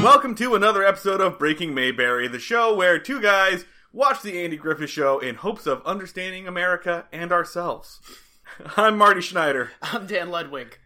Mm. 0.00 0.04
Welcome 0.04 0.34
to 0.36 0.54
another 0.54 0.82
episode 0.82 1.20
of 1.20 1.38
Breaking 1.38 1.74
Mayberry, 1.74 2.26
the 2.26 2.38
show 2.38 2.74
where 2.74 2.98
two 2.98 3.20
guys 3.20 3.66
watch 3.92 4.22
the 4.22 4.42
Andy 4.42 4.56
Griffith 4.56 4.88
Show 4.88 5.18
in 5.18 5.34
hopes 5.34 5.66
of 5.66 5.84
understanding 5.84 6.48
America 6.48 7.06
and 7.12 7.30
ourselves. 7.30 8.00
I'm 8.78 8.96
Marty 8.96 9.20
Schneider. 9.20 9.72
I'm 9.82 10.06
Dan 10.06 10.30
Ludwig. 10.30 10.78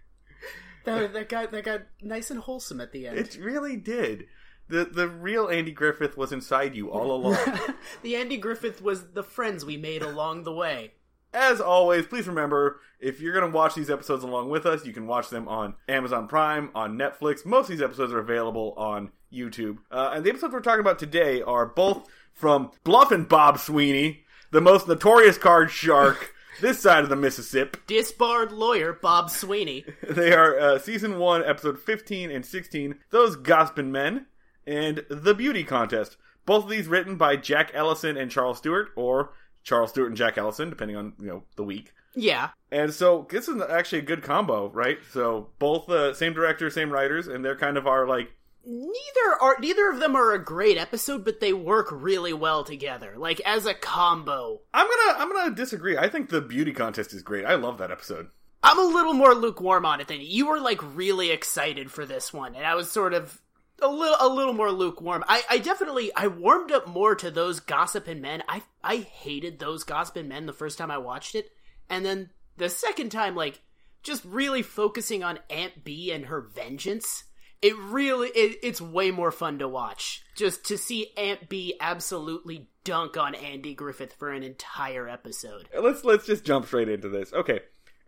That, 0.84 1.12
that 1.12 1.28
got 1.28 1.52
that 1.52 1.64
got 1.64 1.82
nice 2.02 2.32
and 2.32 2.40
wholesome 2.40 2.80
at 2.80 2.90
the 2.90 3.06
end. 3.06 3.16
It 3.16 3.38
really 3.40 3.76
did. 3.76 4.26
The 4.68 4.84
the 4.84 5.08
real 5.08 5.46
Andy 5.46 5.70
Griffith 5.70 6.16
was 6.16 6.32
inside 6.32 6.74
you 6.74 6.90
all 6.90 7.12
along. 7.12 7.38
the 8.02 8.16
Andy 8.16 8.36
Griffith 8.36 8.82
was 8.82 9.12
the 9.12 9.22
friends 9.22 9.64
we 9.64 9.76
made 9.76 10.02
along 10.02 10.42
the 10.42 10.52
way. 10.52 10.94
As 11.34 11.60
always, 11.60 12.06
please 12.06 12.28
remember 12.28 12.80
if 13.00 13.20
you're 13.20 13.32
going 13.32 13.50
to 13.50 13.54
watch 13.54 13.74
these 13.74 13.90
episodes 13.90 14.22
along 14.22 14.50
with 14.50 14.64
us, 14.66 14.86
you 14.86 14.92
can 14.92 15.08
watch 15.08 15.30
them 15.30 15.48
on 15.48 15.74
Amazon 15.88 16.28
Prime, 16.28 16.70
on 16.76 16.96
Netflix. 16.96 17.44
Most 17.44 17.64
of 17.64 17.70
these 17.70 17.82
episodes 17.82 18.12
are 18.12 18.20
available 18.20 18.72
on 18.76 19.10
YouTube. 19.32 19.78
Uh, 19.90 20.12
and 20.14 20.24
the 20.24 20.30
episodes 20.30 20.54
we're 20.54 20.60
talking 20.60 20.80
about 20.80 21.00
today 21.00 21.42
are 21.42 21.66
both 21.66 22.08
from 22.32 22.70
Bluff 22.84 23.10
and 23.10 23.28
Bob 23.28 23.58
Sweeney, 23.58 24.22
the 24.52 24.60
most 24.60 24.86
notorious 24.86 25.36
card 25.36 25.72
shark 25.72 26.32
this 26.60 26.78
side 26.78 27.02
of 27.02 27.10
the 27.10 27.16
Mississippi. 27.16 27.80
Disbarred 27.88 28.52
lawyer 28.52 28.92
Bob 28.92 29.28
Sweeney. 29.28 29.84
They 30.08 30.32
are 30.32 30.56
uh, 30.58 30.78
season 30.78 31.18
one, 31.18 31.44
episode 31.44 31.80
15 31.80 32.30
and 32.30 32.46
16, 32.46 32.94
Those 33.10 33.36
Gossipin' 33.36 33.90
Men, 33.90 34.26
and 34.68 35.04
The 35.10 35.34
Beauty 35.34 35.64
Contest. 35.64 36.16
Both 36.46 36.64
of 36.64 36.70
these 36.70 36.86
written 36.86 37.16
by 37.16 37.36
Jack 37.36 37.72
Elinson 37.74 38.16
and 38.16 38.30
Charles 38.30 38.58
Stewart, 38.58 38.90
or 38.94 39.32
Charles 39.64 39.90
Stewart 39.90 40.08
and 40.08 40.16
Jack 40.16 40.38
Elinson, 40.38 40.70
depending 40.70 40.96
on 40.96 41.14
you 41.18 41.26
know 41.26 41.42
the 41.56 41.64
week. 41.64 41.92
Yeah. 42.14 42.50
And 42.70 42.94
so 42.94 43.26
this 43.28 43.48
is 43.48 43.60
actually 43.60 43.98
a 43.98 44.02
good 44.02 44.22
combo, 44.22 44.70
right? 44.70 44.98
So 45.10 45.48
both 45.58 45.86
the 45.86 46.10
uh, 46.10 46.14
same 46.14 46.32
director, 46.32 46.70
same 46.70 46.90
writers, 46.90 47.26
and 47.26 47.44
they're 47.44 47.56
kind 47.56 47.76
of 47.76 47.86
our 47.86 48.06
like 48.06 48.30
Neither 48.66 49.42
are 49.42 49.56
neither 49.60 49.90
of 49.90 50.00
them 50.00 50.16
are 50.16 50.32
a 50.32 50.42
great 50.42 50.78
episode, 50.78 51.22
but 51.24 51.40
they 51.40 51.52
work 51.52 51.88
really 51.90 52.32
well 52.32 52.64
together. 52.64 53.14
Like 53.16 53.40
as 53.44 53.66
a 53.66 53.74
combo. 53.74 54.60
I'm 54.72 54.86
gonna 54.86 55.18
I'm 55.18 55.32
gonna 55.32 55.54
disagree. 55.54 55.98
I 55.98 56.08
think 56.08 56.30
the 56.30 56.40
beauty 56.40 56.72
contest 56.72 57.12
is 57.12 57.22
great. 57.22 57.44
I 57.44 57.56
love 57.56 57.78
that 57.78 57.90
episode. 57.90 58.28
I'm 58.62 58.78
a 58.78 58.94
little 58.94 59.12
more 59.12 59.34
lukewarm 59.34 59.84
on 59.84 60.00
it 60.00 60.08
than 60.08 60.20
you. 60.20 60.26
You 60.26 60.46
were 60.46 60.60
like 60.60 60.80
really 60.96 61.30
excited 61.30 61.90
for 61.90 62.06
this 62.06 62.32
one, 62.32 62.54
and 62.54 62.64
I 62.64 62.74
was 62.74 62.90
sort 62.90 63.12
of 63.12 63.38
a 63.82 63.88
little 63.88 64.16
a 64.20 64.28
little 64.28 64.52
more 64.52 64.70
lukewarm. 64.70 65.24
I, 65.28 65.42
I 65.50 65.58
definitely 65.58 66.10
I 66.14 66.26
warmed 66.26 66.72
up 66.72 66.86
more 66.86 67.14
to 67.16 67.30
those 67.30 67.60
gossiping 67.60 68.20
men. 68.20 68.42
I 68.48 68.62
I 68.82 68.96
hated 68.96 69.58
those 69.58 69.84
gossiping 69.84 70.28
men 70.28 70.46
the 70.46 70.52
first 70.52 70.78
time 70.78 70.90
I 70.90 70.98
watched 70.98 71.34
it, 71.34 71.50
and 71.88 72.04
then 72.04 72.30
the 72.56 72.68
second 72.68 73.10
time, 73.10 73.34
like 73.34 73.60
just 74.02 74.24
really 74.24 74.62
focusing 74.62 75.22
on 75.24 75.38
Aunt 75.50 75.84
Bee 75.84 76.12
and 76.12 76.26
her 76.26 76.40
vengeance. 76.40 77.24
It 77.62 77.76
really 77.78 78.28
it, 78.28 78.58
it's 78.62 78.80
way 78.80 79.10
more 79.10 79.32
fun 79.32 79.58
to 79.58 79.68
watch. 79.68 80.22
Just 80.36 80.64
to 80.66 80.76
see 80.76 81.12
Aunt 81.16 81.48
Bee 81.48 81.74
absolutely 81.80 82.68
dunk 82.84 83.16
on 83.16 83.34
Andy 83.34 83.74
Griffith 83.74 84.12
for 84.12 84.30
an 84.30 84.42
entire 84.42 85.08
episode. 85.08 85.68
Let's 85.78 86.04
let's 86.04 86.26
just 86.26 86.44
jump 86.44 86.66
straight 86.66 86.88
into 86.88 87.08
this. 87.08 87.32
Okay. 87.32 87.60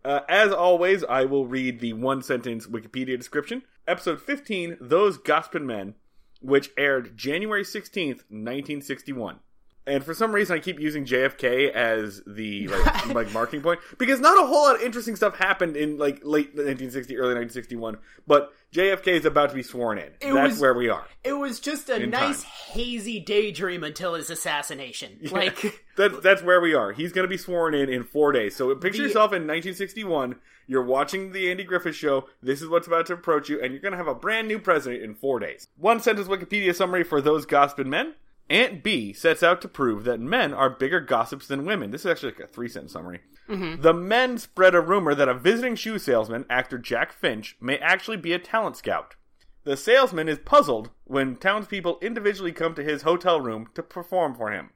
Uh, 0.07 0.21
as 0.29 0.53
always, 0.53 1.03
I 1.03 1.25
will 1.25 1.47
read 1.47 1.81
the 1.81 1.91
one 1.91 2.23
sentence 2.23 2.65
Wikipedia 2.65 3.17
description. 3.17 3.63
Episode 3.85 4.21
15, 4.21 4.77
Those 4.79 5.17
Gossipin' 5.17 5.65
Men, 5.65 5.95
which 6.39 6.69
aired 6.77 7.17
January 7.17 7.63
16th, 7.65 8.23
1961. 8.29 9.39
And 9.87 10.03
for 10.03 10.13
some 10.13 10.33
reason, 10.33 10.55
I 10.55 10.59
keep 10.59 10.79
using 10.79 11.05
JFK 11.05 11.71
as 11.71 12.21
the 12.27 12.67
like, 12.67 13.07
like 13.15 13.31
marking 13.33 13.61
point 13.61 13.79
because 13.97 14.19
not 14.19 14.37
a 14.37 14.45
whole 14.45 14.63
lot 14.63 14.75
of 14.75 14.81
interesting 14.81 15.15
stuff 15.15 15.37
happened 15.37 15.77
in 15.77 15.97
like 15.97 16.15
late 16.23 16.47
1960, 16.49 17.15
early 17.15 17.33
1961. 17.35 17.97
But 18.27 18.51
JFK 18.73 19.07
is 19.07 19.25
about 19.25 19.49
to 19.49 19.55
be 19.55 19.63
sworn 19.63 19.97
in. 19.97 20.09
It 20.21 20.33
That's 20.33 20.51
was- 20.53 20.59
where 20.61 20.73
we 20.73 20.89
are. 20.89 21.05
It 21.23 21.33
was 21.33 21.59
just 21.59 21.89
a 21.89 22.05
nice 22.05 22.43
time. 22.43 22.51
hazy 22.73 23.19
daydream 23.19 23.83
until 23.83 24.13
his 24.13 24.29
assassination. 24.29 25.19
Like 25.31 25.83
That, 25.97 26.21
that's 26.21 26.43
where 26.43 26.61
we 26.61 26.73
are. 26.75 26.91
He's 26.91 27.11
going 27.11 27.23
to 27.25 27.29
be 27.29 27.37
sworn 27.37 27.73
in 27.73 27.89
in 27.89 28.03
four 28.03 28.31
days. 28.31 28.55
So 28.55 28.73
picture 28.75 29.01
The- 29.01 29.07
yourself 29.07 29.31
in 29.31 29.47
1961. 29.47 30.35
You're 30.69 30.83
watching 30.83 31.31
the 31.31 31.49
Andy 31.49 31.63
Griffith 31.63 31.95
show. 31.95 32.25
This 32.43 32.61
is 32.61 32.67
what's 32.67 32.87
about 32.87 33.05
to 33.05 33.13
approach 33.13 33.47
you, 33.47 33.61
and 33.61 33.71
you're 33.71 33.81
going 33.81 33.93
to 33.93 33.97
have 33.97 34.07
a 34.07 34.13
brand 34.13 34.49
new 34.49 34.59
president 34.59 35.01
in 35.01 35.15
four 35.15 35.39
days. 35.39 35.65
One 35.77 36.01
sentence 36.01 36.27
Wikipedia 36.27 36.75
summary 36.75 37.03
for 37.05 37.21
those 37.21 37.45
gossiping 37.45 37.89
men. 37.89 38.15
Aunt 38.49 38.81
Bee 38.83 39.11
sets 39.13 39.43
out 39.43 39.61
to 39.61 39.67
prove 39.67 40.03
that 40.05 40.19
men 40.19 40.53
are 40.53 40.69
bigger 40.69 40.99
gossips 41.01 41.47
than 41.47 41.65
women. 41.65 41.91
This 41.91 42.01
is 42.01 42.11
actually 42.11 42.31
like 42.33 42.41
a 42.41 42.47
three 42.47 42.69
sentence 42.69 42.93
summary. 42.93 43.21
Mm-hmm. 43.49 43.81
The 43.81 43.93
men 43.93 44.37
spread 44.37 44.75
a 44.75 44.81
rumor 44.81 45.15
that 45.15 45.29
a 45.29 45.33
visiting 45.33 45.75
shoe 45.75 45.99
salesman, 45.99 46.45
actor 46.49 46.77
Jack 46.77 47.11
Finch, 47.13 47.55
may 47.61 47.77
actually 47.77 48.17
be 48.17 48.33
a 48.33 48.39
talent 48.39 48.77
scout. 48.77 49.15
The 49.63 49.75
salesman 49.77 50.29
is 50.29 50.39
puzzled 50.39 50.91
when 51.03 51.35
townspeople 51.35 51.99
individually 52.01 52.51
come 52.53 52.73
to 52.75 52.83
his 52.83 53.01
hotel 53.01 53.41
room 53.41 53.67
to 53.75 53.83
perform 53.83 54.35
for 54.35 54.51
him. 54.51 54.71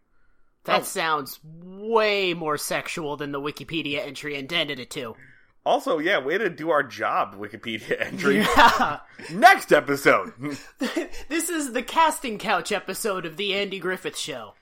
that 0.66 0.82
Oh. 0.82 0.84
sounds 0.84 1.40
way 1.44 2.34
more 2.36 2.58
sexual 2.58 3.18
than 3.18 3.32
the 3.32 3.42
Wikipedia 3.42 4.06
entry 4.06 4.36
intended 4.36 4.80
it 4.80 4.92
to. 4.92 5.16
Also, 5.66 6.00
yeah, 6.00 6.18
way 6.18 6.38
to 6.38 6.50
do 6.50 6.72
our 6.72 6.82
job, 6.84 7.36
Wikipedia 7.40 8.00
entry. 8.06 8.38
Yeah. 8.38 9.00
Next 9.32 9.72
episode. 9.72 10.34
this 11.30 11.50
is 11.50 11.74
the 11.74 11.84
casting 11.84 12.38
couch 12.38 12.72
episode 12.72 13.26
of 13.26 13.38
the 13.38 13.54
Andy 13.54 13.80
Griffith 13.80 14.18
show. 14.18 14.54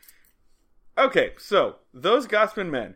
okay, 0.98 1.32
so 1.38 1.78
those 1.94 2.28
Gossipin 2.28 2.70
Men 2.70 2.96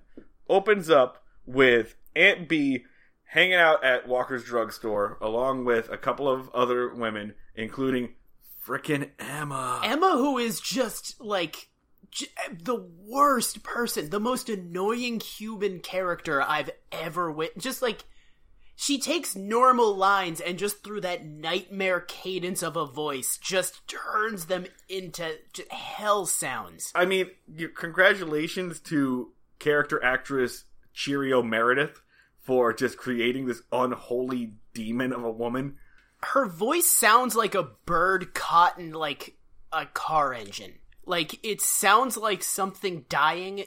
opens 0.49 0.89
up 0.89 1.23
with 1.45 1.95
Aunt 2.15 2.49
Bee 2.49 2.83
hanging 3.23 3.53
out 3.55 3.83
at 3.83 4.07
Walker's 4.07 4.43
drugstore 4.43 5.17
along 5.21 5.63
with 5.65 5.89
a 5.89 5.97
couple 5.97 6.29
of 6.29 6.49
other 6.49 6.93
women, 6.93 7.33
including 7.55 8.09
frickin' 8.67 9.09
Emma. 9.17 9.81
Emma 9.83 10.11
who 10.17 10.37
is 10.37 10.59
just 10.59 11.19
like 11.21 11.69
the 12.63 12.85
worst 13.05 13.63
person, 13.63 14.09
the 14.09 14.19
most 14.19 14.49
annoying 14.49 15.19
human 15.19 15.79
character 15.79 16.41
I've 16.41 16.71
ever 16.91 17.31
witnessed. 17.31 17.63
Just 17.63 17.81
like 17.81 18.05
she 18.75 18.99
takes 18.99 19.35
normal 19.35 19.95
lines 19.95 20.41
and 20.41 20.57
just 20.57 20.83
through 20.83 21.01
that 21.01 21.25
nightmare 21.25 21.99
cadence 22.01 22.63
of 22.63 22.75
a 22.75 22.85
voice 22.85 23.37
just 23.37 23.87
turns 23.87 24.45
them 24.45 24.65
into 24.89 25.37
hell 25.69 26.25
sounds. 26.25 26.91
I 26.95 27.05
mean, 27.05 27.29
congratulations 27.75 28.79
to 28.81 29.31
character 29.59 30.03
actress 30.03 30.65
Cheerio 30.93 31.41
Meredith 31.41 32.01
for 32.41 32.73
just 32.73 32.97
creating 32.97 33.45
this 33.45 33.61
unholy 33.71 34.53
demon 34.73 35.13
of 35.13 35.23
a 35.23 35.31
woman. 35.31 35.77
Her 36.21 36.45
voice 36.45 36.89
sounds 36.89 37.35
like 37.35 37.55
a 37.55 37.69
bird 37.85 38.33
caught 38.33 38.77
in 38.77 38.91
like 38.91 39.37
a 39.71 39.85
car 39.85 40.33
engine. 40.33 40.73
Like 41.05 41.39
it 41.45 41.61
sounds 41.61 42.17
like 42.17 42.43
something 42.43 43.05
dying 43.09 43.65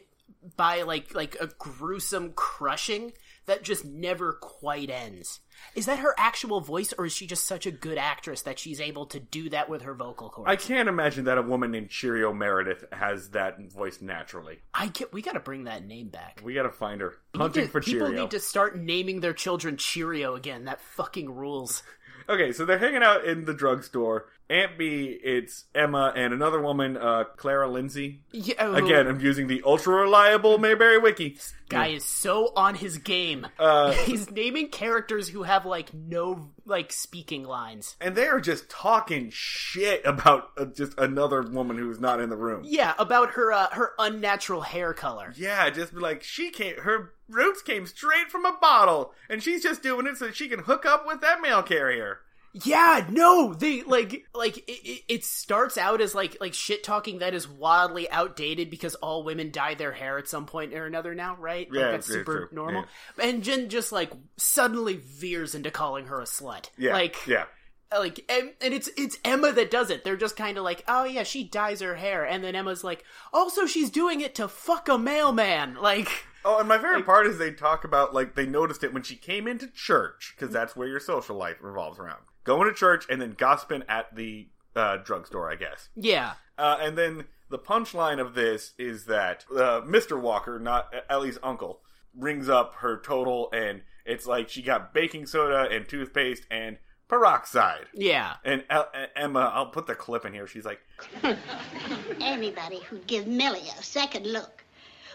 by 0.57 0.83
like 0.83 1.15
like 1.15 1.37
a 1.41 1.49
gruesome 1.59 2.33
crushing 2.35 3.13
that 3.47 3.63
just 3.63 3.85
never 3.85 4.33
quite 4.33 4.91
ends. 4.91 5.41
Is 5.75 5.87
that 5.87 6.01
her 6.01 6.15
actual 6.19 6.61
voice 6.61 6.93
or 6.99 7.07
is 7.07 7.13
she 7.13 7.27
just 7.27 7.47
such 7.47 7.65
a 7.67 7.71
good 7.71 7.97
actress 7.99 8.43
that 8.43 8.59
she's 8.59 8.81
able 8.81 9.07
to 9.07 9.21
do 9.21 9.49
that 9.51 9.69
with 9.69 9.83
her 9.83 9.95
vocal 9.95 10.29
cords? 10.31 10.49
I 10.51 10.57
can't 10.57 10.89
imagine 10.89 11.25
that 11.25 11.39
a 11.39 11.43
woman 11.43 11.71
named 11.71 11.91
Cheerio 11.91 12.33
Meredith 12.33 12.85
has 12.93 13.31
that 13.31 13.59
voice 13.73 14.01
naturally. 14.01 14.59
I 14.75 14.89
get 14.89 15.13
we 15.13 15.23
got 15.23 15.33
to 15.33 15.41
bring 15.41 15.65
that 15.65 15.85
name 15.87 16.09
back. 16.09 16.41
We 16.45 16.55
gotta 16.55 16.71
find 16.71 17.01
her. 17.01 17.15
Hunting 17.35 17.65
to- 17.67 17.71
for 17.71 17.81
Cheerio. 17.81 18.07
people 18.07 18.23
need 18.23 18.31
to 18.33 18.41
start 18.41 18.79
naming 18.79 19.21
their 19.21 19.33
children 19.35 19.77
Cheerio 19.77 20.35
again. 20.35 20.65
That 20.65 20.81
fucking 20.81 21.31
rules. 21.31 21.83
Okay, 22.29 22.51
so 22.51 22.65
they're 22.65 22.79
hanging 22.79 23.05
out 23.05 23.25
in 23.25 23.45
the 23.45 23.55
drugstore. 23.55 24.27
Aunt 24.49 24.79
Bee, 24.79 25.07
it's 25.25 25.65
Emma 25.75 26.13
and 26.15 26.33
another 26.33 26.61
woman, 26.61 26.97
uh, 26.97 27.25
Clara 27.37 27.69
Lindsay. 27.69 28.21
Yeah, 28.31 28.55
oh, 28.61 28.75
Again, 28.75 29.09
I'm 29.09 29.21
using 29.21 29.49
the 29.49 29.63
ultra 29.67 29.95
reliable 29.95 30.59
Mayberry 30.59 30.99
wiki. 30.99 31.37
guy 31.69 31.89
is 31.89 32.05
so 32.05 32.53
on 32.55 32.77
his 32.77 32.99
game. 32.99 33.47
Uh, 33.59 33.91
He's 34.05 34.31
naming 34.31 34.69
characters 34.69 35.29
who 35.29 35.43
have 35.43 35.67
like 35.67 35.93
no 35.93 36.51
like 36.65 36.93
speaking 36.93 37.43
lines. 37.45 37.97
and 38.01 38.15
they 38.15 38.27
are 38.29 38.41
just 38.41 38.69
talking 38.71 39.31
shit 39.33 40.05
about 40.05 40.51
uh, 40.57 40.67
just 40.67 40.97
another 40.99 41.43
woman 41.43 41.77
who's 41.77 41.99
not 42.01 42.21
in 42.21 42.29
the 42.31 42.37
room. 42.37 42.63
Yeah, 42.65 42.95
about 42.99 43.31
her 43.33 43.53
uh, 43.53 43.69
her 43.73 43.93
unnatural 43.99 44.61
hair 44.61 44.95
color. 44.95 45.33
Yeah, 45.37 45.69
just 45.71 45.93
like 45.93 46.23
she 46.23 46.51
came. 46.51 46.77
Her 46.79 47.13
roots 47.29 47.63
came 47.63 47.87
straight 47.87 48.31
from 48.31 48.45
a 48.45 48.57
bottle, 48.61 49.13
and 49.29 49.43
she's 49.43 49.63
just 49.65 49.83
doing 49.83 50.07
it 50.07 50.17
so 50.19 50.31
she 50.31 50.49
can 50.49 50.61
hook 50.61 50.87
up 50.87 51.05
with 51.05 51.21
that 51.23 51.41
mail 51.41 51.63
carrier. 51.65 52.21
Yeah, 52.65 53.07
no, 53.11 53.53
they 53.53 53.83
like 53.83 54.27
like 54.35 54.59
it, 54.69 55.03
it, 55.09 55.25
starts 55.25 55.77
out 55.77 56.01
as 56.01 56.15
like 56.15 56.39
like 56.41 56.55
shit 56.55 56.83
talking 56.83 57.19
that 57.19 57.35
is 57.35 57.47
wildly 57.47 58.11
outdated 58.11 58.71
because 58.71 58.95
all 58.97 59.25
women 59.25 59.51
dye 59.51 59.75
their 59.75 59.93
hair 59.93 60.17
at 60.17 60.29
some 60.29 60.47
point 60.47 60.73
or 60.73 60.87
another 60.87 61.15
now, 61.15 61.37
right? 61.37 61.69
Yeah, 61.71 61.83
like 61.83 61.91
that's 61.91 62.09
yeah, 62.09 62.15
super 62.15 62.39
true, 62.39 62.49
normal. 62.53 62.85
And 63.23 63.43
Jen 63.43 63.69
just 63.69 63.93
like 63.93 64.11
suddenly 64.39 64.97
veers 64.97 65.55
into 65.55 65.71
calling 65.71 66.07
her 66.07 66.21
a 66.21 66.25
slut. 66.25 66.71
Yeah, 66.79 66.93
like 66.93 67.27
yeah. 67.27 67.45
like 67.93 68.25
and, 68.31 68.53
and 68.63 68.73
it's 68.73 68.89
it's 68.97 69.19
Emma 69.23 69.53
that 69.53 69.71
does 69.71 69.91
it. 69.91 70.03
They're 70.03 70.17
just 70.17 70.37
kind 70.37 70.57
of 70.57 70.65
like, 70.65 70.83
oh 70.89 71.05
yeah, 71.05 71.25
she 71.25 71.45
dyes 71.45 71.81
her 71.81 71.97
hair, 71.97 72.25
and 72.25 72.43
then 72.43 72.55
Emma's 72.55 72.83
like, 72.83 73.05
also 73.35 73.67
she's 73.67 73.91
doing 73.91 74.23
it 74.23 74.35
to 74.37 74.49
fuck 74.49 74.89
a 74.89 74.97
mailman. 74.97 75.77
Like, 75.87 76.09
Oh, 76.45 76.61
and 76.61 76.69
my 76.69 76.79
favorite 76.79 77.05
part 77.05 77.27
is 77.27 77.39
they 77.39 77.51
talk 77.51 77.83
about 77.85 78.15
like 78.15 78.37
they 78.37 78.47
noticed 78.47 78.85
it 78.85 78.95
when 78.95 79.03
she 79.03 79.17
came 79.17 79.49
into 79.49 79.67
church 79.67 80.33
because 80.35 80.53
that's 80.53 80.77
where 80.77 80.87
your 80.87 81.01
social 81.01 81.37
life 81.37 81.57
revolves 81.61 81.99
around. 81.99 82.21
Going 82.47 82.69
to 82.69 82.75
church 82.75 83.05
and 83.11 83.21
then 83.21 83.35
gossiping 83.37 83.83
at 83.89 84.15
the 84.17 84.49
uh, 84.75 84.97
drugstore, 84.99 85.51
I 85.51 85.57
guess. 85.57 85.89
yeah, 85.95 86.35
Uh, 86.57 86.79
and 86.81 86.97
then 86.97 87.25
the 87.51 87.59
punchline 87.59 88.19
of 88.21 88.35
this 88.35 88.73
is 88.79 89.05
that 89.07 89.45
uh, 89.53 89.81
Mr. 89.83 90.19
Walker, 90.21 90.59
not 90.59 90.93
Ellie's 91.11 91.39
uncle, 91.43 91.81
rings 92.17 92.49
up 92.49 92.75
her 92.77 92.99
total, 92.99 93.51
and 93.53 93.83
it's 94.05 94.27
like 94.27 94.49
she 94.49 94.63
got 94.63 94.95
baking 94.95 95.27
soda 95.27 95.69
and 95.71 95.89
toothpaste 95.89 96.45
and 96.51 96.79
peroxide. 97.09 97.87
yeah. 97.95 98.35
And 98.45 98.65
El- 98.71 98.91
Emma, 99.15 99.51
I'll 99.55 99.67
put 99.71 99.87
the 99.87 99.95
clip 99.95 100.25
in 100.25 100.33
here. 100.33 100.47
She's 100.47 100.65
like, 100.65 100.81
Anybody 102.21 102.81
who'd 102.81 103.07
give 103.07 103.27
Millie 103.27 103.69
a 103.79 103.83
second 103.83 104.27
look 104.27 104.65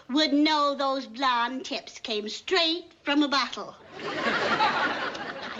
would 0.08 0.32
know 0.32 0.74
those 0.74 1.06
blonde 1.06 1.64
tips 1.64 1.98
came 1.98 2.28
straight 2.28 2.92
from 3.04 3.22
a 3.22 3.28
bottle. 3.28 3.74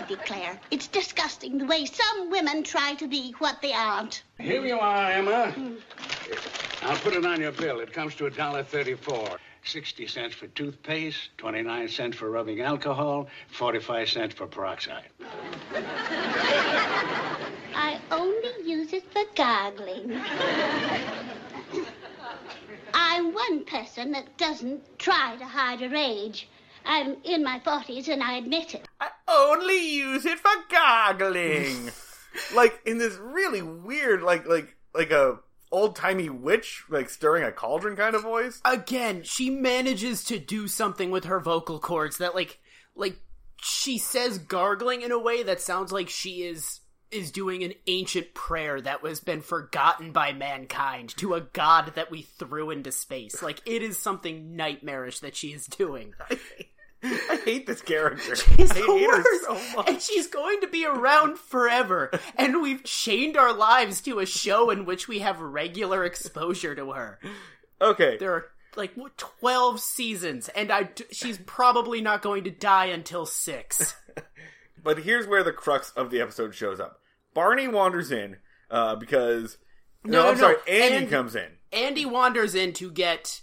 Declare, 0.07 0.59
it's 0.69 0.87
disgusting 0.87 1.57
the 1.57 1.65
way 1.65 1.85
some 1.85 2.29
women 2.29 2.63
try 2.63 2.93
to 2.95 3.07
be 3.07 3.33
what 3.39 3.61
they 3.61 3.73
aren't. 3.73 4.23
Here 4.37 4.65
you 4.65 4.77
are, 4.77 5.11
Emma. 5.11 5.53
I'll 6.81 6.97
put 6.97 7.13
it 7.13 7.25
on 7.25 7.39
your 7.39 7.53
bill. 7.53 7.79
It 7.79 7.93
comes 7.93 8.15
to 8.15 8.25
a 8.25 8.29
dollar 8.29 8.63
thirty-four. 8.63 9.39
Sixty 9.65 10.07
cents 10.07 10.35
for 10.35 10.47
toothpaste, 10.47 11.29
twenty-nine 11.37 11.87
cents 11.87 12.17
for 12.17 12.29
rubbing 12.29 12.59
alcohol, 12.59 13.29
forty-five 13.47 14.09
cents 14.09 14.35
for 14.35 14.45
peroxide. 14.45 15.07
I 17.73 17.97
only 18.11 18.51
use 18.65 18.91
it 18.91 19.05
for 19.13 19.23
gargling. 19.35 20.19
I'm 22.93 23.33
one 23.33 23.63
person 23.63 24.11
that 24.11 24.37
doesn't 24.37 24.99
try 24.99 25.37
to 25.37 25.45
hide 25.45 25.79
her 25.79 25.95
age. 25.95 26.49
I'm 26.85 27.17
in 27.23 27.43
my 27.43 27.59
40s 27.59 28.07
and 28.07 28.21
I 28.23 28.37
admit 28.37 28.75
it. 28.75 28.87
I 28.99 29.09
only 29.27 29.95
use 29.95 30.25
it 30.25 30.39
for 30.39 30.51
gargling. 30.69 31.91
like 32.55 32.79
in 32.85 32.97
this 32.97 33.15
really 33.15 33.61
weird, 33.61 34.21
like 34.21 34.47
like 34.47 34.75
like 34.93 35.11
a 35.11 35.39
old 35.71 35.95
timey 35.95 36.29
witch, 36.29 36.83
like 36.89 37.09
stirring 37.09 37.43
a 37.43 37.51
cauldron 37.51 37.95
kind 37.95 38.15
of 38.15 38.21
voice. 38.21 38.61
again 38.63 39.23
she 39.23 39.49
manages 39.49 40.23
to 40.23 40.37
do 40.39 40.67
something 40.67 41.09
with 41.11 41.25
her 41.25 41.39
vocal 41.39 41.79
cords 41.79 42.17
that 42.19 42.35
like 42.35 42.59
like 42.95 43.17
she 43.61 43.97
says 43.97 44.37
gargling 44.37 45.01
in 45.01 45.11
a 45.11 45.17
way 45.19 45.41
that 45.43 45.59
sounds 45.61 45.91
like 45.91 46.09
she 46.09 46.43
is 46.43 46.81
is 47.11 47.31
doing 47.31 47.63
an 47.63 47.73
ancient 47.87 48.33
prayer 48.33 48.81
that 48.81 49.01
was 49.03 49.19
been 49.19 49.41
forgotten 49.41 50.11
by 50.11 50.33
mankind 50.33 51.09
to 51.15 51.33
a 51.35 51.41
god 51.41 51.93
that 51.95 52.11
we 52.11 52.21
threw 52.23 52.69
into 52.71 52.91
space 52.91 53.41
like 53.41 53.61
it 53.65 53.81
is 53.83 53.97
something 53.97 54.55
nightmarish 54.55 55.19
that 55.19 55.35
she 55.35 55.53
is 55.53 55.65
doing 55.67 56.13
I 57.03 57.41
hate 57.43 57.67
this 57.67 57.81
character. 57.81 58.35
She's 58.57 58.71
I 58.71 58.75
the 58.75 58.85
hate 58.85 59.01
her 59.09 59.17
worst. 59.17 59.43
so 59.45 59.53
much. 59.77 59.89
And 59.89 60.01
she's 60.01 60.27
going 60.27 60.61
to 60.61 60.67
be 60.67 60.85
around 60.85 61.37
forever. 61.37 62.11
And 62.35 62.61
we've 62.61 62.83
chained 62.83 63.35
our 63.37 63.53
lives 63.53 64.01
to 64.01 64.19
a 64.19 64.25
show 64.25 64.69
in 64.69 64.85
which 64.85 65.07
we 65.07 65.19
have 65.19 65.39
regular 65.39 66.03
exposure 66.05 66.75
to 66.75 66.91
her. 66.93 67.19
Okay, 67.81 68.17
there 68.17 68.33
are 68.33 68.45
like 68.75 68.93
12 69.17 69.79
seasons 69.79 70.49
and 70.49 70.71
I 70.71 70.89
she's 71.11 71.37
probably 71.45 72.01
not 72.01 72.21
going 72.21 72.45
to 72.45 72.49
die 72.51 72.85
until 72.85 73.25
6. 73.25 73.95
but 74.83 74.99
here's 74.99 75.27
where 75.27 75.43
the 75.43 75.51
crux 75.51 75.91
of 75.91 76.09
the 76.09 76.21
episode 76.21 76.55
shows 76.55 76.79
up. 76.79 76.99
Barney 77.33 77.67
wanders 77.67 78.11
in 78.11 78.37
uh, 78.71 78.95
because 78.95 79.57
no, 80.03 80.23
No, 80.23 80.29
I'm 80.29 80.35
no, 80.35 80.41
sorry, 80.41 80.55
Andy 80.67 80.95
Andy- 80.95 81.07
comes 81.07 81.35
in. 81.35 81.49
Andy 81.71 82.05
wanders 82.05 82.55
in 82.55 82.71
to 82.73 82.89
get 82.91 83.41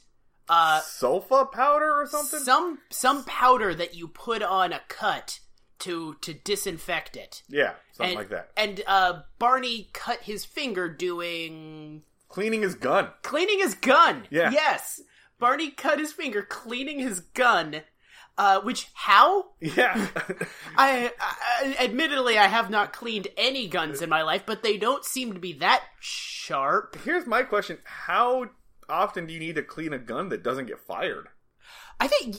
uh 0.51 0.81
Sulfa 0.83 1.51
powder 1.51 2.03
or 2.03 2.07
something. 2.07 2.41
some 2.41 2.79
some 2.91 3.25
powder 3.25 3.75
that 3.75 3.95
you 3.95 4.09
put 4.09 4.43
on 4.43 4.73
a 4.73 4.81
cut 4.89 5.41
to 5.79 6.17
to 6.21 6.35
disinfect 6.35 7.17
it. 7.17 7.43
yeah, 7.49 7.73
something 7.93 8.11
and, 8.11 8.19
like 8.19 8.29
that. 8.31 8.51
And 8.57 8.83
uh 8.87 9.21
Barney 9.39 9.89
cut 9.95 10.21
his 10.23 10.45
finger 10.45 10.89
doing 10.89 12.03
Cleaning 12.29 12.63
his 12.63 12.75
gun. 12.75 13.09
cleaning 13.23 13.59
his 13.61 13.75
gun. 13.75 14.25
Yeah. 14.31 14.51
Yes. 14.51 15.01
Barney 15.39 15.71
cut 15.71 15.99
his 15.99 16.13
finger 16.13 16.43
cleaning 16.43 16.99
his 16.99 17.21
gun. 17.21 17.83
Uh, 18.39 18.61
which 18.61 18.89
how? 18.95 19.47
Yeah. 19.61 20.07
I, 20.77 21.13
I 21.21 21.77
admittedly 21.81 22.39
I 22.39 22.47
have 22.47 22.71
not 22.71 22.93
cleaned 22.93 23.29
any 23.37 23.67
guns 23.69 24.01
in 24.01 24.09
my 24.09 24.23
life, 24.23 24.45
but 24.47 24.63
they 24.63 24.79
don't 24.79 25.05
seem 25.05 25.33
to 25.35 25.41
be 25.41 25.53
that 25.55 25.83
sharp. 25.99 26.97
Here's 27.05 27.27
my 27.27 27.43
question: 27.43 27.79
How 27.85 28.47
often 28.91 29.27
do 29.27 29.33
you 29.33 29.41
need 29.41 29.57
to 29.57 29.63
clean 29.63 29.93
a 29.93 29.99
gun 29.99 30.29
that 30.31 30.43
doesn't 30.43 30.67
get 30.67 30.81
fired? 30.81 31.29
I 32.01 32.09
think 32.09 32.37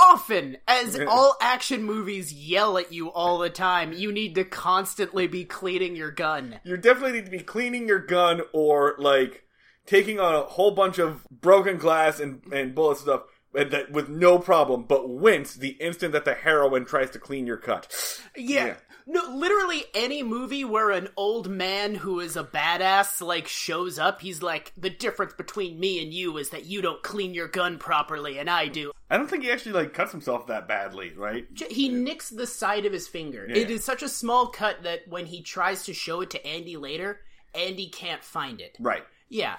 often, 0.00 0.56
as 0.68 0.98
all 1.08 1.36
action 1.40 1.82
movies 1.82 2.32
yell 2.32 2.78
at 2.78 2.92
you 2.92 3.10
all 3.10 3.38
the 3.38 3.50
time, 3.50 3.92
you 3.92 4.12
need 4.12 4.36
to 4.36 4.44
constantly 4.44 5.26
be 5.26 5.44
cleaning 5.44 5.96
your 5.96 6.12
gun. 6.12 6.60
You 6.64 6.76
definitely 6.76 7.12
need 7.12 7.24
to 7.24 7.30
be 7.30 7.40
cleaning 7.40 7.88
your 7.88 7.98
gun 7.98 8.42
or 8.52 8.94
like 8.98 9.44
taking 9.86 10.20
on 10.20 10.34
a 10.34 10.42
whole 10.42 10.70
bunch 10.70 10.98
of 10.98 11.26
broken 11.28 11.76
glass 11.76 12.20
and 12.20 12.42
and 12.52 12.74
bullet 12.74 12.98
stuff. 12.98 13.22
And 13.52 13.72
that 13.72 13.90
with 13.90 14.08
no 14.08 14.38
problem, 14.38 14.84
but 14.84 15.08
wince 15.08 15.54
the 15.54 15.70
instant 15.70 16.12
that 16.12 16.24
the 16.24 16.34
heroine 16.34 16.84
tries 16.84 17.10
to 17.10 17.18
clean 17.18 17.48
your 17.48 17.56
cut. 17.56 17.92
Yeah. 18.36 18.66
Yeah. 18.66 18.74
No, 19.06 19.22
literally 19.34 19.84
any 19.94 20.22
movie 20.22 20.64
where 20.64 20.90
an 20.90 21.08
old 21.16 21.48
man 21.48 21.94
who 21.94 22.20
is 22.20 22.36
a 22.36 22.44
badass 22.44 23.20
like 23.20 23.48
shows 23.48 23.98
up, 23.98 24.20
he's 24.20 24.42
like, 24.42 24.72
the 24.76 24.90
difference 24.90 25.32
between 25.34 25.78
me 25.78 26.02
and 26.02 26.12
you 26.12 26.36
is 26.36 26.50
that 26.50 26.66
you 26.66 26.82
don't 26.82 27.02
clean 27.02 27.34
your 27.34 27.48
gun 27.48 27.78
properly 27.78 28.38
and 28.38 28.48
I 28.48 28.68
do. 28.68 28.92
I 29.10 29.16
don't 29.16 29.28
think 29.28 29.42
he 29.42 29.50
actually 29.50 29.72
like 29.72 29.92
cuts 29.92 30.12
himself 30.12 30.46
that 30.46 30.68
badly, 30.68 31.12
right? 31.16 31.46
He 31.70 31.88
nicks 31.88 32.30
the 32.30 32.46
side 32.46 32.86
of 32.86 32.92
his 32.92 33.08
finger. 33.08 33.46
Yeah. 33.48 33.56
It 33.56 33.70
is 33.70 33.84
such 33.84 34.02
a 34.02 34.08
small 34.08 34.48
cut 34.48 34.84
that 34.84 35.08
when 35.08 35.26
he 35.26 35.42
tries 35.42 35.84
to 35.84 35.94
show 35.94 36.20
it 36.20 36.30
to 36.30 36.46
Andy 36.46 36.76
later, 36.76 37.20
Andy 37.54 37.88
can't 37.88 38.22
find 38.22 38.60
it. 38.60 38.76
Right. 38.78 39.02
Yeah. 39.28 39.56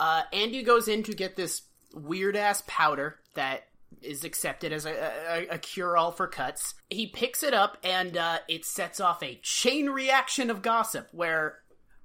Uh, 0.00 0.22
Andy 0.32 0.62
goes 0.62 0.88
in 0.88 1.02
to 1.04 1.12
get 1.12 1.36
this 1.36 1.62
weird 1.94 2.36
ass 2.36 2.62
powder 2.66 3.18
that 3.34 3.64
is 4.04 4.24
accepted 4.24 4.72
as 4.72 4.86
a, 4.86 4.92
a, 5.28 5.54
a 5.54 5.58
cure 5.58 5.96
all 5.96 6.12
for 6.12 6.26
cuts. 6.26 6.74
He 6.90 7.06
picks 7.06 7.42
it 7.42 7.54
up 7.54 7.78
and 7.82 8.16
uh, 8.16 8.38
it 8.48 8.64
sets 8.64 9.00
off 9.00 9.22
a 9.22 9.40
chain 9.42 9.90
reaction 9.90 10.50
of 10.50 10.62
gossip 10.62 11.08
where 11.12 11.58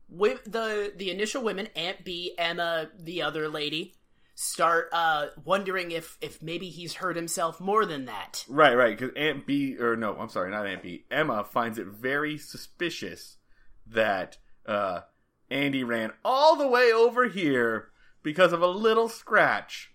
the 0.10 0.94
the 0.96 1.12
initial 1.12 1.44
women, 1.44 1.68
Aunt 1.76 2.04
Bee, 2.04 2.34
Emma, 2.38 2.90
the 2.98 3.22
other 3.22 3.48
lady, 3.48 3.96
start 4.36 4.90
uh, 4.94 5.28
wondering 5.44 5.92
if 5.92 6.18
if 6.22 6.42
maybe 6.42 6.70
he's 6.70 6.96
hurt 6.96 7.16
himself 7.16 7.60
more 7.60 7.86
than 7.86 8.06
that. 8.06 8.46
Right, 8.48 8.76
right. 8.76 8.98
Because 8.98 9.14
Aunt 9.16 9.46
Bee, 9.46 9.78
or 9.78 9.96
no, 9.96 10.16
I'm 10.16 10.30
sorry, 10.30 10.50
not 10.50 10.66
Aunt 10.66 10.82
Bee. 10.82 11.06
Emma 11.12 11.44
finds 11.44 11.78
it 11.78 11.88
very 11.88 12.38
suspicious 12.38 13.38
that 13.86 14.38
uh, 14.66 15.02
Andy 15.50 15.84
ran 15.84 16.12
all 16.24 16.56
the 16.56 16.68
way 16.68 16.92
over 16.92 17.28
here 17.28 17.90
because 18.24 18.54
of 18.54 18.62
a 18.62 18.68
little 18.68 19.10
scratch, 19.10 19.92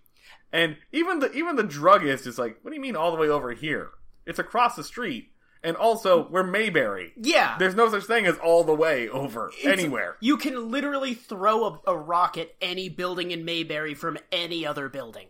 and 0.54 0.76
even 0.92 1.18
the 1.18 1.30
even 1.32 1.56
the 1.56 1.62
druggist 1.64 2.26
is 2.26 2.38
like, 2.38 2.58
"What 2.62 2.70
do 2.70 2.76
you 2.76 2.80
mean 2.80 2.96
all 2.96 3.11
the 3.11 3.18
way 3.18 3.28
over 3.28 3.52
here? 3.52 3.90
It's 4.25 4.38
across 4.38 4.76
the 4.76 4.84
street." 4.84 5.30
And 5.62 5.76
also, 5.78 6.28
we're 6.28 6.42
Mayberry. 6.42 7.12
Yeah. 7.16 7.56
There's 7.58 7.75
no 7.75 7.88
such 7.90 8.04
thing 8.04 8.26
as 8.26 8.37
all 8.37 8.64
the 8.64 8.75
way 8.75 9.08
over 9.08 9.49
It's- 9.58 9.66
anywhere. 9.78 10.16
You 10.20 10.37
can 10.37 10.70
literally 10.70 11.14
throw 11.14 11.64
a, 11.64 11.80
a 11.92 11.96
rock 11.96 12.37
at 12.37 12.50
any 12.61 12.90
building 12.90 13.30
in 13.30 13.46
Mayberry 13.46 13.94
from 13.94 14.18
any 14.30 14.66
other 14.66 14.90
building. 14.90 15.28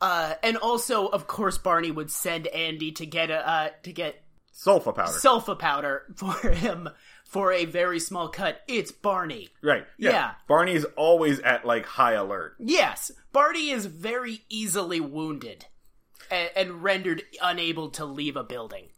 Uh, 0.00 0.34
and 0.42 0.56
also, 0.56 1.06
of 1.08 1.26
course, 1.26 1.58
Barney 1.58 1.90
would 1.90 2.10
send 2.10 2.46
Andy 2.46 2.92
to 2.92 3.04
get 3.04 3.30
a 3.30 3.46
uh, 3.46 3.68
to 3.82 3.92
get 3.92 4.22
sulfa 4.54 4.94
powder. 4.94 5.12
sulfa 5.12 5.58
powder 5.58 6.02
for 6.16 6.32
him 6.50 6.88
for 7.28 7.52
a 7.52 7.66
very 7.66 8.00
small 8.00 8.28
cut. 8.28 8.62
It's 8.66 8.90
Barney. 8.90 9.50
right. 9.62 9.86
Yeah. 9.98 10.10
Yeah. 10.10 10.30
Barney 10.48 10.72
is 10.72 10.84
always 10.96 11.38
at 11.40 11.64
like 11.64 11.86
high 11.86 12.14
alert. 12.14 12.56
Yes, 12.58 13.12
Barney 13.32 13.70
is 13.70 13.86
very 13.86 14.40
easily 14.48 14.98
wounded 14.98 15.66
and, 16.30 16.50
and 16.56 16.82
rendered 16.82 17.22
unable 17.42 17.90
to 17.90 18.04
leave 18.06 18.36
a 18.36 18.42
building. 18.44 18.88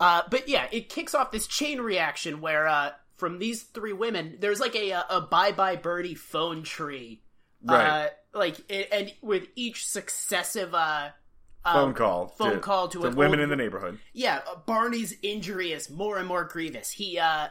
Uh, 0.00 0.22
but 0.30 0.48
yeah, 0.48 0.66
it 0.72 0.88
kicks 0.88 1.14
off 1.14 1.30
this 1.30 1.46
chain 1.46 1.80
reaction 1.80 2.40
where 2.40 2.66
uh, 2.66 2.90
from 3.18 3.38
these 3.38 3.62
three 3.62 3.92
women, 3.92 4.38
there's 4.40 4.58
like 4.60 4.74
a 4.74 4.92
a 4.92 5.20
bye 5.20 5.52
bye 5.52 5.76
birdie 5.76 6.14
phone 6.14 6.62
tree, 6.62 7.22
Right. 7.62 7.86
Uh, 8.06 8.08
like 8.32 8.56
and 8.70 9.12
with 9.20 9.48
each 9.54 9.86
successive 9.86 10.74
uh, 10.74 10.78
uh, 10.78 11.10
phone 11.64 11.94
call. 11.94 12.28
phone 12.28 12.60
call 12.60 12.88
to 12.88 13.04
an 13.04 13.14
women 13.16 13.40
old- 13.40 13.44
in 13.44 13.50
the 13.50 13.56
neighborhood. 13.56 13.98
yeah, 14.12 14.40
uh, 14.50 14.56
Barney's 14.66 15.14
injury 15.22 15.72
is 15.72 15.90
more 15.90 16.18
and 16.18 16.26
more 16.26 16.44
grievous. 16.44 16.90
He 16.90 17.18
uh, 17.18 17.48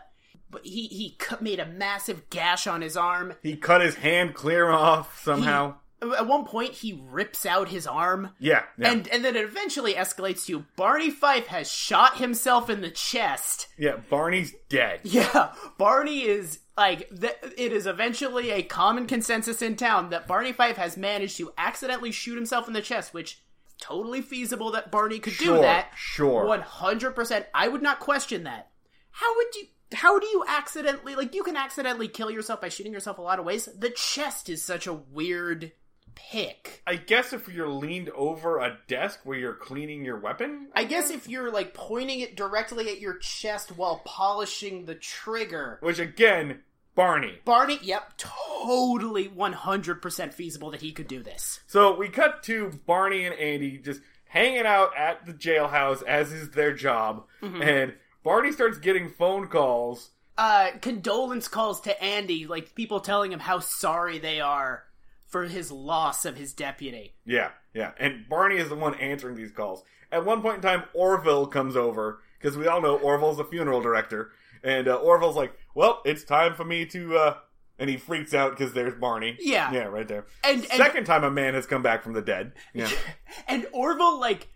but 0.52 0.66
he 0.66 0.88
he 0.88 1.16
cut, 1.20 1.42
made 1.42 1.60
a 1.60 1.66
massive 1.66 2.30
gash 2.30 2.66
on 2.68 2.82
his 2.82 2.98
arm. 2.98 3.34
He 3.44 3.56
cut 3.56 3.82
his 3.82 3.96
hand 3.96 4.34
clear 4.34 4.70
off 4.70 5.22
somehow. 5.24 5.76
At 6.02 6.28
one 6.28 6.46
point, 6.46 6.72
he 6.76 7.04
rips 7.10 7.46
out 7.46 7.68
his 7.68 7.86
arm. 7.86 8.30
yeah. 8.40 8.64
yeah. 8.78 8.90
And 8.90 9.06
and 9.10 9.24
then 9.26 9.36
it 9.36 9.44
eventually 9.44 9.96
escalates 9.96 10.46
to 10.46 10.64
Barney 10.78 11.10
Fife 11.10 11.48
has 11.48 11.70
shot 11.70 12.18
himself 12.20 12.70
in 12.70 12.80
the 12.80 12.90
chest. 12.90 13.68
yeah. 13.78 13.98
Barney's 14.10 14.56
dead. 14.70 15.02
Yeah, 15.04 15.52
Barney 15.78 16.22
is 16.22 16.60
like 16.78 17.10
th- 17.10 17.36
it 17.58 17.74
is 17.74 17.86
eventually 17.86 18.50
a 18.52 18.64
common 18.64 19.08
consensus 19.08 19.62
in 19.62 19.76
town 19.76 20.12
that 20.12 20.26
Barney 20.26 20.54
Fife 20.54 20.78
has 20.78 20.96
managed 20.96 21.36
to 21.36 21.52
accidentally 21.58 22.12
shoot 22.14 22.36
himself 22.36 22.70
in 22.70 22.74
the 22.74 22.82
chest, 22.82 23.14
which 23.14 23.42
totally 23.80 24.22
feasible 24.22 24.72
that 24.72 24.92
Barney 24.92 25.20
could 25.20 25.34
Sure, 25.34 25.58
do 25.58 25.62
that. 25.62 25.92
sure. 25.96 26.46
one 26.46 26.62
hundred 26.62 27.12
percent. 27.16 27.46
I 27.54 27.68
would 27.68 27.82
not 27.82 28.00
question 28.00 28.44
that. 28.44 28.70
How 29.12 29.36
would 29.36 29.56
you? 29.56 29.64
How 29.94 30.20
do 30.20 30.28
you 30.28 30.44
accidentally 30.48 31.16
like 31.16 31.34
you 31.34 31.44
can 31.44 31.58
accidentally 31.58 32.08
kill 32.08 32.30
yourself 32.30 32.62
by 32.62 32.70
shooting 32.70 32.94
yourself 32.94 33.18
a 33.18 33.22
lot 33.24 33.40
of 33.40 33.46
ways? 33.46 33.66
The 33.78 33.90
chest 33.90 34.48
is 34.50 34.64
such 34.64 34.86
a 34.86 34.94
weird 34.94 35.72
pick. 36.16 36.84
I 36.86 36.96
guess 36.98 37.34
if 37.34 37.48
you're 37.48 37.70
leaned 37.70 38.10
over 38.10 38.60
a 38.60 38.78
desk 38.88 39.22
where 39.24 39.38
you're 39.38 39.54
cleaning 39.56 40.04
your 40.04 40.20
weapon, 40.20 40.68
I 40.76 40.84
guess 40.84 41.10
if 41.10 41.28
you're 41.28 41.52
like 41.52 41.74
pointing 41.74 42.20
it 42.20 42.36
directly 42.36 42.90
at 42.90 43.00
your 43.00 43.18
chest 43.18 43.76
while 43.78 44.02
polishing 44.06 44.86
the 44.86 44.96
trigger, 44.96 45.80
which 45.82 45.98
again, 46.00 46.60
Barney. 47.00 47.40
Barney, 47.46 47.80
yep, 47.82 48.12
totally 48.18 49.30
100% 49.30 50.34
feasible 50.34 50.72
that 50.72 50.82
he 50.82 50.92
could 50.92 51.08
do 51.08 51.24
this. 51.24 51.62
So 51.66 51.96
we 51.96 52.10
cut 52.10 52.44
to 52.44 52.78
Barney 52.86 53.24
and 53.26 53.34
Andy 53.36 53.78
just 53.78 54.02
hanging 54.26 54.66
out 54.66 54.92
at 54.98 55.26
the 55.26 55.32
jailhouse 55.34 56.04
as 56.04 56.34
is 56.34 56.50
their 56.50 56.74
job, 56.74 57.24
Mm-hmm. 57.42 57.62
and 57.62 57.94
Barney 58.22 58.52
starts 58.52 58.78
getting 58.80 59.10
phone 59.10 59.48
calls. 59.48 60.10
Uh, 60.38 60.72
condolence 60.82 61.48
calls 61.48 61.80
to 61.82 62.04
Andy, 62.04 62.46
like 62.48 62.76
people 62.76 63.00
telling 63.00 63.32
him 63.32 63.40
how 63.40 63.60
sorry 63.60 64.20
they 64.20 64.42
are 64.42 64.84
for 65.28 65.46
his 65.46 65.72
loss 65.72 66.26
of 66.26 66.36
his 66.36 66.54
deputy. 66.54 67.14
Yeah, 67.26 67.52
yeah, 67.74 67.92
and 67.98 68.28
Barney 68.28 68.58
is 68.58 68.68
the 68.68 68.76
one 68.76 68.96
answering 68.96 69.36
these 69.38 69.52
calls. 69.54 69.84
At 70.12 70.26
one 70.26 70.42
point 70.42 70.58
in 70.58 70.62
time, 70.64 70.84
Orville 70.94 71.48
comes 71.48 71.78
over 71.78 72.20
because 72.38 72.58
we 72.58 72.68
all 72.68 72.82
know 72.82 72.98
Orville's 72.98 73.40
a 73.40 73.46
funeral 73.46 73.80
director, 73.80 74.32
and 74.64 74.88
uh, 74.88 74.96
Orville's 74.96 75.36
like, 75.36 75.54
"Well, 75.76 76.02
it's 76.06 76.24
time 76.24 76.54
for 76.56 76.64
me 76.66 76.86
to," 76.88 77.18
uh, 77.18 77.34
and 77.78 77.90
he 77.90 77.98
freaks 77.98 78.34
out 78.34 78.52
because 78.52 78.74
there's 78.74 78.94
Barney. 79.00 79.38
Yeah. 79.40 79.72
yeah, 79.72 79.84
right 79.86 80.08
there. 80.08 80.26
And- 80.44 80.60
and- 80.66 80.78
second 80.78 81.06
time 81.06 81.24
a 81.24 81.32
man 81.32 81.54
has 81.54 81.66
come 81.66 81.82
back 81.82 82.04
from 82.04 82.14
the 82.14 82.22
dead. 82.22 82.54
Yeah, 82.74 82.90
And 83.48 83.66
Orville, 83.72 84.20
like, 84.20 84.48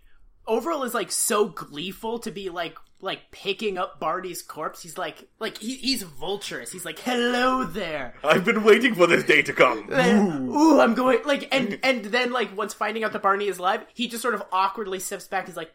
Orville 0.46 0.82
is 0.82 0.92
like 0.94 1.10
so 1.10 1.46
gleeful 1.48 2.18
to 2.20 2.30
be 2.30 2.50
like, 2.50 2.76
like 3.00 3.30
picking 3.30 3.76
up 3.78 3.98
Barney's 4.00 4.42
corpse. 4.42 4.82
He's 4.82 4.96
like, 4.98 5.26
like 5.38 5.58
he, 5.58 5.76
he's 5.76 6.02
vulturous. 6.02 6.70
He's 6.70 6.84
like, 6.84 6.98
hello 6.98 7.64
there. 7.64 8.14
I've 8.22 8.44
been 8.44 8.62
waiting 8.64 8.94
for 8.94 9.06
this 9.06 9.24
day 9.24 9.42
to 9.42 9.52
come. 9.52 9.88
Ooh, 9.92 10.80
I'm 10.80 10.94
going 10.94 11.18
like, 11.24 11.48
and 11.54 11.78
and 11.82 12.04
then 12.06 12.30
like 12.32 12.54
once 12.56 12.72
finding 12.74 13.04
out 13.04 13.12
that 13.12 13.22
Barney 13.22 13.46
is 13.48 13.58
alive, 13.58 13.84
he 13.94 14.08
just 14.08 14.22
sort 14.22 14.34
of 14.34 14.42
awkwardly 14.52 15.00
steps 15.00 15.26
back. 15.28 15.46
He's 15.46 15.56
like, 15.56 15.72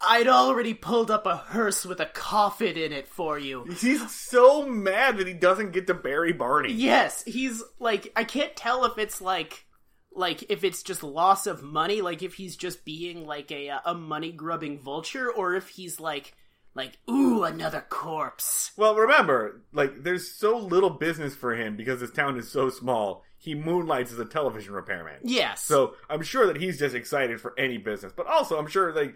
I'd 0.00 0.28
already 0.28 0.74
pulled 0.74 1.10
up 1.10 1.26
a 1.26 1.36
hearse 1.36 1.84
with 1.84 2.00
a 2.00 2.06
coffin 2.06 2.76
in 2.76 2.92
it 2.92 3.08
for 3.08 3.38
you. 3.38 3.64
He's 3.64 4.10
so 4.10 4.66
mad 4.66 5.18
that 5.18 5.26
he 5.26 5.34
doesn't 5.34 5.72
get 5.72 5.86
to 5.88 5.94
bury 5.94 6.32
Barney. 6.32 6.72
Yes, 6.72 7.24
he's 7.24 7.62
like, 7.78 8.12
I 8.14 8.24
can't 8.24 8.54
tell 8.56 8.84
if 8.84 8.98
it's 8.98 9.20
like. 9.20 9.64
Like 10.10 10.50
if 10.50 10.64
it's 10.64 10.82
just 10.82 11.04
loss 11.04 11.46
of 11.46 11.62
money, 11.62 12.00
like 12.00 12.24
if 12.24 12.34
he's 12.34 12.56
just 12.56 12.84
being 12.84 13.24
like 13.24 13.52
a 13.52 13.78
a 13.84 13.94
money 13.94 14.32
grubbing 14.32 14.80
vulture, 14.80 15.30
or 15.30 15.54
if 15.54 15.68
he's 15.68 16.00
like 16.00 16.34
like 16.78 16.96
ooh 17.10 17.44
another 17.44 17.84
corpse. 17.88 18.70
Well, 18.76 18.94
remember, 18.94 19.62
like, 19.72 20.04
there's 20.04 20.30
so 20.30 20.56
little 20.56 20.90
business 20.90 21.34
for 21.34 21.54
him 21.54 21.76
because 21.76 22.00
his 22.00 22.12
town 22.12 22.38
is 22.38 22.50
so 22.50 22.70
small. 22.70 23.24
He 23.36 23.54
moonlights 23.54 24.12
as 24.12 24.18
a 24.18 24.24
television 24.24 24.72
repairman. 24.72 25.20
Yes. 25.24 25.64
So 25.64 25.94
I'm 26.08 26.22
sure 26.22 26.46
that 26.46 26.56
he's 26.56 26.78
just 26.78 26.94
excited 26.94 27.40
for 27.40 27.52
any 27.58 27.78
business. 27.78 28.12
But 28.16 28.26
also, 28.26 28.58
I'm 28.58 28.68
sure, 28.68 28.92
like, 28.92 29.14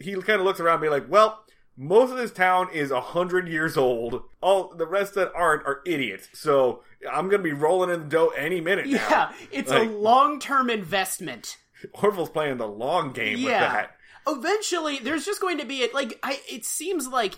he 0.00 0.14
kind 0.14 0.40
of 0.40 0.46
looks 0.46 0.60
around 0.60 0.74
and 0.74 0.82
be 0.82 0.88
like, 0.88 1.08
well, 1.08 1.44
most 1.76 2.10
of 2.10 2.16
this 2.16 2.32
town 2.32 2.68
is 2.72 2.90
a 2.90 3.00
hundred 3.00 3.48
years 3.48 3.76
old. 3.76 4.22
All 4.40 4.74
the 4.74 4.86
rest 4.86 5.14
that 5.14 5.32
aren't 5.34 5.64
are 5.66 5.80
idiots. 5.86 6.28
So 6.34 6.82
I'm 7.10 7.28
gonna 7.28 7.42
be 7.42 7.52
rolling 7.52 7.90
in 7.90 8.00
the 8.00 8.06
dough 8.06 8.28
any 8.36 8.60
minute 8.60 8.86
now. 8.86 8.92
yeah, 8.92 9.32
it's 9.52 9.70
Like- 9.70 9.88
a 9.88 9.92
long 9.92 10.40
term 10.40 10.70
investment. 10.70 11.56
Orville's 12.02 12.30
playing 12.30 12.56
the 12.56 12.66
long 12.66 13.12
game 13.12 13.34
with 13.34 13.52
Yeah. 13.52 13.60
that. 13.60 13.94
Eventually, 14.26 14.98
there's 14.98 15.24
just 15.24 15.40
going 15.40 15.58
to 15.58 15.64
be 15.64 15.84
a, 15.84 15.88
like 15.94 16.18
I. 16.22 16.40
It 16.50 16.64
seems 16.64 17.06
like 17.06 17.34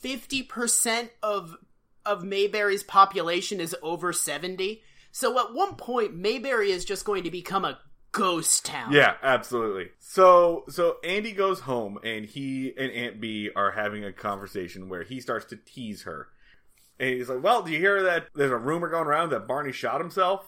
fifty 0.00 0.42
percent 0.42 1.10
of 1.22 1.56
of 2.04 2.24
Mayberry's 2.24 2.82
population 2.82 3.60
is 3.60 3.74
over 3.82 4.12
seventy. 4.12 4.82
So 5.12 5.38
at 5.38 5.54
one 5.54 5.76
point, 5.76 6.14
Mayberry 6.16 6.70
is 6.72 6.84
just 6.84 7.04
going 7.04 7.22
to 7.24 7.30
become 7.30 7.64
a 7.64 7.78
ghost 8.12 8.64
town. 8.64 8.92
Yeah, 8.92 9.14
absolutely. 9.22 9.90
So 9.98 10.64
so 10.68 10.96
Andy 11.02 11.32
goes 11.32 11.60
home 11.60 11.98
and 12.04 12.26
he 12.26 12.72
and 12.78 12.92
Aunt 12.92 13.20
Bee 13.20 13.50
are 13.56 13.72
having 13.72 14.04
a 14.04 14.12
conversation 14.12 14.88
where 14.88 15.02
he 15.02 15.20
starts 15.20 15.46
to 15.46 15.56
tease 15.56 16.02
her. 16.02 16.28
And 17.00 17.10
he's 17.10 17.28
like, 17.28 17.42
Well, 17.42 17.62
do 17.62 17.72
you 17.72 17.78
hear 17.78 18.02
that 18.04 18.28
there's 18.34 18.52
a 18.52 18.56
rumor 18.56 18.88
going 18.88 19.06
around 19.06 19.30
that 19.30 19.48
Barney 19.48 19.72
shot 19.72 20.00
himself? 20.00 20.46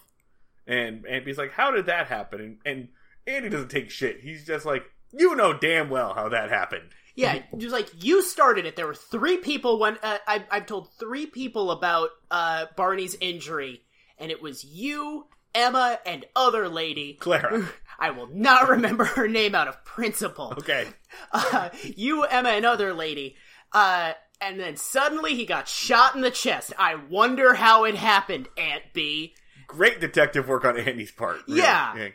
And 0.66 1.04
Aunt 1.06 1.24
Bee's 1.24 1.38
like, 1.38 1.52
How 1.52 1.70
did 1.70 1.86
that 1.86 2.06
happen? 2.06 2.40
And, 2.40 2.58
and 2.64 2.88
Andy 3.26 3.48
doesn't 3.48 3.70
take 3.70 3.90
shit. 3.90 4.20
He's 4.20 4.46
just 4.46 4.64
like, 4.64 4.84
You 5.12 5.34
know 5.34 5.52
damn 5.52 5.90
well 5.90 6.14
how 6.14 6.28
that 6.28 6.50
happened. 6.50 6.90
Yeah, 7.16 7.40
just 7.56 7.72
like 7.72 7.90
you 8.04 8.22
started 8.22 8.66
it. 8.66 8.76
There 8.76 8.86
were 8.86 8.94
three 8.94 9.38
people 9.38 9.78
when 9.78 9.98
uh, 10.02 10.18
I, 10.26 10.44
I've 10.50 10.66
told 10.66 10.92
three 10.98 11.26
people 11.26 11.70
about 11.70 12.10
uh, 12.30 12.66
Barney's 12.76 13.16
injury, 13.20 13.82
and 14.18 14.30
it 14.30 14.42
was 14.42 14.64
you, 14.64 15.26
Emma, 15.54 15.98
and 16.04 16.24
other 16.34 16.68
lady. 16.68 17.14
Clara. 17.14 17.68
I 17.98 18.10
will 18.10 18.28
not 18.32 18.68
remember 18.68 19.04
her 19.04 19.28
name 19.28 19.54
out 19.54 19.68
of 19.68 19.84
principle. 19.84 20.54
Okay. 20.58 20.86
Uh, 21.32 21.70
you, 21.96 22.24
Emma, 22.24 22.48
and 22.48 22.66
other 22.66 22.92
lady. 22.92 23.36
Uh, 23.72 24.12
and 24.40 24.58
then 24.58 24.76
suddenly 24.76 25.36
he 25.36 25.46
got 25.46 25.68
shot 25.68 26.16
in 26.16 26.22
the 26.22 26.30
chest. 26.30 26.72
I 26.76 26.96
wonder 26.96 27.54
how 27.54 27.84
it 27.84 27.94
happened, 27.94 28.48
Aunt 28.58 28.82
Bee. 28.92 29.34
Great 29.68 30.00
detective 30.00 30.48
work 30.48 30.64
on 30.64 30.76
Andy's 30.76 31.12
part. 31.12 31.38
really. 31.46 31.60
Yeah. 31.60 32.08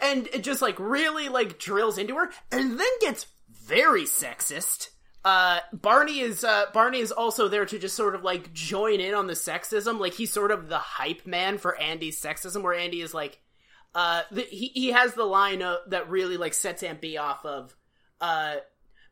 and 0.00 0.28
it 0.28 0.44
just 0.44 0.62
like 0.62 0.78
really 0.78 1.28
like 1.28 1.58
drills 1.58 1.98
into 1.98 2.14
her 2.14 2.30
and 2.52 2.78
then 2.78 2.88
gets 3.00 3.26
very 3.50 4.04
sexist 4.04 4.90
uh 5.24 5.60
barney 5.72 6.20
is 6.20 6.44
uh 6.44 6.66
barney 6.72 6.98
is 6.98 7.10
also 7.10 7.48
there 7.48 7.64
to 7.64 7.78
just 7.78 7.96
sort 7.96 8.14
of 8.14 8.22
like 8.22 8.52
join 8.52 9.00
in 9.00 9.14
on 9.14 9.26
the 9.26 9.32
sexism. 9.32 9.98
Like 9.98 10.14
he's 10.14 10.32
sort 10.32 10.50
of 10.50 10.68
the 10.68 10.78
hype 10.78 11.26
man 11.26 11.58
for 11.58 11.78
andy's 11.80 12.20
sexism 12.20 12.62
where 12.62 12.74
andy 12.74 13.00
is 13.00 13.14
like 13.14 13.40
uh 13.94 14.22
the, 14.30 14.42
he, 14.42 14.68
he 14.68 14.88
has 14.92 15.14
the 15.14 15.24
line 15.24 15.62
uh, 15.62 15.76
that 15.88 16.10
really 16.10 16.36
like 16.36 16.54
sets 16.54 16.84
Bee 17.00 17.16
off 17.16 17.44
of 17.46 17.74
uh 18.20 18.56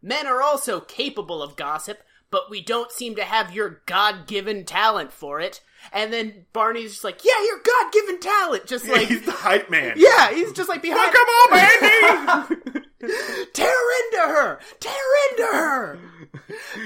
men 0.02 0.26
are 0.26 0.42
also 0.42 0.80
capable 0.80 1.42
of 1.42 1.56
gossip 1.56 2.02
but 2.32 2.50
we 2.50 2.60
don't 2.60 2.90
seem 2.90 3.14
to 3.14 3.22
have 3.22 3.54
your 3.54 3.82
god-given 3.86 4.64
talent 4.64 5.12
for 5.12 5.40
it 5.40 5.60
and 5.92 6.12
then 6.12 6.46
barney's 6.52 6.92
just 6.92 7.04
like 7.04 7.24
yeah 7.24 7.44
your 7.44 7.60
god-given 7.64 8.18
talent 8.18 8.66
just 8.66 8.88
like 8.88 9.06
he's 9.06 9.24
the 9.24 9.32
hype 9.32 9.70
man. 9.70 9.94
yeah, 9.96 10.32
he's 10.32 10.52
just 10.52 10.68
like 10.68 10.82
behind. 10.82 11.12
Come 11.12 11.28
on, 11.28 11.58
Andy! 11.58 12.86
Tear 13.52 13.74
into 14.04 14.18
her! 14.18 14.60
Tear 14.80 14.92
into 15.30 15.42
her! 15.52 15.98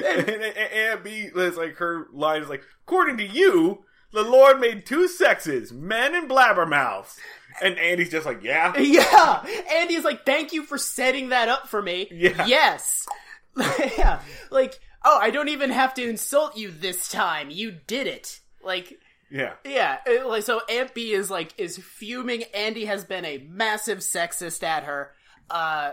and, 0.05 0.29
and, 0.29 0.43
and 0.43 0.73
Aunt 0.73 1.05
Bee 1.05 1.31
is 1.35 1.57
like 1.57 1.77
her 1.77 2.07
line 2.13 2.43
is 2.43 2.49
like, 2.49 2.63
according 2.87 3.19
to 3.19 3.27
you, 3.27 3.85
the 4.13 4.23
Lord 4.23 4.61
made 4.61 4.87
two 4.87 5.09
sexes, 5.09 5.73
men 5.73 6.15
and 6.15 6.29
blabbermouths. 6.29 7.17
And 7.63 7.79
Andy's 7.79 8.11
just 8.11 8.27
like, 8.27 8.43
yeah. 8.43 8.77
yeah, 8.79 9.45
Andy's 9.73 10.05
like, 10.05 10.27
thank 10.27 10.53
you 10.53 10.63
for 10.63 10.79
setting 10.79 11.31
that 11.31 11.49
up 11.49 11.69
for 11.69 11.81
me. 11.81 12.09
Yeah. 12.11 12.47
Yes. 12.47 13.07
yeah. 13.99 14.21
Like, 14.51 14.79
oh, 15.07 15.19
I 15.19 15.31
don't 15.31 15.49
even 15.49 15.71
have 15.71 15.95
to 15.95 16.03
insult 16.07 16.57
you 16.59 16.71
this 16.71 17.09
time. 17.09 17.49
You 17.51 17.71
did 17.87 18.07
it. 18.07 18.41
Like, 18.63 18.93
Yeah. 19.31 19.55
yeah. 19.65 19.99
it- 20.05 20.27
like, 20.27 20.43
so 20.43 20.61
Aunt 20.69 20.93
Bee 20.93 21.13
is 21.13 21.31
like 21.31 21.55
is 21.59 21.79
fuming. 21.79 22.43
Andy 22.55 22.85
has 22.85 23.05
been 23.05 23.25
a 23.25 23.39
massive 23.49 23.99
sexist 23.99 24.63
at 24.63 24.85
her. 24.85 25.13
Uh, 25.49 25.93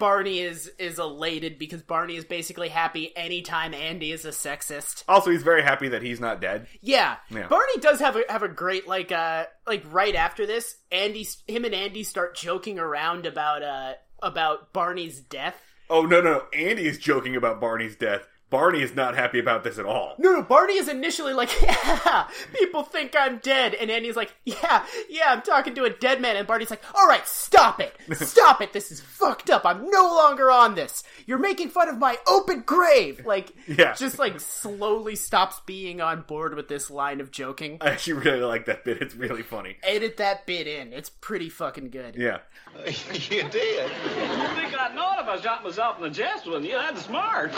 Barney 0.00 0.40
is 0.40 0.70
is 0.78 0.98
elated 0.98 1.56
because 1.58 1.80
Barney 1.82 2.16
is 2.16 2.24
basically 2.24 2.68
happy 2.68 3.16
anytime 3.16 3.72
Andy 3.72 4.10
is 4.10 4.24
a 4.24 4.30
sexist. 4.30 5.04
Also, 5.06 5.30
he's 5.30 5.44
very 5.44 5.62
happy 5.62 5.88
that 5.90 6.02
he's 6.02 6.18
not 6.20 6.40
dead. 6.40 6.66
Yeah. 6.82 7.16
Yeah. 7.30 7.46
Barney 7.46 7.78
does 7.80 8.00
have 8.00 8.16
a 8.16 8.24
have 8.28 8.42
a 8.42 8.48
great 8.48 8.88
like 8.88 9.12
uh 9.12 9.44
like 9.68 9.84
right 9.90 10.14
after 10.16 10.46
this, 10.46 10.76
Andy 10.90 11.26
him 11.46 11.64
and 11.64 11.74
Andy 11.74 12.02
start 12.02 12.34
joking 12.36 12.78
around 12.78 13.24
about 13.24 13.62
uh 13.62 13.92
about 14.20 14.72
Barney's 14.72 15.20
death. 15.20 15.56
Oh 15.88 16.02
no, 16.02 16.20
no, 16.20 16.42
Andy 16.52 16.86
is 16.88 16.98
joking 16.98 17.36
about 17.36 17.60
Barney's 17.60 17.94
death. 17.94 18.26
Barney 18.50 18.82
is 18.82 18.94
not 18.94 19.16
happy 19.16 19.40
about 19.40 19.64
this 19.64 19.78
at 19.78 19.84
all. 19.84 20.14
No, 20.18 20.32
no, 20.32 20.42
Barney 20.42 20.74
is 20.74 20.88
initially 20.88 21.32
like, 21.32 21.50
yeah, 21.62 22.28
people 22.52 22.84
think 22.84 23.14
I'm 23.18 23.38
dead. 23.38 23.74
And 23.74 23.90
Andy's 23.90 24.14
like, 24.14 24.32
yeah, 24.44 24.84
yeah, 25.08 25.32
I'm 25.32 25.42
talking 25.42 25.74
to 25.74 25.84
a 25.84 25.90
dead 25.90 26.20
man. 26.20 26.36
And 26.36 26.46
Barney's 26.46 26.70
like, 26.70 26.82
all 26.94 27.08
right, 27.08 27.26
stop 27.26 27.80
it. 27.80 27.96
Stop 28.14 28.60
it. 28.60 28.72
This 28.72 28.92
is 28.92 29.00
fucked 29.00 29.50
up. 29.50 29.64
I'm 29.64 29.88
no 29.90 30.02
longer 30.04 30.50
on 30.50 30.74
this. 30.74 31.02
You're 31.26 31.38
making 31.38 31.70
fun 31.70 31.88
of 31.88 31.98
my 31.98 32.16
open 32.28 32.60
grave. 32.60 33.24
Like, 33.24 33.50
Yeah. 33.66 33.94
just 33.94 34.18
like 34.18 34.38
slowly 34.40 35.16
stops 35.16 35.60
being 35.66 36.00
on 36.00 36.22
board 36.22 36.54
with 36.54 36.68
this 36.68 36.90
line 36.90 37.20
of 37.20 37.30
joking. 37.30 37.78
I 37.80 37.90
actually 37.90 38.14
really 38.24 38.42
like 38.42 38.66
that 38.66 38.84
bit. 38.84 39.00
It's 39.02 39.14
really 39.14 39.42
funny. 39.42 39.78
Edit 39.82 40.18
that 40.18 40.46
bit 40.46 40.66
in. 40.66 40.92
It's 40.92 41.08
pretty 41.10 41.48
fucking 41.48 41.90
good. 41.90 42.14
Yeah. 42.16 42.38
you 42.86 43.48
did. 43.48 43.90
You 43.90 44.48
think 44.54 44.78
I'd 44.78 44.94
know 44.94 45.12
it 45.18 45.22
if 45.22 45.28
I 45.28 45.40
shot 45.40 45.64
myself 45.64 45.96
in 45.98 46.04
the 46.04 46.10
chest, 46.10 46.44
wouldn't 46.46 46.66
you? 46.66 46.72
That's 46.76 47.04
smart. 47.04 47.50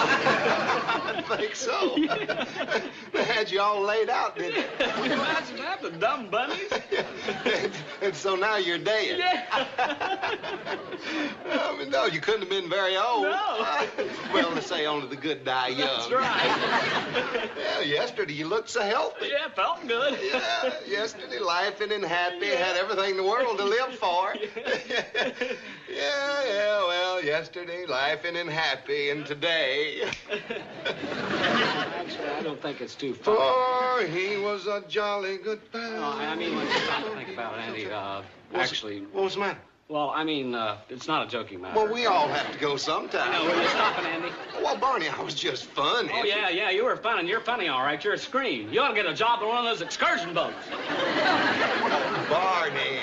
I 0.77 1.23
think 1.37 1.55
so. 1.55 1.97
they 3.13 3.25
had 3.25 3.51
you 3.51 3.61
all 3.61 3.81
laid 3.83 4.09
out, 4.09 4.37
didn't 4.37 4.67
they? 4.79 4.87
You 4.87 5.13
imagine 5.13 5.57
that, 5.57 5.83
the 5.83 5.91
dumb 5.91 6.29
bunnies? 6.31 6.73
and 8.03 8.15
so 8.15 8.37
now 8.37 8.57
you're 8.57 8.79
dead. 8.79 9.19
Yeah. 9.19 9.67
I 11.51 11.77
mean, 11.79 11.91
no, 11.91 12.07
you 12.07 12.21
couldn't 12.21 12.41
have 12.41 12.51
been 12.51 12.69
very 12.69 12.97
old. 12.97 13.25
No. 13.25 13.87
well, 14.33 14.55
they 14.55 14.61
say 14.61 14.87
only 14.87 15.09
the 15.09 15.17
good 15.17 15.45
die 15.45 15.69
young. 15.69 15.89
That's 15.89 16.11
right. 16.11 17.51
Yeah, 17.59 17.81
yesterday 17.81 18.33
you 18.35 18.47
looked 18.47 18.71
so 18.71 18.83
healthy. 18.83 19.29
Yeah, 19.31 19.49
felt 19.55 19.87
good. 19.87 20.19
Yeah, 20.23 20.75
yesterday, 20.87 21.39
laughing 21.39 21.93
and 21.93 22.05
happy, 22.05 22.49
had 22.49 22.77
everything 22.77 23.11
in 23.13 23.17
the 23.17 23.25
world 23.25 23.59
to 23.59 23.65
live 23.65 23.95
for. 23.95 24.35
yeah, 24.67 25.03
yeah, 25.89 26.79
well, 26.87 27.23
yesterday, 27.23 27.87
laughing 27.87 28.37
and 28.37 28.51
happy, 28.51 29.11
and 29.11 29.27
today. 29.27 30.09
Actually, 30.87 32.29
I 32.29 32.43
don't 32.43 32.61
think 32.61 32.81
it's 32.81 32.95
too 32.95 33.15
far. 33.15 34.01
For 34.01 34.07
he 34.07 34.37
was 34.37 34.67
a 34.67 34.83
jolly 34.89 35.39
good 35.39 35.61
No, 35.75 35.81
fellow. 35.81 36.17
I 36.19 36.35
mean, 36.37 36.57
when 36.57 36.67
you 36.67 36.73
stop 36.73 37.05
to 37.05 37.11
think 37.11 37.29
about 37.31 37.59
it, 37.59 37.63
Andy, 37.63 37.91
uh, 37.91 38.23
What's- 38.51 38.71
actually, 38.71 39.01
What 39.13 39.25
was 39.25 39.35
the 39.35 39.41
matter? 39.41 39.59
well, 39.89 40.11
I 40.11 40.23
mean, 40.25 40.55
uh, 40.55 40.79
it's 40.89 41.09
not 41.09 41.27
a 41.27 41.31
joking 41.31 41.61
matter. 41.61 41.75
Well, 41.77 41.93
we 41.93 42.07
all 42.07 42.29
have 42.29 42.53
to 42.53 42.59
go 42.59 42.77
sometime. 42.77 43.33
No, 43.33 43.45
will 43.45 43.61
you 43.63 43.69
stopping, 43.69 44.07
Andy? 44.07 44.29
Well, 44.63 44.77
Barney, 44.77 45.09
I 45.09 45.21
was 45.23 45.35
just 45.35 45.67
funny. 45.67 46.11
Oh, 46.13 46.25
yeah, 46.25 46.49
yeah, 46.49 46.71
you 46.71 46.85
were 46.85 46.97
fun, 46.97 47.19
and 47.19 47.29
you're 47.29 47.41
funny, 47.41 47.69
all 47.69 47.83
right. 47.83 48.03
You're 48.03 48.15
a 48.15 48.19
scream. 48.19 48.73
You 48.73 48.81
ought 48.81 48.89
to 48.89 48.95
get 48.95 49.07
a 49.07 49.15
job 49.15 49.41
on 49.43 49.49
one 49.49 49.59
of 49.59 49.65
those 49.65 49.83
excursion 49.83 50.33
boats. 50.35 50.55
Barney. 52.29 52.99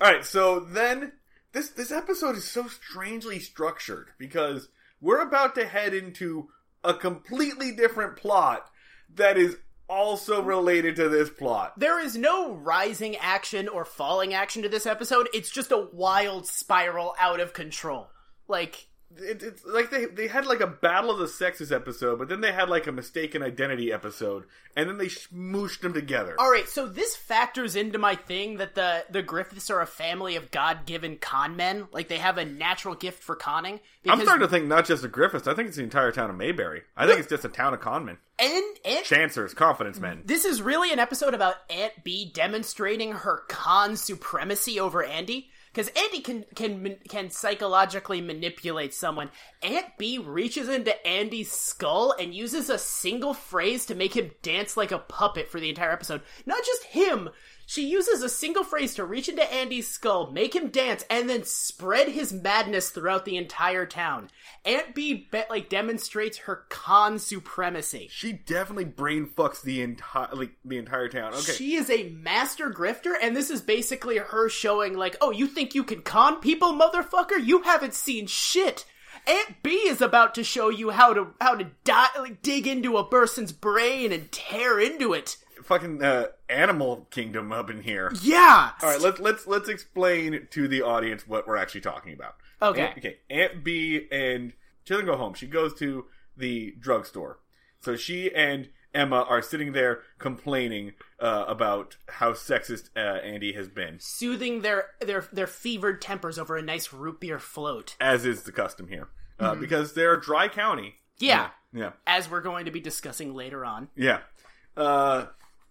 All 0.00 0.10
right, 0.12 0.24
so 0.24 0.60
then 0.60 1.12
this 1.52 1.68
this 1.70 1.92
episode 1.92 2.36
is 2.36 2.44
so 2.50 2.66
strangely 2.68 3.38
structured 3.38 4.08
because 4.18 4.68
we're 5.00 5.20
about 5.20 5.54
to 5.54 5.66
head 5.66 5.94
into 5.94 6.48
a 6.84 6.94
completely 6.94 7.72
different 7.72 8.16
plot 8.16 8.70
that 9.14 9.36
is 9.36 9.56
also 9.88 10.42
related 10.42 10.96
to 10.96 11.08
this 11.08 11.30
plot. 11.30 11.78
There 11.78 12.00
is 12.00 12.16
no 12.16 12.52
rising 12.52 13.16
action 13.16 13.68
or 13.68 13.84
falling 13.84 14.34
action 14.34 14.62
to 14.62 14.68
this 14.68 14.86
episode. 14.86 15.28
It's 15.34 15.50
just 15.50 15.72
a 15.72 15.88
wild 15.92 16.46
spiral 16.46 17.14
out 17.18 17.40
of 17.40 17.52
control. 17.52 18.08
Like, 18.48 18.86
It, 19.18 19.42
it's 19.42 19.64
like 19.64 19.90
they 19.90 20.06
they 20.06 20.26
had 20.28 20.46
like 20.46 20.60
a 20.60 20.66
battle 20.66 21.10
of 21.10 21.18
the 21.18 21.28
sexes 21.28 21.70
episode, 21.72 22.18
but 22.18 22.28
then 22.28 22.40
they 22.40 22.52
had 22.52 22.68
like 22.68 22.86
a 22.86 22.92
mistaken 22.92 23.42
identity 23.42 23.92
episode, 23.92 24.44
and 24.76 24.88
then 24.88 24.98
they 24.98 25.06
smooshed 25.06 25.80
them 25.80 25.92
together. 25.92 26.34
all 26.38 26.50
right, 26.50 26.68
so 26.68 26.86
this 26.86 27.14
factors 27.16 27.76
into 27.76 27.98
my 27.98 28.14
thing 28.14 28.56
that 28.56 28.74
the 28.74 29.04
the 29.10 29.22
Griffiths 29.22 29.70
are 29.70 29.80
a 29.80 29.86
family 29.86 30.36
of 30.36 30.50
God-given 30.50 31.18
con 31.18 31.56
men. 31.56 31.86
Like 31.92 32.08
they 32.08 32.18
have 32.18 32.38
a 32.38 32.44
natural 32.44 32.94
gift 32.94 33.22
for 33.22 33.36
conning. 33.36 33.80
I'm 34.06 34.20
starting 34.20 34.46
to 34.46 34.50
think 34.50 34.66
not 34.66 34.84
just 34.86 35.02
the 35.02 35.08
Griffiths. 35.08 35.46
I 35.46 35.54
think 35.54 35.68
it's 35.68 35.76
the 35.76 35.82
entire 35.82 36.12
town 36.12 36.30
of 36.30 36.36
Mayberry. 36.36 36.82
I 36.96 37.06
think 37.06 37.20
it's 37.20 37.28
just 37.28 37.44
a 37.44 37.48
town 37.48 37.74
of 37.74 37.80
conmen, 37.80 38.18
and 38.38 38.64
and 38.84 39.04
chancers, 39.04 39.54
confidence 39.54 39.98
men. 40.00 40.22
this 40.24 40.44
is 40.44 40.60
really 40.60 40.92
an 40.92 40.98
episode 40.98 41.34
about 41.34 41.56
Aunt 41.70 41.92
Bee 42.02 42.30
demonstrating 42.32 43.12
her 43.12 43.42
con 43.48 43.96
supremacy 43.96 44.78
over 44.80 45.02
Andy. 45.02 45.50
Because 45.74 45.90
Andy 45.96 46.20
can 46.20 46.44
can 46.54 46.96
can 47.08 47.30
psychologically 47.30 48.20
manipulate 48.20 48.94
someone. 48.94 49.30
Aunt 49.60 49.86
Bee 49.98 50.18
reaches 50.18 50.68
into 50.68 51.04
Andy's 51.04 51.50
skull 51.50 52.14
and 52.16 52.32
uses 52.32 52.70
a 52.70 52.78
single 52.78 53.34
phrase 53.34 53.84
to 53.86 53.96
make 53.96 54.16
him 54.16 54.30
dance 54.40 54.76
like 54.76 54.92
a 54.92 55.00
puppet 55.00 55.50
for 55.50 55.58
the 55.58 55.68
entire 55.68 55.90
episode. 55.90 56.22
Not 56.46 56.64
just 56.64 56.84
him. 56.84 57.30
She 57.66 57.88
uses 57.88 58.22
a 58.22 58.28
single 58.28 58.64
phrase 58.64 58.94
to 58.94 59.04
reach 59.04 59.28
into 59.28 59.50
Andy's 59.52 59.88
skull, 59.88 60.30
make 60.30 60.54
him 60.54 60.68
dance, 60.68 61.04
and 61.08 61.28
then 61.28 61.44
spread 61.44 62.08
his 62.08 62.32
madness 62.32 62.90
throughout 62.90 63.24
the 63.24 63.36
entire 63.36 63.86
town. 63.86 64.30
Aunt 64.64 64.94
Bee 64.94 65.28
bet 65.30 65.50
like 65.50 65.68
demonstrates 65.68 66.38
her 66.38 66.64
con 66.68 67.18
supremacy. 67.18 68.08
She 68.10 68.32
definitely 68.32 68.84
brain 68.84 69.26
fucks 69.26 69.62
the 69.62 69.82
entire 69.82 70.34
like 70.34 70.52
the 70.64 70.78
entire 70.78 71.08
town. 71.08 71.32
Okay, 71.34 71.52
She 71.52 71.74
is 71.74 71.90
a 71.90 72.10
master 72.10 72.70
grifter, 72.70 73.14
and 73.20 73.36
this 73.36 73.50
is 73.50 73.60
basically 73.60 74.18
her 74.18 74.48
showing, 74.48 74.96
like, 74.96 75.16
oh, 75.20 75.30
you 75.30 75.46
think 75.46 75.74
you 75.74 75.84
can 75.84 76.02
con 76.02 76.40
people, 76.40 76.72
motherfucker? 76.72 77.44
You 77.44 77.62
haven't 77.62 77.94
seen 77.94 78.26
shit. 78.26 78.84
Aunt 79.26 79.62
Bee 79.62 79.88
is 79.88 80.02
about 80.02 80.34
to 80.34 80.44
show 80.44 80.68
you 80.68 80.90
how 80.90 81.14
to 81.14 81.28
how 81.40 81.54
to 81.54 81.70
di- 81.84 82.08
like, 82.18 82.42
dig 82.42 82.66
into 82.66 82.98
a 82.98 83.08
person's 83.08 83.52
brain 83.52 84.12
and 84.12 84.30
tear 84.30 84.78
into 84.78 85.14
it. 85.14 85.38
Fucking 85.64 86.02
uh, 86.02 86.26
animal 86.48 87.06
kingdom 87.10 87.52
up 87.52 87.70
in 87.70 87.82
here. 87.82 88.12
Yeah. 88.22 88.70
All 88.82 88.90
right, 88.90 89.00
let's 89.00 89.18
let's 89.20 89.46
let's 89.46 89.68
explain 89.68 90.46
to 90.50 90.68
the 90.68 90.82
audience 90.82 91.26
what 91.26 91.46
we're 91.46 91.56
actually 91.56 91.80
talking 91.80 92.12
about. 92.12 92.36
Okay. 92.60 92.82
Aunt, 92.82 92.98
okay. 92.98 93.16
Aunt 93.30 93.64
Bee 93.64 94.06
and 94.12 94.52
she 94.84 94.94
doesn't 94.94 95.06
go 95.06 95.16
home. 95.16 95.34
She 95.34 95.46
goes 95.46 95.74
to 95.74 96.06
the 96.36 96.74
drugstore. 96.78 97.38
So 97.80 97.96
she 97.96 98.34
and 98.34 98.68
Emma 98.94 99.22
are 99.22 99.42
sitting 99.42 99.72
there 99.72 100.02
complaining 100.18 100.92
uh, 101.18 101.44
about 101.48 101.96
how 102.08 102.32
sexist 102.32 102.90
uh, 102.96 103.00
Andy 103.00 103.52
has 103.54 103.68
been, 103.68 103.98
Soothing 104.00 104.62
their 104.62 104.90
their 105.00 105.26
their 105.32 105.46
fevered 105.46 106.00
tempers 106.00 106.38
over 106.38 106.56
a 106.56 106.62
nice 106.62 106.92
root 106.92 107.20
beer 107.20 107.38
float. 107.38 107.96
as 108.00 108.24
is 108.24 108.42
the 108.44 108.52
custom 108.52 108.88
here, 108.88 109.08
uh, 109.40 109.54
because 109.54 109.94
they're 109.94 110.16
dry 110.16 110.48
county. 110.48 110.96
Yeah. 111.18 111.48
Yeah. 111.72 111.92
As 112.06 112.30
we're 112.30 112.40
going 112.40 112.66
to 112.66 112.70
be 112.70 112.80
discussing 112.80 113.34
later 113.34 113.64
on. 113.64 113.88
Yeah. 113.96 114.20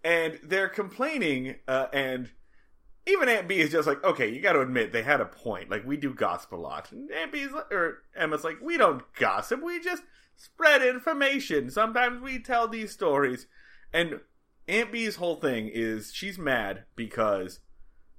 And 0.03 0.39
they're 0.43 0.69
complaining, 0.69 1.55
uh, 1.67 1.87
and 1.93 2.29
even 3.07 3.29
Aunt 3.29 3.47
Bee 3.47 3.59
is 3.59 3.71
just 3.71 3.87
like, 3.87 4.03
okay, 4.03 4.29
you 4.29 4.41
got 4.41 4.53
to 4.53 4.61
admit 4.61 4.91
they 4.91 5.03
had 5.03 5.21
a 5.21 5.25
point. 5.25 5.69
Like 5.69 5.85
we 5.85 5.97
do 5.97 6.13
gossip 6.13 6.51
a 6.51 6.57
lot, 6.57 6.91
and 6.91 7.09
Aunt 7.11 7.31
Bee's 7.31 7.51
like, 7.51 7.71
or 7.71 8.03
Emma's 8.15 8.43
like, 8.43 8.57
we 8.61 8.77
don't 8.77 9.01
gossip, 9.15 9.61
we 9.63 9.79
just 9.79 10.03
spread 10.35 10.81
information. 10.81 11.69
Sometimes 11.69 12.21
we 12.21 12.39
tell 12.39 12.67
these 12.67 12.91
stories, 12.91 13.47
and 13.93 14.19
Aunt 14.67 14.91
Bee's 14.91 15.15
whole 15.15 15.35
thing 15.35 15.69
is 15.73 16.11
she's 16.13 16.37
mad 16.37 16.83
because 16.95 17.59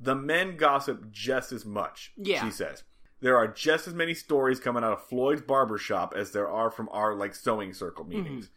the 0.01 0.15
men 0.15 0.57
gossip 0.57 1.11
just 1.11 1.53
as 1.53 1.65
much. 1.65 2.13
Yeah. 2.17 2.45
she 2.45 2.51
says. 2.51 2.85
There 3.21 3.39
are 3.39 3.49
just 3.49 3.89
as 3.89 3.95
many 3.95 4.13
stories 4.13 4.61
coming 4.61 4.85
out 4.85 4.93
of 4.93 5.07
Floyd's 5.07 5.41
barber 5.41 5.79
shop 5.79 6.13
as 6.15 6.33
there 6.33 6.49
are 6.49 6.71
from 6.71 6.91
our 6.93 7.15
like 7.15 7.35
sewing 7.35 7.73
circle 7.73 8.05
meetings. 8.05 8.51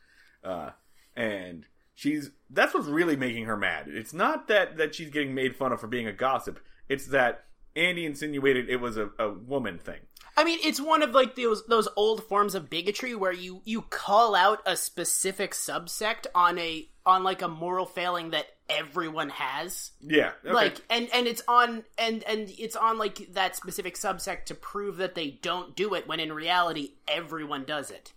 Uh, 0.43 0.71
and 1.15 1.65
she's 1.97 2.29
that's 2.51 2.73
what's 2.73 2.87
really 2.87 3.17
making 3.17 3.45
her 3.45 3.57
mad. 3.57 3.87
It's 3.87 4.13
not 4.13 4.47
that 4.47 4.77
that 4.77 4.95
she's 4.95 5.09
getting 5.09 5.33
made 5.33 5.55
fun 5.57 5.73
of 5.73 5.81
for 5.81 5.87
being 5.87 6.07
a 6.07 6.13
gossip. 6.13 6.59
It's 6.87 7.07
that 7.07 7.45
Andy 7.75 8.05
insinuated 8.05 8.69
it 8.69 8.77
was 8.77 8.95
a, 8.95 9.09
a 9.19 9.33
woman 9.33 9.79
thing. 9.79 9.99
I 10.37 10.43
mean, 10.43 10.59
it's 10.63 10.79
one 10.79 11.01
of 11.01 11.11
like 11.11 11.35
those 11.35 11.65
those 11.65 11.89
old 11.97 12.23
forms 12.23 12.55
of 12.55 12.69
bigotry 12.69 13.15
where 13.15 13.33
you 13.33 13.61
you 13.65 13.81
call 13.81 14.35
out 14.35 14.61
a 14.65 14.77
specific 14.77 15.51
subsect 15.51 16.27
on 16.33 16.59
a 16.59 16.87
on 17.05 17.23
like 17.23 17.41
a 17.41 17.47
moral 17.47 17.87
failing 17.87 18.29
that 18.29 18.45
everyone 18.69 19.29
has. 19.29 19.91
Yeah, 19.99 20.33
okay. 20.45 20.53
Like 20.53 20.81
and 20.91 21.09
and 21.11 21.25
it's 21.25 21.41
on 21.47 21.83
and 21.97 22.23
and 22.23 22.49
it's 22.59 22.75
on 22.75 22.99
like 22.99 23.33
that 23.33 23.55
specific 23.55 23.95
subsect 23.95 24.45
to 24.45 24.55
prove 24.55 24.97
that 24.97 25.15
they 25.15 25.31
don't 25.41 25.75
do 25.75 25.95
it 25.95 26.07
when 26.07 26.19
in 26.19 26.31
reality 26.31 26.91
everyone 27.07 27.65
does 27.65 27.89
it. 27.89 28.13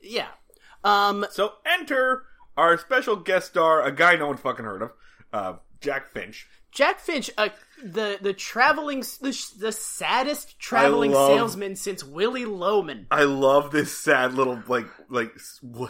Yeah. 0.00 0.28
Um 0.84 1.26
so 1.32 1.54
enter 1.66 2.24
our 2.58 2.76
special 2.76 3.16
guest 3.16 3.46
star, 3.46 3.82
a 3.82 3.92
guy 3.92 4.16
no 4.16 4.26
one 4.26 4.36
fucking 4.36 4.64
heard 4.64 4.82
of, 4.82 4.90
uh, 5.32 5.54
Jack 5.80 6.12
Finch. 6.12 6.46
Jack 6.70 7.00
Finch, 7.00 7.30
uh, 7.38 7.48
the 7.82 8.18
the 8.20 8.34
traveling 8.34 9.00
the, 9.00 9.52
the 9.58 9.72
saddest 9.72 10.58
traveling 10.58 11.12
love- 11.12 11.30
salesman 11.30 11.76
since 11.76 12.04
Willy 12.04 12.44
Loman. 12.44 13.06
I 13.10 13.22
love 13.24 13.70
this 13.70 13.96
sad 13.96 14.34
little 14.34 14.62
like 14.68 14.86
like 15.08 15.32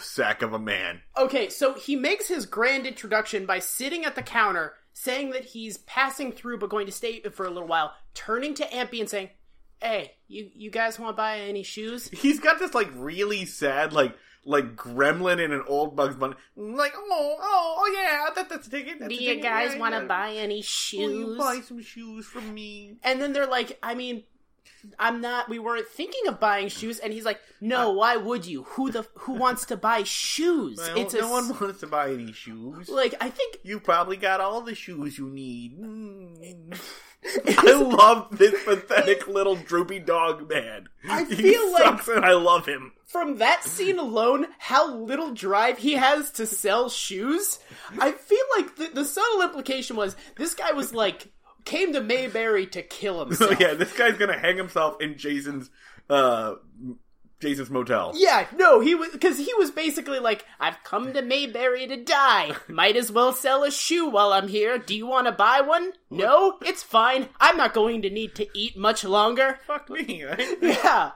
sack 0.00 0.42
of 0.42 0.52
a 0.52 0.58
man. 0.58 1.00
Okay, 1.16 1.48
so 1.48 1.74
he 1.74 1.96
makes 1.96 2.28
his 2.28 2.46
grand 2.46 2.86
introduction 2.86 3.44
by 3.44 3.58
sitting 3.58 4.04
at 4.04 4.14
the 4.14 4.22
counter, 4.22 4.74
saying 4.92 5.30
that 5.30 5.46
he's 5.46 5.78
passing 5.78 6.30
through 6.32 6.58
but 6.58 6.70
going 6.70 6.86
to 6.86 6.92
stay 6.92 7.20
for 7.22 7.44
a 7.44 7.50
little 7.50 7.68
while, 7.68 7.92
turning 8.14 8.54
to 8.54 8.72
Aunt 8.72 8.90
Bee 8.90 9.00
and 9.00 9.10
saying, 9.10 9.30
"Hey, 9.80 10.12
you 10.26 10.50
you 10.54 10.70
guys 10.70 10.98
want 10.98 11.16
to 11.16 11.16
buy 11.16 11.38
any 11.40 11.62
shoes?" 11.62 12.08
He's 12.12 12.40
got 12.40 12.58
this 12.58 12.74
like 12.74 12.88
really 12.94 13.44
sad 13.44 13.92
like 13.92 14.16
like 14.44 14.76
gremlin 14.76 15.44
in 15.44 15.52
an 15.52 15.62
old 15.66 15.94
Bugs 15.96 16.16
Bunny. 16.16 16.34
Like 16.56 16.92
oh 16.96 17.36
oh 17.40 17.76
oh 17.78 17.92
yeah, 17.94 18.26
that, 18.34 18.48
that's 18.48 18.66
a 18.66 18.70
ticket. 18.70 18.98
That's 19.00 19.08
Do 19.12 19.18
a 19.18 19.22
you 19.22 19.28
ticket, 19.28 19.42
guys 19.42 19.72
yeah, 19.74 19.78
want 19.80 19.94
to 19.94 20.00
yeah. 20.00 20.06
buy 20.06 20.32
any 20.32 20.56
Will 20.56 20.62
shoes? 20.62 21.00
you 21.00 21.36
buy 21.38 21.60
some 21.60 21.82
shoes 21.82 22.26
from 22.26 22.54
me? 22.54 22.96
And 23.02 23.20
then 23.20 23.32
they're 23.32 23.46
like, 23.46 23.78
I 23.82 23.94
mean, 23.94 24.24
I'm 24.98 25.20
not. 25.20 25.48
We 25.48 25.58
weren't 25.58 25.88
thinking 25.88 26.26
of 26.28 26.38
buying 26.40 26.68
shoes. 26.68 26.98
And 26.98 27.12
he's 27.12 27.24
like, 27.24 27.40
No, 27.60 27.90
why 27.92 28.16
would 28.16 28.46
you? 28.46 28.64
Who 28.64 28.90
the 28.90 29.06
who 29.14 29.32
wants 29.34 29.66
to 29.66 29.76
buy 29.76 30.02
shoes? 30.04 30.78
Well, 30.78 30.98
it's 30.98 31.14
a 31.14 31.20
no 31.20 31.30
one 31.30 31.48
wants 31.58 31.80
to 31.80 31.86
buy 31.86 32.12
any 32.12 32.32
shoes. 32.32 32.88
like 32.88 33.14
I 33.20 33.28
think 33.30 33.58
You 33.62 33.80
probably 33.80 34.16
got 34.16 34.40
all 34.40 34.60
the 34.60 34.74
shoes 34.74 35.18
you 35.18 35.28
need. 35.28 35.78
Mm. 35.80 36.78
I 37.58 37.72
love 37.72 38.38
this 38.38 38.54
pathetic 38.64 39.26
little 39.26 39.56
droopy 39.56 39.98
dog 39.98 40.48
man. 40.48 40.88
I 41.08 41.24
he 41.24 41.34
feel 41.34 41.72
like- 41.72 42.06
and 42.08 42.24
I 42.24 42.32
love 42.34 42.64
him. 42.66 42.92
from 43.06 43.38
that 43.38 43.64
scene 43.64 43.98
alone, 43.98 44.46
how 44.58 44.94
little 44.94 45.34
drive 45.34 45.78
he 45.78 45.94
has 45.94 46.30
to 46.32 46.46
sell 46.46 46.88
shoes. 46.88 47.58
I 47.98 48.12
feel 48.12 48.38
like 48.56 48.76
the, 48.76 48.90
the 48.94 49.04
subtle 49.04 49.42
implication 49.42 49.96
was 49.96 50.14
this 50.36 50.54
guy 50.54 50.72
was 50.72 50.94
like 50.94 51.28
came 51.64 51.92
to 51.92 52.00
Mayberry 52.00 52.66
to 52.68 52.82
kill 52.82 53.16
So 53.32 53.48
himself. 53.48 53.60
yeah, 53.60 53.74
this 53.74 53.92
guy's 53.92 54.16
gonna 54.18 54.38
hang 54.38 54.56
himself 54.56 55.00
in 55.00 55.16
Jason's 55.18 55.70
uh 56.10 56.54
Jason's 57.40 57.70
motel. 57.70 58.12
Yeah, 58.16 58.46
no, 58.56 58.80
he 58.80 58.94
was 58.94 59.10
because 59.10 59.38
he 59.38 59.52
was 59.54 59.70
basically 59.70 60.18
like, 60.18 60.44
"I've 60.58 60.82
come 60.82 61.12
to 61.12 61.22
Mayberry 61.22 61.86
to 61.86 61.96
die. 61.96 62.52
Might 62.68 62.96
as 62.96 63.12
well 63.12 63.32
sell 63.32 63.62
a 63.62 63.70
shoe 63.70 64.08
while 64.08 64.32
I'm 64.32 64.48
here. 64.48 64.76
Do 64.78 64.94
you 64.94 65.06
want 65.06 65.26
to 65.26 65.32
buy 65.32 65.60
one? 65.60 65.92
No, 66.10 66.58
it's 66.62 66.82
fine. 66.82 67.28
I'm 67.38 67.56
not 67.56 67.74
going 67.74 68.02
to 68.02 68.10
need 68.10 68.34
to 68.36 68.46
eat 68.58 68.76
much 68.76 69.04
longer." 69.04 69.60
Fuck 69.66 69.88
me, 69.90 70.24
right? 70.24 70.56
Yeah, 70.62 71.12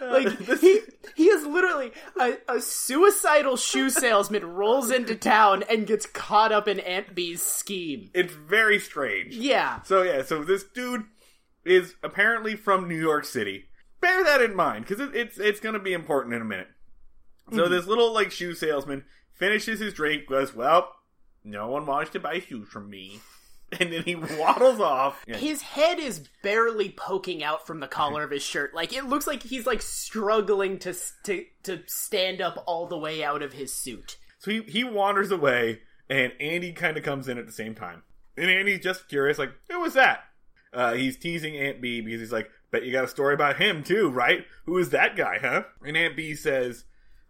like 0.00 0.38
he 0.60 0.80
he 1.16 1.24
is 1.28 1.44
literally 1.46 1.92
a, 2.18 2.34
a 2.48 2.60
suicidal 2.60 3.56
shoe 3.56 3.90
salesman 3.90 4.44
rolls 4.44 4.90
into 4.90 5.14
town 5.16 5.64
and 5.68 5.86
gets 5.86 6.06
caught 6.06 6.52
up 6.52 6.66
in 6.68 6.80
Aunt 6.80 7.14
Bee's 7.14 7.42
scheme. 7.42 8.10
It's 8.14 8.32
very 8.32 8.78
strange. 8.78 9.34
Yeah, 9.34 9.82
So 9.82 10.02
yeah, 10.02 10.22
so 10.22 10.44
this 10.44 10.64
dude 10.64 11.04
is 11.64 11.94
apparently 12.02 12.56
from 12.56 12.88
New 12.88 12.98
York 13.00 13.24
City. 13.24 13.66
Bear 14.00 14.22
that 14.24 14.40
in 14.42 14.54
mind 14.54 14.86
because 14.86 15.00
it, 15.00 15.14
it's 15.16 15.38
it's 15.38 15.60
gonna 15.60 15.78
be 15.78 15.92
important 15.92 16.34
in 16.34 16.42
a 16.42 16.44
minute. 16.44 16.68
So 17.52 17.62
Mm-hmm. 17.62 17.72
this 17.72 17.86
little 17.86 18.12
like 18.12 18.30
shoe 18.30 18.54
salesman 18.54 19.04
finishes 19.34 19.80
his 19.80 19.94
drink, 19.94 20.26
goes, 20.28 20.54
"Well, 20.54 20.92
no 21.44 21.68
one 21.68 21.86
wants 21.86 22.10
to 22.12 22.20
buy 22.20 22.40
shoes 22.40 22.68
from 22.68 22.90
me," 22.90 23.20
and 23.80 23.92
then 23.92 24.02
he 24.02 24.14
waddles 24.14 24.80
off. 24.80 25.24
Yeah. 25.26 25.36
his 25.38 25.62
head 25.62 25.98
is 25.98 26.28
barely 26.42 26.90
poking 26.90 27.42
out 27.42 27.66
from 27.66 27.80
the 27.80 27.88
collar 27.88 28.22
of 28.22 28.30
his 28.30 28.42
shirt. 28.42 28.74
Like 28.74 28.92
it 28.92 29.04
looks 29.06 29.26
like 29.26 29.42
he's 29.42 29.66
like 29.66 29.82
struggling 29.82 30.78
to 30.80 30.94
to 31.24 31.44
to 31.64 31.80
stand 31.86 32.40
up 32.40 32.62
all 32.66 32.86
the 32.86 32.98
way 32.98 33.24
out 33.24 33.42
of 33.42 33.52
his 33.54 33.72
suit. 33.74 34.16
So 34.38 34.50
he 34.50 34.62
he 34.62 34.84
wanders 34.84 35.30
away, 35.30 35.80
and 36.08 36.32
Andy 36.40 36.72
kind 36.72 36.96
of 36.96 37.02
comes 37.02 37.28
in 37.28 37.38
at 37.38 37.46
the 37.46 37.52
same 37.52 37.74
time. 37.74 38.02
And 38.36 38.48
Andy's 38.50 38.80
just 38.80 39.08
curious, 39.08 39.38
like, 39.38 39.52
"Who 39.70 39.80
was 39.80 39.94
that?" 39.94 40.24
Uh, 40.72 40.92
he's 40.92 41.16
teasing 41.16 41.56
Aunt 41.56 41.80
Bee 41.80 42.02
because 42.02 42.20
he's 42.20 42.30
like, 42.32 42.50
"Bet 42.70 42.84
you 42.84 42.92
got 42.92 43.04
a 43.04 43.08
story 43.08 43.34
about 43.34 43.56
him 43.56 43.82
too, 43.82 44.10
right? 44.10 44.46
Who 44.66 44.78
is 44.78 44.90
that 44.90 45.16
guy, 45.16 45.38
huh?" 45.40 45.64
And 45.84 45.96
Aunt 45.96 46.16
Bee 46.16 46.34
says, 46.34 46.84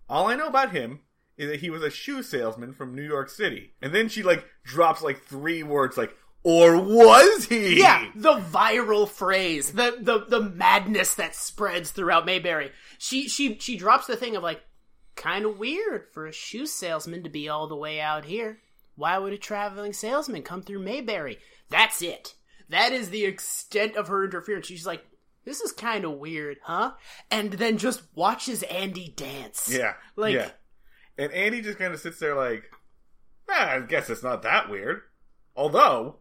"All 0.08 0.26
I 0.26 0.36
know 0.36 0.48
about 0.48 0.72
him 0.72 1.00
is 1.36 1.48
that 1.50 1.60
he 1.60 1.70
was 1.70 1.82
a 1.82 1.90
shoe 1.90 2.22
salesman 2.22 2.72
from 2.72 2.94
New 2.94 3.06
York 3.06 3.28
City." 3.28 3.74
And 3.80 3.94
then 3.94 4.08
she 4.08 4.22
like 4.22 4.44
drops 4.64 5.02
like 5.02 5.22
three 5.22 5.62
words, 5.62 5.96
like, 5.96 6.16
"Or 6.42 6.76
was 6.76 7.46
he?" 7.46 7.78
Yeah, 7.78 8.10
the 8.14 8.34
viral 8.34 9.08
phrase, 9.08 9.72
the 9.72 9.96
the 10.00 10.24
the 10.26 10.40
madness 10.40 11.14
that 11.14 11.34
spreads 11.34 11.90
throughout 11.90 12.26
Mayberry. 12.26 12.72
She 12.98 13.28
she 13.28 13.58
she 13.58 13.76
drops 13.76 14.06
the 14.06 14.16
thing 14.16 14.36
of 14.36 14.42
like, 14.42 14.62
kind 15.14 15.44
of 15.44 15.58
weird 15.58 16.06
for 16.12 16.26
a 16.26 16.32
shoe 16.32 16.64
salesman 16.64 17.22
to 17.24 17.28
be 17.28 17.48
all 17.48 17.66
the 17.66 17.76
way 17.76 18.00
out 18.00 18.24
here. 18.24 18.60
Why 18.94 19.18
would 19.18 19.32
a 19.32 19.38
traveling 19.38 19.92
salesman 19.92 20.42
come 20.42 20.62
through 20.62 20.80
Mayberry? 20.80 21.38
That's 21.70 22.02
it. 22.02 22.34
That 22.68 22.92
is 22.92 23.10
the 23.10 23.24
extent 23.24 23.96
of 23.96 24.08
her 24.08 24.24
interference. 24.24 24.66
She's 24.66 24.86
like, 24.86 25.04
this 25.44 25.60
is 25.60 25.72
kind 25.72 26.04
of 26.04 26.12
weird, 26.12 26.58
huh? 26.62 26.92
And 27.30 27.52
then 27.52 27.78
just 27.78 28.02
watches 28.14 28.62
Andy 28.64 29.12
dance. 29.16 29.68
Yeah. 29.72 29.94
Like- 30.16 30.34
yeah. 30.34 30.50
And 31.16 31.32
Andy 31.32 31.62
just 31.62 31.78
kind 31.78 31.92
of 31.92 32.00
sits 32.00 32.18
there 32.20 32.34
like, 32.36 32.70
ah, 33.48 33.70
I 33.76 33.80
guess 33.80 34.08
it's 34.10 34.22
not 34.22 34.42
that 34.42 34.68
weird. 34.70 35.00
Although, 35.56 36.16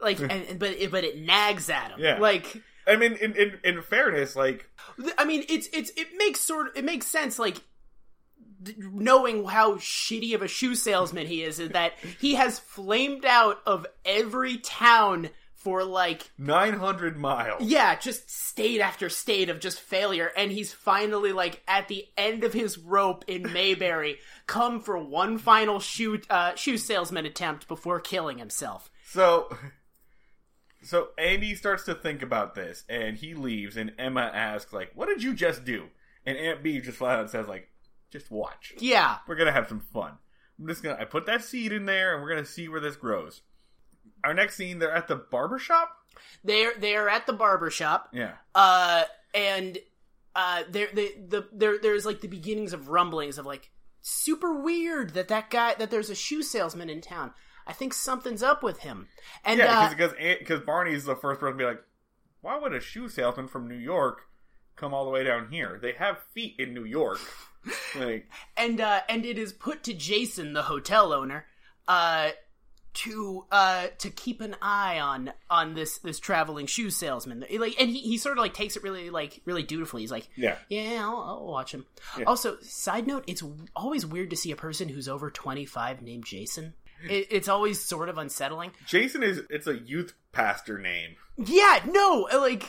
Like, 0.00 0.18
and, 0.20 0.30
and- 0.32 0.58
but 0.58 0.70
it, 0.70 0.90
but 0.90 1.04
it 1.04 1.18
nags 1.18 1.68
at 1.68 1.90
him. 1.90 2.00
Yeah. 2.00 2.18
Like, 2.18 2.62
I 2.86 2.96
mean, 2.96 3.12
in, 3.14 3.34
in, 3.36 3.58
in 3.62 3.82
fairness, 3.82 4.34
like, 4.36 4.68
I 5.18 5.24
mean, 5.26 5.44
it's 5.48 5.68
it's 5.72 5.90
it 5.96 6.08
makes 6.16 6.40
sort 6.40 6.68
of 6.68 6.76
it 6.76 6.84
makes 6.84 7.06
sense, 7.06 7.38
like 7.38 7.60
knowing 8.78 9.44
how 9.44 9.74
shitty 9.76 10.34
of 10.34 10.42
a 10.42 10.48
shoe 10.48 10.74
salesman 10.74 11.26
he 11.26 11.42
is, 11.42 11.58
is 11.58 11.70
that 11.70 11.92
he 12.18 12.34
has 12.34 12.58
flamed 12.58 13.24
out 13.24 13.58
of 13.66 13.86
every 14.04 14.56
town 14.58 15.30
for 15.60 15.84
like 15.84 16.30
900 16.38 17.16
miles. 17.16 17.62
yeah, 17.62 17.94
just 17.96 18.30
state 18.30 18.80
after 18.80 19.08
state 19.08 19.48
of 19.50 19.60
just 19.60 19.78
failure, 19.78 20.32
and 20.36 20.50
he's 20.50 20.72
finally 20.72 21.32
like 21.32 21.62
at 21.68 21.88
the 21.88 22.06
end 22.16 22.44
of 22.44 22.52
his 22.52 22.78
rope 22.78 23.24
in 23.28 23.42
Mayberry, 23.52 24.18
come 24.46 24.80
for 24.80 24.98
one 24.98 25.38
final 25.38 25.78
shoe 25.80 26.20
uh, 26.30 26.54
shoe 26.54 26.76
salesman 26.78 27.26
attempt 27.26 27.68
before 27.68 28.00
killing 28.00 28.38
himself. 28.38 28.90
So, 29.04 29.54
so 30.82 31.08
Andy 31.18 31.54
starts 31.54 31.84
to 31.84 31.94
think 31.94 32.22
about 32.22 32.54
this, 32.54 32.84
and 32.88 33.16
he 33.16 33.34
leaves, 33.34 33.76
and 33.76 33.92
Emma 33.98 34.30
asks, 34.32 34.72
like, 34.72 34.92
what 34.94 35.08
did 35.08 35.22
you 35.22 35.34
just 35.34 35.64
do? 35.64 35.88
And 36.24 36.38
Aunt 36.38 36.62
Bee 36.62 36.80
just 36.80 36.98
flat 36.98 37.18
out 37.18 37.30
says, 37.30 37.48
like, 37.48 37.68
just 38.10 38.30
watch. 38.30 38.72
Yeah, 38.78 39.16
We're 39.28 39.36
gonna 39.36 39.52
have 39.52 39.68
some 39.68 39.80
fun. 39.92 40.12
I'm 40.58 40.66
just 40.66 40.82
gonna, 40.82 40.96
I 40.98 41.04
put 41.04 41.26
that 41.26 41.44
seed 41.44 41.72
in 41.72 41.86
there, 41.86 42.14
and 42.14 42.22
we're 42.22 42.30
gonna 42.30 42.44
see 42.44 42.68
where 42.68 42.80
this 42.80 42.96
grows. 42.96 43.42
Our 44.24 44.34
next 44.34 44.56
scene, 44.56 44.78
they're 44.78 44.94
at 44.94 45.08
the 45.08 45.16
barber 45.16 45.58
shop? 45.58 45.96
they're 46.44 46.72
they're 46.78 47.08
at 47.08 47.26
the 47.26 47.32
barber 47.32 47.70
shop. 47.70 48.08
Yeah. 48.12 48.32
uh 48.54 49.04
and 49.34 49.78
uh 50.34 50.64
there 50.70 50.88
the, 50.92 51.14
the 51.28 51.48
there 51.52 51.78
there's 51.78 52.04
like 52.04 52.20
the 52.20 52.28
beginnings 52.28 52.72
of 52.72 52.88
rumblings 52.88 53.38
of 53.38 53.46
like 53.46 53.70
super 54.00 54.54
weird 54.60 55.14
that 55.14 55.28
that 55.28 55.50
guy 55.50 55.74
that 55.74 55.90
there's 55.90 56.10
a 56.10 56.14
shoe 56.14 56.42
salesman 56.42 56.88
in 56.88 57.00
town 57.00 57.32
i 57.66 57.72
think 57.72 57.92
something's 57.92 58.42
up 58.42 58.62
with 58.62 58.78
him 58.78 59.08
and 59.44 59.58
Yeah, 59.58 59.80
uh, 59.80 59.88
because 59.90 60.12
because 60.38 60.60
Barney's 60.60 61.04
the 61.04 61.16
first 61.16 61.40
person 61.40 61.58
to 61.58 61.62
be 61.62 61.68
like, 61.68 61.82
why 62.42 62.58
would 62.58 62.72
a 62.74 62.80
shoe 62.80 63.08
salesman 63.08 63.48
from 63.48 63.68
New 63.68 63.76
York 63.78 64.22
come 64.76 64.94
all 64.94 65.04
the 65.04 65.10
way 65.10 65.24
down 65.24 65.48
here? 65.50 65.78
They 65.80 65.92
have 65.92 66.18
feet 66.34 66.56
in 66.58 66.72
New 66.74 66.84
York. 66.84 67.18
like, 67.98 68.28
and 68.56 68.80
uh 68.80 69.00
and 69.08 69.24
it 69.26 69.36
is 69.38 69.52
put 69.52 69.82
to 69.84 69.92
jason 69.94 70.52
the 70.54 70.62
hotel 70.62 71.12
owner 71.12 71.44
uh 71.88 72.30
to 72.92 73.44
uh 73.52 73.86
to 73.98 74.10
keep 74.10 74.40
an 74.40 74.56
eye 74.60 74.98
on 74.98 75.32
on 75.48 75.74
this 75.74 75.98
this 75.98 76.18
traveling 76.18 76.66
shoe 76.66 76.90
salesman 76.90 77.44
like 77.58 77.80
and 77.80 77.88
he, 77.88 78.00
he 78.00 78.18
sort 78.18 78.36
of 78.36 78.42
like 78.42 78.52
takes 78.52 78.76
it 78.76 78.82
really 78.82 79.10
like 79.10 79.40
really 79.44 79.62
dutifully 79.62 80.02
he's 80.02 80.10
like 80.10 80.28
yeah. 80.40 80.56
Yeah, 80.68 81.04
I'll, 81.04 81.20
I'll 81.20 81.46
watch 81.46 81.72
him. 81.72 81.86
Also, 82.26 82.58
side 82.60 83.06
note, 83.06 83.24
it's 83.26 83.42
always 83.76 84.06
weird 84.06 84.30
to 84.30 84.36
see 84.36 84.50
a 84.50 84.56
person 84.56 84.88
who's 84.88 85.08
over 85.08 85.30
25 85.30 86.02
named 86.02 86.24
Jason. 86.24 86.74
It, 87.02 87.28
it's 87.30 87.48
always 87.48 87.80
sort 87.80 88.08
of 88.08 88.18
unsettling. 88.18 88.72
Jason 88.86 89.22
is 89.22 89.42
it's 89.48 89.66
a 89.66 89.78
youth 89.78 90.14
pastor 90.32 90.78
name. 90.78 91.16
Yeah, 91.46 91.80
no, 91.86 92.28
like 92.32 92.64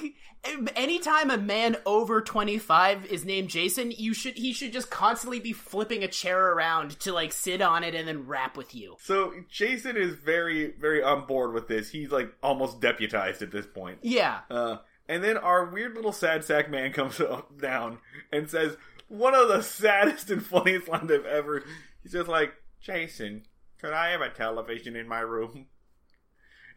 anytime 0.76 1.30
a 1.30 1.38
man 1.38 1.78
over 1.86 2.22
25 2.22 3.06
is 3.06 3.26
named 3.26 3.50
Jason, 3.50 3.92
you 3.92 4.14
should 4.14 4.36
he 4.36 4.54
should 4.54 4.74
just 4.74 4.90
constantly 4.90 5.40
be 5.40 5.54
flipping 5.54 6.04
a 6.04 6.08
chair 6.08 6.54
around 6.54 7.00
to 7.02 7.12
like 7.14 7.32
sit 7.32 7.62
on 7.62 7.84
it 7.84 7.94
and 7.96 8.08
then 8.08 8.26
rap 8.28 8.58
with 8.58 8.74
you. 8.74 8.96
So 9.00 9.34
Jason 9.50 9.98
is 9.98 10.16
very 10.16 10.74
very 10.80 11.04
on 11.04 11.26
board 11.28 11.54
with 11.54 11.68
this. 11.68 11.90
He's 11.90 12.12
like 12.12 12.34
almost 12.42 12.82
deputized 12.82 13.42
at 13.42 13.52
this 13.52 13.66
point. 13.68 14.00
Yeah. 14.02 14.40
Uh, 14.50 14.78
and 15.08 15.24
then 15.24 15.38
our 15.38 15.66
weird 15.66 15.96
little 15.96 16.14
sad 16.14 16.44
sack 16.44 16.70
man 16.70 16.92
comes 16.94 17.20
up- 17.20 17.60
down 17.60 18.00
and 18.32 18.50
says 18.50 18.78
one 19.08 19.36
of 19.36 19.50
the 19.50 19.62
saddest 19.62 20.30
and 20.30 20.44
funniest 20.44 20.88
lines 20.88 21.12
I've 21.12 21.26
ever. 21.26 21.64
He's 22.02 22.14
just 22.14 22.30
like, 22.30 22.54
Jason, 22.80 23.44
could 23.80 23.94
I 23.94 24.12
have 24.12 24.22
a 24.22 24.30
television 24.30 24.96
in 24.96 25.08
my 25.08 25.20
room? 25.20 25.68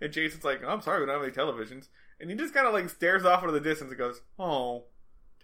And 0.00 0.12
Jason's 0.12 0.44
like, 0.44 0.62
I'm 0.64 0.80
sorry, 0.82 1.00
we 1.00 1.06
don't 1.06 1.14
have 1.14 1.24
any 1.24 1.32
televisions. 1.32 1.88
And 2.20 2.30
he 2.30 2.36
just 2.36 2.54
kind 2.54 2.66
of 2.66 2.72
like 2.72 2.88
stares 2.90 3.24
off 3.24 3.42
into 3.42 3.52
the 3.52 3.60
distance 3.60 3.90
and 3.90 3.98
goes, 3.98 4.20
Oh, 4.38 4.84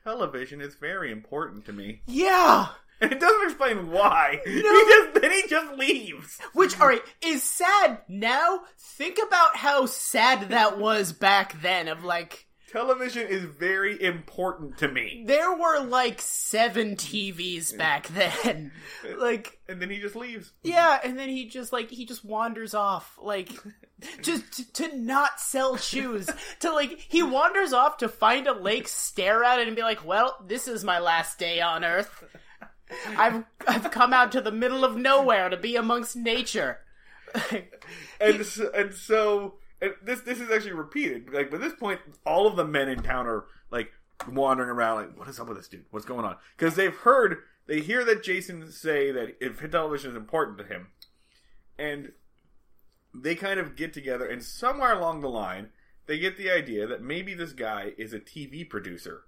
television 0.04 0.60
is 0.60 0.74
very 0.74 1.10
important 1.12 1.66
to 1.66 1.72
me. 1.72 2.02
Yeah. 2.06 2.68
And 3.00 3.12
it 3.12 3.20
doesn't 3.20 3.44
explain 3.50 3.90
why. 3.90 4.40
He 4.46 4.62
No. 4.62 4.84
just 4.88 5.20
then 5.22 5.30
he 5.30 5.46
just 5.48 5.72
leaves. 5.78 6.38
Which, 6.52 6.78
alright, 6.78 7.02
is 7.24 7.42
sad 7.42 7.98
now. 8.08 8.60
Think 8.78 9.18
about 9.26 9.56
how 9.56 9.86
sad 9.86 10.50
that 10.50 10.78
was 10.78 11.12
back 11.12 11.60
then 11.62 11.88
of 11.88 12.04
like, 12.04 12.46
television 12.70 13.26
is 13.26 13.44
very 13.44 14.02
important 14.02 14.78
to 14.78 14.88
me. 14.88 15.24
There 15.26 15.52
were 15.54 15.80
like 15.80 16.20
seven 16.20 16.96
TVs 16.96 17.76
back 17.76 18.08
then. 18.08 18.72
Like, 19.18 19.58
And 19.68 19.80
then 19.80 19.90
he 19.90 19.98
just 19.98 20.14
leaves. 20.16 20.52
yeah, 20.62 20.98
and 21.02 21.18
then 21.18 21.28
he 21.28 21.46
just 21.46 21.72
like 21.72 21.90
he 21.90 22.04
just 22.04 22.24
wanders 22.24 22.74
off, 22.74 23.18
like 23.20 23.50
just 24.22 24.52
to, 24.52 24.72
to 24.88 24.96
not 24.96 25.40
sell 25.40 25.76
shoes. 25.76 26.28
to 26.60 26.72
like 26.72 26.98
he 27.08 27.22
wanders 27.22 27.72
off 27.72 27.96
to 27.98 28.08
find 28.08 28.46
a 28.46 28.52
lake, 28.52 28.88
stare 28.88 29.42
at 29.44 29.58
it, 29.58 29.66
and 29.66 29.76
be 29.76 29.82
like, 29.82 30.04
"Well, 30.04 30.36
this 30.46 30.68
is 30.68 30.84
my 30.84 30.98
last 30.98 31.38
day 31.38 31.60
on 31.60 31.84
Earth. 31.84 32.24
I've 33.16 33.44
I've 33.66 33.90
come 33.90 34.12
out 34.12 34.32
to 34.32 34.40
the 34.40 34.52
middle 34.52 34.84
of 34.84 34.96
nowhere 34.96 35.48
to 35.48 35.56
be 35.56 35.76
amongst 35.76 36.16
nature." 36.16 36.78
and 38.20 38.44
so, 38.44 38.70
and 38.74 38.92
so 38.92 39.54
this 40.02 40.20
this 40.20 40.40
is 40.40 40.50
actually 40.50 40.72
repeated. 40.72 41.32
Like 41.32 41.50
by 41.50 41.58
this 41.58 41.72
point, 41.74 42.00
all 42.26 42.46
of 42.46 42.56
the 42.56 42.64
men 42.64 42.88
in 42.88 43.02
town 43.02 43.26
are 43.26 43.44
like 43.70 43.92
wandering 44.28 44.68
around, 44.68 44.96
like, 44.96 45.18
"What 45.18 45.28
is 45.28 45.40
up 45.40 45.48
with 45.48 45.56
this 45.56 45.68
dude? 45.68 45.86
What's 45.90 46.06
going 46.06 46.24
on?" 46.24 46.36
Because 46.56 46.76
they've 46.76 46.94
heard, 46.94 47.38
they 47.66 47.80
hear 47.80 48.04
that 48.04 48.22
Jason 48.22 48.70
say 48.70 49.10
that 49.10 49.36
if 49.40 49.58
television 49.70 50.10
is 50.10 50.16
important 50.16 50.58
to 50.58 50.64
him, 50.64 50.88
and 51.78 52.12
they 53.14 53.34
kind 53.34 53.58
of 53.58 53.76
get 53.76 53.92
together, 53.92 54.26
and 54.26 54.42
somewhere 54.42 54.92
along 54.92 55.20
the 55.20 55.30
line, 55.30 55.70
they 56.06 56.18
get 56.18 56.36
the 56.36 56.50
idea 56.50 56.86
that 56.86 57.02
maybe 57.02 57.34
this 57.34 57.52
guy 57.52 57.92
is 57.96 58.12
a 58.12 58.20
TV 58.20 58.68
producer. 58.68 59.22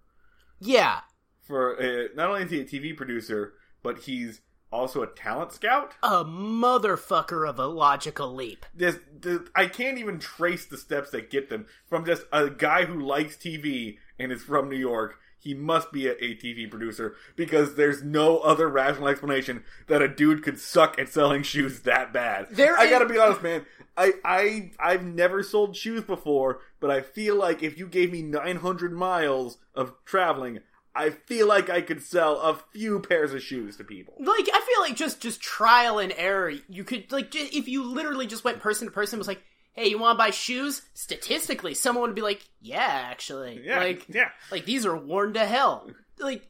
Yeah, 0.61 1.01
For 1.41 1.81
uh, 1.81 2.09
not 2.15 2.29
only 2.29 2.43
is 2.43 2.51
he 2.51 2.61
a 2.61 2.65
TV 2.65 2.97
producer, 2.97 3.55
but 3.83 4.01
he's 4.01 4.43
also 4.73 5.03
a 5.03 5.07
talent 5.07 5.53
scout. 5.53 5.93
a 6.03 6.25
motherfucker 6.25 7.49
of 7.49 7.59
a 7.59 7.67
logical 7.67 8.35
leap. 8.35 8.65
this, 8.75 8.99
this 9.21 9.41
I 9.55 9.67
can't 9.67 9.99
even 9.99 10.19
trace 10.19 10.65
the 10.65 10.79
steps 10.79 11.11
that 11.11 11.31
get 11.31 11.49
them 11.51 11.67
from 11.87 12.05
just 12.05 12.23
a 12.33 12.49
guy 12.51 12.85
who 12.87 12.99
likes 13.01 13.37
TV 13.37 13.99
and 14.19 14.33
is 14.33 14.43
from 14.43 14.69
New 14.69 14.77
York. 14.79 15.19
He 15.39 15.55
must 15.55 15.91
be 15.91 16.07
a, 16.07 16.13
a 16.13 16.37
TV 16.37 16.71
producer 16.71 17.17
because 17.35 17.75
there's 17.75 18.01
no 18.03 18.39
other 18.39 18.69
rational 18.69 19.09
explanation 19.09 19.65
that 19.89 20.01
a 20.01 20.07
dude 20.07 20.45
could 20.45 20.59
suck 20.61 20.99
at 21.01 21.09
selling 21.09 21.43
shoes 21.43 21.81
that 21.81 22.13
bad. 22.13 22.47
There 22.53 22.79
I 22.79 22.85
is- 22.85 22.91
gotta 22.91 23.07
be 23.07 23.19
honest, 23.19 23.43
man. 23.43 23.67
I, 23.97 24.13
I 24.25 24.71
I've 24.79 25.05
never 25.05 25.43
sold 25.43 25.77
shoes 25.77 26.03
before, 26.05 26.61
but 26.81 26.91
I 26.91 27.01
feel 27.03 27.37
like 27.37 27.63
if 27.63 27.77
you 27.77 27.87
gave 27.87 28.11
me 28.11 28.23
900 28.23 28.93
miles 28.93 29.59
of 29.75 29.93
traveling, 30.07 30.61
I 30.95 31.11
feel 31.11 31.47
like 31.49 31.71
I 31.71 31.81
could 31.81 32.03
sell 32.03 32.39
a 32.41 32.55
few 32.73 33.01
pairs 33.01 33.33
of 33.33 33.43
shoes 33.43 33.77
to 33.79 33.85
people. 33.85 34.15
like 34.19 34.49
I 34.53 34.61
feel 34.61 34.81
like 34.83 34.97
just 34.97 35.21
just 35.21 35.41
trial 35.41 35.99
and 35.99 36.13
error. 36.17 36.53
You 36.69 36.85
could 36.85 37.11
like 37.13 37.31
ju- 37.31 37.49
if 37.53 37.67
you 37.69 37.85
literally 37.85 38.27
just 38.27 38.45
went 38.45 38.61
person 38.61 38.87
to 38.89 38.93
person 38.93 39.17
and 39.17 39.21
was 39.21 39.29
like, 39.29 39.43
"Hey, 39.73 39.89
you 39.89 39.99
want 39.99 40.17
to 40.17 40.19
buy 40.23 40.31
shoes?" 40.31 40.83
Statistically, 40.95 41.75
someone 41.75 42.03
would 42.09 42.15
be 42.15 42.21
like, 42.23 42.43
"Yeah, 42.61 42.79
actually." 43.11 43.63
Yeah, 43.65 43.79
Like 43.79 44.07
yeah. 44.09 44.29
like 44.51 44.65
these 44.67 44.85
are 44.85 44.97
worn 44.97 45.33
to 45.35 45.47
hell. 45.47 45.89
Like 46.19 46.47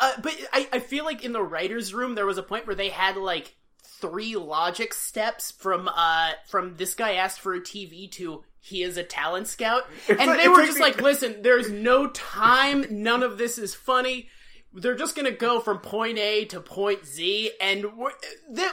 uh, 0.00 0.12
but 0.22 0.34
I 0.52 0.68
I 0.72 0.78
feel 0.78 1.04
like 1.04 1.24
in 1.24 1.32
the 1.32 1.42
writers 1.42 1.92
room 1.92 2.14
there 2.14 2.26
was 2.26 2.38
a 2.38 2.42
point 2.42 2.66
where 2.66 2.76
they 2.76 2.88
had 2.88 3.16
like 3.16 3.54
three 3.84 4.36
logic 4.36 4.94
steps 4.94 5.50
from 5.50 5.88
uh 5.94 6.30
from 6.48 6.76
this 6.76 6.94
guy 6.94 7.14
asked 7.14 7.40
for 7.40 7.54
a 7.54 7.60
TV 7.60 8.10
to 8.12 8.42
he 8.60 8.82
is 8.82 8.96
a 8.96 9.02
talent 9.02 9.46
scout 9.46 9.82
and 10.08 10.18
like- 10.18 10.40
they 10.40 10.48
were 10.48 10.64
just 10.66 10.80
like 10.80 11.00
listen 11.00 11.42
there's 11.42 11.70
no 11.70 12.06
time 12.08 12.84
none 12.90 13.22
of 13.22 13.38
this 13.38 13.58
is 13.58 13.74
funny 13.74 14.28
they're 14.72 14.94
just 14.96 15.16
gonna 15.16 15.30
go 15.30 15.60
from 15.60 15.78
point 15.78 16.18
A 16.18 16.44
to 16.46 16.60
point 16.60 17.04
Z 17.06 17.50
and 17.60 17.84
the 18.50 18.68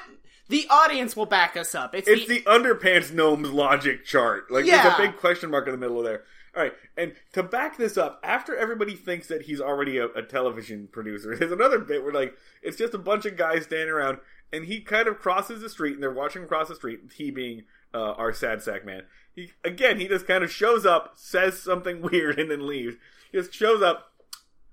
the 0.50 0.66
audience 0.70 1.16
will 1.16 1.26
back 1.26 1.58
us 1.58 1.74
up 1.76 1.94
it's, 1.96 2.08
It's 2.08 2.28
the, 2.28 2.40
the 2.40 2.44
underpants 2.46 3.12
gnomes 3.12 3.50
logic 3.52 4.06
chart. 4.06 4.50
Like 4.50 4.66
Yeah. 4.66 4.84
there's 4.84 4.94
a 4.94 4.98
big 5.12 5.18
question 5.18 5.52
mark 5.52 5.66
in 5.68 5.72
the 5.74 5.78
middle 5.78 6.00
of 6.00 6.06
there. 6.06 6.24
All 6.56 6.64
right, 6.64 6.74
and 6.96 7.14
to 7.34 7.44
back 7.44 7.78
this 7.78 7.98
up, 7.98 8.20
after 8.24 8.56
everybody 8.56 8.96
thinks 8.96 9.28
that 9.28 9.44
he's 9.44 9.62
already 9.62 9.98
a, 10.00 10.06
a 10.08 10.24
television 10.24 10.88
producer, 10.92 11.36
there's 11.40 11.52
another 11.52 11.78
bit 11.80 12.02
where 12.04 12.14
like 12.14 12.36
it's 12.64 12.78
just 12.78 12.94
a 12.94 12.98
bunch 12.98 13.26
of 13.26 13.36
guys 13.38 13.64
standing 13.66 13.90
around, 13.90 14.18
and 14.52 14.66
he 14.66 14.82
kind 14.82 15.08
of 15.08 15.20
crosses 15.20 15.62
the 15.62 15.70
street, 15.70 15.94
and 15.94 16.04
they're 16.04 16.12
watching 16.12 16.44
him 16.44 16.48
cross 16.48 16.70
the 16.70 16.76
street. 16.76 17.00
He 17.16 17.32
being 17.32 17.64
uh, 17.94 18.14
our 18.14 18.34
sad 18.34 18.62
sack 18.62 18.86
man. 18.86 19.04
He 19.36 19.52
again, 19.64 20.00
he 20.00 20.08
just 20.08 20.28
kind 20.28 20.44
of 20.44 20.52
shows 20.52 20.86
up, 20.86 21.14
says 21.16 21.62
something 21.62 22.02
weird, 22.12 22.40
and 22.40 22.50
then 22.50 22.68
leaves. 22.68 22.96
He 23.32 23.38
just 23.38 23.54
shows 23.54 23.82
up. 23.82 24.14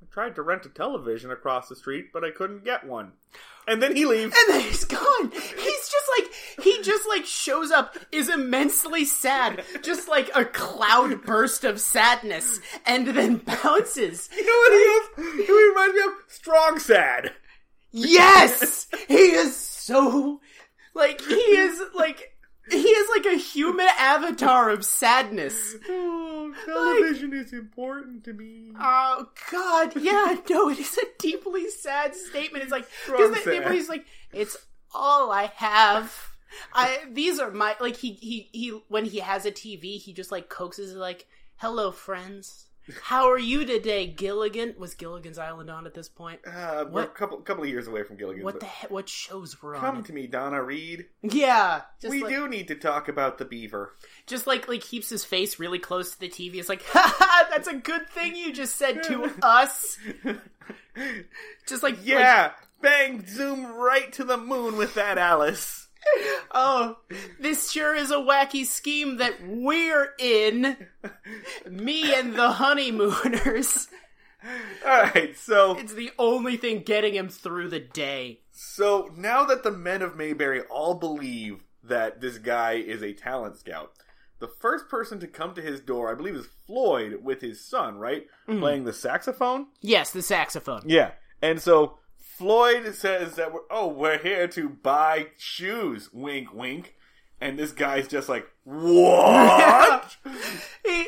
I 0.03 0.07
tried 0.13 0.35
to 0.37 0.43
rent 0.43 0.67
a 0.67 0.69
television 0.69 1.31
across 1.31 1.69
the 1.69 1.77
street, 1.77 2.13
but 2.13 2.25
I 2.25 2.31
couldn't 2.31 2.65
get 2.65 2.87
one. 2.87 3.13
And 3.67 3.83
then 3.83 3.97
he 3.97 4.05
leaves. 4.05 4.37
and 4.37 4.55
then 4.55 4.61
he's 4.61 4.85
gone. 4.85 5.31
He's 5.31 5.89
just 5.89 6.07
like 6.19 6.31
he 6.63 6.83
just 6.83 7.09
like 7.09 7.25
shows 7.25 7.71
up, 7.71 7.97
is 8.13 8.29
immensely 8.29 9.05
sad, 9.07 9.65
just 9.83 10.07
like 10.09 10.31
a 10.35 10.45
cloud 10.45 11.23
burst 11.25 11.65
of 11.65 11.81
sadness, 11.81 12.61
and 12.85 13.09
then 13.09 13.37
bounces. 13.63 14.29
You 14.37 14.45
know 14.45 14.53
what 14.53 14.73
he 14.73 15.33
is? 15.41 15.47
He 15.47 15.69
reminds 15.69 15.95
me 15.95 16.03
of 16.03 16.13
Strong 16.29 16.79
Sad. 16.81 17.33
Yes, 17.95 18.89
he 19.07 19.15
is 19.15 19.57
so 19.57 20.41
like 20.95 21.21
he 21.21 21.35
is 21.35 21.81
like 21.95 22.33
he 22.71 22.79
is 22.79 23.09
like 23.17 23.33
a 23.33 23.39
human 23.39 23.87
avatar 23.99 24.71
of 24.71 24.85
sadness. 24.85 25.77
Oh, 25.89 26.53
television 26.65 27.33
is 27.33 27.53
important 27.53 28.25
to 28.25 28.33
me. 28.33 28.73
Oh 28.81 29.29
God, 29.53 29.95
yeah, 29.97 30.37
no, 30.51 30.71
it 30.71 30.79
is 30.81 30.99
a 30.99 31.07
deeply 31.19 31.69
sad 31.71 32.17
statement. 32.17 32.65
It's 32.65 32.73
like 32.73 32.87
because 33.07 33.45
he's 33.45 33.89
like, 33.89 34.07
it's 34.33 34.57
all 34.93 35.31
I 35.31 35.53
have. 35.57 36.13
I 36.73 36.99
these 37.13 37.39
are 37.39 37.53
my 37.53 37.77
like 37.81 37.97
he 37.97 38.13
he 38.15 38.49
he 38.53 38.69
when 38.89 39.05
he 39.05 39.21
has 39.21 39.47
a 39.47 39.53
TV, 39.53 40.01
he 40.01 40.13
just 40.13 40.33
like 40.33 40.49
coaxes 40.49 40.95
like, 40.95 41.27
"Hello, 41.57 41.93
friends." 41.93 42.67
How 43.03 43.31
are 43.31 43.39
you 43.39 43.65
today, 43.65 44.07
Gilligan? 44.07 44.75
Was 44.79 44.95
Gilligan's 44.95 45.39
Island 45.39 45.71
on 45.71 45.87
at 45.87 45.95
this 45.95 46.09
point? 46.09 46.41
Uh, 46.47 46.85
we're 46.91 47.03
a 47.05 47.07
couple 47.07 47.39
couple 47.39 47.63
of 47.65 47.71
years 47.71 47.89
away 47.89 48.03
from 48.03 48.17
Gilligan. 48.17 48.45
What 48.45 48.61
the 48.61 48.67
he- 48.67 48.87
what 48.89 49.09
shows 49.09 49.63
were 49.63 49.75
Come 49.75 49.99
on? 49.99 50.05
to 50.05 50.13
me, 50.13 50.27
Donna 50.27 50.63
Reed. 50.63 51.07
Yeah, 51.23 51.83
we 52.07 52.23
like, 52.23 52.35
do 52.35 52.47
need 52.49 52.69
to 52.69 52.75
talk 52.75 53.09
about 53.09 53.39
the 53.39 53.45
beaver. 53.47 53.95
just 54.27 54.47
like 54.47 54.69
like 54.69 54.83
keeps 54.83 55.09
his 55.09 55.25
face 55.25 55.59
really 55.59 55.79
close 55.79 56.13
to 56.13 56.21
the 56.21 56.29
TV. 56.29 56.57
It's 56.57 56.69
like, 56.69 56.83
ha 56.87 57.49
that's 57.51 57.69
a 57.69 57.75
good 57.75 58.09
thing 58.11 58.37
you 58.37 58.53
just 58.53 58.77
said 58.77 59.03
to 59.05 59.33
us. 59.43 59.97
Just 61.67 61.83
like 61.83 61.97
like, 61.97 62.07
Yeah, 62.07 62.53
bang, 62.83 63.25
zoom 63.27 63.65
right 63.67 64.13
to 64.13 64.25
the 64.25 64.37
moon 64.37 64.77
with 64.77 64.95
that, 64.95 65.17
Alice. 65.19 65.84
Oh, 66.53 66.99
this 67.41 67.71
sure 67.71 67.95
is 67.95 68.11
a 68.11 68.17
wacky 68.17 68.65
scheme 68.65 69.19
that 69.19 69.35
we're 69.47 70.15
in. 70.19 70.77
Me 71.69 72.15
and 72.15 72.35
the 72.35 72.53
honeymooners. 72.53 73.89
All 74.85 75.03
right, 75.03 75.37
so 75.37 75.77
It's 75.79 75.95
the 75.95 76.11
only 76.19 76.57
thing 76.57 76.83
getting 76.83 77.15
him 77.15 77.29
through 77.29 77.69
the 77.69 77.81
day. 77.81 78.41
so 78.53 79.11
now 79.17 79.45
that 79.45 79.63
the 79.63 79.71
men 79.71 80.03
of 80.03 80.17
Mayberry 80.17 80.61
all 80.63 80.95
believe 80.95 81.65
that 81.83 82.21
this 82.21 82.39
guy 82.39 82.75
is 82.75 83.03
a 83.03 83.13
talent 83.13 83.57
scout, 83.57 83.93
the 84.41 84.49
first 84.49 84.89
person 84.89 85.21
to 85.21 85.27
come 85.27 85.55
to 85.55 85.63
his 85.63 85.81
door, 85.81 86.11
I 86.11 86.15
believe, 86.15 86.35
is 86.35 86.49
Floyd 86.67 87.21
with 87.23 87.41
his 87.41 87.65
son, 87.65 87.97
right, 87.97 88.27
mm. 88.49 88.59
playing 88.59 88.85
the 88.85 88.93
saxophone. 88.93 89.69
Yes, 89.81 90.11
the 90.11 90.23
saxophone. 90.23 90.83
Yeah, 90.87 91.13
and 91.41 91.61
so 91.61 91.99
Floyd 92.37 92.93
says 92.97 93.37
that 93.37 93.53
we're 93.53 93.61
oh 93.71 93.87
we're 93.87 94.19
here 94.19 94.49
to 94.49 94.69
buy 94.69 95.29
shoes. 95.39 96.11
Wink, 96.13 96.53
wink. 96.53 96.97
And 97.41 97.57
this 97.57 97.71
guy's 97.71 98.09
just 98.09 98.29
like 98.29 98.49
what? 98.65 100.17
He, 100.85 101.07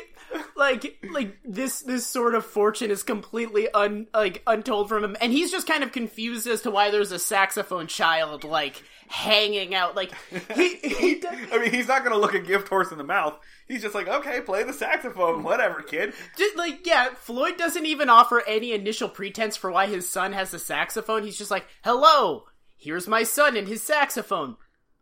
like 0.55 0.97
like 1.11 1.37
this 1.43 1.81
this 1.81 2.05
sort 2.05 2.35
of 2.35 2.45
fortune 2.45 2.91
is 2.91 3.03
completely 3.03 3.69
un 3.71 4.07
like 4.13 4.41
untold 4.47 4.89
from 4.89 5.03
him 5.03 5.17
and 5.21 5.31
he's 5.31 5.51
just 5.51 5.67
kind 5.67 5.83
of 5.83 5.91
confused 5.91 6.47
as 6.47 6.61
to 6.61 6.71
why 6.71 6.91
there's 6.91 7.11
a 7.11 7.19
saxophone 7.19 7.87
child 7.87 8.43
like 8.43 8.83
hanging 9.07 9.73
out 9.73 9.95
like 9.95 10.11
he, 10.55 10.75
he 10.75 11.23
I 11.51 11.59
mean, 11.59 11.71
he's 11.71 11.87
not 11.87 12.03
gonna 12.03 12.17
look 12.17 12.33
a 12.33 12.39
gift 12.39 12.67
horse 12.67 12.91
in 12.91 12.97
the 12.97 13.03
mouth. 13.03 13.39
He's 13.67 13.81
just 13.81 13.95
like, 13.95 14.07
okay, 14.07 14.41
play 14.41 14.63
the 14.63 14.73
saxophone, 14.73 15.43
whatever, 15.43 15.81
kid. 15.81 16.13
just, 16.37 16.55
like 16.57 16.85
yeah 16.85 17.09
floyd 17.15 17.57
doesn't 17.57 17.85
even 17.85 18.09
offer 18.09 18.43
any 18.47 18.73
initial 18.73 19.09
pretense 19.09 19.55
for 19.55 19.71
why 19.71 19.87
his 19.87 20.09
son 20.09 20.33
has 20.33 20.53
a 20.53 20.59
saxophone 20.59 21.23
he's 21.23 21.37
just 21.37 21.51
like 21.51 21.65
hello 21.83 22.45
here's 22.75 23.07
my 23.07 23.23
son 23.23 23.55
and 23.55 23.67
his 23.67 23.83
saxophone 23.83 24.57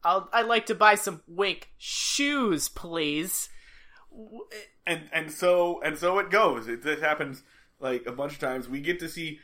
I'll, 0.06 0.30
I'd 0.32 0.46
like 0.46 0.68
to 0.68 0.76
buy 0.76 0.96
some 0.96 1.22
wink 1.28 1.72
shoes, 1.78 2.70
please. 2.70 3.50
And 4.86 5.10
and 5.12 5.32
so 5.32 5.82
and 5.82 5.98
so 5.98 6.20
it 6.20 6.30
goes. 6.30 6.68
It 6.68 6.84
this 6.84 7.02
happens 7.02 7.44
like 7.80 8.06
a 8.06 8.12
bunch 8.12 8.34
of 8.34 8.40
times. 8.40 8.68
We 8.70 8.82
get 8.82 9.00
to 9.00 9.10
see 9.10 9.40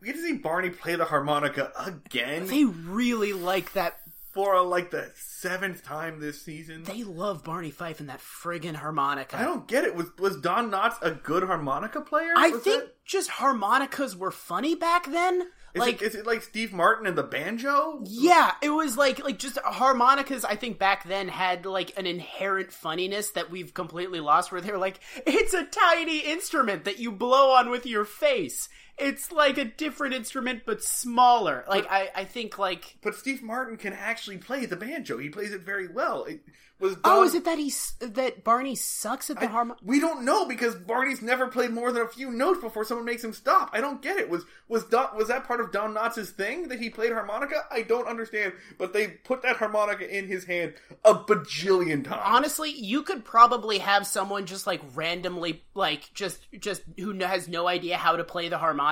we 0.00 0.06
get 0.06 0.16
to 0.16 0.22
see 0.22 0.34
Barney 0.34 0.70
play 0.70 0.96
the 0.96 1.06
harmonica 1.06 1.72
again 1.78 2.46
They 2.46 2.64
really 2.64 3.32
like 3.32 3.72
that. 3.74 4.00
for 4.32 4.60
like 4.62 4.90
the 4.90 5.10
seventh 5.14 5.82
time 5.84 6.18
this 6.20 6.42
season. 6.42 6.82
They 6.84 7.04
love 7.04 7.44
Barney 7.44 7.70
Fife 7.70 8.00
and 8.00 8.08
that 8.08 8.20
friggin' 8.20 8.74
harmonica. 8.74 9.38
I 9.38 9.44
don't 9.44 9.68
get 9.68 9.84
it. 9.84 9.94
Was 9.94 10.08
was 10.18 10.40
Don 10.40 10.70
Knotts 10.70 10.96
a 11.02 11.12
good 11.12 11.44
harmonica 11.44 12.00
player? 12.00 12.32
I 12.36 12.48
Was 12.50 12.62
think 12.62 12.82
that- 12.84 13.04
just 13.04 13.30
harmonicas 13.30 14.16
were 14.16 14.30
funny 14.32 14.74
back 14.74 15.06
then. 15.10 15.50
Is, 15.74 15.80
like 15.80 16.00
it, 16.00 16.02
is 16.02 16.14
it 16.14 16.24
like 16.24 16.42
Steve 16.42 16.72
Martin 16.72 17.06
and 17.06 17.18
the 17.18 17.24
banjo? 17.24 18.00
Yeah, 18.04 18.52
it 18.62 18.70
was 18.70 18.96
like 18.96 19.22
like 19.24 19.38
just 19.38 19.58
harmonicas. 19.58 20.44
I 20.44 20.54
think 20.54 20.78
back 20.78 21.02
then 21.04 21.26
had 21.26 21.66
like 21.66 21.98
an 21.98 22.06
inherent 22.06 22.72
funniness 22.72 23.32
that 23.32 23.50
we've 23.50 23.74
completely 23.74 24.20
lost. 24.20 24.52
Where 24.52 24.60
they're 24.60 24.78
like, 24.78 25.00
it's 25.26 25.52
a 25.52 25.64
tiny 25.64 26.20
instrument 26.20 26.84
that 26.84 27.00
you 27.00 27.10
blow 27.10 27.50
on 27.50 27.70
with 27.70 27.86
your 27.86 28.04
face. 28.04 28.68
It's 28.96 29.32
like 29.32 29.58
a 29.58 29.64
different 29.64 30.14
instrument 30.14 30.62
but 30.64 30.82
smaller. 30.82 31.64
Like 31.68 31.86
I, 31.90 32.10
I 32.14 32.24
think 32.24 32.58
like 32.58 32.96
But 33.02 33.14
Steve 33.14 33.42
Martin 33.42 33.76
can 33.76 33.92
actually 33.92 34.38
play 34.38 34.66
the 34.66 34.76
banjo. 34.76 35.18
He 35.18 35.28
plays 35.28 35.52
it 35.52 35.62
very 35.62 35.88
well. 35.88 36.24
It 36.24 36.40
was 36.80 36.96
oh, 37.04 37.22
is 37.22 37.34
it 37.34 37.44
that 37.44 37.56
he's 37.56 37.94
that 38.00 38.42
Barney 38.42 38.74
sucks 38.74 39.30
at 39.30 39.38
the 39.38 39.46
harmon? 39.46 39.76
We 39.82 40.00
don't 40.00 40.24
know 40.24 40.44
because 40.44 40.74
Barney's 40.74 41.22
never 41.22 41.46
played 41.46 41.70
more 41.70 41.92
than 41.92 42.02
a 42.02 42.08
few 42.08 42.32
notes 42.32 42.60
before 42.60 42.84
someone 42.84 43.06
makes 43.06 43.22
him 43.22 43.32
stop. 43.32 43.70
I 43.72 43.80
don't 43.80 44.02
get 44.02 44.16
it. 44.16 44.28
Was 44.28 44.44
was 44.68 44.84
Don, 44.84 45.16
was 45.16 45.28
that 45.28 45.46
part 45.46 45.60
of 45.60 45.70
Don 45.70 45.94
Knotts' 45.94 46.30
thing 46.30 46.68
that 46.68 46.80
he 46.80 46.90
played 46.90 47.12
harmonica? 47.12 47.64
I 47.70 47.82
don't 47.82 48.08
understand. 48.08 48.54
But 48.76 48.92
they 48.92 49.06
put 49.06 49.42
that 49.42 49.56
harmonica 49.56 50.06
in 50.14 50.26
his 50.26 50.44
hand 50.44 50.74
a 51.04 51.14
bajillion 51.14 52.04
times. 52.04 52.22
Honestly, 52.24 52.72
you 52.72 53.02
could 53.02 53.24
probably 53.24 53.78
have 53.78 54.04
someone 54.04 54.44
just 54.44 54.66
like 54.66 54.82
randomly, 54.94 55.62
like 55.74 56.10
just 56.12 56.40
just 56.58 56.82
who 56.98 57.16
has 57.20 57.46
no 57.46 57.68
idea 57.68 57.96
how 57.96 58.16
to 58.16 58.24
play 58.24 58.48
the 58.48 58.58
harmonica, 58.58 58.83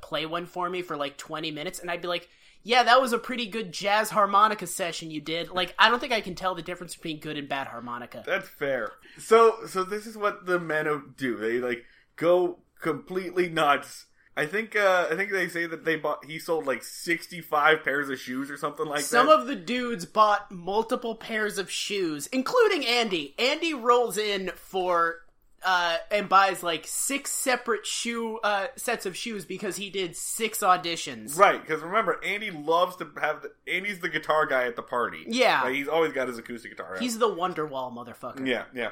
play 0.00 0.26
one 0.26 0.46
for 0.46 0.68
me 0.68 0.82
for 0.82 0.96
like 0.96 1.16
twenty 1.16 1.50
minutes, 1.50 1.78
and 1.78 1.90
I'd 1.90 2.02
be 2.02 2.08
like, 2.08 2.28
"Yeah, 2.62 2.82
that 2.82 3.00
was 3.00 3.12
a 3.12 3.18
pretty 3.18 3.46
good 3.46 3.72
jazz 3.72 4.10
harmonica 4.10 4.66
session 4.66 5.10
you 5.10 5.20
did." 5.20 5.50
Like, 5.50 5.74
I 5.78 5.88
don't 5.88 6.00
think 6.00 6.12
I 6.12 6.20
can 6.20 6.34
tell 6.34 6.54
the 6.54 6.62
difference 6.62 6.94
between 6.94 7.20
good 7.20 7.36
and 7.36 7.48
bad 7.48 7.68
harmonica. 7.68 8.22
That's 8.26 8.48
fair. 8.48 8.92
So 9.18 9.66
so 9.68 9.84
this 9.84 10.06
is 10.06 10.16
what 10.16 10.46
the 10.46 10.58
men 10.58 11.14
do. 11.16 11.36
They 11.36 11.58
like 11.58 11.84
go 12.16 12.58
completely 12.80 13.48
nuts. 13.48 14.06
I 14.36 14.44
think 14.44 14.76
uh 14.76 15.08
I 15.10 15.16
think 15.16 15.32
they 15.32 15.48
say 15.48 15.66
that 15.66 15.84
they 15.84 15.96
bought 15.96 16.24
he 16.26 16.38
sold 16.38 16.66
like 16.66 16.82
65 16.82 17.82
pairs 17.82 18.10
of 18.10 18.18
shoes 18.18 18.50
or 18.50 18.58
something 18.58 18.86
like 18.86 19.00
Some 19.00 19.26
that. 19.26 19.32
Some 19.32 19.40
of 19.40 19.46
the 19.46 19.56
dudes 19.56 20.04
bought 20.04 20.50
multiple 20.50 21.14
pairs 21.14 21.56
of 21.56 21.70
shoes, 21.70 22.26
including 22.26 22.84
Andy. 22.84 23.34
Andy 23.38 23.72
rolls 23.72 24.18
in 24.18 24.50
for 24.54 25.22
uh 25.66 25.96
and 26.10 26.28
buys 26.28 26.62
like 26.62 26.86
six 26.86 27.30
separate 27.32 27.84
shoe 27.84 28.38
uh 28.44 28.68
sets 28.76 29.04
of 29.04 29.16
shoes 29.16 29.44
because 29.44 29.76
he 29.76 29.90
did 29.90 30.16
six 30.16 30.60
auditions. 30.60 31.36
Right, 31.36 31.60
because 31.60 31.82
remember, 31.82 32.18
Andy 32.24 32.50
loves 32.50 32.96
to 32.96 33.10
have. 33.20 33.42
The, 33.42 33.52
Andy's 33.70 33.98
the 33.98 34.08
guitar 34.08 34.46
guy 34.46 34.64
at 34.66 34.76
the 34.76 34.82
party. 34.82 35.24
Yeah. 35.26 35.62
Like, 35.62 35.74
he's 35.74 35.88
always 35.88 36.12
got 36.12 36.28
his 36.28 36.38
acoustic 36.38 36.70
guitar. 36.70 36.94
out. 36.94 37.02
He's 37.02 37.18
the 37.18 37.28
Wonderwall 37.28 37.92
motherfucker. 37.92 38.46
yeah, 38.46 38.64
yeah. 38.74 38.90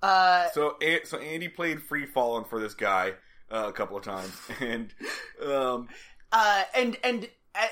Uh, 0.00 0.48
So, 0.54 0.76
so 1.04 1.18
Andy 1.18 1.48
played 1.48 1.82
Free 1.82 2.06
Fallin' 2.06 2.44
for 2.48 2.60
this 2.60 2.74
guy 2.74 3.14
uh, 3.50 3.66
a 3.68 3.72
couple 3.72 3.96
of 3.96 4.04
times, 4.04 4.32
and 4.60 4.94
um, 5.44 5.88
uh, 6.30 6.62
and 6.76 6.96
and 7.02 7.28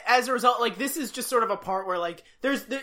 as 0.07 0.29
a 0.29 0.33
result, 0.33 0.61
like 0.61 0.79
this 0.79 0.97
is 0.97 1.11
just 1.11 1.29
sort 1.29 1.43
of 1.43 1.51
a 1.51 1.57
part 1.57 1.87
where 1.87 1.99
like 1.99 2.25
there's 2.41 2.65
there, 2.65 2.83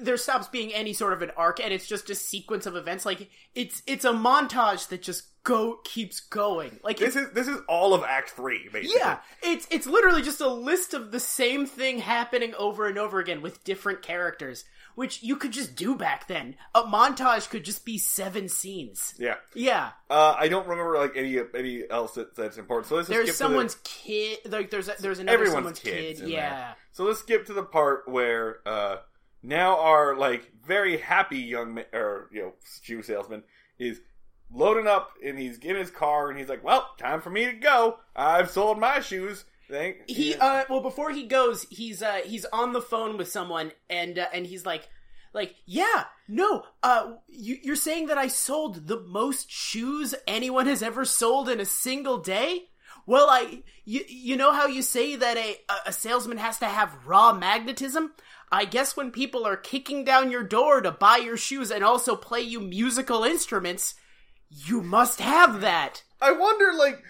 there 0.00 0.16
stops 0.16 0.48
being 0.48 0.72
any 0.72 0.92
sort 0.92 1.12
of 1.12 1.22
an 1.22 1.30
arc, 1.36 1.60
and 1.60 1.72
it's 1.72 1.86
just 1.86 2.10
a 2.10 2.14
sequence 2.14 2.66
of 2.66 2.76
events. 2.76 3.06
Like 3.06 3.30
it's 3.54 3.82
it's 3.86 4.04
a 4.04 4.12
montage 4.12 4.88
that 4.88 5.02
just 5.02 5.24
go 5.44 5.78
keeps 5.84 6.20
going. 6.20 6.78
Like 6.82 6.98
this 6.98 7.16
is 7.16 7.30
this 7.32 7.48
is 7.48 7.58
all 7.68 7.94
of 7.94 8.02
Act 8.02 8.30
Three, 8.30 8.68
basically. 8.72 8.98
yeah, 8.98 9.18
it's 9.42 9.66
it's 9.70 9.86
literally 9.86 10.22
just 10.22 10.40
a 10.40 10.48
list 10.48 10.94
of 10.94 11.10
the 11.10 11.20
same 11.20 11.66
thing 11.66 11.98
happening 11.98 12.54
over 12.58 12.86
and 12.86 12.98
over 12.98 13.18
again 13.18 13.42
with 13.42 13.64
different 13.64 14.02
characters, 14.02 14.64
which 14.94 15.22
you 15.22 15.36
could 15.36 15.52
just 15.52 15.74
do 15.76 15.94
back 15.94 16.28
then. 16.28 16.54
A 16.74 16.82
montage 16.82 17.48
could 17.50 17.64
just 17.64 17.84
be 17.84 17.98
seven 17.98 18.48
scenes. 18.48 19.14
yeah. 19.18 19.36
Yeah, 19.54 19.90
Uh, 20.10 20.34
I 20.38 20.48
don't 20.48 20.66
remember 20.66 20.98
like 20.98 21.12
any 21.16 21.38
any 21.54 21.82
else 21.90 22.12
that, 22.14 22.34
that's 22.36 22.56
important. 22.58 22.88
So 22.88 22.96
let's 22.96 23.08
there's 23.08 23.36
someone's 23.36 23.74
to 23.74 23.80
kid. 23.84 24.38
Like 24.50 24.70
there's 24.70 24.88
a, 24.88 24.94
there's 25.00 25.18
another 25.18 25.34
everyone's 25.38 25.54
someone's 25.56 25.78
kid. 25.80 26.20
in 26.20 26.28
Yeah. 26.28 26.50
there. 26.50 26.76
So 26.92 27.04
let's 27.04 27.20
skip 27.20 27.46
to 27.46 27.52
the 27.52 27.62
part 27.62 28.08
where 28.08 28.58
uh, 28.66 28.96
now 29.42 29.78
our 29.80 30.16
like 30.16 30.50
very 30.64 30.98
happy 30.98 31.38
young 31.38 31.74
ma- 31.74 31.82
or 31.92 32.28
you 32.32 32.42
know 32.42 32.52
shoe 32.82 33.02
salesman 33.02 33.42
is 33.78 34.00
loading 34.50 34.86
up 34.86 35.12
and 35.24 35.38
he's 35.38 35.58
in 35.58 35.76
his 35.76 35.90
car 35.90 36.28
and 36.28 36.38
he's 36.38 36.48
like, 36.48 36.62
"Well, 36.62 36.86
time 36.98 37.20
for 37.20 37.30
me 37.30 37.46
to 37.46 37.52
go. 37.54 37.98
I've 38.14 38.50
sold 38.50 38.78
my 38.78 39.00
shoes." 39.00 39.44
Thank 39.72 40.02
he 40.06 40.34
uh 40.34 40.64
well 40.68 40.82
before 40.82 41.12
he 41.12 41.26
goes 41.26 41.66
he's 41.70 42.02
uh 42.02 42.20
he's 42.26 42.44
on 42.52 42.74
the 42.74 42.82
phone 42.82 43.16
with 43.16 43.28
someone 43.28 43.72
and 43.88 44.18
uh, 44.18 44.26
and 44.30 44.46
he's 44.46 44.66
like 44.66 44.86
like 45.32 45.54
yeah 45.64 46.04
no 46.28 46.64
uh 46.82 47.14
you, 47.26 47.56
you're 47.62 47.74
saying 47.74 48.08
that 48.08 48.18
i 48.18 48.28
sold 48.28 48.86
the 48.86 49.00
most 49.00 49.50
shoes 49.50 50.14
anyone 50.26 50.66
has 50.66 50.82
ever 50.82 51.06
sold 51.06 51.48
in 51.48 51.58
a 51.58 51.64
single 51.64 52.18
day? 52.18 52.68
Well 53.06 53.28
i 53.30 53.62
you, 53.86 54.02
you 54.06 54.36
know 54.36 54.52
how 54.52 54.66
you 54.66 54.82
say 54.82 55.16
that 55.16 55.38
a 55.38 55.56
a 55.86 55.92
salesman 55.92 56.36
has 56.36 56.58
to 56.58 56.66
have 56.66 57.06
raw 57.06 57.32
magnetism? 57.32 58.12
I 58.50 58.66
guess 58.66 58.94
when 58.94 59.10
people 59.10 59.46
are 59.46 59.56
kicking 59.56 60.04
down 60.04 60.30
your 60.30 60.42
door 60.42 60.82
to 60.82 60.90
buy 60.90 61.16
your 61.16 61.38
shoes 61.38 61.70
and 61.70 61.82
also 61.82 62.14
play 62.14 62.42
you 62.42 62.60
musical 62.60 63.24
instruments 63.24 63.94
you 64.52 64.82
must 64.82 65.20
have 65.20 65.60
that. 65.62 66.02
I 66.20 66.32
wonder, 66.32 66.72
like, 66.76 67.02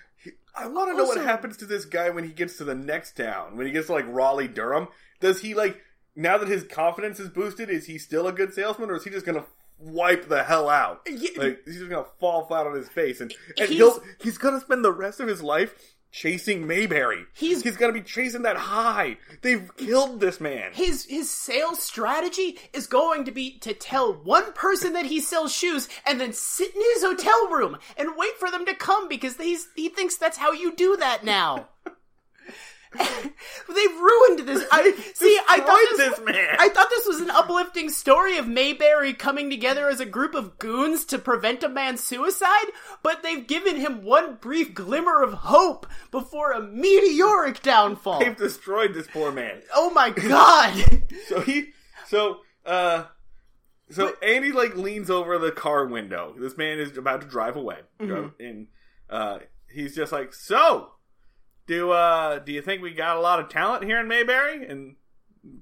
I 0.55 0.67
want 0.67 0.91
to 0.91 0.97
know 0.97 1.05
what 1.05 1.19
happens 1.23 1.57
to 1.59 1.65
this 1.67 1.85
guy 1.85 2.11
when 2.11 2.25
he 2.25 2.31
gets 2.31 2.57
to 2.59 2.65
the 2.65 2.75
next 2.75 3.17
town. 3.17 3.57
When 3.57 3.67
he 3.67 3.73
gets 3.73 3.87
to 3.87 3.93
like 3.93 4.07
Raleigh, 4.09 4.49
Durham, 4.49 4.89
does 5.21 5.41
he 5.41 5.55
like 5.55 5.81
now 6.15 6.37
that 6.39 6.49
his 6.49 6.65
confidence 6.65 7.19
is 7.21 7.29
boosted? 7.31 7.71
Is 7.71 7.87
he 7.87 7.99
still 7.99 8.27
a 8.27 8.33
good 8.33 8.53
salesman, 8.53 8.91
or 8.91 8.97
is 8.97 9.05
he 9.05 9.11
just 9.11 9.25
gonna 9.27 9.45
wipe 9.79 10.29
the 10.29 10.43
hell 10.45 10.69
out? 10.69 11.01
Yeah. 11.11 11.31
Like 11.37 11.63
he's 11.65 11.79
just 11.79 11.91
gonna 11.91 12.07
fall 12.21 12.45
flat 12.45 12.67
on 12.67 12.75
his 12.75 12.89
face, 12.89 13.21
and 13.21 13.33
and 13.59 13.69
He's- 13.69 13.71
he'll 13.71 14.03
he's 14.23 14.39
gonna 14.39 14.61
spend 14.61 14.85
the 14.85 14.93
rest 14.93 15.21
of 15.21 15.29
his 15.29 15.43
life 15.43 15.75
chasing 16.13 16.67
Mayberry. 16.67 17.27
He's- 17.33 17.63
he's 17.63 17.77
gonna 17.77 17.93
be 17.93 18.03
chasing 18.03 18.43
that 18.43 18.57
high. 18.57 19.17
They've 19.41 19.69
killed 19.77 20.21
this 20.21 20.41
man. 20.41 20.73
his 20.73 21.05
his 21.07 21.31
sales 21.31 21.83
strategy 21.83 22.61
is 22.73 22.87
going 22.87 23.25
to 23.25 23.33
be 23.33 23.59
to 23.61 23.73
tell 23.75 24.13
one 24.13 24.53
person 24.53 24.93
that 24.93 25.07
he 25.07 25.21
sells 25.21 25.53
shoes 25.53 25.89
and 26.07 26.21
then 26.21 26.33
sit 26.33 26.75
in 26.75 26.81
his 26.95 27.03
hotel 27.03 27.49
room 27.49 27.79
and 27.97 28.11
wait 28.17 28.37
for 28.39 28.51
them 28.51 28.67
to 28.67 28.75
come 28.75 29.09
because 29.09 29.37
he's 29.39 29.69
he 29.75 29.89
thinks 29.89 30.17
that's 30.17 30.37
how 30.37 30.53
you 30.53 30.77
do 30.77 30.97
that 30.99 31.25
now. 31.25 31.69
They've 32.99 34.01
ruined 34.01 34.41
this. 34.41 34.65
I 34.71 34.93
see. 35.15 35.39
I 35.49 35.61
thought 35.61 35.97
this, 35.97 36.19
this 36.19 36.21
man. 36.25 36.57
I 36.59 36.69
thought 36.69 36.89
this 36.91 37.07
was 37.07 37.21
an 37.21 37.31
uplifting 37.31 37.89
story 37.89 38.37
of 38.37 38.47
Mayberry 38.47 39.15
coming 39.15 39.51
together 39.51 39.89
as 39.89 40.01
a 40.01 40.07
group 40.07 40.35
of 40.35 40.59
goons 40.59 41.05
to 41.07 41.19
prevent 41.19 41.63
a 41.63 41.69
man's 41.69 42.03
suicide, 42.03 42.67
but 43.03 43.23
they've 43.23 43.47
given 43.47 43.77
him 43.77 44.03
one 44.03 44.37
brief 44.37 44.75
glimmer 44.75 45.23
of 45.23 45.33
hope 45.33 45.87
before 46.11 46.53
a 46.53 46.61
meteoric 46.61 47.63
downfall. 47.63 48.21
They've 48.21 48.37
destroyed 48.37 48.95
this 48.95 49.07
poor 49.07 49.33
man. 49.33 49.63
Oh 49.75 49.91
my 49.91 50.11
god! 50.11 51.03
So 51.29 51.41
he, 51.41 51.67
so, 52.09 52.39
uh, 52.67 53.05
so 53.91 54.15
Andy 54.23 54.51
like 54.53 54.77
leans 54.77 55.11
over 55.11 55.39
the 55.39 55.51
car 55.53 55.87
window. 55.87 56.35
This 56.39 56.57
man 56.57 56.79
is 56.79 56.97
about 56.97 57.21
to 57.23 57.27
drive 57.27 57.57
away, 57.57 57.79
drive- 57.99 58.33
and 58.41 58.67
uh, 59.11 59.39
he's 59.71 59.95
just 59.95 60.11
like, 60.13 60.33
"So, 60.35 60.93
do 61.73 61.91
uh, 61.93 62.39
do 62.39 62.53
you 62.53 62.63
think 62.63 62.83
we 62.83 62.93
got 62.93 63.17
a 63.17 63.21
lot 63.21 63.41
of 63.41 63.49
talent 63.49 63.85
here 63.85 63.99
in 64.01 64.09
Mayberry?" 64.09 64.67
And 64.67 64.97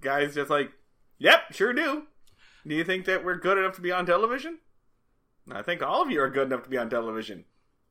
guy's 0.01 0.35
just 0.35 0.51
like, 0.51 0.71
"Yep, 1.19 1.53
sure 1.53 1.73
do." 1.73 2.05
Do 2.67 2.75
you 2.75 2.85
think 2.85 3.07
that 3.07 3.25
we're 3.25 3.37
good 3.39 3.57
enough 3.59 3.77
to 3.77 3.81
be 3.81 3.93
on 3.93 4.05
television? 4.07 4.59
I 5.51 5.63
think 5.63 5.83
all 5.83 6.03
of 6.03 6.11
you 6.11 6.21
are 6.21 6.29
good 6.31 6.47
enough 6.49 6.63
to 6.65 6.69
be 6.71 6.77
on 6.79 6.91
television. 6.91 7.45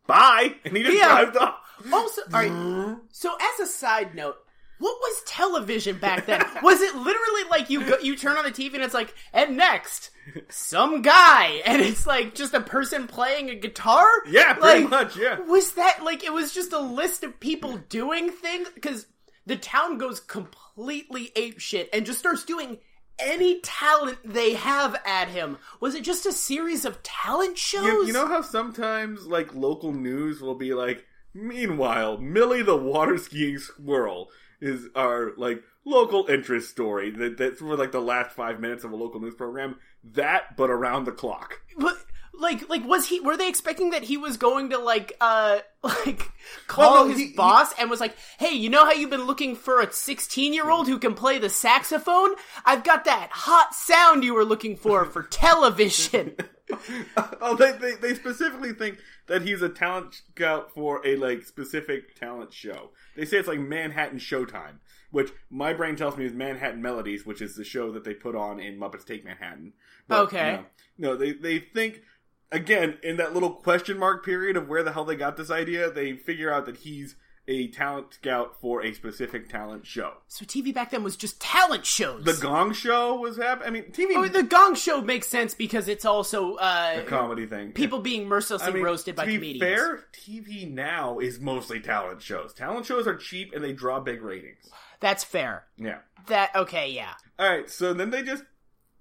Bye, 0.08 0.56
and 0.66 0.76
he 0.78 0.84
just 0.84 0.98
Yeah. 0.98 1.08
drives 1.24 1.38
off. 1.38 1.56
Also, 1.92 2.22
all 2.34 2.40
right. 2.40 2.98
So, 3.12 3.36
as 3.36 3.60
a 3.62 3.66
side 3.72 4.14
note, 4.16 4.38
what 4.80 4.98
was 5.00 5.22
television 5.26 5.98
back 5.98 6.26
then? 6.26 6.44
was 6.64 6.82
it 6.82 6.96
literally 6.96 7.44
like 7.50 7.70
you 7.70 7.86
go, 7.86 7.98
you 8.00 8.16
turn 8.16 8.38
on 8.38 8.44
the 8.46 8.52
TV 8.52 8.74
and 8.74 8.84
it's 8.84 8.94
like, 8.94 9.14
and 9.34 9.56
next, 9.58 10.10
some 10.50 11.02
guy, 11.02 11.62
and 11.66 11.82
it's 11.82 12.08
like 12.08 12.34
just 12.34 12.54
a 12.54 12.62
person 12.62 13.08
playing 13.08 13.50
a 13.50 13.56
guitar? 13.56 14.06
Yeah, 14.28 14.54
pretty 14.54 14.82
Like, 14.82 14.90
much. 14.90 15.18
Yeah. 15.18 15.40
Was 15.42 15.74
that 15.74 16.04
like 16.04 16.24
it 16.24 16.34
was 16.34 16.54
just 16.54 16.74
a 16.74 16.80
list 16.80 17.24
of 17.24 17.40
people 17.40 17.78
doing 17.90 18.32
things? 18.32 18.70
Because 18.74 19.06
the 19.46 19.58
town 19.58 19.98
goes 19.98 20.20
completely 20.20 21.32
ape 21.36 21.60
shit 21.60 21.90
and 21.94 22.06
just 22.06 22.20
starts 22.20 22.44
doing 22.46 22.78
any 23.18 23.60
talent 23.62 24.18
they 24.24 24.54
have 24.54 24.96
at 25.06 25.28
him. 25.28 25.58
Was 25.82 25.94
it 25.94 26.04
just 26.04 26.26
a 26.26 26.32
series 26.32 26.86
of 26.86 27.04
talent 27.04 27.58
shows? 27.58 27.84
You, 27.84 28.06
you 28.08 28.14
know 28.14 28.28
how 28.28 28.42
sometimes 28.42 29.26
like 29.28 29.54
local 29.54 29.92
news 29.92 30.40
will 30.40 30.56
be 30.56 30.74
like, 30.74 31.06
meanwhile, 31.34 32.18
Millie 32.18 32.62
the 32.64 32.78
water 32.78 33.18
skiing 33.18 33.58
squirrel 33.58 34.30
is 34.62 34.88
our 34.96 35.32
like 35.38 35.64
local 35.86 36.28
interest 36.28 36.70
story 36.70 37.10
that 37.12 37.38
that's 37.38 37.60
for 37.60 37.76
like 37.76 37.92
the 37.92 38.02
last 38.02 38.32
five 38.32 38.60
minutes 38.60 38.84
of 38.84 38.92
a 38.92 38.96
local 38.96 39.20
news 39.20 39.36
program. 39.36 39.78
That, 40.04 40.56
but 40.56 40.70
around 40.70 41.06
the 41.06 41.12
clock. 41.12 41.62
But, 41.78 41.98
like 42.40 42.70
like 42.70 42.86
was 42.86 43.08
he 43.08 43.20
were 43.20 43.38
they 43.38 43.48
expecting 43.50 43.92
that 43.92 44.04
he 44.04 44.18
was 44.18 44.38
going 44.38 44.70
to 44.72 44.78
like 44.78 45.14
uh 45.22 45.60
like 45.84 46.22
call 46.68 46.94
Well, 46.94 47.04
no, 47.06 47.10
his 47.12 47.20
he- 47.20 47.28
he- 47.28 47.34
boss 47.34 47.74
and 47.80 47.90
was 47.90 48.00
like 48.00 48.16
hey 48.38 48.52
you 48.52 48.70
know 48.70 48.86
how 48.86 48.94
you've 48.94 49.10
been 49.10 49.26
looking 49.28 49.56
for 49.56 49.80
a 49.82 49.92
16 49.92 50.54
year 50.54 50.70
old 50.70 50.88
who 50.88 50.98
can 51.00 51.14
play 51.14 51.38
the 51.38 51.50
saxophone 51.50 52.36
i've 52.66 52.84
got 52.84 53.06
that 53.06 53.30
hot 53.32 53.74
sound 53.74 54.24
you 54.24 54.34
were 54.34 54.46
looking 54.46 54.76
for 54.76 55.06
for 55.06 55.24
television 55.32 56.36
oh, 57.42 57.56
they, 57.56 57.72
they 57.74 57.96
they 57.96 58.14
specifically 58.14 58.74
think 58.74 59.00
that 59.26 59.42
he's 59.42 59.62
a 59.64 59.70
talent 59.70 60.14
scout 60.14 60.72
for 60.74 61.06
a 61.06 61.16
like 61.16 61.42
specific 61.44 62.14
talent 62.16 62.54
show. 62.54 62.92
They 63.16 63.26
say 63.26 63.38
it's 63.38 63.48
like 63.48 63.60
Manhattan 63.60 64.20
Showtime. 64.20 64.76
which 65.10 65.32
my 65.50 65.74
brain 65.74 65.96
tells 65.96 66.16
me 66.16 66.26
is 66.26 66.34
Manhattan 66.34 66.80
Melodies, 66.84 67.26
which 67.26 67.42
is 67.42 67.56
the 67.56 67.64
show 67.64 67.92
that 67.94 68.04
they 68.04 68.14
put 68.14 68.36
on 68.36 68.60
in 68.60 68.80
Muppets 68.80 69.04
Take 69.04 69.26
Manhattan. 69.26 69.74
But, 70.08 70.20
Okay. 70.26 70.60
No, 71.00 71.10
no, 71.10 71.16
they 71.16 71.32
they 71.32 71.58
think 71.58 72.02
again 72.52 72.98
in 73.04 73.18
that 73.18 73.34
little 73.34 73.52
question 73.52 73.98
mark 73.98 74.24
period 74.26 74.58
of 74.58 74.68
where 74.68 74.84
the 74.84 74.92
hell 74.92 75.06
they 75.06 75.16
got 75.16 75.38
this 75.38 75.50
idea. 75.52 75.90
They 75.92 76.14
figure 76.14 76.52
out 76.52 76.66
that 76.66 76.78
he's 76.78 77.16
a 77.48 77.68
talent 77.70 78.14
scout 78.14 78.56
for 78.62 78.84
a 78.84 78.94
specific 78.94 79.50
talent 79.50 79.84
show. 79.84 80.14
So 80.28 80.46
TV 80.46 80.72
back 80.72 80.92
then 80.92 81.04
was 81.04 81.18
just 81.18 81.42
talent 81.42 81.84
shows. 81.84 82.24
The 82.24 82.34
Gong 82.34 82.74
Show 82.74 83.16
was 83.16 83.38
happening. 83.38 83.68
I 83.68 83.72
mean, 83.72 83.84
TV 83.86 84.16
Oh, 84.16 84.28
the 84.28 84.44
Gong 84.44 84.76
Show 84.76 85.02
makes 85.02 85.28
sense 85.28 85.56
because 85.56 85.88
it's 85.88 86.06
also 86.06 86.56
uh, 86.56 87.04
comedy 87.06 87.48
thing. 87.48 87.72
people 87.72 88.00
being 88.00 88.28
mercilessly 88.28 88.68
I 88.68 88.72
mean, 88.72 88.84
roasted 88.84 89.16
by 89.16 89.26
to 89.26 89.32
be 89.32 89.38
comedians. 89.38 89.64
fair, 89.64 90.04
TV 90.14 90.72
now 90.72 91.18
is 91.18 91.40
mostly 91.40 91.80
talent 91.80 92.22
shows. 92.22 92.54
Talent 92.54 92.86
shows 92.86 93.08
are 93.08 93.16
cheap 93.16 93.52
and 93.56 93.64
they 93.64 93.74
draw 93.74 94.00
big 94.00 94.22
ratings. 94.22 94.70
That's 95.00 95.24
fair. 95.24 95.64
Yeah. 95.76 96.00
That 96.28 96.56
okay, 96.56 96.92
yeah, 96.92 97.14
All 97.40 97.50
right. 97.50 97.68
So 97.68 97.94
then 97.96 98.12
they 98.12 98.22
just 98.22 98.44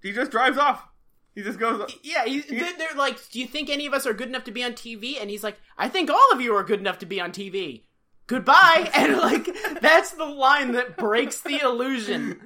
he 0.01 0.11
just 0.11 0.31
drives 0.31 0.57
off. 0.57 0.87
He 1.35 1.43
just 1.43 1.59
goes. 1.59 1.91
yeah. 2.03 2.25
He, 2.25 2.41
they're, 2.41 2.77
they're 2.77 2.97
like, 2.97 3.17
"Do 3.31 3.39
you 3.39 3.47
think 3.47 3.69
any 3.69 3.85
of 3.85 3.93
us 3.93 4.05
are 4.05 4.13
good 4.13 4.29
enough 4.29 4.43
to 4.45 4.51
be 4.51 4.63
on 4.63 4.73
TV?" 4.73 5.19
And 5.19 5.29
he's 5.29 5.43
like, 5.43 5.59
"I 5.77 5.87
think 5.87 6.09
all 6.09 6.31
of 6.31 6.41
you 6.41 6.55
are 6.55 6.63
good 6.63 6.79
enough 6.79 6.99
to 6.99 7.05
be 7.05 7.21
on 7.21 7.31
TV." 7.31 7.83
Goodbye, 8.27 8.91
and 8.95 9.17
like 9.17 9.49
that's 9.81 10.11
the 10.11 10.25
line 10.25 10.73
that 10.73 10.97
breaks 10.97 11.41
the 11.41 11.59
illusion. 11.61 12.39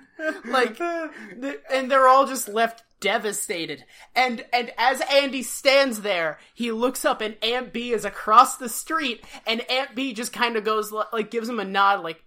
Like, 0.45 0.79
and 0.79 1.91
they're 1.91 2.07
all 2.07 2.25
just 2.25 2.47
left 2.47 2.84
devastated. 3.01 3.84
And 4.15 4.45
and 4.53 4.71
as 4.77 5.01
Andy 5.11 5.43
stands 5.43 6.01
there, 6.01 6.39
he 6.53 6.71
looks 6.71 7.03
up, 7.03 7.19
and 7.19 7.36
Aunt 7.43 7.73
Bee 7.73 7.91
is 7.91 8.05
across 8.05 8.55
the 8.55 8.69
street, 8.69 9.25
and 9.45 9.69
Aunt 9.69 9.93
Bee 9.93 10.13
just 10.13 10.31
kind 10.31 10.55
of 10.55 10.63
goes 10.63 10.91
like 10.91 11.29
gives 11.29 11.49
him 11.49 11.59
a 11.59 11.65
nod, 11.65 12.01
like, 12.01 12.23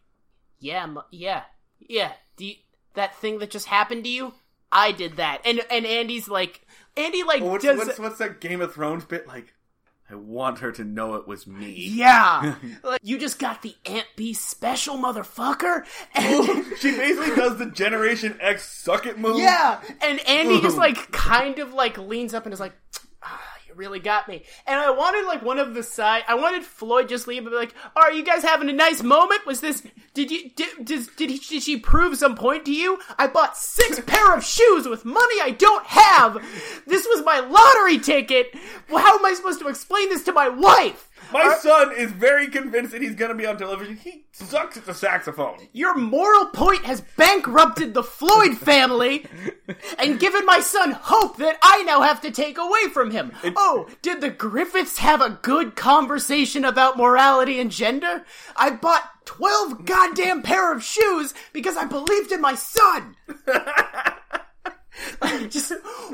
"Yeah, 0.58 0.86
yeah, 1.10 1.44
yeah." 1.80 2.12
Do 2.36 2.44
you, 2.44 2.56
that 2.92 3.16
thing 3.16 3.38
that 3.38 3.50
just 3.50 3.66
happened 3.66 4.04
to 4.04 4.10
you? 4.10 4.34
I 4.72 4.92
did 4.92 5.16
that, 5.16 5.42
and 5.44 5.60
and 5.70 5.86
Andy's 5.86 6.28
like, 6.28 6.66
Andy 6.96 7.22
like 7.22 7.42
What's, 7.42 7.64
does 7.64 7.78
what's, 7.78 7.98
what's 7.98 8.18
that 8.18 8.40
Game 8.40 8.60
of 8.60 8.74
Thrones 8.74 9.04
bit 9.04 9.26
like? 9.26 9.54
I 10.08 10.14
want 10.14 10.60
her 10.60 10.70
to 10.70 10.84
know 10.84 11.14
it 11.16 11.26
was 11.26 11.48
me. 11.48 11.72
yeah, 11.74 12.54
like, 12.84 13.00
you 13.02 13.18
just 13.18 13.40
got 13.40 13.62
the 13.62 13.74
Aunt 13.86 14.06
Bee 14.14 14.34
special, 14.34 14.96
motherfucker. 14.96 15.84
And, 16.14 16.64
She 16.78 16.92
basically 16.92 17.34
does 17.34 17.58
the 17.58 17.66
Generation 17.66 18.38
X 18.40 18.70
suck 18.70 19.06
it 19.06 19.18
move. 19.18 19.38
yeah, 19.38 19.80
and 20.00 20.20
Andy 20.28 20.60
just 20.60 20.76
like 20.78 21.10
kind 21.10 21.58
of 21.58 21.72
like 21.74 21.98
leans 21.98 22.34
up 22.34 22.44
and 22.44 22.52
is 22.52 22.60
like, 22.60 22.74
ah, 22.94 23.00
"You 23.00 23.05
really 23.76 24.00
got 24.00 24.28
me." 24.28 24.42
And 24.66 24.80
I 24.80 24.90
wanted 24.90 25.26
like 25.26 25.42
one 25.42 25.58
of 25.58 25.74
the 25.74 25.82
side. 25.82 26.24
I 26.28 26.34
wanted 26.34 26.64
Floyd 26.64 27.08
just 27.08 27.26
leave 27.26 27.42
and 27.42 27.50
be 27.50 27.56
like, 27.56 27.74
"Are 27.94 28.12
you 28.12 28.24
guys 28.24 28.42
having 28.42 28.68
a 28.68 28.72
nice 28.72 29.02
moment? 29.02 29.46
Was 29.46 29.60
this? 29.60 29.82
Did 30.14 30.30
you 30.30 30.50
did 30.50 30.84
did, 30.84 31.08
did, 31.16 31.30
he, 31.30 31.38
did 31.38 31.62
she 31.62 31.76
prove 31.76 32.16
some 32.16 32.34
point 32.34 32.64
to 32.64 32.72
you? 32.72 32.98
I 33.18 33.26
bought 33.26 33.56
six 33.56 34.00
pair 34.06 34.34
of 34.34 34.44
shoes 34.44 34.86
with 34.88 35.04
money 35.04 35.40
I 35.42 35.50
don't 35.50 35.86
have. 35.86 36.34
This 36.86 37.06
was 37.06 37.24
my 37.24 37.40
lottery 37.40 37.98
ticket. 37.98 38.54
Well, 38.88 39.04
how 39.04 39.18
am 39.18 39.24
I 39.24 39.34
supposed 39.34 39.60
to 39.60 39.68
explain 39.68 40.08
this 40.08 40.24
to 40.24 40.32
my 40.32 40.48
wife?" 40.48 41.10
My 41.32 41.56
son 41.60 41.92
is 41.96 42.12
very 42.12 42.48
convinced 42.48 42.92
that 42.92 43.02
he's 43.02 43.14
going 43.14 43.30
to 43.30 43.36
be 43.36 43.46
on 43.46 43.56
television. 43.56 43.96
He 43.96 44.24
sucks 44.32 44.76
at 44.76 44.86
the 44.86 44.94
saxophone. 44.94 45.68
Your 45.72 45.96
moral 45.96 46.46
point 46.46 46.84
has 46.84 47.00
bankrupted 47.16 47.94
the 47.94 48.02
Floyd 48.02 48.56
family 48.58 49.26
and 49.98 50.20
given 50.20 50.46
my 50.46 50.60
son 50.60 50.92
hope 50.92 51.38
that 51.38 51.58
I 51.62 51.82
now 51.82 52.02
have 52.02 52.20
to 52.22 52.30
take 52.30 52.58
away 52.58 52.88
from 52.92 53.10
him. 53.10 53.32
oh, 53.56 53.88
did 54.02 54.20
the 54.20 54.30
Griffiths 54.30 54.98
have 54.98 55.20
a 55.20 55.38
good 55.42 55.74
conversation 55.76 56.64
about 56.64 56.96
morality 56.96 57.60
and 57.60 57.70
gender? 57.70 58.24
I 58.56 58.70
bought 58.70 59.26
12 59.26 59.84
goddamn 59.84 60.42
pair 60.42 60.72
of 60.72 60.82
shoes 60.82 61.34
because 61.52 61.76
I 61.76 61.84
believed 61.84 62.32
in 62.32 62.40
my 62.40 62.54
son. 62.54 63.16
Just 65.50 65.72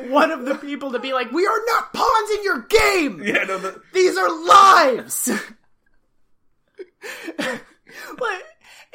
one 0.08 0.30
of 0.30 0.44
the 0.44 0.54
people 0.56 0.92
to 0.92 0.98
be 0.98 1.12
like, 1.12 1.30
we 1.32 1.46
are 1.46 1.60
not 1.66 1.92
pawns 1.92 2.30
in 2.30 2.42
your 2.44 2.60
game. 2.62 3.22
Yeah, 3.22 3.44
no, 3.44 3.58
the, 3.58 3.80
These 3.92 4.16
are 4.16 4.28
lives. 4.46 5.30
but 7.36 8.42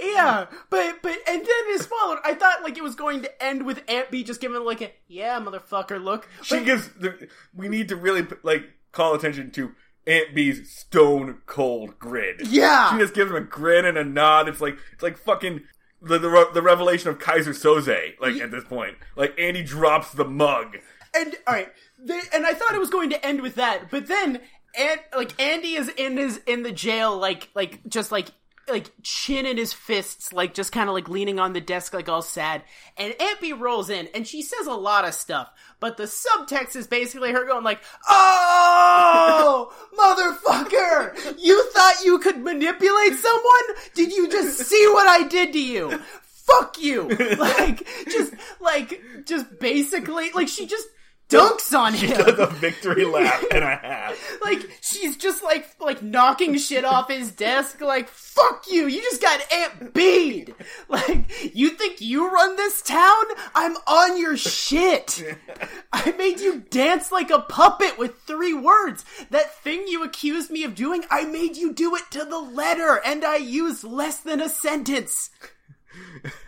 yeah, 0.01 0.45
but 0.69 1.01
but 1.01 1.17
and 1.27 1.39
then 1.41 1.67
this 1.67 1.85
followed. 1.85 2.19
I 2.23 2.33
thought 2.33 2.63
like 2.63 2.77
it 2.77 2.83
was 2.83 2.95
going 2.95 3.21
to 3.23 3.43
end 3.43 3.65
with 3.65 3.81
Aunt 3.87 4.11
Bee 4.11 4.23
just 4.23 4.41
giving 4.41 4.63
like 4.63 4.81
a 4.81 4.91
yeah, 5.07 5.39
motherfucker 5.39 6.01
look. 6.03 6.27
she 6.43 6.57
But- 6.57 6.65
gives. 6.65 6.87
The, 6.99 7.27
we 7.53 7.67
need 7.69 7.89
to 7.89 7.95
really 7.95 8.25
like 8.43 8.63
call 8.91 9.13
attention 9.15 9.51
to 9.51 9.71
Aunt 10.05 10.33
Bee's 10.35 10.69
stone 10.71 11.39
cold 11.45 11.99
grin. 11.99 12.37
Yeah. 12.43 12.91
she 12.91 12.99
just 12.99 13.13
gives 13.13 13.29
him 13.31 13.37
a 13.37 13.41
grin 13.41 13.85
and 13.85 13.97
a 13.97 14.03
nod. 14.03 14.47
It's 14.47 14.61
like 14.61 14.77
it's 14.93 15.03
like 15.03 15.17
fucking. 15.17 15.61
The, 16.01 16.19
the, 16.19 16.49
the 16.53 16.61
revelation 16.61 17.09
of 17.09 17.17
Keyser 17.17 17.53
Söze, 17.53 18.19
like 18.19 18.35
at 18.35 18.51
this 18.51 18.63
point, 18.63 18.97
like 19.15 19.33
Andy 19.39 19.63
drops 19.63 20.11
the 20.11 20.25
mug. 20.25 20.77
and 21.15 21.35
all 21.47 21.55
right, 21.55 21.69
they, 21.99 22.19
and 22.33 22.45
I 22.45 22.53
thought 22.53 22.75
it 22.75 22.79
was 22.79 22.91
going 22.91 23.09
to 23.09 23.25
end 23.25 23.41
with 23.41 23.55
that, 23.55 23.89
but 23.89 24.07
then 24.07 24.41
and 24.77 24.99
like 25.15 25.39
Andy 25.41 25.75
is 25.75 25.89
in 25.89 26.17
his 26.17 26.39
in 26.45 26.63
the 26.63 26.71
jail, 26.71 27.17
like 27.17 27.49
like 27.55 27.79
just 27.87 28.11
like 28.11 28.27
like 28.69 28.91
chin 29.01 29.45
in 29.45 29.57
his 29.57 29.73
fists, 29.73 30.33
like 30.33 30.53
just 30.53 30.71
kind 30.71 30.89
of 30.89 30.95
like 30.95 31.09
leaning 31.09 31.39
on 31.39 31.53
the 31.53 31.61
desk, 31.61 31.93
like 31.93 32.09
all 32.09 32.21
sad. 32.21 32.63
And 32.97 33.13
Bee 33.41 33.53
rolls 33.53 33.89
in, 33.89 34.07
and 34.13 34.27
she 34.27 34.41
says 34.41 34.67
a 34.67 34.73
lot 34.73 35.07
of 35.07 35.13
stuff, 35.13 35.49
but 35.79 35.97
the 35.97 36.03
subtext 36.03 36.75
is 36.75 36.87
basically 36.87 37.31
her 37.31 37.45
going 37.45 37.63
like, 37.63 37.81
"Oh, 38.07 39.73
motherfucker! 39.97 41.35
You 41.39 41.69
thought 41.71 42.05
you 42.05 42.19
could 42.19 42.39
manipulate 42.39 43.13
someone? 43.13 43.63
Did 43.93 44.11
you 44.11 44.29
just 44.29 44.59
see 44.59 44.87
what 44.87 45.07
I 45.07 45.27
did 45.27 45.53
to 45.53 45.59
you?" 45.59 45.99
Fuck 46.47 46.81
you! 46.81 47.09
Like, 47.37 47.85
just, 48.09 48.33
like, 48.61 49.01
just 49.25 49.59
basically, 49.59 50.31
like, 50.31 50.47
she 50.47 50.65
just 50.65 50.87
dunks 51.29 51.77
on 51.77 51.93
him. 51.93 52.09
She 52.09 52.15
does 52.15 52.39
a 52.39 52.47
victory 52.47 53.05
lap 53.05 53.43
and 53.51 53.63
a 53.63 53.75
half. 53.75 54.37
like 54.41 54.59
she's 54.81 55.17
just 55.17 55.43
like 55.43 55.75
like 55.79 56.01
knocking 56.01 56.57
shit 56.57 56.85
off 56.85 57.09
his 57.09 57.31
desk 57.31 57.81
like 57.81 58.07
fuck 58.07 58.65
you 58.69 58.87
you 58.87 59.01
just 59.01 59.21
got 59.21 59.41
aunt 59.53 59.93
Bee'd 59.93 60.55
like 60.87 61.53
you 61.53 61.69
think 61.71 62.01
you 62.01 62.29
run 62.31 62.55
this 62.55 62.81
town? 62.81 63.23
I'm 63.53 63.75
on 63.87 64.19
your 64.19 64.37
shit. 64.37 65.37
I 65.93 66.11
made 66.13 66.39
you 66.39 66.63
dance 66.69 67.11
like 67.11 67.29
a 67.29 67.39
puppet 67.39 67.97
with 67.97 68.21
three 68.21 68.53
words. 68.53 69.03
That 69.29 69.55
thing 69.55 69.87
you 69.87 70.03
accused 70.03 70.49
me 70.49 70.63
of 70.63 70.75
doing 70.75 71.03
i 71.09 71.25
made 71.25 71.57
you 71.57 71.73
do 71.73 71.95
it 71.95 72.09
to 72.11 72.23
the 72.23 72.39
letter 72.39 73.01
and 73.05 73.25
i 73.25 73.37
used 73.37 73.83
less 73.83 74.19
than 74.19 74.41
a 74.41 74.49
sentence. 74.49 75.29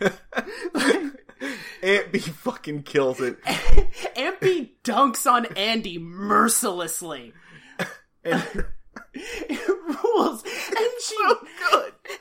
Aunt 0.74 1.20
Bee 2.12 2.18
fucking 2.18 2.82
kills 2.82 3.20
it. 3.20 3.38
Bee 4.40 4.74
dunks 4.84 5.30
on 5.30 5.46
andy 5.56 5.98
mercilessly. 5.98 7.32
And 8.24 8.66
it 9.14 9.68
rules. 9.68 10.42
And 10.44 10.90
she 11.02 11.16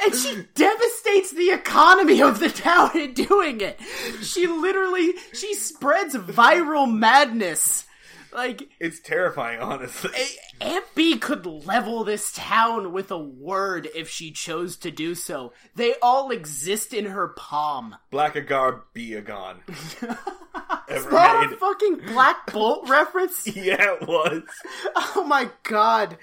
and 0.01 0.15
she 0.15 0.47
devastates 0.53 1.31
the 1.31 1.51
economy 1.51 2.21
of 2.21 2.39
the 2.39 2.49
town 2.49 2.97
in 2.97 3.13
doing 3.13 3.61
it. 3.61 3.79
She 4.21 4.47
literally 4.47 5.13
she 5.33 5.53
spreads 5.55 6.15
viral 6.15 6.91
madness 6.91 7.85
like 8.33 8.69
it's 8.79 8.99
terrifying, 8.99 9.59
honestly. 9.59 10.11
Aunt 10.61 10.85
Bee 10.95 11.17
could 11.17 11.45
level 11.45 12.03
this 12.03 12.31
town 12.31 12.91
with 12.91 13.11
a 13.11 13.17
word 13.17 13.87
if 13.95 14.09
she 14.09 14.31
chose 14.31 14.75
to 14.77 14.91
do 14.91 15.15
so 15.15 15.53
they 15.75 15.95
all 16.01 16.31
exist 16.31 16.93
in 16.93 17.05
her 17.05 17.29
palm 17.29 17.95
Black 18.11 18.35
Agar 18.35 18.83
be 18.93 19.13
a 19.13 19.21
gone. 19.21 19.61
Ever 20.89 21.09
that 21.11 21.51
a 21.53 21.57
fucking 21.57 21.97
black 22.07 22.51
bolt 22.51 22.89
reference 22.89 23.47
Yeah, 23.55 23.95
it 24.01 24.07
was. 24.07 24.43
oh 24.95 25.23
my 25.27 25.49
god 25.63 26.17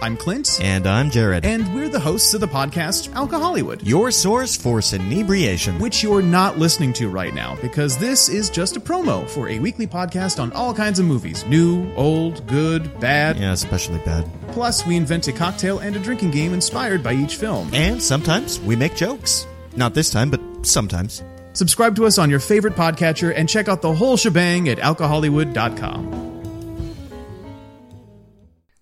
I'm 0.00 0.16
Clint, 0.16 0.60
And 0.62 0.86
I'm 0.86 1.10
Jared. 1.10 1.44
and 1.44 1.74
we're 1.74 1.88
the 1.88 1.98
hosts 1.98 2.32
of 2.32 2.40
the 2.40 2.46
podcast 2.46 3.08
Alcohollywood, 3.14 3.84
your 3.84 4.12
source 4.12 4.56
for 4.56 4.80
inebriation. 4.92 5.76
which 5.80 6.04
you're 6.04 6.22
not 6.22 6.56
listening 6.56 6.92
to 6.94 7.08
right 7.08 7.34
now 7.34 7.56
because 7.60 7.98
this 7.98 8.28
is 8.28 8.48
just 8.48 8.76
a 8.76 8.80
promo 8.80 9.28
for 9.28 9.48
a 9.48 9.58
weekly 9.58 9.88
podcast 9.88 10.40
on 10.40 10.52
all 10.52 10.72
kinds 10.72 11.00
of 11.00 11.04
movies 11.06 11.44
new, 11.46 11.92
old, 11.94 12.46
good, 12.46 12.98
bad. 13.00 13.38
Yeah, 13.38 13.52
especially 13.52 13.98
bad. 14.04 14.30
Plus, 14.52 14.86
we 14.86 14.96
invent 14.96 15.26
a 15.26 15.32
cocktail 15.32 15.80
and 15.80 15.96
a 15.96 15.98
drinking 15.98 16.30
game 16.30 16.54
inspired 16.54 17.02
by 17.02 17.12
each 17.14 17.34
film. 17.34 17.68
And 17.74 18.00
sometimes 18.00 18.60
we 18.60 18.76
make 18.76 18.94
jokes. 18.94 19.48
Not 19.74 19.94
this 19.94 20.10
time, 20.10 20.30
but 20.30 20.40
sometimes. 20.64 21.24
Subscribe 21.54 21.96
to 21.96 22.06
us 22.06 22.18
on 22.18 22.30
your 22.30 22.38
favorite 22.40 22.74
podcatcher 22.76 23.32
and 23.34 23.48
check 23.48 23.66
out 23.68 23.82
the 23.82 23.92
whole 23.92 24.16
shebang 24.16 24.68
at 24.68 24.78
alcohollywood.com. 24.78 26.26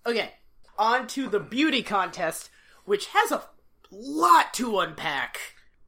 Okay, 0.05 0.31
on 0.77 1.07
to 1.07 1.27
the 1.27 1.39
beauty 1.39 1.83
contest, 1.83 2.49
which 2.85 3.07
has 3.07 3.31
a 3.31 3.43
lot 3.91 4.53
to 4.55 4.79
unpack. 4.79 5.39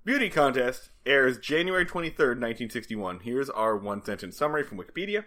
Beauty 0.06 0.30
Contest 0.30 0.90
airs 1.06 1.38
January 1.38 1.86
23rd, 1.86 2.40
1961. 2.40 3.20
Here's 3.22 3.50
our 3.50 3.78
one 3.78 4.04
sentence 4.04 4.38
summary 4.38 4.64
from 4.64 4.78
Wikipedia. 4.78 5.26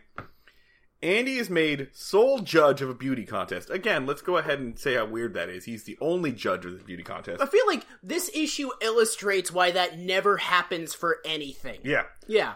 Andy 1.03 1.37
is 1.37 1.51
made 1.51 1.89
sole 1.93 2.39
judge 2.39 2.81
of 2.81 2.89
a 2.89 2.95
beauty 2.95 3.25
contest. 3.25 3.71
Again, 3.71 4.07
let's 4.07 4.23
go 4.23 4.37
ahead 4.37 4.61
and 4.61 4.79
say 4.79 4.95
how 4.95 5.05
weird 5.05 5.35
that 5.35 5.49
is. 5.49 5.65
He's 5.65 5.83
the 5.85 5.99
only 6.01 6.31
judge 6.31 6.65
of 6.65 6.79
the 6.79 6.85
beauty 6.85 7.03
contest. 7.03 7.43
I 7.43 7.47
feel 7.47 7.67
like 7.67 7.85
this 8.03 8.31
issue 8.33 8.71
illustrates 8.81 9.53
why 9.53 9.73
that 9.73 9.99
never 9.99 10.37
happens 10.37 10.95
for 10.95 11.19
anything. 11.25 11.81
Yeah. 11.83 12.05
Yeah. 12.29 12.55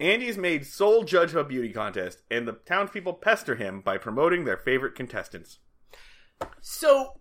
Andy 0.00 0.26
is 0.26 0.36
made 0.36 0.66
sole 0.66 1.04
judge 1.04 1.30
of 1.30 1.36
a 1.36 1.44
beauty 1.44 1.72
contest, 1.72 2.22
and 2.30 2.46
the 2.46 2.52
townspeople 2.52 3.14
pester 3.14 3.54
him 3.54 3.80
by 3.80 3.98
promoting 3.98 4.44
their 4.44 4.58
favorite 4.58 4.94
contestants. 4.94 5.58
So 6.60 7.20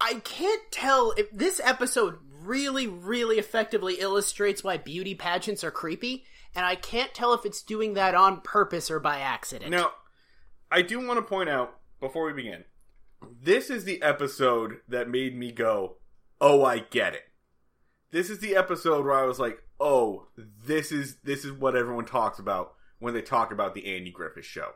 I 0.00 0.14
can't 0.24 0.62
tell 0.70 1.12
if 1.16 1.30
this 1.30 1.60
episode 1.62 2.18
really, 2.42 2.86
really 2.86 3.38
effectively 3.38 3.94
illustrates 3.94 4.62
why 4.62 4.76
beauty 4.76 5.14
pageants 5.14 5.64
are 5.64 5.70
creepy, 5.70 6.24
and 6.54 6.64
I 6.64 6.76
can't 6.76 7.14
tell 7.14 7.32
if 7.34 7.44
it's 7.44 7.62
doing 7.62 7.94
that 7.94 8.14
on 8.14 8.40
purpose 8.42 8.90
or 8.90 9.00
by 9.00 9.18
accident. 9.18 9.70
Now, 9.70 9.92
I 10.70 10.82
do 10.82 11.04
want 11.04 11.18
to 11.18 11.22
point 11.22 11.48
out 11.48 11.78
before 12.00 12.26
we 12.26 12.32
begin, 12.32 12.64
this 13.42 13.70
is 13.70 13.84
the 13.84 14.02
episode 14.02 14.80
that 14.88 15.08
made 15.08 15.36
me 15.36 15.50
go, 15.52 15.96
"Oh, 16.40 16.64
I 16.64 16.80
get 16.80 17.14
it." 17.14 17.24
This 18.10 18.30
is 18.30 18.38
the 18.38 18.54
episode 18.54 19.04
where 19.04 19.14
I 19.14 19.24
was 19.24 19.38
like, 19.40 19.62
"Oh, 19.80 20.28
this 20.36 20.92
is 20.92 21.16
this 21.22 21.44
is 21.44 21.52
what 21.52 21.74
everyone 21.74 22.04
talks 22.04 22.38
about 22.38 22.74
when 22.98 23.14
they 23.14 23.22
talk 23.22 23.50
about 23.50 23.74
the 23.74 23.96
Andy 23.96 24.10
Griffith 24.10 24.44
show." 24.44 24.74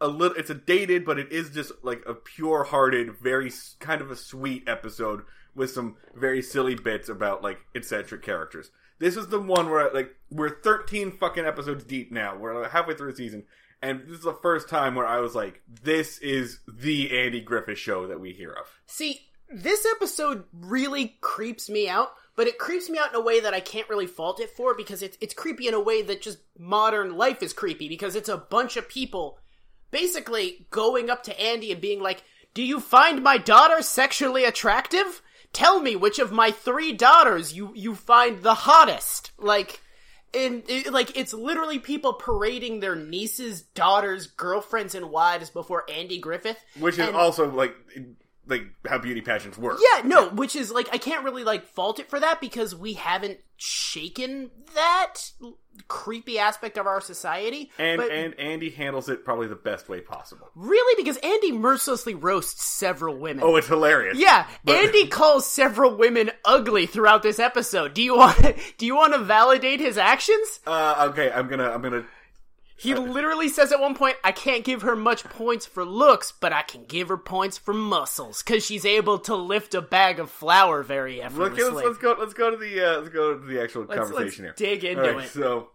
A 0.00 0.08
little, 0.08 0.36
it's 0.36 0.50
a 0.50 0.54
dated, 0.54 1.04
but 1.04 1.18
it 1.18 1.30
is 1.30 1.50
just 1.50 1.72
like 1.82 2.02
a 2.06 2.14
pure-hearted, 2.14 3.18
very 3.18 3.52
kind 3.80 4.00
of 4.00 4.10
a 4.10 4.16
sweet 4.16 4.66
episode 4.66 5.22
with 5.54 5.70
some 5.70 5.96
very 6.14 6.42
silly 6.42 6.74
bits 6.74 7.08
about 7.08 7.42
like 7.42 7.58
eccentric 7.74 8.22
characters. 8.22 8.70
This 8.98 9.16
is 9.16 9.28
the 9.28 9.40
one 9.40 9.70
where 9.70 9.92
like 9.92 10.14
we're 10.30 10.60
13 10.60 11.12
fucking 11.12 11.44
episodes 11.44 11.84
deep 11.84 12.12
now. 12.12 12.36
We're 12.36 12.68
halfway 12.68 12.94
through 12.94 13.12
the 13.12 13.16
season, 13.16 13.44
and 13.82 14.02
this 14.06 14.18
is 14.18 14.24
the 14.24 14.38
first 14.42 14.68
time 14.68 14.94
where 14.94 15.06
I 15.06 15.20
was 15.20 15.34
like, 15.34 15.62
"This 15.82 16.18
is 16.18 16.60
the 16.68 17.18
Andy 17.18 17.40
Griffith 17.40 17.78
show 17.78 18.06
that 18.06 18.20
we 18.20 18.32
hear 18.32 18.52
of." 18.52 18.66
See, 18.86 19.30
this 19.48 19.86
episode 19.86 20.44
really 20.52 21.16
creeps 21.20 21.68
me 21.68 21.88
out, 21.88 22.12
but 22.36 22.46
it 22.46 22.58
creeps 22.58 22.88
me 22.88 22.98
out 22.98 23.10
in 23.10 23.16
a 23.16 23.22
way 23.22 23.40
that 23.40 23.54
I 23.54 23.60
can't 23.60 23.88
really 23.88 24.06
fault 24.06 24.38
it 24.38 24.50
for 24.50 24.74
because 24.74 25.02
it's 25.02 25.16
it's 25.20 25.34
creepy 25.34 25.66
in 25.66 25.74
a 25.74 25.80
way 25.80 26.02
that 26.02 26.22
just 26.22 26.38
modern 26.58 27.16
life 27.16 27.42
is 27.42 27.52
creepy 27.52 27.88
because 27.88 28.14
it's 28.14 28.28
a 28.28 28.36
bunch 28.36 28.76
of 28.76 28.88
people 28.88 29.38
basically 29.90 30.66
going 30.70 31.10
up 31.10 31.22
to 31.24 31.40
Andy 31.40 31.72
and 31.72 31.80
being 31.80 32.00
like, 32.00 32.22
"Do 32.54 32.62
you 32.62 32.80
find 32.80 33.22
my 33.22 33.38
daughter 33.38 33.82
sexually 33.82 34.44
attractive? 34.44 35.22
Tell 35.52 35.80
me 35.80 35.96
which 35.96 36.18
of 36.18 36.30
my 36.32 36.50
three 36.50 36.92
daughters 36.92 37.52
you 37.52 37.72
you 37.74 37.94
find 37.94 38.42
the 38.42 38.54
hottest." 38.54 39.32
Like 39.38 39.80
and 40.32 40.62
it, 40.68 40.92
like 40.92 41.16
it's 41.16 41.34
literally 41.34 41.78
people 41.80 42.12
parading 42.12 42.78
their 42.80 42.94
nieces, 42.94 43.62
daughters, 43.62 44.28
girlfriends, 44.28 44.94
and 44.94 45.10
wives 45.10 45.50
before 45.50 45.84
Andy 45.90 46.18
Griffith, 46.18 46.58
Which 46.78 46.98
is 46.98 47.08
And- 47.08 47.16
also 47.16 47.50
like 47.50 47.74
like 48.50 48.64
how 48.86 48.98
beauty 48.98 49.20
pageants 49.20 49.56
work. 49.56 49.78
yeah, 49.94 50.02
no, 50.06 50.28
which 50.30 50.54
is 50.56 50.70
like 50.70 50.88
I 50.92 50.98
can't 50.98 51.24
really 51.24 51.44
like 51.44 51.66
fault 51.66 51.98
it 52.00 52.10
for 52.10 52.18
that 52.20 52.40
because 52.40 52.74
we 52.74 52.94
haven't 52.94 53.38
shaken 53.56 54.50
that 54.74 55.14
creepy 55.88 56.38
aspect 56.38 56.76
of 56.78 56.86
our 56.86 57.00
society. 57.00 57.70
And 57.78 57.98
but 57.98 58.10
and 58.10 58.34
Andy 58.38 58.70
handles 58.70 59.08
it 59.08 59.24
probably 59.24 59.46
the 59.46 59.54
best 59.54 59.88
way 59.88 60.00
possible. 60.00 60.48
really, 60.54 61.02
because 61.02 61.16
Andy 61.18 61.52
mercilessly 61.52 62.14
roasts 62.14 62.64
several 62.66 63.16
women. 63.16 63.42
Oh, 63.44 63.56
it's 63.56 63.68
hilarious. 63.68 64.18
yeah, 64.18 64.46
But- 64.64 64.76
Andy 64.76 65.06
calls 65.08 65.46
several 65.46 65.96
women 65.96 66.30
ugly 66.44 66.86
throughout 66.86 67.22
this 67.22 67.38
episode. 67.38 67.94
Do 67.94 68.02
you 68.02 68.16
want? 68.16 68.38
Do 68.78 68.86
you 68.86 68.94
want 68.96 69.12
to 69.14 69.20
validate 69.20 69.80
his 69.80 69.96
actions? 69.98 70.60
Uh, 70.66 71.08
okay, 71.10 71.30
I'm 71.30 71.48
gonna 71.48 71.70
I'm 71.70 71.82
gonna 71.82 72.04
He 72.80 72.94
literally 72.94 73.48
says 73.48 73.72
at 73.72 73.80
one 73.80 73.94
point, 73.94 74.16
"I 74.24 74.32
can't 74.32 74.64
give 74.64 74.82
her 74.82 74.96
much 74.96 75.22
points 75.24 75.66
for 75.66 75.84
looks, 75.84 76.32
but 76.32 76.52
I 76.52 76.62
can 76.62 76.84
give 76.86 77.08
her 77.08 77.18
points 77.18 77.58
for 77.58 77.74
muscles 77.74 78.42
because 78.42 78.64
she's 78.64 78.84
able 78.86 79.18
to 79.20 79.34
lift 79.36 79.74
a 79.74 79.82
bag 79.82 80.18
of 80.18 80.30
flour 80.30 80.82
very 80.82 81.16
Look, 81.16 81.26
effortlessly." 81.26 81.70
let's, 81.72 81.86
let's 81.86 81.98
go. 81.98 82.16
Let's 82.18 82.34
go 82.34 82.50
to 82.50 82.56
the. 82.56 82.80
Uh, 82.80 82.96
let's 83.00 83.10
go 83.10 83.34
to 83.38 83.46
the 83.46 83.62
actual 83.62 83.84
Let's- 83.84 84.00
conversation 84.08 84.46
let's 84.46 84.58
here. 84.60 84.74
dig 84.76 84.84
into 84.84 85.02
right, 85.02 85.24
it. 85.24 85.30
So, 85.30 85.68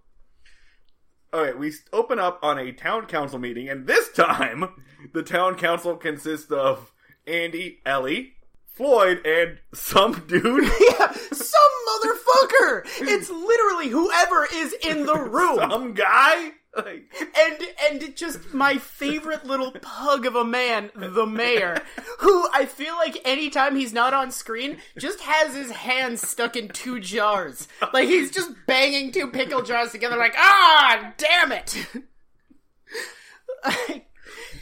all 1.33 1.41
right, 1.41 1.57
we 1.57 1.73
open 1.93 2.17
up 2.19 2.39
on 2.41 2.57
a 2.57 2.71
town 2.71 3.05
council 3.07 3.39
meeting, 3.39 3.69
and 3.69 3.85
this 3.87 4.11
time 4.11 4.69
the 5.13 5.23
town 5.23 5.55
council 5.55 5.95
consists 5.97 6.51
of 6.51 6.91
Andy, 7.27 7.81
Ellie, 7.85 8.33
Floyd, 8.73 9.25
and 9.25 9.59
some 9.73 10.13
dude. 10.27 10.43
yeah, 10.89 11.11
some 11.11 11.71
motherfucker. 11.87 12.81
It's 13.01 13.29
literally 13.29 13.89
whoever 13.89 14.47
is 14.53 14.73
in 14.87 15.05
the 15.05 15.17
room. 15.17 15.57
some 15.69 15.93
guy. 15.93 16.51
Like, 16.75 17.13
and 17.37 17.63
and 18.03 18.15
just 18.17 18.53
my 18.53 18.77
favorite 18.77 19.45
little 19.45 19.71
pug 19.71 20.25
of 20.25 20.35
a 20.35 20.43
man, 20.43 20.91
the 20.93 21.25
mayor, 21.25 21.81
who 22.19 22.49
I 22.53 22.65
feel 22.65 22.95
like 22.95 23.17
anytime 23.23 23.77
he's 23.77 23.93
not 23.93 24.13
on 24.13 24.29
screen, 24.31 24.77
just 24.97 25.21
has 25.21 25.55
his 25.55 25.71
hands 25.71 26.27
stuck 26.27 26.57
in 26.57 26.67
two 26.67 26.99
jars. 26.99 27.69
Like 27.93 28.09
he's 28.09 28.29
just 28.31 28.51
banging 28.67 29.13
two 29.13 29.27
pickle 29.27 29.61
jars 29.61 29.91
together, 29.91 30.17
like 30.17 30.33
ah, 30.37 31.13
damn 31.17 31.53
it. 31.53 31.85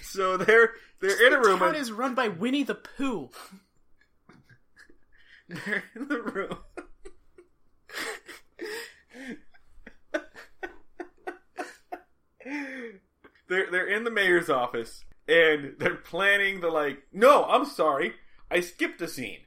so 0.04 0.38
they're 0.38 0.74
they're 1.02 1.28
in 1.28 1.34
a 1.34 1.42
the 1.42 1.48
room. 1.48 1.60
town 1.60 1.70
and- 1.70 1.78
is 1.78 1.92
run 1.92 2.14
by 2.16 2.28
Winnie 2.28 2.64
the 2.64 2.76
Pooh. 2.76 3.30
They're 5.50 5.84
in 5.96 6.08
the 6.08 6.22
room. 6.22 6.58
They're 13.54 13.72
they're 13.72 13.88
in 13.88 14.04
the 14.04 14.12
mayor's 14.12 14.50
office 14.50 15.06
and 15.28 15.76
they're 15.78 15.96
planning 15.96 16.60
the 16.60 16.70
like. 16.70 17.04
No, 17.12 17.46
I'm 17.46 17.66
sorry, 17.66 18.14
I 18.50 18.60
skipped 18.60 19.02
a 19.02 19.08
scene. 19.08 19.40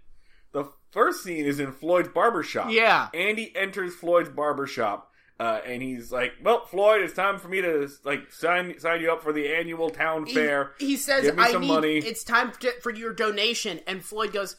The 0.52 0.64
first 0.90 1.22
scene 1.22 1.44
is 1.44 1.61
in 1.61 1.72
Floyd's 1.72 2.09
barber 2.09 2.42
shop. 2.42 2.68
Yeah. 2.70 3.09
Andy 3.12 3.52
enters 3.54 3.94
Floyd's 3.94 4.30
barber 4.30 4.66
shop. 4.66 5.12
Uh, 5.38 5.61
and 5.66 5.82
he's 5.82 6.11
like, 6.11 6.32
"Well, 6.42 6.64
Floyd, 6.64 7.02
it's 7.02 7.12
time 7.12 7.38
for 7.38 7.48
me 7.48 7.61
to 7.61 7.90
like 8.04 8.32
sign 8.32 8.78
sign 8.80 9.02
you 9.02 9.12
up 9.12 9.22
for 9.22 9.34
the 9.34 9.54
annual 9.54 9.90
town 9.90 10.24
fair." 10.24 10.72
He, 10.78 10.86
he 10.86 10.96
says, 10.96 11.24
Give 11.24 11.36
me 11.36 11.42
"I 11.42 11.52
some 11.52 11.61
need. 11.61 11.68
money." 11.68 11.98
It's 11.98 12.24
time 12.24 12.52
to, 12.61 12.72
for 12.80 12.90
your 12.90 13.12
donation." 13.12 13.80
And 13.86 14.02
Floyd 14.02 14.32
goes, 14.32 14.57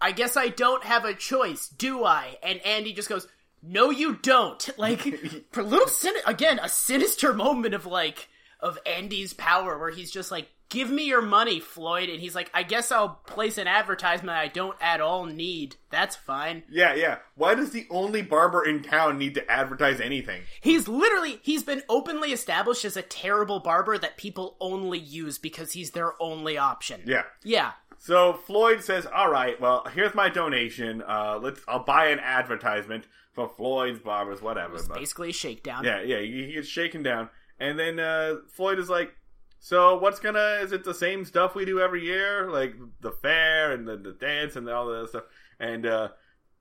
"I 0.00 0.12
guess 0.12 0.36
I 0.36 0.46
don't 0.46 0.84
have 0.84 1.04
a 1.04 1.12
choice, 1.12 1.66
do 1.66 2.04
I?" 2.04 2.36
And 2.40 2.64
Andy 2.64 2.92
just 2.92 3.08
goes, 3.08 3.26
"No, 3.64 3.90
you 3.90 4.14
don't." 4.14 4.68
Like 4.78 5.00
for 5.50 5.62
a 5.62 5.64
little 5.64 5.88
sin 5.88 6.14
again, 6.24 6.60
a 6.62 6.68
sinister 6.68 7.32
moment 7.32 7.74
of 7.74 7.84
like 7.84 8.28
of 8.62 8.78
Andy's 8.86 9.34
power, 9.34 9.76
where 9.78 9.90
he's 9.90 10.10
just 10.10 10.30
like, 10.30 10.48
"Give 10.70 10.88
me 10.88 11.04
your 11.04 11.20
money, 11.20 11.60
Floyd," 11.60 12.08
and 12.08 12.20
he's 12.20 12.34
like, 12.34 12.50
"I 12.54 12.62
guess 12.62 12.90
I'll 12.92 13.20
place 13.26 13.58
an 13.58 13.66
advertisement 13.66 14.38
I 14.38 14.48
don't 14.48 14.76
at 14.80 15.00
all 15.00 15.26
need. 15.26 15.76
That's 15.90 16.16
fine." 16.16 16.62
Yeah, 16.70 16.94
yeah. 16.94 17.18
Why 17.34 17.54
does 17.54 17.72
the 17.72 17.86
only 17.90 18.22
barber 18.22 18.64
in 18.64 18.82
town 18.82 19.18
need 19.18 19.34
to 19.34 19.50
advertise 19.50 20.00
anything? 20.00 20.42
He's 20.60 20.88
literally 20.88 21.40
he's 21.42 21.64
been 21.64 21.82
openly 21.88 22.32
established 22.32 22.84
as 22.84 22.96
a 22.96 23.02
terrible 23.02 23.60
barber 23.60 23.98
that 23.98 24.16
people 24.16 24.56
only 24.60 24.98
use 24.98 25.36
because 25.38 25.72
he's 25.72 25.90
their 25.90 26.12
only 26.22 26.56
option. 26.56 27.02
Yeah. 27.04 27.24
Yeah. 27.42 27.72
So 27.98 28.32
Floyd 28.32 28.82
says, 28.82 29.06
"All 29.06 29.30
right, 29.30 29.60
well, 29.60 29.86
here's 29.94 30.14
my 30.14 30.28
donation. 30.28 31.02
Uh, 31.02 31.38
let's 31.42 31.60
I'll 31.68 31.84
buy 31.84 32.06
an 32.06 32.18
advertisement 32.20 33.06
for 33.32 33.48
Floyd's 33.48 34.00
barbers, 34.00 34.42
whatever." 34.42 34.76
But- 34.88 34.98
Basically 34.98 35.30
a 35.30 35.32
shakedown. 35.32 35.84
yeah, 35.84 36.00
yeah. 36.02 36.18
He 36.20 36.52
gets 36.52 36.66
shaken 36.68 37.02
down, 37.04 37.28
and 37.58 37.78
then 37.78 37.98
uh, 37.98 38.36
Floyd 38.54 38.78
is 38.78 38.88
like, 38.88 39.14
"So 39.60 39.98
what's 39.98 40.20
gonna? 40.20 40.58
Is 40.62 40.72
it 40.72 40.84
the 40.84 40.94
same 40.94 41.24
stuff 41.24 41.54
we 41.54 41.64
do 41.64 41.80
every 41.80 42.04
year, 42.04 42.50
like 42.50 42.74
the 43.00 43.12
fair 43.12 43.72
and 43.72 43.86
the, 43.86 43.96
the 43.96 44.12
dance 44.12 44.56
and 44.56 44.68
all 44.68 44.86
that 44.86 45.08
stuff?" 45.08 45.24
And 45.60 45.86
uh, 45.86 46.08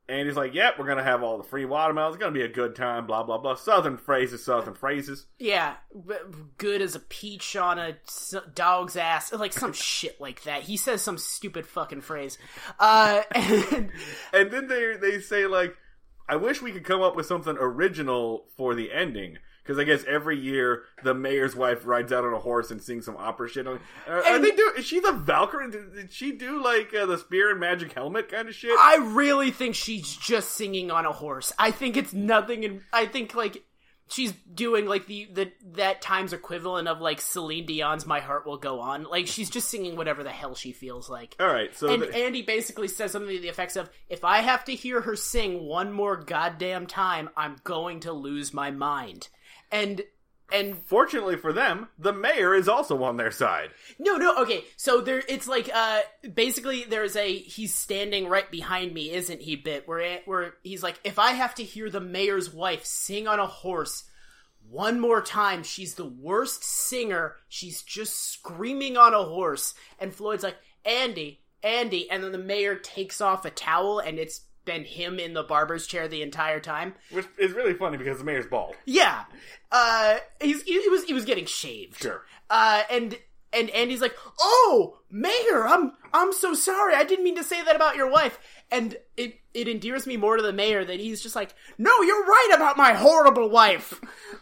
and 0.08 0.28
he's 0.28 0.36
like, 0.36 0.54
"Yep, 0.54 0.78
we're 0.78 0.88
gonna 0.88 1.04
have 1.04 1.24
all 1.24 1.38
the 1.38 1.44
free 1.44 1.64
watermelons. 1.64 2.16
It's 2.16 2.22
gonna 2.22 2.34
be 2.34 2.42
a 2.42 2.50
good 2.50 2.76
time." 2.76 3.08
Blah 3.08 3.24
blah 3.24 3.38
blah. 3.38 3.56
Southern 3.56 3.98
phrases, 3.98 4.44
Southern 4.44 4.74
phrases. 4.74 5.28
Yeah, 5.40 5.76
good 6.58 6.82
as 6.82 6.96
a 6.96 7.00
peach 7.00 7.56
on 7.56 7.80
a 7.80 7.96
dog's 8.54 8.98
ass, 8.98 9.32
like 9.32 9.54
some 9.54 9.74
shit 9.74 10.20
like 10.20 10.44
that. 10.44 10.64
He 10.64 10.76
says 10.76 11.02
some 11.02 11.18
stupid 11.18 11.66
fucking 11.66 12.02
phrase. 12.02 12.38
Uh, 12.78 13.22
and 13.32 13.92
And 14.34 14.52
then 14.52 14.68
they 14.68 14.98
they 15.00 15.20
say 15.22 15.48
like, 15.48 15.76
I 16.28 16.36
wish 16.36 16.62
we 16.62 16.72
could 16.72 16.84
come 16.84 17.02
up 17.02 17.16
with 17.16 17.26
something 17.26 17.56
original 17.58 18.48
for 18.58 18.76
the 18.76 18.92
ending. 18.92 19.38
Because 19.72 19.80
I 19.80 19.86
guess 19.86 20.04
every 20.06 20.38
year 20.38 20.84
the 21.02 21.14
mayor's 21.14 21.56
wife 21.56 21.86
rides 21.86 22.12
out 22.12 22.26
on 22.26 22.34
a 22.34 22.40
horse 22.40 22.72
and 22.72 22.82
sings 22.82 23.06
some 23.06 23.16
opera 23.16 23.48
shit. 23.48 23.66
Are, 23.66 23.80
are 24.08 24.40
they 24.40 24.52
do? 24.52 24.74
Is 24.78 24.86
she 24.86 25.00
the 25.00 25.14
Valkyrie? 25.14 25.72
Did, 25.72 25.94
did 25.94 26.14
she 26.14 26.34
do 26.34 26.62
like 26.62 26.94
uh, 26.94 27.06
the 27.06 27.18
spear 27.18 27.52
and 27.52 27.60
magic 27.60 27.94
helmet 27.94 28.28
kind 28.30 28.50
of 28.50 28.54
shit? 28.56 28.78
I 28.78 28.98
really 28.98 29.52
think 29.52 29.76
she's 29.76 30.14
just 30.18 30.52
singing 30.52 30.92
on 30.92 31.06
a 31.06 31.14
horse. 31.14 31.54
I 31.58 31.72
think 31.72 31.96
it's 31.96 32.12
nothing, 32.14 32.66
and 32.66 32.82
I 32.92 33.06
think 33.06 33.34
like 33.34 33.64
she's 34.10 34.34
doing 34.54 34.86
like 34.86 35.08
the 35.08 35.30
the 35.32 35.52
that 35.76 36.02
times 36.02 36.34
equivalent 36.34 36.88
of 36.88 37.00
like 37.00 37.22
Celine 37.22 37.66
Dion's 37.66 38.06
"My 38.06 38.20
Heart 38.20 38.46
Will 38.46 38.58
Go 38.58 38.82
On." 38.82 39.04
Like 39.04 39.28
she's 39.28 39.50
just 39.50 39.70
singing 39.70 39.96
whatever 39.96 40.24
the 40.24 40.30
hell 40.32 40.54
she 40.54 40.74
feels 40.74 41.10
like. 41.10 41.36
All 41.40 41.48
right, 41.48 41.76
so 41.76 41.94
and 41.94 42.04
the- 42.04 42.14
Andy 42.14 42.42
basically 42.42 42.88
says 42.88 43.12
something 43.12 43.34
to 43.34 43.42
the 43.42 43.48
effects 43.48 43.76
of, 43.76 43.90
"If 44.10 44.24
I 44.24 44.40
have 44.40 44.66
to 44.66 44.76
hear 44.76 45.02
her 45.02 45.16
sing 45.16 45.66
one 45.66 45.92
more 45.92 46.18
goddamn 46.18 46.88
time, 46.88 47.30
I'm 47.36 47.56
going 47.64 48.02
to 48.02 48.12
lose 48.12 48.54
my 48.54 48.72
mind." 48.72 49.30
And 49.72 50.02
and 50.52 50.78
Fortunately 50.86 51.38
for 51.38 51.54
them, 51.54 51.88
the 51.98 52.12
mayor 52.12 52.54
is 52.54 52.68
also 52.68 53.04
on 53.04 53.18
their 53.18 53.32
side. 53.32 53.70
No, 53.98 54.18
no, 54.18 54.36
okay. 54.40 54.66
So 54.76 55.00
there, 55.00 55.24
it's 55.30 55.48
like, 55.48 55.70
uh, 55.74 56.02
basically, 56.34 56.84
there's 56.84 57.16
a 57.16 57.38
he's 57.38 57.74
standing 57.74 58.28
right 58.28 58.50
behind 58.52 58.94
me, 58.94 59.12
isn't 59.12 59.42
he? 59.42 59.56
Bit 59.56 59.88
where 59.88 60.20
where 60.26 60.56
he's 60.64 60.84
like, 60.84 61.00
if 61.04 61.18
I 61.18 61.32
have 61.32 61.56
to 61.56 61.64
hear 61.64 61.90
the 61.90 62.02
mayor's 62.02 62.54
wife 62.54 62.84
sing 62.86 63.28
on 63.28 63.40
a 63.40 63.48
horse 63.48 64.04
one 64.70 65.00
more 65.00 65.22
time, 65.22 65.64
she's 65.64 65.96
the 65.96 66.06
worst 66.06 66.64
singer. 66.64 67.36
She's 67.50 67.82
just 67.82 68.32
screaming 68.32 68.98
on 68.98 69.14
a 69.14 69.24
horse. 69.24 69.74
And 70.00 70.14
Floyd's 70.14 70.44
like, 70.44 70.58
Andy, 70.86 71.42
Andy, 71.64 72.10
and 72.10 72.24
then 72.24 72.32
the 72.32 72.38
mayor 72.38 72.76
takes 72.76 73.22
off 73.22 73.46
a 73.46 73.50
towel, 73.50 74.00
and 74.00 74.18
it's 74.18 74.42
been 74.66 74.84
him 74.84 75.20
in 75.20 75.34
the 75.34 75.44
barber's 75.44 75.88
chair 75.88 76.08
the 76.08 76.22
entire 76.22 76.60
time. 76.60 76.94
Which 77.12 77.26
is 77.38 77.54
really 77.54 77.74
funny 77.74 77.98
because 77.98 78.18
the 78.18 78.24
mayor's 78.24 78.48
bald. 78.48 78.76
Yeah, 78.86 79.26
uh, 79.72 80.18
he's 80.40 80.62
he, 80.64 80.82
he 80.82 80.90
was 80.90 81.04
he 81.04 81.14
was 81.14 81.26
getting 81.26 81.46
shaved. 81.46 82.02
Sure. 82.02 82.24
Uh, 82.50 82.84
and 82.90 83.18
and 83.54 83.70
Andy's 83.72 84.02
like, 84.02 84.16
"Oh, 84.40 85.00
Mayor, 85.10 85.68
I'm 85.68 85.94
I'm 86.14 86.34
so 86.34 86.54
sorry. 86.54 86.96
I 86.96 87.04
didn't 87.04 87.24
mean 87.24 87.38
to 87.38 87.44
say 87.44 87.64
that 87.64 87.76
about 87.76 87.96
your 87.96 88.10
wife." 88.10 88.40
And 88.72 88.96
it 89.18 89.40
it 89.54 89.68
endears 89.68 90.08
me 90.08 90.18
more 90.18 90.38
to 90.38 90.44
the 90.44 90.54
mayor 90.54 90.86
that 90.86 91.00
he's 91.00 91.22
just 91.22 91.36
like, 91.36 91.54
"No, 91.78 92.02
you're 92.02 92.26
right 92.26 92.52
about 92.56 92.78
my 92.78 92.94
horrible 92.94 93.50
wife. 93.50 94.00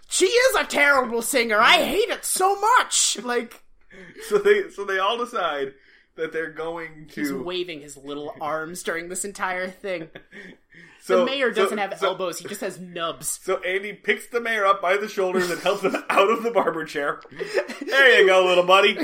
She 0.10 0.26
is 0.26 0.56
a 0.56 0.66
terrible 0.66 1.22
singer. 1.22 1.58
I 1.60 1.78
hate 1.84 2.10
it 2.10 2.26
so 2.26 2.60
much." 2.60 3.18
Like 3.24 3.64
So 4.28 4.38
they 4.38 4.70
so 4.70 4.86
they 4.86 5.00
all 5.00 5.18
decide 5.18 5.74
that 6.20 6.34
they're 6.34 6.52
going 6.52 7.08
to 7.14 7.22
he's 7.22 7.34
waving 7.34 7.82
his 7.82 7.98
little 7.98 8.34
arms 8.42 8.84
during 8.84 9.10
this 9.10 9.26
entire 9.26 9.70
thing. 9.70 10.10
so, 11.02 11.20
the 11.20 11.26
mayor 11.26 11.52
doesn't 11.52 11.78
have 11.78 11.98
so- 11.98 12.10
elbows; 12.10 12.40
he 12.40 12.48
just 12.48 12.62
has 12.62 12.80
nubs. 12.80 13.40
So 13.42 13.58
Andy 13.64 13.94
picks 13.94 14.28
the 14.28 14.42
mayor 14.42 14.66
up 14.66 14.82
by 14.82 14.98
the 14.98 15.08
shoulders 15.08 15.50
and 15.50 15.60
helps 15.62 15.82
him 15.82 15.96
out 16.10 16.30
of 16.30 16.44
the 16.44 16.52
barber 16.52 16.86
chair. 16.86 17.22
There 17.86 18.22
you 18.22 18.28
go, 18.28 18.46
little 18.46 18.66
buddy. 18.66 18.96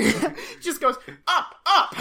just 0.60 0.80
goes 0.80 0.96
up, 1.26 1.54
up. 1.66 1.96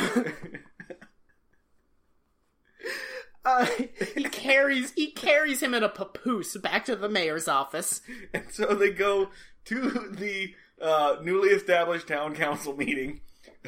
Uh, 3.46 3.68
he 4.16 4.24
carries 4.24 4.92
he 4.94 5.12
carries 5.12 5.62
him 5.62 5.76
in 5.76 5.84
a 5.84 5.90
papoose 5.90 6.58
back 6.58 6.84
to 6.86 6.96
the 6.96 7.08
mayor's 7.08 7.48
office. 7.48 8.02
And 8.34 8.46
so 8.50 8.74
they 8.74 8.90
go 8.90 9.30
to 9.66 10.10
the 10.12 10.56
uh, 10.82 11.18
newly 11.22 11.50
established 11.50 12.08
town 12.08 12.34
council 12.34 12.76
meeting 12.76 13.22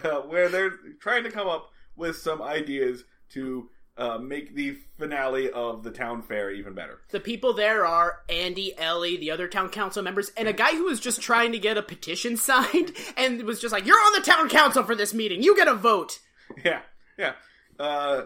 uh, 0.04 0.22
where 0.22 0.50
they're 0.50 0.74
trying 1.00 1.24
to 1.24 1.32
come 1.32 1.48
up 1.48 1.72
with 1.96 2.18
some 2.18 2.42
ideas 2.42 3.04
to 3.30 3.70
uh, 3.98 4.18
make 4.20 4.54
the 4.54 4.78
finale 4.98 5.50
of 5.50 5.84
the 5.84 5.90
town 5.92 6.22
fair 6.22 6.52
even 6.52 6.74
better. 6.74 7.00
The 7.10 7.20
people 7.20 7.54
there 7.54 7.86
are 7.86 8.20
Andy, 8.30 8.78
Ellie, 8.78 9.18
the 9.18 9.32
other 9.32 9.48
town 9.48 9.70
council 9.70 10.04
members, 10.04 10.32
and 10.38 10.48
a 10.48 10.54
guy 10.54 10.72
who 10.72 10.86
was 10.86 11.00
just 11.00 11.22
trying 11.22 11.52
to 11.52 11.60
get 11.60 11.78
a 11.78 11.82
petition 11.82 12.38
signed 12.38 12.94
and 13.16 13.42
was 13.44 13.60
just 13.60 13.72
like, 13.72 13.86
"You're 13.86 13.96
on 13.96 14.14
the 14.14 14.26
town 14.26 14.50
council 14.50 14.84
for 14.84 14.96
this 14.96 15.14
meeting. 15.14 15.42
You 15.42 15.56
get 15.56 15.68
a 15.68 15.74
vote." 15.74 16.20
Yeah, 16.64 16.82
yeah. 17.18 17.34
Uh, 17.80 18.26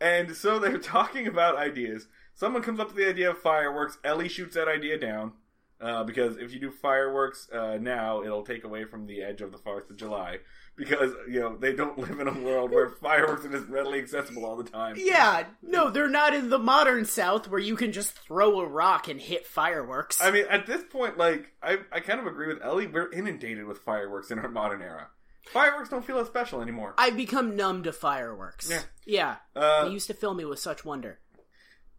and 0.00 0.36
so 0.36 0.58
they're 0.60 0.78
talking 0.78 1.26
about 1.26 1.56
ideas. 1.56 2.06
Someone 2.34 2.62
comes 2.62 2.80
up 2.80 2.88
with 2.88 2.96
the 2.96 3.08
idea 3.08 3.30
of 3.30 3.38
fireworks. 3.38 3.98
Ellie 4.04 4.28
shoots 4.28 4.54
that 4.54 4.68
idea 4.68 4.98
down 4.98 5.32
uh, 5.80 6.02
because 6.04 6.36
if 6.36 6.52
you 6.52 6.60
do 6.60 6.70
fireworks 6.70 7.48
uh, 7.52 7.78
now, 7.80 8.22
it'll 8.22 8.42
take 8.42 8.64
away 8.64 8.84
from 8.84 9.06
the 9.06 9.22
edge 9.22 9.40
of 9.40 9.52
the 9.52 9.58
Fourth 9.58 9.90
of 9.90 9.96
July. 9.96 10.38
Because 10.76 11.12
you 11.28 11.40
know 11.40 11.56
they 11.56 11.72
don't 11.72 11.96
live 12.10 12.18
in 12.18 12.26
a 12.26 12.32
world 12.40 12.72
where 12.72 12.90
fireworks 12.90 13.44
are 13.44 13.50
just 13.50 13.68
readily 13.68 14.00
accessible 14.00 14.44
all 14.44 14.56
the 14.56 14.64
time. 14.64 14.96
Yeah, 14.98 15.44
no, 15.62 15.90
they're 15.90 16.08
not 16.08 16.34
in 16.34 16.50
the 16.50 16.58
modern 16.58 17.04
South 17.04 17.48
where 17.48 17.60
you 17.60 17.76
can 17.76 17.92
just 17.92 18.12
throw 18.12 18.60
a 18.60 18.66
rock 18.66 19.06
and 19.06 19.20
hit 19.20 19.46
fireworks. 19.46 20.20
I 20.20 20.30
mean, 20.30 20.46
at 20.50 20.66
this 20.66 20.82
point, 20.90 21.16
like 21.16 21.52
I, 21.62 21.78
I 21.92 22.00
kind 22.00 22.18
of 22.18 22.26
agree 22.26 22.48
with 22.48 22.62
Ellie. 22.62 22.88
We're 22.88 23.12
inundated 23.12 23.66
with 23.66 23.78
fireworks 23.78 24.30
in 24.30 24.38
our 24.38 24.48
modern 24.48 24.82
era. 24.82 25.08
Fireworks 25.52 25.90
don't 25.90 26.04
feel 26.04 26.18
as 26.18 26.26
special 26.26 26.60
anymore. 26.60 26.94
I've 26.96 27.16
become 27.16 27.54
numb 27.54 27.82
to 27.84 27.92
fireworks. 27.92 28.70
Yeah. 28.70 28.82
yeah. 29.06 29.36
Uh, 29.54 29.84
they 29.84 29.90
used 29.92 30.06
to 30.06 30.14
fill 30.14 30.34
me 30.34 30.44
with 30.44 30.58
such 30.58 30.84
wonder. 30.84 31.18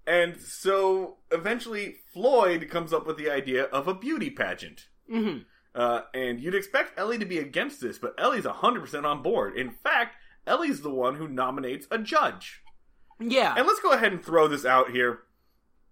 And 0.07 0.39
so 0.39 1.17
eventually, 1.31 1.97
Floyd 2.13 2.69
comes 2.69 2.93
up 2.93 3.07
with 3.07 3.17
the 3.17 3.29
idea 3.29 3.63
of 3.65 3.87
a 3.87 3.93
beauty 3.93 4.29
pageant. 4.29 4.87
hmm 5.09 5.39
Uh, 5.75 6.01
and 6.13 6.39
you'd 6.39 6.55
expect 6.55 6.97
Ellie 6.97 7.17
to 7.17 7.25
be 7.25 7.37
against 7.37 7.81
this, 7.81 7.97
but 7.97 8.15
Ellie's 8.17 8.45
100% 8.45 9.03
on 9.03 9.21
board. 9.21 9.57
In 9.57 9.71
fact, 9.71 10.15
Ellie's 10.47 10.81
the 10.81 10.89
one 10.89 11.15
who 11.15 11.27
nominates 11.27 11.85
a 11.91 11.97
judge. 11.97 12.61
Yeah. 13.19 13.53
And 13.57 13.67
let's 13.67 13.81
go 13.81 13.91
ahead 13.91 14.13
and 14.13 14.23
throw 14.23 14.47
this 14.47 14.65
out 14.65 14.91
here. 14.91 15.19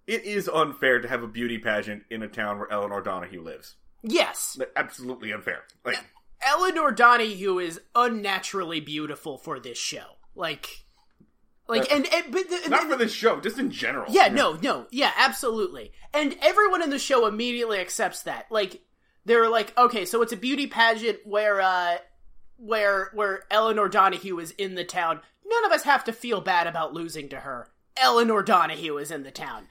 It 0.08 0.24
is 0.24 0.48
unfair 0.48 1.00
to 1.02 1.08
have 1.08 1.22
a 1.24 1.28
beauty 1.28 1.58
pageant 1.58 2.04
in 2.10 2.24
a 2.24 2.28
town 2.28 2.60
where 2.60 2.72
Elinor 2.72 3.02
Donahue 3.02 3.42
lives. 3.42 3.76
yes. 4.02 4.58
Absolutely 4.76 5.32
unfair. 5.34 5.64
Like, 5.86 5.98
Elinor 6.46 6.92
Donahue 6.92 7.60
is 7.60 7.82
unnaturally 7.96 8.80
beautiful 8.80 9.38
for 9.38 9.60
this 9.60 9.78
show. 9.78 10.18
Like, 10.36 10.70
like, 11.68 11.90
and, 11.92 12.06
and 12.14 12.32
but 12.32 12.50
the, 12.50 12.70
not 12.70 12.90
for 12.90 12.98
this 12.98 13.14
show, 13.14 13.40
just 13.40 13.58
in 13.58 13.72
general. 13.72 14.06
yeah, 14.10 14.28
no, 14.28 14.58
no, 14.62 14.88
yeah, 14.92 15.12
absolutely. 15.18 15.94
And 16.14 16.36
everyone 16.42 16.82
in 16.82 16.90
the 16.90 17.00
show 17.00 17.26
immediately 17.26 17.80
accepts 17.80 18.24
that. 18.24 18.48
Like, 18.52 18.82
they're 19.26 19.50
like, 19.50 19.78
okay, 19.78 20.06
so 20.06 20.22
it's 20.22 20.34
a 20.34 20.38
beauty 20.38 20.68
pageant 20.68 21.20
where, 21.26 21.62
uh, 21.62 21.98
where, 22.58 23.10
where 23.14 23.44
Elinor 23.50 23.90
Donahue 23.90 24.40
is 24.40 24.52
in 24.52 24.76
the 24.76 24.84
town. 24.84 25.22
None 25.46 25.66
of 25.66 25.72
us 25.72 25.84
have 25.84 26.04
to 26.06 26.14
feel 26.14 26.42
bad 26.42 26.68
about 26.68 26.94
losing 26.94 27.30
to 27.30 27.42
her. 27.42 27.70
Elinor 27.98 28.44
Donahue 28.44 28.98
is 28.98 29.12
in 29.12 29.24
the 29.24 29.32
town. 29.32 29.68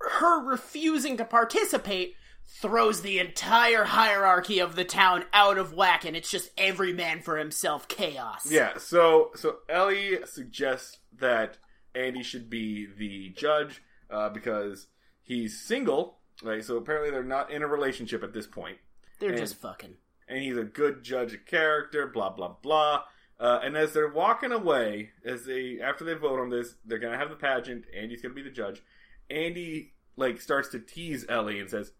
Her 0.00 0.42
refusing 0.44 1.16
to 1.16 1.24
participate 1.24 2.16
throws 2.60 3.02
the 3.02 3.18
entire 3.18 3.84
hierarchy 3.84 4.58
of 4.58 4.76
the 4.76 4.84
town 4.84 5.24
out 5.32 5.58
of 5.58 5.72
whack, 5.72 6.04
and 6.04 6.16
it's 6.16 6.30
just 6.30 6.50
every 6.58 6.92
man 6.92 7.22
for 7.22 7.38
himself 7.38 7.88
chaos. 7.88 8.50
Yeah, 8.50 8.78
so 8.78 9.30
so 9.34 9.58
Ellie 9.68 10.18
suggests 10.24 10.98
that 11.18 11.58
Andy 11.94 12.22
should 12.22 12.50
be 12.50 12.86
the 12.86 13.30
judge 13.30 13.82
uh, 14.10 14.28
because 14.28 14.88
he's 15.22 15.60
single. 15.60 16.18
Right, 16.42 16.64
so 16.64 16.76
apparently 16.76 17.10
they're 17.10 17.22
not 17.22 17.50
in 17.50 17.62
a 17.62 17.66
relationship 17.68 18.22
at 18.24 18.32
this 18.32 18.46
point, 18.46 18.78
They're 19.20 19.30
And- 19.30 19.38
just 19.38 19.60
fucking. 19.60 19.96
and 20.28 20.38
he's 20.42 20.56
a 20.56 20.64
good 20.64 21.02
judge 21.04 21.32
of 21.34 21.46
character. 21.46 22.06
Blah 22.08 22.30
blah 22.30 22.48
blah. 22.62 23.04
Uh, 23.38 23.60
and 23.62 23.76
as 23.76 23.92
they're 23.92 24.08
walking 24.08 24.52
away, 24.52 25.10
as 25.24 25.44
they 25.46 25.80
after 25.80 26.04
they 26.04 26.14
vote 26.14 26.40
on 26.40 26.50
this, 26.50 26.74
they're 26.84 26.98
gonna 26.98 27.18
have 27.18 27.30
the 27.30 27.36
pageant. 27.36 27.84
Andy's 27.94 28.20
gonna 28.22 28.34
be 28.34 28.42
the 28.42 28.50
judge. 28.50 28.82
Andy 29.30 29.94
like 30.16 30.40
starts 30.40 30.68
to 30.70 30.78
tease 30.80 31.24
Ellie 31.28 31.60
and 31.60 31.70
says, 31.70 31.92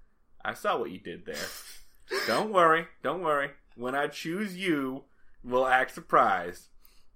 "I 0.44 0.54
saw 0.54 0.76
what 0.78 0.90
you 0.90 0.98
did 0.98 1.24
there. 1.24 1.36
don't 2.26 2.52
worry, 2.52 2.86
don't 3.02 3.22
worry. 3.22 3.50
When 3.76 3.94
I 3.94 4.06
choose 4.08 4.56
you, 4.56 5.04
we'll 5.44 5.66
act 5.66 5.92
surprised." 5.94 6.68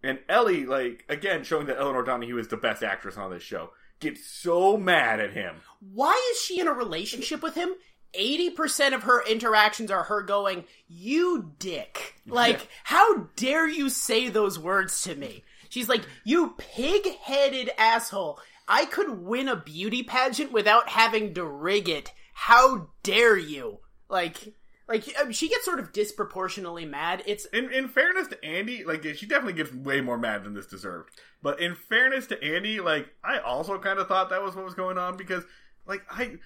And 0.02 0.20
Ellie, 0.28 0.64
like 0.66 1.04
again, 1.08 1.42
showing 1.44 1.66
that 1.66 1.78
Elinor 1.78 2.02
Donahue 2.04 2.38
is 2.38 2.48
the 2.48 2.56
best 2.56 2.82
actress 2.82 3.16
on 3.16 3.30
this 3.30 3.42
show, 3.42 3.72
gets 4.00 4.26
so 4.26 4.76
mad 4.76 5.20
at 5.20 5.32
him. 5.32 5.56
Why 5.80 6.30
is 6.32 6.40
she 6.40 6.60
in 6.60 6.68
a 6.68 6.72
relationship 6.72 7.42
with 7.42 7.54
him? 7.54 7.74
80% 8.18 8.94
of 8.94 9.02
her 9.02 9.24
interactions 9.26 9.90
are 9.90 10.04
her 10.04 10.22
going, 10.22 10.64
You 10.88 11.52
dick. 11.58 12.14
Like, 12.26 12.68
how 12.84 13.28
dare 13.36 13.68
you 13.68 13.88
say 13.88 14.28
those 14.28 14.58
words 14.58 15.02
to 15.02 15.14
me? 15.14 15.44
She's 15.68 15.88
like, 15.88 16.02
You 16.24 16.54
pig 16.56 17.06
headed 17.22 17.70
asshole. 17.78 18.40
I 18.68 18.86
could 18.86 19.22
win 19.22 19.48
a 19.48 19.56
beauty 19.56 20.02
pageant 20.02 20.52
without 20.52 20.88
having 20.88 21.34
to 21.34 21.44
rig 21.44 21.88
it. 21.88 22.12
How 22.32 22.88
dare 23.02 23.36
you? 23.36 23.78
Like, 24.08 24.54
like 24.88 25.04
she 25.30 25.48
gets 25.48 25.64
sort 25.64 25.80
of 25.80 25.92
disproportionately 25.92 26.84
mad. 26.84 27.22
It's 27.26 27.44
in 27.46 27.72
in 27.72 27.88
fairness 27.88 28.28
to 28.28 28.44
Andy, 28.44 28.84
like 28.84 29.02
she 29.16 29.26
definitely 29.26 29.54
gets 29.54 29.72
way 29.72 30.00
more 30.00 30.18
mad 30.18 30.44
than 30.44 30.54
this 30.54 30.66
deserved. 30.66 31.10
But 31.42 31.60
in 31.60 31.74
fairness 31.74 32.26
to 32.28 32.42
Andy, 32.42 32.80
like 32.80 33.08
I 33.24 33.38
also 33.38 33.78
kind 33.78 33.98
of 33.98 34.08
thought 34.08 34.30
that 34.30 34.42
was 34.42 34.54
what 34.54 34.64
was 34.64 34.74
going 34.74 34.98
on 34.98 35.16
because, 35.16 35.44
like 35.86 36.02
I, 36.10 36.36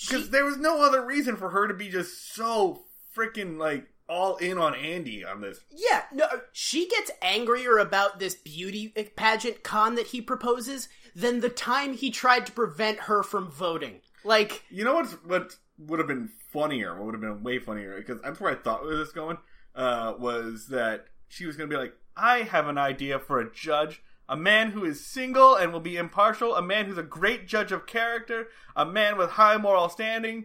because 0.00 0.30
there 0.30 0.44
was 0.44 0.56
no 0.56 0.82
other 0.82 1.04
reason 1.04 1.36
for 1.36 1.50
her 1.50 1.66
to 1.66 1.74
be 1.74 1.88
just 1.88 2.34
so 2.34 2.84
freaking 3.16 3.58
like 3.58 3.86
all 4.08 4.36
in 4.36 4.58
on 4.58 4.74
Andy 4.74 5.24
on 5.24 5.40
this. 5.40 5.60
Yeah, 5.70 6.02
no, 6.12 6.26
she 6.52 6.88
gets 6.88 7.10
angrier 7.22 7.78
about 7.78 8.18
this 8.18 8.34
beauty 8.34 8.88
pageant 9.16 9.62
con 9.62 9.94
that 9.94 10.08
he 10.08 10.20
proposes 10.20 10.88
than 11.14 11.40
the 11.40 11.48
time 11.48 11.94
he 11.94 12.10
tried 12.10 12.46
to 12.46 12.52
prevent 12.52 13.00
her 13.00 13.22
from 13.22 13.50
voting. 13.50 14.00
Like, 14.24 14.64
You 14.68 14.84
know 14.84 14.94
what's 14.94 15.12
what 15.24 15.56
would 15.86 15.98
have 15.98 16.08
been 16.08 16.30
funnier? 16.52 16.94
What 16.94 17.06
would 17.06 17.14
have 17.14 17.20
been 17.20 17.42
way 17.42 17.58
funnier? 17.58 17.96
Because 17.96 18.20
that's 18.22 18.40
where 18.40 18.52
I 18.52 18.56
thought 18.56 18.82
this 18.82 18.98
was 18.98 19.12
going. 19.12 19.38
Uh, 19.74 20.14
was 20.18 20.66
that 20.68 21.06
she 21.28 21.46
was 21.46 21.56
going 21.56 21.70
to 21.70 21.74
be 21.74 21.80
like, 21.80 21.94
I 22.16 22.38
have 22.42 22.68
an 22.68 22.78
idea 22.78 23.18
for 23.18 23.40
a 23.40 23.50
judge. 23.50 24.02
A 24.28 24.36
man 24.36 24.70
who 24.70 24.84
is 24.84 25.04
single 25.04 25.56
and 25.56 25.72
will 25.72 25.80
be 25.80 25.96
impartial, 25.96 26.54
a 26.54 26.62
man 26.62 26.86
who's 26.86 26.98
a 26.98 27.02
great 27.02 27.48
judge 27.48 27.72
of 27.72 27.86
character, 27.86 28.48
a 28.76 28.86
man 28.86 29.16
with 29.16 29.30
high 29.30 29.56
moral 29.56 29.88
standing, 29.88 30.44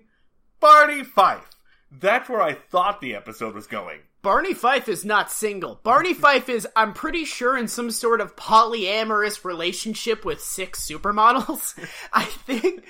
Barney 0.60 1.04
Fife. 1.04 1.50
That's 1.92 2.28
where 2.28 2.42
I 2.42 2.54
thought 2.54 3.00
the 3.00 3.14
episode 3.14 3.54
was 3.54 3.68
going. 3.68 4.00
Barney 4.26 4.56
Fife 4.56 4.90
is 4.90 5.06
not 5.06 5.32
single. 5.32 5.80
Barney 5.84 6.16
Fife 6.16 6.50
is, 6.50 6.68
I'm 6.76 6.94
pretty 6.94 7.26
sure, 7.26 7.56
in 7.56 7.68
some 7.68 7.92
sort 7.92 8.22
of 8.22 8.36
polyamorous 8.36 9.46
relationship 9.46 10.26
with 10.26 10.42
six 10.42 10.84
supermodels. 10.84 11.78
I 12.14 12.24
think, 12.26 12.84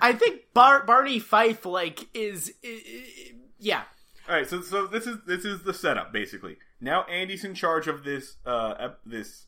I 0.00 0.14
think 0.14 0.40
Bar- 0.54 0.84
Barney 0.84 1.18
Fife, 1.18 1.66
like, 1.66 2.08
is, 2.14 2.54
Yeah. 3.58 3.82
All 4.26 4.34
right, 4.34 4.48
so 4.48 4.62
so 4.62 4.86
this 4.86 5.06
is 5.06 5.18
this 5.26 5.44
is 5.44 5.62
the 5.62 5.74
setup 5.74 6.10
basically. 6.12 6.56
Now 6.80 7.02
Andy's 7.02 7.44
in 7.44 7.54
charge 7.54 7.88
of 7.88 8.04
this 8.04 8.36
uh 8.46 8.90
this 9.04 9.46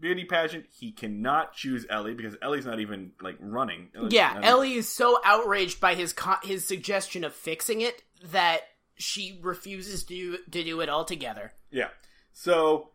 beauty 0.00 0.24
pageant. 0.24 0.64
He 0.76 0.92
cannot 0.92 1.52
choose 1.52 1.86
Ellie 1.90 2.14
because 2.14 2.34
Ellie's 2.42 2.66
not 2.66 2.80
even 2.80 3.12
like 3.20 3.36
running. 3.38 3.90
Ellie's 3.94 4.12
Yeah, 4.14 4.40
Ellie 4.42 4.74
is 4.74 4.88
so 4.88 5.20
outraged 5.24 5.78
by 5.80 5.94
his 5.94 6.12
co- 6.14 6.38
his 6.42 6.64
suggestion 6.64 7.22
of 7.22 7.34
fixing 7.34 7.82
it 7.82 8.02
that 8.32 8.62
she 8.98 9.38
refuses 9.42 10.04
to 10.04 10.14
do, 10.14 10.38
to 10.50 10.64
do 10.64 10.80
it 10.80 10.88
altogether. 10.88 11.52
Yeah. 11.70 11.88
So 12.32 12.90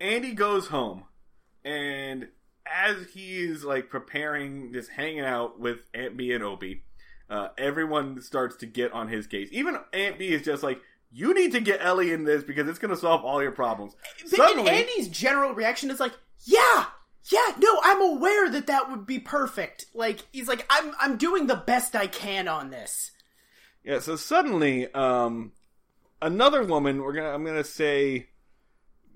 Andy 0.00 0.32
goes 0.32 0.68
home, 0.68 1.04
and 1.64 2.28
as 2.66 3.08
he's 3.12 3.64
like 3.64 3.90
preparing, 3.90 4.72
just 4.72 4.90
hanging 4.90 5.20
out 5.20 5.58
with 5.58 5.78
Aunt 5.94 6.16
Bee 6.16 6.32
and 6.32 6.44
Opie, 6.44 6.84
uh, 7.30 7.48
everyone 7.56 8.20
starts 8.20 8.56
to 8.56 8.66
get 8.66 8.92
on 8.92 9.08
his 9.08 9.26
case. 9.26 9.48
Even 9.52 9.78
Aunt 9.92 10.18
Bee 10.18 10.32
is 10.32 10.42
just 10.42 10.62
like, 10.62 10.80
"You 11.10 11.34
need 11.34 11.52
to 11.52 11.60
get 11.60 11.82
Ellie 11.82 12.12
in 12.12 12.24
this 12.24 12.44
because 12.44 12.68
it's 12.68 12.78
going 12.78 12.94
to 12.94 13.00
solve 13.00 13.24
all 13.24 13.42
your 13.42 13.52
problems." 13.52 13.94
and 14.22 14.68
Andy's 14.68 15.08
general 15.08 15.54
reaction 15.54 15.90
is 15.90 16.00
like, 16.00 16.12
"Yeah, 16.44 16.86
yeah, 17.30 17.54
no, 17.58 17.80
I'm 17.82 18.00
aware 18.00 18.50
that 18.50 18.66
that 18.66 18.90
would 18.90 19.06
be 19.06 19.18
perfect." 19.18 19.86
Like 19.94 20.20
he's 20.32 20.48
like, 20.48 20.66
"I'm 20.70 20.94
I'm 21.00 21.16
doing 21.16 21.46
the 21.46 21.56
best 21.56 21.96
I 21.96 22.06
can 22.06 22.48
on 22.48 22.70
this." 22.70 23.10
Yeah, 23.88 24.00
so 24.00 24.16
suddenly, 24.16 24.92
um, 24.92 25.52
another 26.20 26.62
woman, 26.62 27.00
we're 27.00 27.14
gonna, 27.14 27.30
I'm 27.30 27.42
gonna 27.42 27.64
say, 27.64 28.26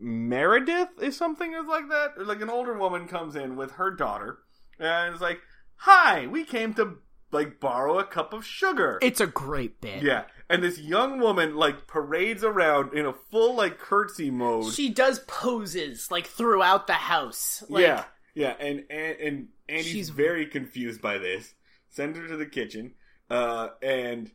Meredith 0.01 0.89
is 1.03 1.14
something 1.14 1.53
is 1.53 1.66
like 1.66 1.91
that, 1.91 2.14
or 2.16 2.25
like 2.25 2.41
an 2.41 2.49
older 2.49 2.77
woman 2.79 3.07
comes 3.07 3.37
in 3.37 3.55
with 3.55 3.73
her 3.73 3.91
daughter, 3.91 4.39
and 4.79 5.14
is 5.14 5.20
like, 5.20 5.43
"Hi, 5.77 6.27
we 6.27 6.45
came 6.45 6.73
to 6.75 6.97
like 7.31 7.61
borrow 7.61 7.99
a 7.99 8.05
cup 8.05 8.33
of 8.33 8.47
sugar." 8.47 8.99
It's 9.03 9.20
a 9.20 9.27
great 9.27 9.83
bit. 9.83 10.03
yeah, 10.03 10.25
and 10.49 10.62
this 10.62 10.79
young 10.81 11.20
woman 11.20 11.55
like 11.55 11.87
parades 11.87 12.43
around 12.43 12.95
in 12.95 13.05
a 13.05 13.12
full 13.12 13.55
like 13.55 13.79
curtsy 13.79 14.31
mode. 14.31 14.73
She 14.73 14.89
does 14.89 15.18
poses 15.27 16.11
like 16.11 16.27
throughout 16.27 16.87
the 16.87 16.95
house. 16.95 17.62
Like, 17.68 17.83
yeah, 17.83 18.05
yeah, 18.35 18.55
and 18.59 18.85
and, 18.89 19.20
and 19.20 19.49
Andy's 19.68 19.87
She's- 19.87 20.09
very 20.09 20.47
confused 20.47 21.03
by 21.03 21.18
this. 21.18 21.55
Send 21.91 22.16
her 22.16 22.27
to 22.27 22.39
the 22.39 22.47
kitchen, 22.47 22.95
uh, 23.29 23.68
and 23.83 24.31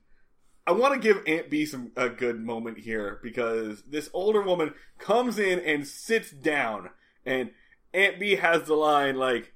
I 0.68 0.72
want 0.72 0.93
to 0.93 0.99
give 0.99 1.24
Aunt 1.26 1.49
Bee 1.49 1.65
some 1.65 1.93
a 1.95 2.09
good 2.09 2.43
moment 2.43 2.80
here 2.80 3.20
because 3.24 3.84
this 3.84 4.09
older 4.13 4.41
woman 4.41 4.74
comes 4.99 5.39
in 5.39 5.59
and 5.59 5.88
sits 5.88 6.30
down, 6.30 6.89
and 7.26 7.51
Aunt 7.93 8.20
Bee 8.20 8.36
has 8.36 8.63
the 8.63 8.74
line 8.74 9.15
like, 9.15 9.53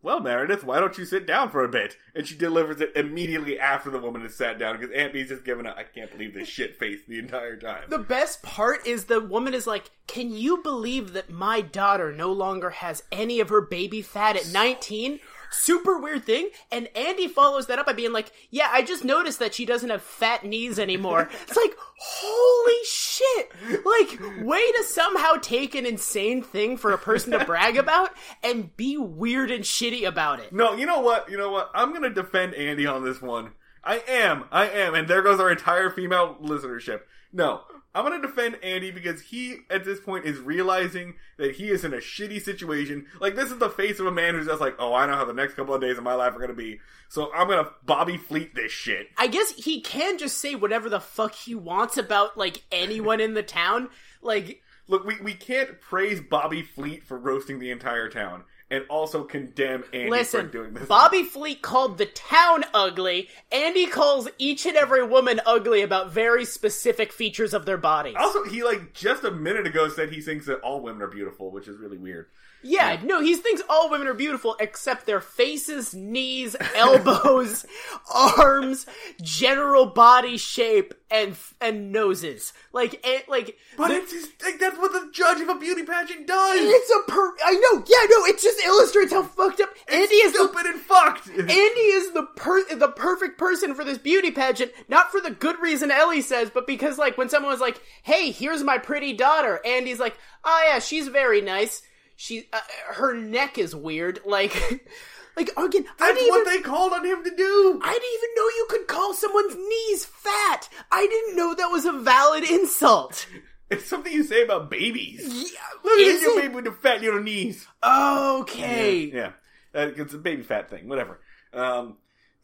"Well, 0.00 0.20
Meredith, 0.20 0.64
why 0.64 0.80
don't 0.80 0.96
you 0.96 1.04
sit 1.04 1.26
down 1.26 1.50
for 1.50 1.62
a 1.62 1.68
bit?" 1.68 1.98
And 2.14 2.26
she 2.26 2.34
delivers 2.34 2.80
it 2.80 2.96
immediately 2.96 3.58
after 3.58 3.90
the 3.90 3.98
woman 3.98 4.22
has 4.22 4.34
sat 4.34 4.58
down 4.58 4.78
because 4.78 4.94
Aunt 4.94 5.12
Bee's 5.12 5.28
just 5.28 5.44
giving 5.44 5.66
a 5.66 5.74
"I 5.76 5.82
can't 5.82 6.10
believe 6.10 6.32
this 6.32 6.48
shit" 6.48 6.78
face 6.78 7.00
the 7.06 7.18
entire 7.18 7.58
time. 7.58 7.90
The 7.90 7.98
best 7.98 8.42
part 8.42 8.86
is 8.86 9.04
the 9.04 9.20
woman 9.20 9.52
is 9.52 9.66
like, 9.66 9.90
"Can 10.06 10.30
you 10.30 10.62
believe 10.62 11.12
that 11.12 11.28
my 11.28 11.60
daughter 11.60 12.10
no 12.10 12.32
longer 12.32 12.70
has 12.70 13.02
any 13.12 13.38
of 13.38 13.50
her 13.50 13.60
baby 13.60 14.00
fat 14.00 14.36
at 14.36 14.48
19?" 14.50 15.20
Super 15.50 15.98
weird 15.98 16.24
thing. 16.24 16.50
And 16.70 16.88
Andy 16.96 17.28
follows 17.28 17.66
that 17.66 17.78
up 17.78 17.86
by 17.86 17.92
being 17.92 18.12
like, 18.12 18.32
"Yeah, 18.50 18.68
I 18.72 18.82
just 18.82 19.04
noticed 19.04 19.38
that 19.38 19.54
she 19.54 19.64
doesn't 19.64 19.90
have 19.90 20.02
fat 20.02 20.44
knees 20.44 20.78
anymore." 20.78 21.28
it's 21.42 21.56
like, 21.56 21.76
"Holy 21.98 22.84
shit." 22.84 23.50
Like, 23.84 24.44
way 24.44 24.72
to 24.72 24.84
somehow 24.84 25.34
take 25.40 25.74
an 25.74 25.86
insane 25.86 26.42
thing 26.42 26.76
for 26.76 26.92
a 26.92 26.98
person 26.98 27.32
to 27.32 27.44
brag 27.44 27.76
about 27.78 28.10
and 28.42 28.76
be 28.76 28.96
weird 28.96 29.50
and 29.50 29.64
shitty 29.64 30.06
about 30.06 30.40
it. 30.40 30.52
No, 30.52 30.74
you 30.74 30.86
know 30.86 31.00
what? 31.00 31.30
You 31.30 31.36
know 31.36 31.50
what? 31.50 31.70
I'm 31.74 31.92
gonna 31.92 32.10
defend 32.10 32.54
Andy 32.54 32.86
on 32.86 33.04
this 33.04 33.20
one. 33.22 33.52
I 33.84 34.02
am. 34.08 34.44
I 34.50 34.68
am. 34.68 34.94
And 34.94 35.06
there 35.06 35.22
goes 35.22 35.38
our 35.38 35.50
entire 35.50 35.90
female 35.90 36.36
listenership. 36.42 37.02
No. 37.32 37.62
I'm 37.96 38.04
gonna 38.04 38.20
defend 38.20 38.58
Andy 38.62 38.90
because 38.90 39.22
he, 39.22 39.60
at 39.70 39.86
this 39.86 39.98
point, 39.98 40.26
is 40.26 40.38
realizing 40.38 41.14
that 41.38 41.56
he 41.56 41.70
is 41.70 41.82
in 41.82 41.94
a 41.94 41.96
shitty 41.96 42.42
situation. 42.42 43.06
Like, 43.20 43.36
this 43.36 43.50
is 43.50 43.56
the 43.56 43.70
face 43.70 43.98
of 43.98 44.06
a 44.06 44.12
man 44.12 44.34
who's 44.34 44.46
just 44.46 44.60
like, 44.60 44.76
oh, 44.78 44.92
I 44.92 45.06
know 45.06 45.14
how 45.14 45.24
the 45.24 45.32
next 45.32 45.54
couple 45.54 45.74
of 45.74 45.80
days 45.80 45.96
of 45.96 46.04
my 46.04 46.12
life 46.12 46.36
are 46.36 46.38
gonna 46.38 46.52
be. 46.52 46.78
So 47.08 47.32
I'm 47.32 47.48
gonna 47.48 47.70
Bobby 47.86 48.18
Fleet 48.18 48.54
this 48.54 48.70
shit. 48.70 49.08
I 49.16 49.28
guess 49.28 49.52
he 49.52 49.80
can 49.80 50.18
just 50.18 50.36
say 50.38 50.54
whatever 50.54 50.90
the 50.90 51.00
fuck 51.00 51.34
he 51.34 51.54
wants 51.54 51.96
about 51.96 52.36
like 52.36 52.64
anyone 52.70 53.18
in 53.18 53.32
the 53.32 53.42
town. 53.42 53.88
Like 54.20 54.62
Look, 54.88 55.04
we, 55.04 55.20
we 55.20 55.34
can't 55.34 55.80
praise 55.80 56.20
Bobby 56.20 56.62
Fleet 56.62 57.02
for 57.02 57.18
roasting 57.18 57.58
the 57.58 57.70
entire 57.70 58.08
town 58.08 58.44
and 58.70 58.84
also 58.88 59.22
condemn 59.22 59.84
Andy 59.92 60.10
Listen, 60.10 60.46
for 60.46 60.52
doing 60.52 60.74
this. 60.74 60.88
Bobby 60.88 61.22
Fleet 61.22 61.62
called 61.62 61.98
the 61.98 62.06
town 62.06 62.64
ugly. 62.74 63.28
Andy 63.52 63.86
calls 63.86 64.28
each 64.38 64.66
and 64.66 64.76
every 64.76 65.06
woman 65.06 65.40
ugly 65.46 65.82
about 65.82 66.10
very 66.10 66.44
specific 66.44 67.12
features 67.12 67.54
of 67.54 67.64
their 67.64 67.76
bodies. 67.76 68.16
Also, 68.18 68.44
he, 68.44 68.64
like, 68.64 68.92
just 68.92 69.22
a 69.24 69.30
minute 69.30 69.66
ago 69.66 69.88
said 69.88 70.10
he 70.10 70.20
thinks 70.20 70.46
that 70.46 70.60
all 70.60 70.80
women 70.80 71.02
are 71.02 71.08
beautiful, 71.08 71.50
which 71.50 71.68
is 71.68 71.78
really 71.78 71.98
weird. 71.98 72.26
Yeah, 72.66 73.00
no, 73.04 73.20
he 73.20 73.34
thinks 73.36 73.62
all 73.68 73.90
women 73.90 74.06
are 74.08 74.14
beautiful 74.14 74.56
except 74.60 75.06
their 75.06 75.20
faces, 75.20 75.94
knees, 75.94 76.54
elbows, 76.74 77.64
arms, 78.12 78.86
general 79.22 79.86
body 79.86 80.36
shape, 80.36 80.94
and 81.10 81.36
and 81.60 81.92
noses. 81.92 82.52
Like, 82.72 83.04
and, 83.06 83.22
like, 83.28 83.56
But 83.76 83.88
the- 83.88 83.94
it's 83.96 84.12
just, 84.12 84.42
like, 84.44 84.58
that's 84.58 84.76
what 84.78 84.92
the 84.92 85.08
judge 85.12 85.40
of 85.40 85.48
a 85.48 85.54
beauty 85.58 85.82
pageant 85.84 86.26
does. 86.26 86.58
it's 86.60 86.90
a 86.90 87.10
per. 87.10 87.34
I 87.44 87.52
know, 87.54 87.84
yeah, 87.86 88.06
no, 88.10 88.24
it 88.26 88.38
just 88.40 88.60
illustrates 88.64 89.12
how 89.12 89.22
fucked 89.22 89.60
up 89.60 89.70
Andy 89.88 90.14
is. 90.16 90.32
The, 90.32 90.52
and 90.66 90.80
fucked. 90.80 91.28
Andy 91.28 91.50
is 91.52 92.12
the 92.12 92.24
per- 92.36 92.74
the 92.74 92.88
perfect 92.88 93.38
person 93.38 93.74
for 93.74 93.84
this 93.84 93.98
beauty 93.98 94.30
pageant, 94.30 94.72
not 94.88 95.10
for 95.10 95.20
the 95.20 95.30
good 95.30 95.58
reason 95.60 95.90
Ellie 95.90 96.20
says, 96.22 96.50
but 96.52 96.66
because 96.66 96.98
like 96.98 97.16
when 97.18 97.28
someone 97.28 97.52
was 97.52 97.60
like, 97.60 97.80
"Hey, 98.02 98.30
here's 98.30 98.62
my 98.64 98.78
pretty 98.78 99.12
daughter," 99.12 99.60
Andy's 99.64 100.00
like, 100.00 100.16
"Oh 100.44 100.64
yeah, 100.68 100.78
she's 100.80 101.08
very 101.08 101.40
nice. 101.40 101.82
She 102.16 102.48
uh, 102.52 102.60
her 102.94 103.14
neck 103.14 103.58
is 103.58 103.74
weird." 103.74 104.20
Like, 104.24 104.54
like 105.36 105.50
again, 105.56 105.84
I 105.86 105.92
That's 105.98 106.18
didn't 106.18 106.28
what 106.30 106.46
even, 106.46 106.52
they 106.52 106.62
called 106.62 106.92
on 106.92 107.04
him 107.04 107.22
to 107.22 107.30
do. 107.30 107.80
I 107.82 107.92
didn't 107.92 108.14
even 108.14 108.30
know 108.36 108.48
you 108.48 108.66
could 108.70 108.86
call 108.88 109.14
someone's 109.14 109.54
knees 109.56 110.04
fat. 110.04 110.68
I 110.90 111.06
didn't 111.06 111.36
know 111.36 111.54
that 111.54 111.70
was 111.70 111.84
a 111.84 111.92
valid 111.92 112.44
insult. 112.44 113.26
It's 113.68 113.86
something 113.86 114.12
you 114.12 114.22
say 114.22 114.44
about 114.44 114.70
babies. 114.70 115.22
Yeah, 115.24 115.58
Look 115.82 115.98
at 115.98 116.20
your 116.20 116.40
baby 116.40 116.54
with 116.54 116.66
the 116.66 116.70
fat 116.70 117.00
little 117.00 117.20
knees. 117.20 117.66
Okay. 117.84 119.10
Yeah, 119.12 119.32
uh, 119.74 119.90
it's 119.96 120.14
a 120.14 120.18
baby 120.18 120.44
fat 120.44 120.70
thing. 120.70 120.88
Whatever. 120.88 121.18
Um, 121.52 121.96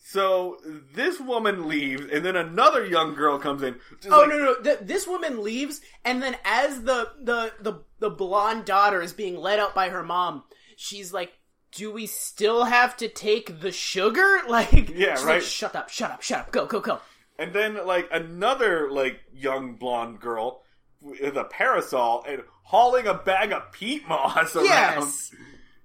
so 0.05 0.59
this 0.94 1.20
woman 1.20 1.68
leaves, 1.68 2.05
and 2.12 2.24
then 2.24 2.34
another 2.36 2.84
young 2.84 3.14
girl 3.14 3.38
comes 3.38 3.62
in. 3.62 3.76
Oh 4.11 4.20
like- 4.20 4.28
no 4.30 4.36
no! 4.36 4.55
Th- 4.62 4.78
this 4.82 5.07
woman 5.07 5.42
leaves, 5.42 5.80
and 6.05 6.22
then 6.22 6.36
as 6.44 6.82
the 6.82 7.11
the 7.20 7.53
the 7.61 7.84
the 8.00 8.11
blonde 8.11 8.64
daughter 8.64 9.00
is 9.00 9.12
being 9.12 9.36
led 9.36 9.61
out 9.61 9.74
by 9.74 9.90
her 9.90 10.03
mom, 10.03 10.42
she's 10.76 11.12
like, 11.12 11.32
"Do 11.70 11.92
we 11.92 12.07
still 12.07 12.64
have 12.64 12.96
to 12.98 13.09
take 13.09 13.61
the 13.61 13.70
sugar?" 13.70 14.40
Like, 14.48 14.88
Yeah, 14.90 15.14
right. 15.24 15.24
Like, 15.36 15.42
shut 15.42 15.76
up! 15.76 15.88
Shut 15.88 16.11
up! 16.11 16.22
Shut 16.22 16.40
up! 16.40 16.53
Go 16.53 16.66
go 16.66 16.80
go! 16.80 17.00
And 17.38 17.53
then 17.53 17.86
like 17.86 18.09
another 18.11 18.90
like 18.90 19.20
young 19.32 19.76
blonde 19.76 20.20
girl 20.20 20.62
with 21.00 21.36
a 21.36 21.44
parasol 21.44 22.24
and 22.28 22.42
hauling 22.64 23.07
a 23.07 23.14
bag 23.14 23.53
of 23.53 23.70
peat 23.72 24.07
moss 24.09 24.57
around. 24.57 24.64
Yes. 24.66 25.34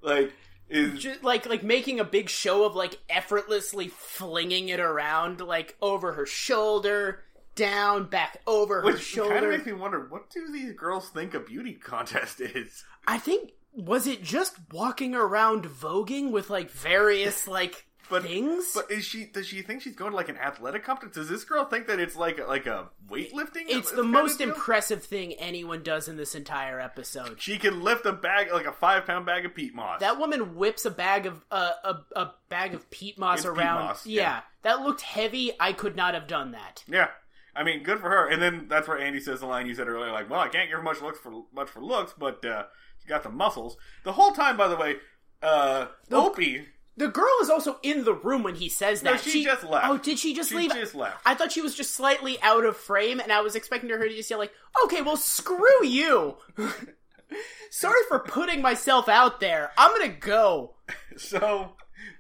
Like 0.01 0.34
is 0.70 0.99
Just 0.99 1.24
like 1.24 1.45
like 1.45 1.63
making 1.63 1.99
a 1.99 2.03
big 2.03 2.30
show 2.30 2.65
of 2.65 2.76
like 2.76 2.99
effortlessly 3.09 3.88
flinging 3.88 4.70
it 4.70 4.80
around 4.80 5.41
like 5.41 5.76
over 5.82 6.13
her 6.13 6.26
shoulder, 6.26 7.24
down, 7.55 8.05
back 8.05 8.41
over 8.45 8.82
her 8.82 8.97
shoulder. 8.97 9.34
kind 9.34 9.45
of 9.45 9.51
makes 9.51 9.65
me 9.65 9.74
wonder 9.74 10.07
what 10.07 10.30
do 10.30 10.51
these 10.51 10.74
girls 10.74 11.09
think 11.09 11.34
a 11.34 11.39
beauty 11.39 11.74
contest 11.74 12.39
is? 12.41 12.84
I 13.07 13.18
think 13.18 13.51
was 13.74 14.07
it 14.07 14.24
just 14.24 14.55
walking 14.72 15.15
around 15.15 15.65
voguing 15.65 16.32
with 16.32 16.49
like 16.49 16.72
various 16.72 17.47
like 17.47 17.86
But 18.10 18.24
things? 18.24 18.72
But 18.74 18.89
is 18.91 19.05
she? 19.05 19.26
Does 19.26 19.47
she 19.47 19.62
think 19.62 19.82
she's 19.82 19.95
going 19.95 20.12
to 20.12 20.16
like 20.16 20.30
an 20.30 20.38
athletic 20.38 20.84
competition? 20.84 21.22
Does 21.22 21.30
this 21.30 21.43
girl 21.43 21.66
think 21.66 21.88
that 21.88 21.99
it's 21.99 22.16
like 22.16 22.39
a, 22.39 22.45
like 22.45 22.66
a 22.66 22.89
weightlifting? 23.10 23.66
It's 23.68 23.91
the 23.91 24.03
most 24.03 24.39
impressive 24.41 25.03
thing 25.03 25.34
anyone 25.34 25.84
does 25.84 26.08
in 26.08 26.18
this 26.18 26.36
entire 26.36 26.80
episode. 26.80 27.41
She 27.41 27.58
can 27.58 27.82
lift 27.84 28.05
a 28.05 28.14
bag 28.14 28.51
like 28.53 28.66
a 28.66 28.72
five 28.72 29.05
pound 29.05 29.26
bag 29.26 29.45
of 29.45 29.53
peat 29.53 29.76
moss. 29.76 29.99
That 29.99 30.20
woman 30.20 30.55
whips 30.55 30.86
a 30.86 30.91
bag 30.91 31.26
of 31.26 31.43
uh, 31.51 31.72
a 31.84 31.95
a 32.20 32.32
bag 32.49 32.74
of 32.74 32.89
peat 32.91 33.18
moss 33.18 33.39
It's 33.39 33.45
peat 33.47 33.58
around. 33.58 33.86
moss, 33.86 34.05
yeah. 34.05 34.22
yeah. 34.22 34.39
that 34.62 34.82
looked 34.82 35.01
heavy. 35.01 35.51
I 35.60 35.74
could 35.74 35.95
not 35.95 36.14
have 36.14 36.28
done 36.28 36.51
that. 36.51 36.84
Yeah, 36.88 37.10
I 37.55 37.64
mean, 37.64 37.84
good 37.84 37.99
for 37.99 38.10
her. 38.10 38.28
And 38.30 38.41
then 38.41 38.68
that's 38.70 38.88
where 38.88 38.97
Andy 38.99 39.20
says 39.20 39.39
the 39.41 39.47
line 39.47 39.68
you 39.68 39.76
said 39.76 39.88
earlier, 39.88 40.12
like, 40.12 40.30
"Well, 40.30 40.39
I 40.39 40.47
can't 40.47 40.70
give 40.70 40.78
her 40.78 40.84
much 40.84 41.01
looks 41.01 41.20
for 41.20 41.43
much 41.53 41.70
for 41.70 41.82
looks, 41.82 42.14
but 42.18 42.43
uh, 42.45 42.64
she 43.01 43.08
got 43.10 43.24
the 43.24 43.30
muscles." 43.30 43.76
The 44.03 44.14
whole 44.14 44.32
time, 44.32 44.55
by 44.55 44.68
the 44.68 44.78
way, 44.78 44.95
uh, 45.41 45.88
Opie. 46.12 46.68
The 46.98 47.08
girl 47.08 47.32
is 47.41 47.50
also 47.52 47.78
in 47.84 48.04
the 48.06 48.14
room 48.14 48.41
when 48.43 48.56
he 48.56 48.70
says 48.70 49.02
that. 49.02 49.12
No, 49.12 49.18
she 49.18 49.43
just 49.43 49.64
left. 49.64 49.86
Oh, 49.88 49.98
did 50.00 50.18
she 50.18 50.34
just 50.34 50.50
She 50.50 50.56
leave? 50.56 50.74
just 50.74 50.95
left. 50.95 51.22
I 51.26 51.36
thought 51.36 51.52
she 51.52 51.62
was 51.62 51.76
just 51.76 51.93
slightly 51.93 52.41
out 52.41 52.66
of 52.66 52.76
frame, 52.76 53.20
and 53.20 53.32
I 53.32 53.41
was 53.41 53.56
expecting 53.56 53.89
her 53.91 54.00
to 54.00 54.16
just 54.16 54.30
yell 54.32 54.39
like, 54.39 54.52
"Okay, 54.86 55.02
well, 55.04 55.16
screw 55.18 55.86
you." 55.86 56.38
Sorry 57.70 58.00
for 58.08 58.20
putting 58.20 58.62
myself 58.62 59.10
out 59.10 59.39
there. 59.39 59.72
I'm 59.78 59.91
gonna 59.91 60.10
go. 60.10 60.76
So 61.18 61.74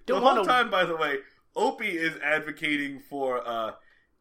the 0.07 0.13
Don't 0.13 0.23
whole 0.23 0.35
wanna- 0.37 0.47
time, 0.47 0.69
by 0.71 0.83
the 0.83 0.95
way, 0.95 1.17
Opie 1.55 1.95
is 1.97 2.17
advocating 2.23 2.99
for 3.09 3.47
uh, 3.47 3.73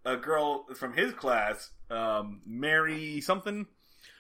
a 0.05 0.17
girl 0.19 0.67
from 0.75 0.93
his 0.93 1.13
class, 1.15 1.71
um, 1.91 2.43
Mary 2.47 3.23
something, 3.23 3.67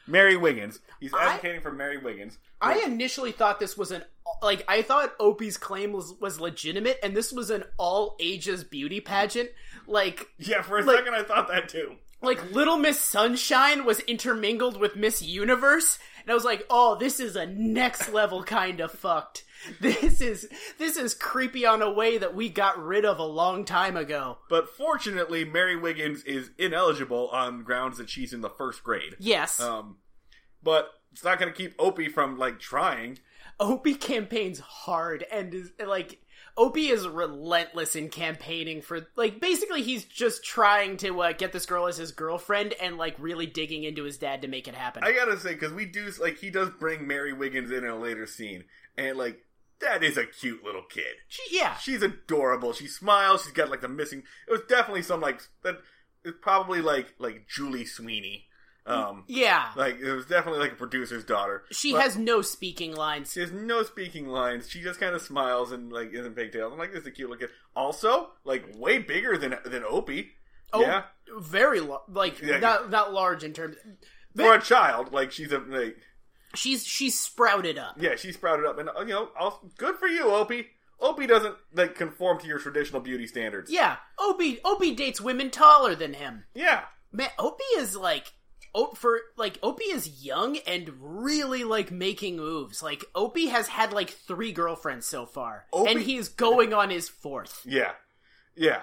Mary 0.07 0.36
Wiggins. 0.36 0.78
He's 1.00 1.12
I- 1.14 1.34
advocating 1.34 1.61
for 1.61 1.72
Mary 1.72 1.98
Wiggins. 1.98 2.38
I 2.61 2.78
initially 2.80 3.32
thought 3.32 3.61
this 3.61 3.76
was 3.76 3.90
an 3.90 4.02
like 4.42 4.64
I 4.68 4.82
thought 4.82 5.14
Opie's 5.20 5.57
claim 5.57 5.92
was 5.92 6.14
was 6.20 6.40
legitimate, 6.40 6.98
and 7.02 7.16
this 7.16 7.32
was 7.32 7.50
an 7.50 7.64
all 7.78 8.16
ages 8.20 8.64
beauty 8.64 9.00
pageant. 9.00 9.50
Like 9.86 10.26
Yeah, 10.38 10.62
for 10.62 10.78
a 10.78 10.82
Like- 10.82 10.96
second 10.98 11.14
I 11.14 11.22
thought 11.22 11.48
that 11.48 11.68
too. 11.68 11.96
like 12.22 12.52
Little 12.52 12.76
Miss 12.78 12.98
Sunshine 13.00 13.84
was 13.84 14.00
intermingled 14.00 14.80
with 14.80 14.96
Miss 14.96 15.20
Universe, 15.22 15.98
and 16.26 16.32
I 16.32 16.34
was 16.34 16.44
like, 16.44 16.66
oh, 16.68 16.96
this 16.96 17.20
is 17.20 17.36
a 17.36 17.46
next 17.46 18.12
level 18.12 18.42
kind 18.42 18.80
of 18.80 18.90
fucked. 18.92 19.44
This 19.80 20.20
is 20.20 20.48
this 20.78 20.96
is 20.96 21.14
creepy 21.14 21.64
on 21.64 21.80
a 21.82 21.90
way 21.90 22.18
that 22.18 22.34
we 22.36 22.48
got 22.50 22.78
rid 22.78 23.04
of 23.04 23.18
a 23.18 23.24
long 23.24 23.64
time 23.64 23.96
ago. 23.96 24.38
But 24.50 24.68
fortunately, 24.68 25.44
Mary 25.44 25.74
Wiggins 25.74 26.22
is 26.24 26.50
ineligible 26.58 27.28
on 27.30 27.62
grounds 27.64 27.96
that 27.98 28.10
she's 28.10 28.32
in 28.32 28.42
the 28.42 28.50
first 28.50 28.84
grade. 28.84 29.16
Yes, 29.18 29.58
Um, 29.58 29.96
but 30.62 30.90
it's 31.10 31.24
not 31.24 31.40
going 31.40 31.50
to 31.50 31.56
keep 31.56 31.74
Opie 31.78 32.08
from 32.10 32.38
like 32.38 32.60
trying. 32.60 33.18
Opie 33.58 33.94
campaigns 33.94 34.60
hard 34.60 35.24
and 35.32 35.52
is 35.54 35.72
like 35.84 36.20
Opie 36.59 36.88
is 36.88 37.07
relentless 37.07 37.94
in 37.94 38.09
campaigning 38.09 38.80
for 38.80 39.07
like 39.14 39.40
basically 39.40 39.82
he's 39.82 40.04
just 40.04 40.42
trying 40.42 40.96
to 40.98 41.20
uh, 41.20 41.32
get 41.32 41.52
this 41.52 41.66
girl 41.66 41.86
as 41.86 41.98
his 41.98 42.12
girlfriend 42.12 42.72
and 42.80 42.96
like 42.96 43.14
really 43.18 43.46
digging 43.46 43.84
into 43.84 44.04
his 44.04 44.16
dad 44.16 44.40
to 44.42 44.48
make 44.48 44.66
it 44.66 44.74
happen. 44.74 45.04
I 45.04 45.12
gotta 45.12 45.38
say, 45.38 45.52
because 45.52 45.72
we 45.72 45.84
do 45.84 46.11
like 46.20 46.38
he 46.38 46.50
does 46.50 46.70
bring 46.70 47.07
Mary 47.07 47.32
Wiggins 47.34 47.70
in 47.70 47.84
in 47.84 47.90
a 47.90 47.98
later 47.98 48.26
scene, 48.26 48.64
and 48.96 49.18
like 49.18 49.42
that 49.80 50.02
is 50.02 50.16
a 50.16 50.24
cute 50.24 50.64
little 50.64 50.84
kid. 50.88 51.16
She- 51.28 51.59
yeah, 51.59 51.76
She's 51.76 52.00
adorable. 52.02 52.72
She 52.72 52.86
smiles. 52.86 53.44
She's 53.44 53.52
got 53.52 53.68
like 53.70 53.82
the 53.82 53.88
missing. 53.88 54.22
It 54.48 54.52
was 54.52 54.62
definitely 54.68 55.02
some 55.02 55.20
like 55.20 55.42
that. 55.62 55.76
It's 56.24 56.38
probably 56.40 56.80
like 56.80 57.14
like 57.18 57.46
Julie 57.48 57.84
Sweeney. 57.84 58.46
Um, 58.87 59.24
yeah. 59.26 59.70
like 59.76 59.99
it 60.01 60.12
was 60.12 60.26
definitely 60.26 60.61
like 60.61 60.72
a 60.72 60.76
producer's 60.76 61.24
daughter. 61.24 61.64
She 61.72 61.93
But 61.93 62.03
has 62.03 62.16
no 62.16 62.41
speaking 62.43 62.95
lines. 62.95 63.32
She 63.32 63.41
has 63.41 63.51
no 63.53 63.82
speaking 63.82 64.28
lines. 64.28 64.68
She 64.70 64.80
just 64.82 65.01
kind 65.01 65.14
of 65.14 65.22
smiles 65.22 65.72
and 65.72 65.93
like 65.93 66.11
isn't 66.12 66.37
pigtails. 66.37 66.72
I'm 66.72 66.78
like, 66.78 66.93
this 66.93 67.01
is 67.03 67.07
a 67.09 67.11
cute 67.11 67.28
looking. 67.30 67.49
Also, 67.74 68.30
like 68.45 68.64
way 68.76 68.99
bigger 68.99 69.37
than 69.37 69.57
than 69.64 69.82
Opie. 69.84 70.30
Oh, 70.72 70.80
yeah, 70.80 71.05
very 71.39 71.80
lo- 71.80 72.03
like 72.09 72.41
Yeah. 72.41 72.59
not 72.59 72.91
not 72.91 73.12
large 73.12 73.43
in 73.45 73.53
terms. 73.53 73.76
for 74.37 74.55
a 74.55 74.61
child, 74.61 75.12
like 75.12 75.32
she's 75.32 75.51
a 75.53 75.59
like 75.59 75.97
She's 76.55 76.87
she's 76.87 77.18
sprouted 77.18 77.76
up. 77.78 77.97
yeah, 77.99 78.16
she 78.16 78.32
sprouted 78.32 78.64
up, 78.66 78.78
and 78.78 78.89
uh, 78.89 79.01
you 79.01 79.09
know, 79.09 79.28
also, 79.39 79.59
good 79.78 79.97
for 79.97 80.07
you, 80.09 80.24
Opie. 80.32 80.66
Opie 81.01 81.26
doesn't 81.26 81.55
like 81.74 81.95
conform 81.97 82.39
to 82.41 82.47
your 82.47 82.59
traditional 82.59 83.01
beauty 83.01 83.26
standards. 83.26 83.70
Yeah, 83.70 83.97
Opie 84.18 84.59
Opie 84.64 84.95
dates 84.95 85.20
women 85.20 85.51
taller 85.51 85.95
than 85.95 86.14
him. 86.14 86.45
yeah. 86.55 86.82
Man, 87.12 87.28
Opie 87.39 87.62
is 87.78 87.97
like 87.97 88.32
For 88.96 89.20
like 89.36 89.58
Opie 89.62 89.84
is 89.84 90.24
young 90.24 90.58
and 90.66 90.90
really 90.98 91.64
like 91.64 91.90
making 91.90 92.36
moves. 92.36 92.82
Like 92.82 93.04
Opie 93.14 93.46
has 93.46 93.68
had 93.68 93.92
like 93.92 94.10
three 94.10 94.52
girlfriends 94.52 95.06
so 95.06 95.26
far, 95.26 95.66
Opie- 95.72 95.90
and 95.90 96.00
he's 96.00 96.28
going 96.28 96.74
on 96.74 96.90
his 96.90 97.08
fourth. 97.08 97.62
Yeah. 97.64 97.92
Yeah. 98.56 98.82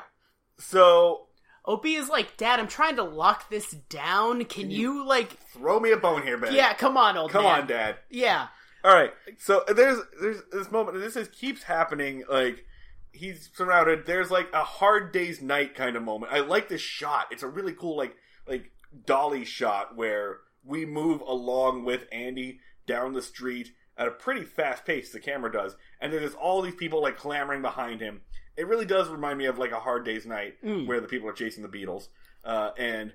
So 0.59 1.27
Opie 1.65 1.95
is 1.95 2.09
like, 2.09 2.37
Dad, 2.37 2.59
I'm 2.59 2.67
trying 2.67 2.95
to 2.97 3.03
lock 3.03 3.49
this 3.49 3.71
down. 3.71 4.45
Can 4.45 4.69
you 4.69 5.05
like? 5.05 5.37
throw 5.53 5.79
me 5.79 5.91
a 5.91 5.97
bone 5.97 6.23
here, 6.23 6.37
man. 6.37 6.53
Yeah, 6.53 6.73
come 6.73 6.97
on, 6.97 7.17
old 7.17 7.31
man. 7.33 7.41
Come 7.41 7.51
man. 7.51 7.61
on, 7.61 7.67
Dad. 7.67 7.95
Yeah, 8.09 8.47
All 8.83 8.93
right. 8.93 9.11
So 9.37 9.63
there's 9.73 9.99
there's 10.21 10.41
this 10.51 10.71
moment. 10.71 10.99
This 10.99 11.15
is 11.15 11.27
keeps 11.29 11.63
happening. 11.63 12.23
Like 12.29 12.65
he's 13.11 13.49
surrounded. 13.55 14.05
There's 14.05 14.31
like 14.31 14.47
a 14.53 14.63
hard 14.63 15.11
day's 15.11 15.41
night 15.41 15.75
kind 15.75 15.95
of 15.95 16.03
moment. 16.03 16.33
I 16.33 16.39
like 16.39 16.67
this 16.67 16.81
shot. 16.81 17.27
It's 17.31 17.43
a 17.43 17.47
really 17.47 17.73
cool 17.73 17.95
like 17.95 18.15
like 18.47 18.71
dolly 19.05 19.45
shot 19.45 19.95
where 19.95 20.39
we 20.63 20.85
move 20.85 21.21
along 21.21 21.85
with 21.85 22.05
Andy 22.11 22.59
down 22.85 23.13
the 23.13 23.21
street 23.21 23.71
at 23.97 24.07
a 24.07 24.11
pretty 24.11 24.43
fast 24.43 24.85
pace. 24.85 25.11
The 25.11 25.19
camera 25.19 25.51
does, 25.51 25.75
and 25.99 26.11
there's 26.11 26.33
all 26.33 26.61
these 26.61 26.75
people 26.75 27.01
like 27.01 27.17
clamoring 27.17 27.61
behind 27.61 28.01
him. 28.01 28.21
It 28.55 28.67
really 28.67 28.85
does 28.85 29.09
remind 29.09 29.37
me 29.37 29.45
of 29.45 29.57
like 29.57 29.71
a 29.71 29.79
hard 29.79 30.05
day's 30.05 30.25
night 30.25 30.55
where 30.61 31.01
the 31.01 31.07
people 31.07 31.27
are 31.29 31.33
chasing 31.33 31.63
the 31.63 31.69
Beatles. 31.69 32.07
Uh, 32.43 32.71
and 32.77 33.13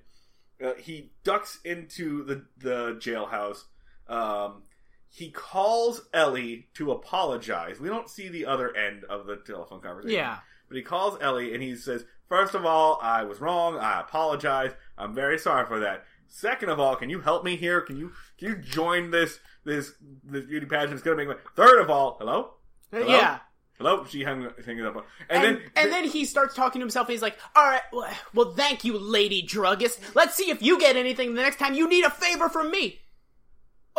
uh, 0.64 0.74
he 0.74 1.12
ducks 1.24 1.58
into 1.64 2.24
the 2.24 2.44
the 2.58 2.94
jailhouse. 2.94 3.64
Um, 4.08 4.62
he 5.10 5.30
calls 5.30 6.02
Ellie 6.12 6.68
to 6.74 6.92
apologize. 6.92 7.80
We 7.80 7.88
don't 7.88 8.10
see 8.10 8.28
the 8.28 8.46
other 8.46 8.74
end 8.76 9.04
of 9.04 9.26
the 9.26 9.36
telephone 9.36 9.80
conversation. 9.80 10.16
yeah. 10.16 10.38
But 10.68 10.76
he 10.76 10.82
calls 10.82 11.18
Ellie 11.20 11.54
and 11.54 11.62
he 11.62 11.74
says, 11.76 12.04
First 12.28 12.54
of 12.54 12.66
all, 12.66 12.98
I 13.00 13.22
was 13.24 13.40
wrong. 13.40 13.78
I 13.78 14.00
apologize. 14.00 14.72
I'm 14.98 15.14
very 15.14 15.38
sorry 15.38 15.66
for 15.66 15.80
that. 15.80 16.04
Second 16.26 16.68
of 16.68 16.78
all, 16.78 16.94
can 16.94 17.08
you 17.08 17.20
help 17.20 17.42
me 17.42 17.56
here? 17.56 17.80
Can 17.80 17.96
you 17.96 18.12
can 18.38 18.48
you 18.48 18.56
join 18.56 19.10
this 19.10 19.40
this 19.64 19.92
this 20.22 20.44
beauty 20.44 20.66
pageant? 20.66 20.92
It's 20.92 21.02
gonna 21.02 21.16
make 21.16 21.28
me. 21.28 21.34
Third 21.56 21.80
of 21.80 21.88
all, 21.88 22.16
hello, 22.20 22.50
uh, 22.92 22.98
Hello? 22.98 23.06
Yeah. 23.08 23.38
hello. 23.78 24.04
She 24.04 24.24
hung 24.24 24.42
hangs 24.42 24.84
up. 24.84 25.06
And, 25.30 25.42
And, 25.42 25.42
then 25.42 25.62
and 25.74 25.90
then 25.90 26.04
he 26.04 26.26
starts 26.26 26.54
talking 26.54 26.80
to 26.80 26.84
himself. 26.84 27.08
And 27.08 27.12
he's 27.12 27.22
like, 27.22 27.38
"All 27.56 27.64
right, 27.64 27.80
well, 27.94 28.10
well, 28.34 28.52
thank 28.52 28.84
you, 28.84 28.98
lady 28.98 29.40
druggist. 29.40 30.00
Let's 30.14 30.34
see 30.34 30.50
if 30.50 30.60
you 30.60 30.78
get 30.78 30.96
anything 30.96 31.34
the 31.34 31.40
next 31.40 31.58
time 31.58 31.72
you 31.72 31.88
need 31.88 32.04
a 32.04 32.10
favor 32.10 32.50
from 32.50 32.70
me." 32.70 33.00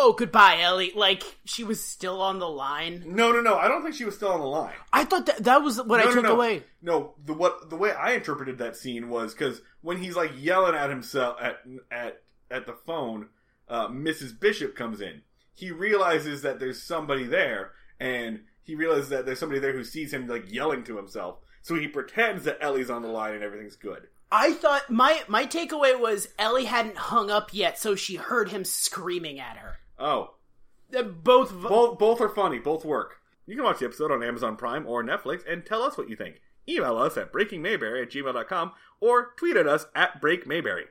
Oh, 0.02 0.14
goodbye, 0.14 0.60
Ellie. 0.62 0.94
Like 0.96 1.24
she 1.44 1.66
was 1.66 1.84
still 1.84 2.22
on 2.22 2.40
the 2.40 2.48
line. 2.48 3.04
no, 3.06 3.34
no, 3.34 3.42
no. 3.42 3.58
I 3.58 3.68
don't 3.68 3.84
think 3.84 3.96
she 3.96 4.06
was 4.06 4.16
still 4.16 4.32
on 4.32 4.40
the 4.40 4.46
line. 4.46 4.74
I 4.94 5.04
thought 5.04 5.26
that 5.26 5.44
that 5.44 5.58
was 5.58 5.82
what 5.84 6.00
I 6.00 6.06
no, 6.06 6.14
took 6.14 6.24
no, 6.24 6.30
no. 6.30 6.36
away. 6.36 6.64
No, 6.82 7.14
the 7.26 7.34
what 7.34 7.70
the 7.70 7.76
way 7.76 7.92
I 7.92 8.14
interpreted 8.14 8.60
that 8.60 8.78
scene 8.78 9.10
was 9.10 9.34
because 9.34 9.62
when 9.82 9.98
he's 9.98 10.16
like 10.16 10.32
yelling 10.38 10.74
at 10.74 10.90
himself 10.90 11.38
at 11.42 11.58
at 11.92 12.22
at 12.50 12.66
the 12.66 12.74
phone, 12.86 13.28
uh, 13.68 13.90
Mrs. 13.90 14.40
Bishop 14.40 14.74
comes 14.74 15.02
in. 15.02 15.22
He 15.54 15.70
realizes 15.70 16.44
that 16.44 16.60
there's 16.60 16.82
somebody 16.82 17.26
there, 17.26 17.74
and 18.00 18.40
he 18.64 18.76
realizes 18.76 19.10
that 19.10 19.26
there's 19.26 19.40
somebody 19.40 19.60
there 19.60 19.74
who 19.74 19.84
sees 19.84 20.14
him 20.14 20.28
like 20.28 20.50
yelling 20.50 20.86
to 20.86 20.96
himself. 20.96 21.40
So 21.62 21.76
he 21.76 21.90
pretends 21.90 22.46
that 22.46 22.60
Ellie's 22.62 22.90
on 22.90 23.02
the 23.02 23.10
line 23.10 23.34
and 23.34 23.44
everything's 23.44 23.76
good. 23.76 24.08
I 24.32 24.54
thought 24.54 24.90
my 24.90 25.22
my 25.28 25.46
takeaway 25.46 26.00
was 26.00 26.30
Ellie 26.38 26.66
hadn't 26.66 26.98
hung 26.98 27.30
up 27.30 27.50
yet, 27.52 27.78
so 27.78 27.96
she 27.96 28.16
heard 28.16 28.50
him 28.50 28.64
screaming 28.64 29.40
at 29.40 29.58
her. 29.58 29.80
Oh, 30.00 30.36
Both, 30.92 31.54
both 31.62 32.00
both 32.00 32.22
are 32.22 32.30
funny. 32.30 32.58
Both 32.60 32.86
work. 32.86 33.18
You 33.46 33.56
can 33.56 33.64
watch 33.66 33.80
the 33.80 33.86
episode 33.86 34.12
on 34.12 34.24
Amazon 34.24 34.56
Prime 34.56 34.86
or 34.88 35.04
Netflix 35.04 35.42
and 35.52 35.66
tell 35.66 35.82
us 35.84 35.98
what 35.98 36.10
you 36.10 36.16
think. 36.16 36.42
Email 36.68 36.98
us 36.98 37.18
at 37.18 37.34
breakingmayberry 37.34 38.02
at 38.04 38.12
gmail.com 38.12 38.72
or 39.02 39.34
tweet 39.38 39.58
at 39.58 39.68
us 39.68 39.88
at 39.96 40.22
breakmayberry. 40.22 40.84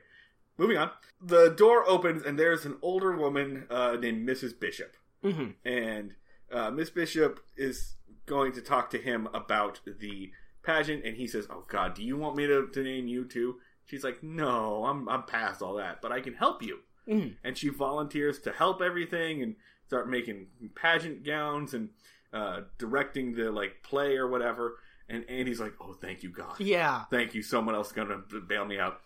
Moving 0.57 0.77
on. 0.77 0.91
The 1.21 1.49
door 1.49 1.87
opens 1.89 2.21
and 2.23 2.37
there's 2.37 2.65
an 2.65 2.77
older 2.81 3.15
woman 3.15 3.65
uh, 3.69 3.95
named 3.99 4.27
Mrs. 4.27 4.59
Bishop. 4.59 4.95
Mhm. 5.23 5.55
And 5.63 6.15
uh, 6.51 6.69
Miss 6.71 6.89
Bishop 6.89 7.39
is 7.55 7.95
going 8.25 8.51
to 8.53 8.61
talk 8.61 8.89
to 8.91 8.97
him 8.97 9.27
about 9.33 9.79
the 9.85 10.31
pageant 10.63 11.05
and 11.05 11.15
he 11.17 11.27
says, 11.27 11.47
Oh 11.49 11.63
God, 11.67 11.93
do 11.93 12.03
you 12.03 12.17
want 12.17 12.35
me 12.35 12.45
to, 12.47 12.67
to 12.67 12.83
name 12.83 13.07
you 13.07 13.23
too? 13.25 13.55
She's 13.85 14.03
like, 14.03 14.21
No, 14.21 14.85
I'm 14.85 15.07
I'm 15.07 15.23
past 15.23 15.61
all 15.61 15.75
that, 15.75 16.01
but 16.01 16.11
I 16.11 16.19
can 16.19 16.33
help 16.35 16.61
you 16.61 16.79
Mhm. 17.09 17.37
and 17.43 17.57
she 17.57 17.69
volunteers 17.69 18.39
to 18.41 18.51
help 18.51 18.81
everything 18.81 19.41
and 19.41 19.55
start 19.87 20.07
making 20.09 20.47
pageant 20.75 21.23
gowns 21.25 21.73
and 21.73 21.89
uh, 22.31 22.61
directing 22.77 23.33
the 23.33 23.51
like 23.51 23.81
play 23.83 24.15
or 24.17 24.27
whatever. 24.27 24.77
And 25.09 25.27
Andy's 25.27 25.59
like, 25.59 25.73
"Oh, 25.81 25.93
thank 25.93 26.21
you, 26.21 26.29
God. 26.29 26.59
yeah. 26.59 27.05
Thank 27.09 27.33
you. 27.33 27.41
Someone 27.41 27.73
else 27.73 27.87
is 27.87 27.93
gonna 27.93 28.19
bail 28.47 28.65
me 28.65 28.77
out." 28.79 29.01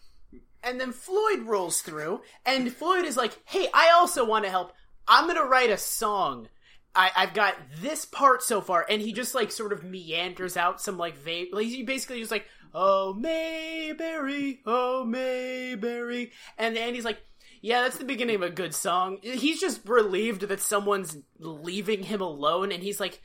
And 0.62 0.80
then 0.80 0.92
Floyd 0.92 1.44
rolls 1.44 1.82
through, 1.82 2.22
and 2.46 2.72
Floyd 2.74 3.06
is 3.06 3.16
like, 3.16 3.38
"Hey, 3.46 3.68
I 3.74 3.92
also 3.92 4.26
want 4.26 4.44
to 4.44 4.52
help. 4.52 4.74
I'm 5.08 5.28
gonna 5.28 5.46
write 5.46 5.70
a 5.70 5.78
song. 5.78 6.50
I, 6.96 7.12
I've 7.16 7.34
got 7.34 7.56
this 7.80 8.04
part 8.04 8.44
so 8.44 8.60
far." 8.60 8.86
And 8.90 9.02
he 9.02 9.14
just 9.14 9.34
like 9.34 9.52
sort 9.52 9.72
of 9.72 9.84
meanders 9.86 10.58
out 10.58 10.82
some 10.82 10.98
like 10.98 11.16
vague. 11.18 11.54
Like 11.54 11.68
he 11.68 11.84
basically 11.84 12.20
just 12.20 12.32
like, 12.32 12.46
"Oh 12.74 13.14
Mayberry, 13.14 14.62
oh 14.66 15.06
Mayberry," 15.06 16.32
and 16.58 16.78
Andy's 16.78 17.06
like. 17.06 17.20
Yeah, 17.66 17.82
that's 17.84 17.98
the 17.98 18.04
beginning 18.04 18.36
of 18.36 18.42
a 18.42 18.50
good 18.50 18.76
song. 18.76 19.20
He's 19.22 19.62
just 19.62 19.88
relieved 19.88 20.42
that 20.50 20.60
someone's 20.60 21.16
leaving 21.40 22.04
him 22.04 22.20
alone, 22.20 22.74
and 22.74 22.84
he's 22.84 23.00
like, 23.00 23.22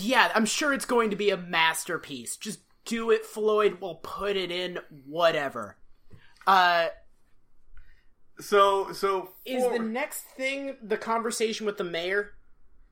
"Yeah, 0.00 0.32
I'm 0.34 0.46
sure 0.46 0.72
it's 0.72 0.86
going 0.86 1.10
to 1.10 1.16
be 1.16 1.28
a 1.28 1.36
masterpiece. 1.36 2.38
Just 2.38 2.60
do 2.86 3.10
it, 3.10 3.26
Floyd. 3.26 3.76
We'll 3.82 3.96
put 3.96 4.38
it 4.38 4.50
in, 4.50 4.78
whatever." 5.04 5.76
Uh, 6.46 6.86
So, 8.40 8.92
so 8.92 9.32
is 9.44 9.62
for- 9.64 9.72
the 9.74 9.84
next 9.84 10.22
thing 10.36 10.76
the 10.82 10.96
conversation 10.96 11.66
with 11.66 11.76
the 11.76 11.84
mayor? 11.84 12.32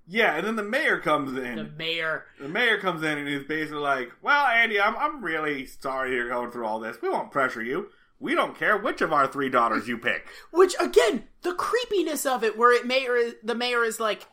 yeah, 0.07 0.37
and 0.37 0.47
then 0.47 0.57
the 0.57 0.63
mayor 0.63 0.99
comes 1.01 1.37
in. 1.39 1.57
The 1.57 1.65
mayor. 1.65 2.27
The 2.39 2.49
mayor 2.49 2.79
comes 2.79 3.03
in 3.03 3.17
and 3.19 3.27
is 3.29 3.45
basically 3.45 3.79
like, 3.81 4.11
"Well, 4.21 4.47
Andy, 4.47 4.79
I'm 4.79 4.97
I'm 4.97 5.25
really 5.25 5.65
sorry 5.65 6.15
you're 6.15 6.29
going 6.29 6.51
through 6.51 6.67
all 6.67 6.79
this. 6.81 7.01
We 7.01 7.09
won't 7.09 7.31
pressure 7.31 7.63
you. 7.63 7.89
We 8.21 8.35
don't 8.35 8.59
care 8.59 8.77
which 8.77 9.01
of 9.01 9.13
our 9.13 9.27
three 9.29 9.49
daughters 9.49 9.87
you 9.89 9.99
pick." 9.99 10.27
Which 10.51 10.75
again, 10.81 11.25
the 11.43 11.55
creepiness 11.55 12.27
of 12.27 12.43
it, 12.45 12.57
where 12.59 12.73
it 12.73 12.87
mayor, 12.87 13.33
the 13.43 13.55
mayor 13.55 13.85
is 13.85 14.01
like, 14.01 14.27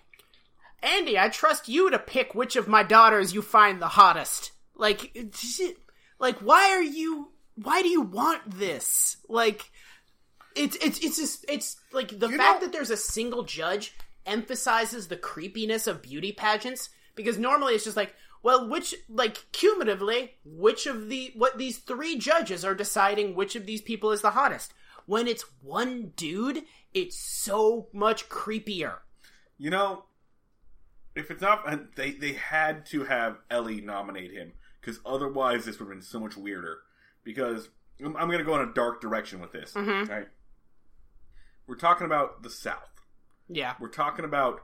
Andy, 0.81 1.17
I 1.17 1.29
trust 1.29 1.67
you 1.67 1.89
to 1.91 1.99
pick 1.99 2.33
which 2.35 2.55
of 2.55 2.67
my 2.67 2.83
daughters 2.83 3.33
you 3.33 3.41
find 3.41 3.81
the 3.81 3.87
hottest. 3.89 4.51
Like, 4.75 5.15
like, 6.19 6.39
why 6.39 6.71
are 6.71 6.81
you 6.83 7.31
why 7.55 7.81
do 7.81 7.87
you 7.87 8.01
want 8.01 8.41
this? 8.59 9.17
Like, 9.29 9.69
it's 10.55 10.75
it's 10.77 10.99
it's 10.99 11.17
just 11.17 11.45
it's 11.47 11.77
like 11.93 12.19
the 12.19 12.27
You 12.27 12.37
fact 12.37 12.61
know- 12.61 12.67
that 12.67 12.73
there's 12.73 12.89
a 12.89 12.97
single 12.97 13.43
judge 13.43 13.93
emphasizes 14.25 15.07
the 15.07 15.15
creepiness 15.17 15.85
of 15.87 16.01
beauty 16.01 16.31
pageants 16.31 16.89
because 17.15 17.37
normally 17.37 17.75
it's 17.75 17.83
just 17.83 17.95
like, 17.95 18.13
well, 18.45 18.69
which 18.69 18.93
like 19.09 19.51
cumulatively, 19.53 20.35
which 20.45 20.85
of 20.85 21.09
the 21.09 21.31
what 21.35 21.57
these 21.57 21.79
three 21.79 22.15
judges 22.15 22.63
are 22.63 22.75
deciding 22.75 23.33
which 23.33 23.55
of 23.55 23.65
these 23.65 23.81
people 23.81 24.11
is 24.11 24.21
the 24.21 24.29
hottest. 24.29 24.71
When 25.07 25.27
it's 25.27 25.45
one 25.63 26.11
dude, 26.15 26.61
it's 26.93 27.17
so 27.17 27.87
much 27.91 28.29
creepier. 28.29 28.97
You 29.57 29.71
know, 29.71 30.05
if 31.15 31.31
it's 31.31 31.41
not, 31.41 31.95
they 31.95 32.11
they 32.11 32.33
had 32.33 32.85
to 32.87 33.05
have 33.05 33.39
Ellie 33.49 33.81
nominate 33.81 34.31
him 34.31 34.53
because 34.79 34.99
otherwise 35.03 35.65
this 35.65 35.79
would 35.79 35.87
have 35.87 35.95
been 35.95 36.03
so 36.03 36.19
much 36.19 36.37
weirder. 36.37 36.81
Because 37.23 37.69
I'm, 37.99 38.13
going 38.13 38.37
to 38.37 38.43
go 38.43 38.61
in 38.61 38.69
a 38.69 38.73
dark 38.75 39.01
direction 39.01 39.39
with 39.39 39.53
this. 39.53 39.73
Mhm. 39.73 40.07
Right? 40.07 40.27
We're 41.65 41.77
talking 41.77 42.05
about 42.05 42.43
the 42.43 42.51
South. 42.51 43.01
Yeah. 43.49 43.73
We're 43.79 43.87
talking 43.87 44.23
about 44.23 44.61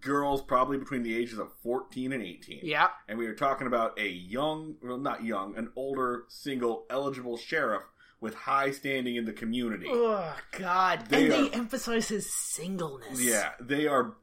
girls 0.00 0.42
probably 0.42 0.78
between 0.78 1.02
the 1.02 1.16
ages 1.16 1.38
of 1.38 1.52
14 1.62 2.12
and 2.12 2.22
18. 2.22 2.60
Yeah. 2.62 2.88
And 3.08 3.18
we 3.18 3.26
are 3.26 3.34
talking 3.34 3.66
about 3.66 3.98
a 3.98 4.08
young, 4.08 4.76
well, 4.82 4.98
not 4.98 5.24
young, 5.24 5.56
an 5.56 5.70
older, 5.76 6.24
single, 6.28 6.86
eligible 6.90 7.36
sheriff 7.36 7.82
with 8.20 8.34
high 8.34 8.70
standing 8.70 9.16
in 9.16 9.24
the 9.24 9.32
community. 9.32 9.86
Oh 9.88 10.34
God! 10.52 11.06
They 11.08 11.24
and 11.24 11.32
they 11.32 11.48
are- 11.50 11.54
emphasize 11.54 12.08
his 12.08 12.32
singleness. 12.32 13.20
Yeah, 13.22 13.50
they 13.60 13.86
are 13.86 14.14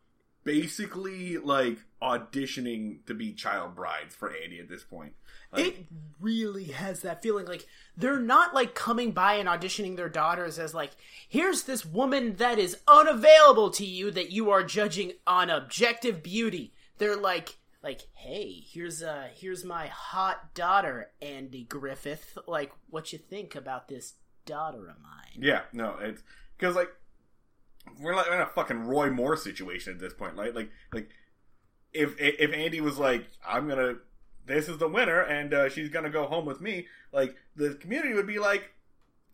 basically 0.43 1.37
like 1.37 1.77
auditioning 2.01 3.05
to 3.05 3.13
be 3.13 3.33
child 3.33 3.75
brides 3.75 4.15
for 4.15 4.33
Andy 4.43 4.59
at 4.59 4.69
this 4.69 4.83
point. 4.83 5.13
Like, 5.51 5.65
it 5.65 5.85
really 6.19 6.65
has 6.65 7.01
that 7.01 7.21
feeling 7.21 7.45
like 7.45 7.67
they're 7.95 8.19
not 8.19 8.55
like 8.55 8.73
coming 8.73 9.11
by 9.11 9.35
and 9.35 9.47
auditioning 9.47 9.95
their 9.95 10.09
daughters 10.09 10.57
as 10.57 10.73
like 10.73 10.91
here's 11.29 11.63
this 11.63 11.85
woman 11.85 12.35
that 12.37 12.57
is 12.57 12.77
unavailable 12.87 13.69
to 13.71 13.85
you 13.85 14.09
that 14.11 14.31
you 14.31 14.49
are 14.49 14.63
judging 14.63 15.13
on 15.27 15.49
objective 15.49 16.23
beauty. 16.23 16.73
They're 16.97 17.15
like 17.15 17.57
like 17.83 18.07
hey 18.13 18.63
here's 18.65 19.03
uh 19.03 19.27
here's 19.35 19.63
my 19.63 19.87
hot 19.87 20.55
daughter 20.55 21.11
andy 21.21 21.63
griffith. 21.63 22.37
Like 22.47 22.71
what 22.89 23.13
you 23.13 23.19
think 23.19 23.55
about 23.55 23.87
this 23.87 24.13
daughter 24.45 24.89
of 24.89 24.99
mine? 25.01 25.39
Yeah, 25.39 25.61
no, 25.71 25.97
it's 26.01 26.23
because 26.57 26.75
like 26.75 26.89
we're 27.99 28.15
like 28.15 28.27
in 28.27 28.39
a 28.39 28.45
fucking 28.45 28.81
Roy 28.85 29.09
Moore 29.09 29.37
situation 29.37 29.93
at 29.93 29.99
this 29.99 30.13
point, 30.13 30.35
right? 30.35 30.53
Like, 30.55 30.69
like 30.93 31.09
if 31.93 32.15
if 32.19 32.53
Andy 32.53 32.81
was 32.81 32.97
like, 32.97 33.25
I'm 33.47 33.67
gonna, 33.67 33.95
this 34.45 34.67
is 34.67 34.77
the 34.77 34.87
winner, 34.87 35.21
and 35.21 35.53
uh, 35.53 35.69
she's 35.69 35.89
gonna 35.89 36.09
go 36.09 36.25
home 36.25 36.45
with 36.45 36.61
me, 36.61 36.87
like 37.11 37.35
the 37.55 37.75
community 37.75 38.13
would 38.13 38.27
be 38.27 38.39
like, 38.39 38.71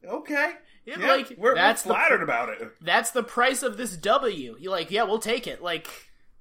okay, 0.06 0.54
Yeah, 0.86 1.00
yeah, 1.00 1.08
like, 1.14 1.34
we're, 1.38 1.56
that's 1.56 1.86
we're 1.86 1.94
flattered 1.94 2.18
pr- 2.18 2.24
about 2.24 2.50
it. 2.50 2.72
that's 2.82 3.12
the 3.12 3.24
price 3.24 3.64
of 3.64 3.78
this 3.78 3.96
w 3.98 4.56
you're 4.60 4.72
like 4.72 4.92
yeah 4.92 5.04
we'll 5.04 5.20
take 5.20 5.48
it 5.48 5.62
like 5.62 5.88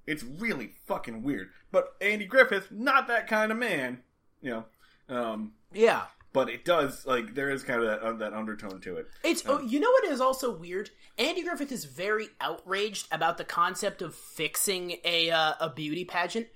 It's 0.07 0.23
really 0.25 0.73
fucking 0.87 1.23
weird. 1.23 1.51
But 1.71 1.95
Andy 2.01 2.25
Griffith, 2.25 2.71
not 2.73 3.09
that 3.09 3.27
kind 3.29 3.53
of 3.53 3.59
man, 3.59 4.03
you 4.41 4.51
know. 4.51 4.65
Um, 5.09 5.53
yeah 5.73 6.05
but 6.39 6.49
it 6.49 6.65
does 6.65 7.05
like 7.05 7.35
there 7.35 7.51
is 7.51 7.65
kind 7.65 7.83
of 7.83 7.89
that, 7.89 8.01
uh, 8.01 8.13
that 8.13 8.33
undertone 8.33 8.81
to 8.83 8.97
it. 8.97 9.09
It's 9.25 9.43
oh, 9.45 9.61
you 9.61 9.81
know 9.81 9.91
what 9.91 10.05
is 10.05 10.21
also 10.21 10.57
weird. 10.57 10.91
Andy 11.19 11.43
Griffith 11.43 11.73
is 11.73 11.85
very 11.85 12.29
outraged 12.41 13.09
about 13.11 13.39
the 13.39 13.45
concept 13.45 14.03
of 14.03 14.15
fixing 14.15 14.99
a 15.05 15.31
uh, 15.31 15.55
a 15.59 15.71
beauty 15.71 16.05
pageant. 16.05 16.47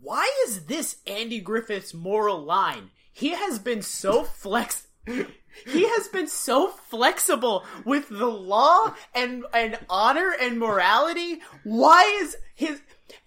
Why 0.00 0.30
is 0.46 0.64
this 0.64 0.96
Andy 1.06 1.40
Griffith's 1.40 1.92
moral 1.92 2.42
line? 2.42 2.90
He 3.12 3.30
has 3.30 3.58
been 3.58 3.82
so 3.82 4.24
flex. 4.24 4.86
He 5.04 5.86
has 5.86 6.08
been 6.08 6.28
so 6.28 6.68
flexible 6.68 7.66
with 7.84 8.08
the 8.08 8.30
law 8.30 8.94
and 9.14 9.44
and 9.52 9.78
honor 9.90 10.34
and 10.40 10.58
morality. 10.58 11.42
Why 11.64 12.04
is 12.22 12.38
his 12.54 12.80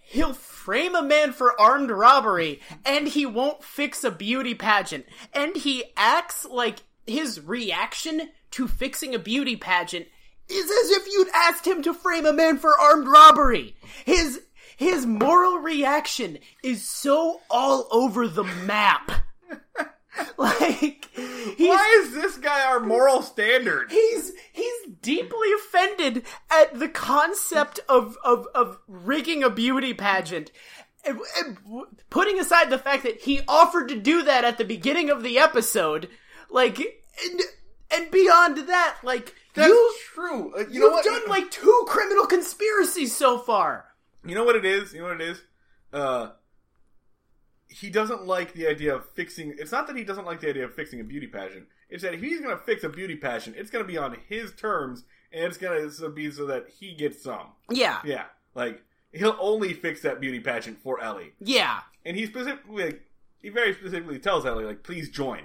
he'll 0.05 0.33
frame 0.33 0.95
a 0.95 1.03
man 1.03 1.31
for 1.31 1.59
armed 1.59 1.89
robbery 1.89 2.59
and 2.85 3.07
he 3.09 3.25
won't 3.25 3.63
fix 3.63 4.03
a 4.03 4.11
beauty 4.11 4.53
pageant 4.53 5.05
and 5.33 5.55
he 5.57 5.83
acts 5.97 6.45
like 6.45 6.83
his 7.05 7.41
reaction 7.41 8.29
to 8.51 8.67
fixing 8.67 9.13
a 9.13 9.19
beauty 9.19 9.55
pageant 9.55 10.07
is 10.47 10.65
as 10.65 10.91
if 10.91 11.07
you'd 11.07 11.29
asked 11.33 11.65
him 11.65 11.81
to 11.83 11.93
frame 11.93 12.25
a 12.25 12.33
man 12.33 12.57
for 12.57 12.77
armed 12.79 13.07
robbery. 13.07 13.75
His 14.05 14.41
his 14.77 15.05
moral 15.05 15.59
reaction 15.59 16.37
is 16.61 16.85
so 16.85 17.41
all 17.49 17.87
over 17.91 18.27
the 18.27 18.43
map. 18.43 19.11
like 20.37 21.09
Why 21.57 22.01
is 22.03 22.13
this 22.13 22.37
guy 22.37 22.65
our 22.65 22.79
moral 22.79 23.21
standard? 23.21 23.91
he's 23.91 24.31
he's 24.53 24.73
deeply 25.01 25.47
offended 25.53 26.23
at 26.51 26.77
the 26.79 26.89
concept 26.89 27.79
of 27.89 28.17
of 28.23 28.47
of 28.55 28.77
rigging 28.87 29.43
a 29.43 29.49
beauty 29.49 29.93
pageant. 29.93 30.51
And- 31.07 31.19
and 31.37 31.57
putting 32.09 32.39
aside 32.39 32.71
the 32.71 32.79
fact 32.79 33.03
that 33.03 33.21
he 33.21 33.41
offered 33.47 33.89
to 33.89 33.95
do 33.99 34.23
that 34.23 34.43
at 34.43 34.57
the 34.57 34.65
beginning 34.65 35.11
of 35.11 35.21
the 35.21 35.37
episode, 35.37 36.09
like 36.49 36.79
and 36.79 37.41
and 37.91 38.09
beyond 38.09 38.57
that, 38.67 38.97
like 39.03 39.35
That's 39.53 39.69
you 39.69 39.93
true. 40.15 40.53
Uh, 40.55 40.59
you 40.61 40.65
you've 40.71 40.81
know 40.81 40.89
what? 40.89 41.05
done 41.05 41.21
like 41.27 41.51
two 41.51 41.83
criminal 41.87 42.25
conspiracies 42.25 43.15
so 43.15 43.37
far. 43.37 43.85
You 44.25 44.33
know 44.33 44.43
what 44.43 44.55
it 44.55 44.65
is? 44.65 44.93
You 44.93 45.01
know 45.01 45.09
what 45.09 45.21
it 45.21 45.29
is? 45.29 45.41
Uh, 45.93 46.29
he 47.75 47.89
doesn't 47.89 48.25
like 48.25 48.53
the 48.53 48.67
idea 48.67 48.95
of 48.95 49.09
fixing. 49.11 49.53
It's 49.59 49.71
not 49.71 49.87
that 49.87 49.97
he 49.97 50.05
doesn't 50.05 50.25
like 50.25 50.39
the 50.39 50.49
idea 50.49 50.63
of 50.63 50.73
fixing 50.73 51.01
a 51.01 51.03
beauty 51.03 51.27
pageant. 51.27 51.65
It's 51.89 52.03
that 52.03 52.13
if 52.13 52.21
he's 52.21 52.39
going 52.39 52.55
to 52.55 52.63
fix 52.63 52.83
a 52.85 52.89
beauty 52.89 53.15
pageant, 53.15 53.57
it's 53.57 53.69
going 53.69 53.83
to 53.83 53.87
be 53.87 53.97
on 53.97 54.17
his 54.29 54.53
terms, 54.53 55.03
and 55.33 55.43
it's 55.43 55.57
going 55.57 55.89
to 55.89 56.09
be 56.09 56.31
so 56.31 56.45
that 56.45 56.69
he 56.79 56.93
gets 56.95 57.21
some. 57.21 57.47
Yeah, 57.69 57.99
Yeah, 58.05 58.25
like 58.53 58.81
he'll 59.11 59.35
only 59.39 59.73
fix 59.73 60.01
that 60.03 60.21
beauty 60.21 60.39
pageant 60.39 60.79
for 60.81 61.01
Ellie, 61.01 61.33
yeah, 61.41 61.81
and 62.05 62.15
he 62.15 62.25
specifically, 62.25 62.85
like, 62.85 63.01
he 63.41 63.49
very 63.49 63.73
specifically 63.73 64.19
tells 64.19 64.45
Ellie, 64.45 64.65
like, 64.65 64.83
please 64.83 65.09
join. 65.09 65.41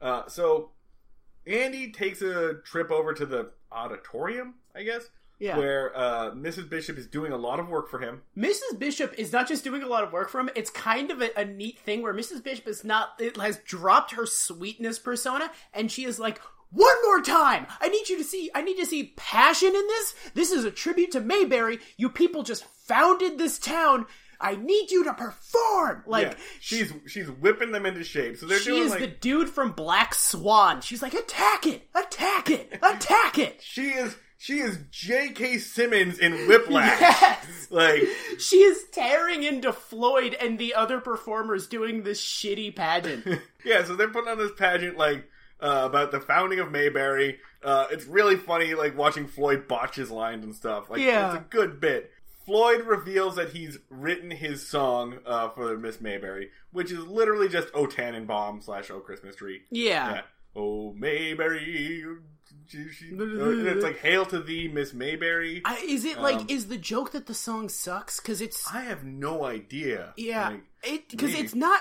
Uh, 0.00 0.26
so 0.28 0.70
Andy 1.46 1.92
takes 1.92 2.22
a 2.22 2.54
trip 2.64 2.90
over 2.90 3.12
to 3.12 3.26
the 3.26 3.50
auditorium, 3.70 4.54
I 4.74 4.82
guess, 4.82 5.10
yeah. 5.38 5.56
where 5.56 5.96
uh, 5.96 6.30
Mrs. 6.32 6.68
Bishop 6.68 6.96
is 6.98 7.06
doing 7.06 7.32
a 7.32 7.36
lot 7.36 7.60
of 7.60 7.68
work 7.68 7.88
for 7.88 7.98
him. 7.98 8.22
Mrs. 8.36 8.78
Bishop 8.78 9.14
is 9.18 9.32
not 9.32 9.48
just 9.48 9.64
doing 9.64 9.82
a 9.82 9.86
lot 9.86 10.04
of 10.04 10.12
work 10.12 10.30
for 10.30 10.40
him. 10.40 10.50
It's 10.54 10.70
kind 10.70 11.10
of 11.10 11.20
a, 11.20 11.30
a 11.38 11.44
neat 11.44 11.78
thing 11.78 12.02
where 12.02 12.14
Mrs. 12.14 12.42
Bishop 12.42 12.66
is 12.66 12.84
not 12.84 13.10
it 13.18 13.36
has 13.36 13.58
dropped 13.58 14.12
her 14.12 14.26
sweetness 14.26 14.98
persona, 14.98 15.50
and 15.74 15.90
she 15.90 16.04
is 16.04 16.18
like, 16.18 16.40
"One 16.70 16.96
more 17.04 17.20
time! 17.20 17.66
I 17.80 17.88
need 17.88 18.08
you 18.08 18.18
to 18.18 18.24
see. 18.24 18.50
I 18.54 18.62
need 18.62 18.76
to 18.78 18.86
see 18.86 19.14
passion 19.16 19.68
in 19.68 19.86
this. 19.86 20.14
This 20.34 20.52
is 20.52 20.64
a 20.64 20.70
tribute 20.70 21.12
to 21.12 21.20
Mayberry. 21.20 21.78
You 21.96 22.08
people 22.08 22.42
just 22.42 22.64
founded 22.64 23.38
this 23.38 23.58
town. 23.58 24.06
I 24.40 24.56
need 24.56 24.90
you 24.90 25.04
to 25.04 25.14
perform." 25.14 26.04
Like 26.06 26.28
yeah, 26.28 26.34
she's 26.60 26.92
she's 27.06 27.30
whipping 27.30 27.72
them 27.72 27.84
into 27.84 28.04
shape. 28.04 28.38
So 28.38 28.46
they're 28.46 28.58
she 28.58 28.70
doing 28.70 28.84
is 28.84 28.90
like 28.90 29.00
the 29.00 29.06
dude 29.06 29.50
from 29.50 29.72
Black 29.72 30.14
Swan. 30.14 30.80
She's 30.80 31.02
like, 31.02 31.14
"Attack 31.14 31.66
it! 31.66 31.88
Attack 31.94 32.50
it! 32.50 32.78
Attack 32.82 33.38
it!" 33.38 33.60
she 33.62 33.88
is 33.88 34.16
she 34.46 34.60
is 34.60 34.78
J.K. 34.92 35.58
Simmons 35.58 36.20
in 36.20 36.32
Whiplash. 36.46 37.00
Yes. 37.00 37.66
Like 37.68 38.02
She 38.38 38.58
is 38.58 38.84
tearing 38.92 39.42
into 39.42 39.72
Floyd 39.72 40.36
and 40.40 40.56
the 40.56 40.74
other 40.74 41.00
performers 41.00 41.66
doing 41.66 42.04
this 42.04 42.20
shitty 42.20 42.76
pageant. 42.76 43.26
yeah, 43.64 43.84
so 43.84 43.96
they're 43.96 44.06
putting 44.08 44.30
on 44.30 44.38
this 44.38 44.52
pageant 44.56 44.96
like 44.96 45.28
uh, 45.60 45.82
about 45.84 46.12
the 46.12 46.20
founding 46.20 46.60
of 46.60 46.70
Mayberry. 46.70 47.38
Uh, 47.60 47.86
it's 47.90 48.04
really 48.04 48.36
funny, 48.36 48.74
like 48.74 48.96
watching 48.96 49.26
Floyd 49.26 49.66
botch 49.66 49.96
his 49.96 50.12
lines 50.12 50.44
and 50.44 50.54
stuff. 50.54 50.88
Like 50.88 51.00
Yeah. 51.00 51.32
it's 51.34 51.40
a 51.40 51.44
good 51.50 51.80
bit. 51.80 52.12
Floyd 52.44 52.82
reveals 52.86 53.34
that 53.34 53.48
he's 53.50 53.76
written 53.90 54.30
his 54.30 54.68
song 54.68 55.18
uh, 55.26 55.48
for 55.48 55.76
Miss 55.76 56.00
Mayberry, 56.00 56.50
which 56.70 56.92
is 56.92 57.04
literally 57.04 57.48
just 57.48 57.66
"O 57.74 57.86
Tannenbaum" 57.86 58.62
slash 58.62 58.88
"O 58.92 59.00
Christmas 59.00 59.34
Tree." 59.34 59.62
Yeah. 59.72 60.12
Yeah. 60.12 60.20
Oh 60.54 60.92
Mayberry, 60.96 62.04
she- 62.68 62.90
she- 62.90 63.12
uh, 63.14 63.22
it's 63.74 63.82
like 63.84 63.98
"Hail 63.98 64.26
to 64.26 64.40
thee, 64.40 64.68
Miss 64.68 64.92
Mayberry." 64.92 65.62
I, 65.64 65.76
is 65.78 66.04
it 66.04 66.18
like 66.18 66.40
Um, 66.40 66.46
is 66.48 66.68
the 66.68 66.78
joke 66.78 67.12
that 67.12 67.26
the 67.26 67.34
song 67.34 67.68
sucks 67.68 68.20
because 68.20 68.40
it's 68.40 68.66
I 68.72 68.82
have 68.82 69.04
no 69.04 69.44
idea. 69.44 70.12
yeah 70.16 70.48
Like, 70.50 70.62
it 70.82 71.08
because 71.08 71.34
it's 71.34 71.54
not 71.54 71.80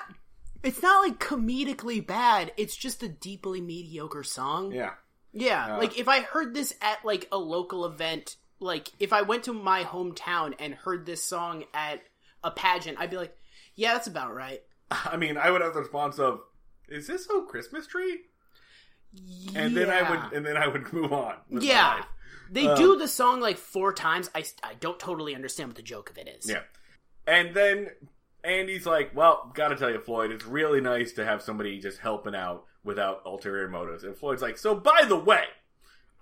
it's 0.64 0.82
not 0.82 1.08
like 1.08 1.20
comedically 1.20 2.06
bad 2.06 2.52
it's 2.58 2.76
just 2.76 3.04
a 3.04 3.08
deeply 3.10 3.62
mediocre 3.62 4.24
song 4.24 4.72
yeah. 4.72 4.94
yeah 5.32 5.76
Uh, 5.76 5.78
like 5.78 5.98
if 6.00 6.08
I 6.08 6.22
heard 6.22 6.54
this 6.54 6.74
at 6.82 7.04
like 7.06 7.28
a 7.32 7.38
local 7.38 7.86
event 7.86 8.36
like 8.60 8.92
if 9.00 9.14
I 9.14 9.22
went 9.22 9.44
to 9.44 9.54
my 9.54 9.84
hometown 9.84 10.56
and 10.60 10.74
heard 10.74 11.06
this 11.06 11.24
song 11.24 11.66
at 11.74 12.02
a 12.44 12.50
pageant 12.52 12.98
I'd 13.00 13.12
be 13.12 13.18
like 13.18 13.38
yeah 13.76 13.94
that's 13.94 14.08
about 14.08 14.34
right 14.34 14.62
I 14.92 15.18
mean, 15.18 15.36
I 15.38 15.50
would 15.52 15.62
have 15.62 15.74
the 15.74 15.80
response 15.82 16.20
of, 16.20 16.42
"Is 16.88 17.08
this 17.08 17.28
"O 17.32 17.42
Christmas 17.42 17.88
Tree?" 17.88 18.20
And 19.56 19.76
then 19.76 19.90
I 19.90 20.10
would, 20.10 20.34
and 20.34 20.46
then 20.46 20.58
I 20.58 20.68
would 20.68 20.92
move 20.94 21.14
on. 21.14 21.36
with 21.50 21.64
my 21.64 21.70
yeah 21.70 22.04
they 22.52 22.68
Um, 22.68 22.78
do 22.78 22.96
the 22.98 23.08
song 23.08 23.40
like 23.42 23.58
four 23.58 23.94
times 23.94 24.30
I 24.36 24.44
I 24.64 24.74
don't 24.80 25.00
totally 25.00 25.34
understand 25.36 25.70
what 25.70 25.76
the 25.78 25.82
joke 25.82 26.10
of 26.10 26.18
it 26.18 26.28
is 26.28 26.50
Yeah. 26.50 26.62
And 27.28 27.56
then 27.56 27.90
Andy's 28.44 28.86
like, 28.86 29.16
well, 29.16 29.52
gotta 29.56 29.76
tell 29.76 29.90
you, 29.90 30.00
Floyd, 30.00 30.32
it's 30.32 30.46
really 30.46 30.80
nice 30.82 31.14
to 31.14 31.26
have 31.26 31.42
somebody 31.42 31.80
just 31.80 31.98
helping 32.00 32.36
out 32.36 32.66
without 32.84 33.24
ulterior 33.26 33.68
motives. 33.68 34.04
And 34.04 34.16
Floyd's 34.16 34.44
like, 34.44 34.60
so 34.60 34.76
by 34.76 35.04
the 35.08 35.18
way, 35.18 35.46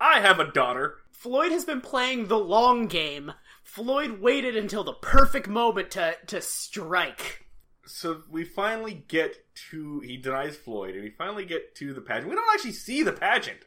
I 0.00 0.20
have 0.20 0.40
a 0.40 0.50
daughter. 0.50 0.96
Floyd 1.10 1.52
has 1.52 1.66
been 1.66 1.82
playing 1.82 2.28
the 2.28 2.38
long 2.38 2.86
game. 2.86 3.32
Floyd 3.62 4.20
waited 4.20 4.56
until 4.56 4.82
the 4.84 4.94
perfect 4.94 5.48
moment 5.48 5.90
to 5.92 6.16
to 6.28 6.40
strike. 6.40 7.43
So 7.86 8.22
we 8.30 8.44
finally 8.44 9.04
get 9.08 9.36
to, 9.70 10.00
he 10.00 10.16
denies 10.16 10.56
Floyd, 10.56 10.94
and 10.94 11.04
we 11.04 11.10
finally 11.10 11.44
get 11.44 11.74
to 11.76 11.92
the 11.92 12.00
pageant. 12.00 12.28
We 12.28 12.34
don't 12.34 12.54
actually 12.54 12.72
see 12.72 13.02
the 13.02 13.12
pageant. 13.12 13.60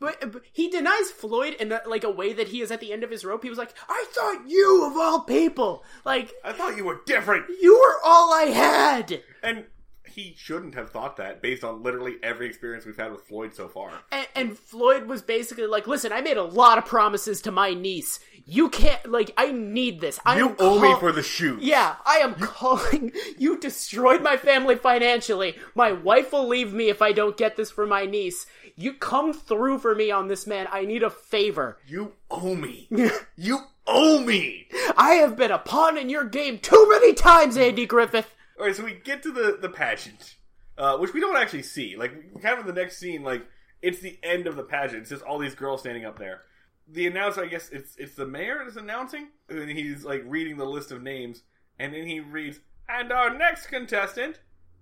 But, 0.00 0.22
uh, 0.22 0.26
but 0.26 0.42
he 0.52 0.70
denies 0.70 1.10
Floyd 1.10 1.54
in 1.54 1.72
a, 1.72 1.82
like 1.86 2.04
a 2.04 2.10
way 2.10 2.32
that 2.32 2.48
he 2.48 2.60
is 2.62 2.70
at 2.70 2.80
the 2.80 2.92
end 2.92 3.04
of 3.04 3.10
his 3.10 3.24
rope. 3.24 3.42
He 3.42 3.50
was 3.50 3.58
like, 3.58 3.74
"I 3.88 4.06
thought 4.10 4.48
you 4.48 4.86
of 4.86 4.96
all 4.96 5.20
people, 5.20 5.84
like 6.04 6.32
I 6.44 6.52
thought 6.52 6.76
you 6.76 6.84
were 6.84 7.00
different. 7.06 7.46
you 7.60 7.78
were 7.78 8.00
all 8.02 8.32
I 8.32 8.44
had." 8.44 9.22
And 9.42 9.66
he 10.08 10.34
shouldn't 10.36 10.74
have 10.74 10.90
thought 10.90 11.16
that 11.18 11.42
based 11.42 11.64
on 11.64 11.82
literally 11.82 12.16
every 12.22 12.46
experience 12.46 12.84
we've 12.84 12.96
had 12.96 13.12
with 13.12 13.22
Floyd 13.22 13.54
so 13.54 13.68
far. 13.68 13.90
And, 14.10 14.26
and 14.34 14.58
Floyd 14.58 15.06
was 15.06 15.22
basically 15.22 15.66
like, 15.66 15.86
"Listen, 15.86 16.12
I 16.12 16.20
made 16.20 16.36
a 16.36 16.42
lot 16.42 16.78
of 16.78 16.84
promises 16.84 17.40
to 17.42 17.50
my 17.50 17.74
niece. 17.74 18.20
You 18.44 18.70
can't 18.70 19.10
like. 19.10 19.30
I 19.36 19.52
need 19.52 20.00
this. 20.00 20.18
I 20.24 20.38
You 20.38 20.56
owe 20.58 20.80
me 20.80 20.94
for 20.98 21.12
the 21.12 21.22
shoot. 21.22 21.60
Yeah, 21.62 21.96
I 22.04 22.16
am 22.18 22.34
calling. 22.34 23.12
You 23.38 23.58
destroyed 23.58 24.22
my 24.22 24.36
family 24.36 24.74
financially. 24.74 25.56
My 25.74 25.92
wife 25.92 26.32
will 26.32 26.48
leave 26.48 26.72
me 26.72 26.88
if 26.88 27.00
I 27.00 27.12
don't 27.12 27.36
get 27.36 27.56
this 27.56 27.70
for 27.70 27.86
my 27.86 28.04
niece. 28.04 28.46
You 28.74 28.94
come 28.94 29.32
through 29.32 29.78
for 29.78 29.94
me 29.94 30.10
on 30.10 30.28
this, 30.28 30.46
man. 30.46 30.66
I 30.70 30.84
need 30.84 31.02
a 31.02 31.10
favor. 31.10 31.78
You 31.86 32.12
owe 32.30 32.54
me. 32.54 32.88
you 33.36 33.58
owe 33.86 34.20
me. 34.20 34.68
I 34.96 35.14
have 35.14 35.36
been 35.36 35.50
a 35.50 35.58
pawn 35.58 35.98
in 35.98 36.08
your 36.08 36.24
game 36.24 36.58
too 36.58 36.86
many 36.88 37.12
times, 37.12 37.56
Andy 37.56 37.86
Griffith. 37.86 38.34
All 38.58 38.66
right, 38.66 38.74
so 38.74 38.84
we 38.84 38.94
get 38.94 39.22
to 39.22 39.30
the 39.30 39.58
the 39.60 39.68
pageant, 39.68 40.36
uh, 40.76 40.96
which 40.98 41.12
we 41.12 41.20
don't 41.20 41.36
actually 41.36 41.62
see. 41.62 41.96
Like, 41.96 42.42
kind 42.42 42.58
of 42.58 42.66
the 42.66 42.72
next 42.72 42.98
scene, 42.98 43.22
like 43.22 43.46
it's 43.82 44.00
the 44.00 44.18
end 44.22 44.46
of 44.46 44.56
the 44.56 44.64
pageant. 44.64 45.02
It's 45.02 45.10
just 45.10 45.22
all 45.22 45.38
these 45.38 45.54
girls 45.54 45.80
standing 45.80 46.04
up 46.04 46.18
there. 46.18 46.42
The 46.88 47.06
announcer, 47.06 47.44
I 47.44 47.46
guess 47.46 47.68
it's 47.70 47.94
it's 47.96 48.14
the 48.14 48.26
mayor 48.26 48.62
that's 48.64 48.76
announcing, 48.76 49.28
and 49.48 49.70
he's 49.70 50.04
like 50.04 50.22
reading 50.26 50.56
the 50.56 50.64
list 50.64 50.90
of 50.90 51.02
names, 51.02 51.42
and 51.78 51.94
then 51.94 52.06
he 52.06 52.20
reads, 52.20 52.60
"And 52.88 53.12
our 53.12 53.30
next 53.32 53.66
contestant, 53.66 54.40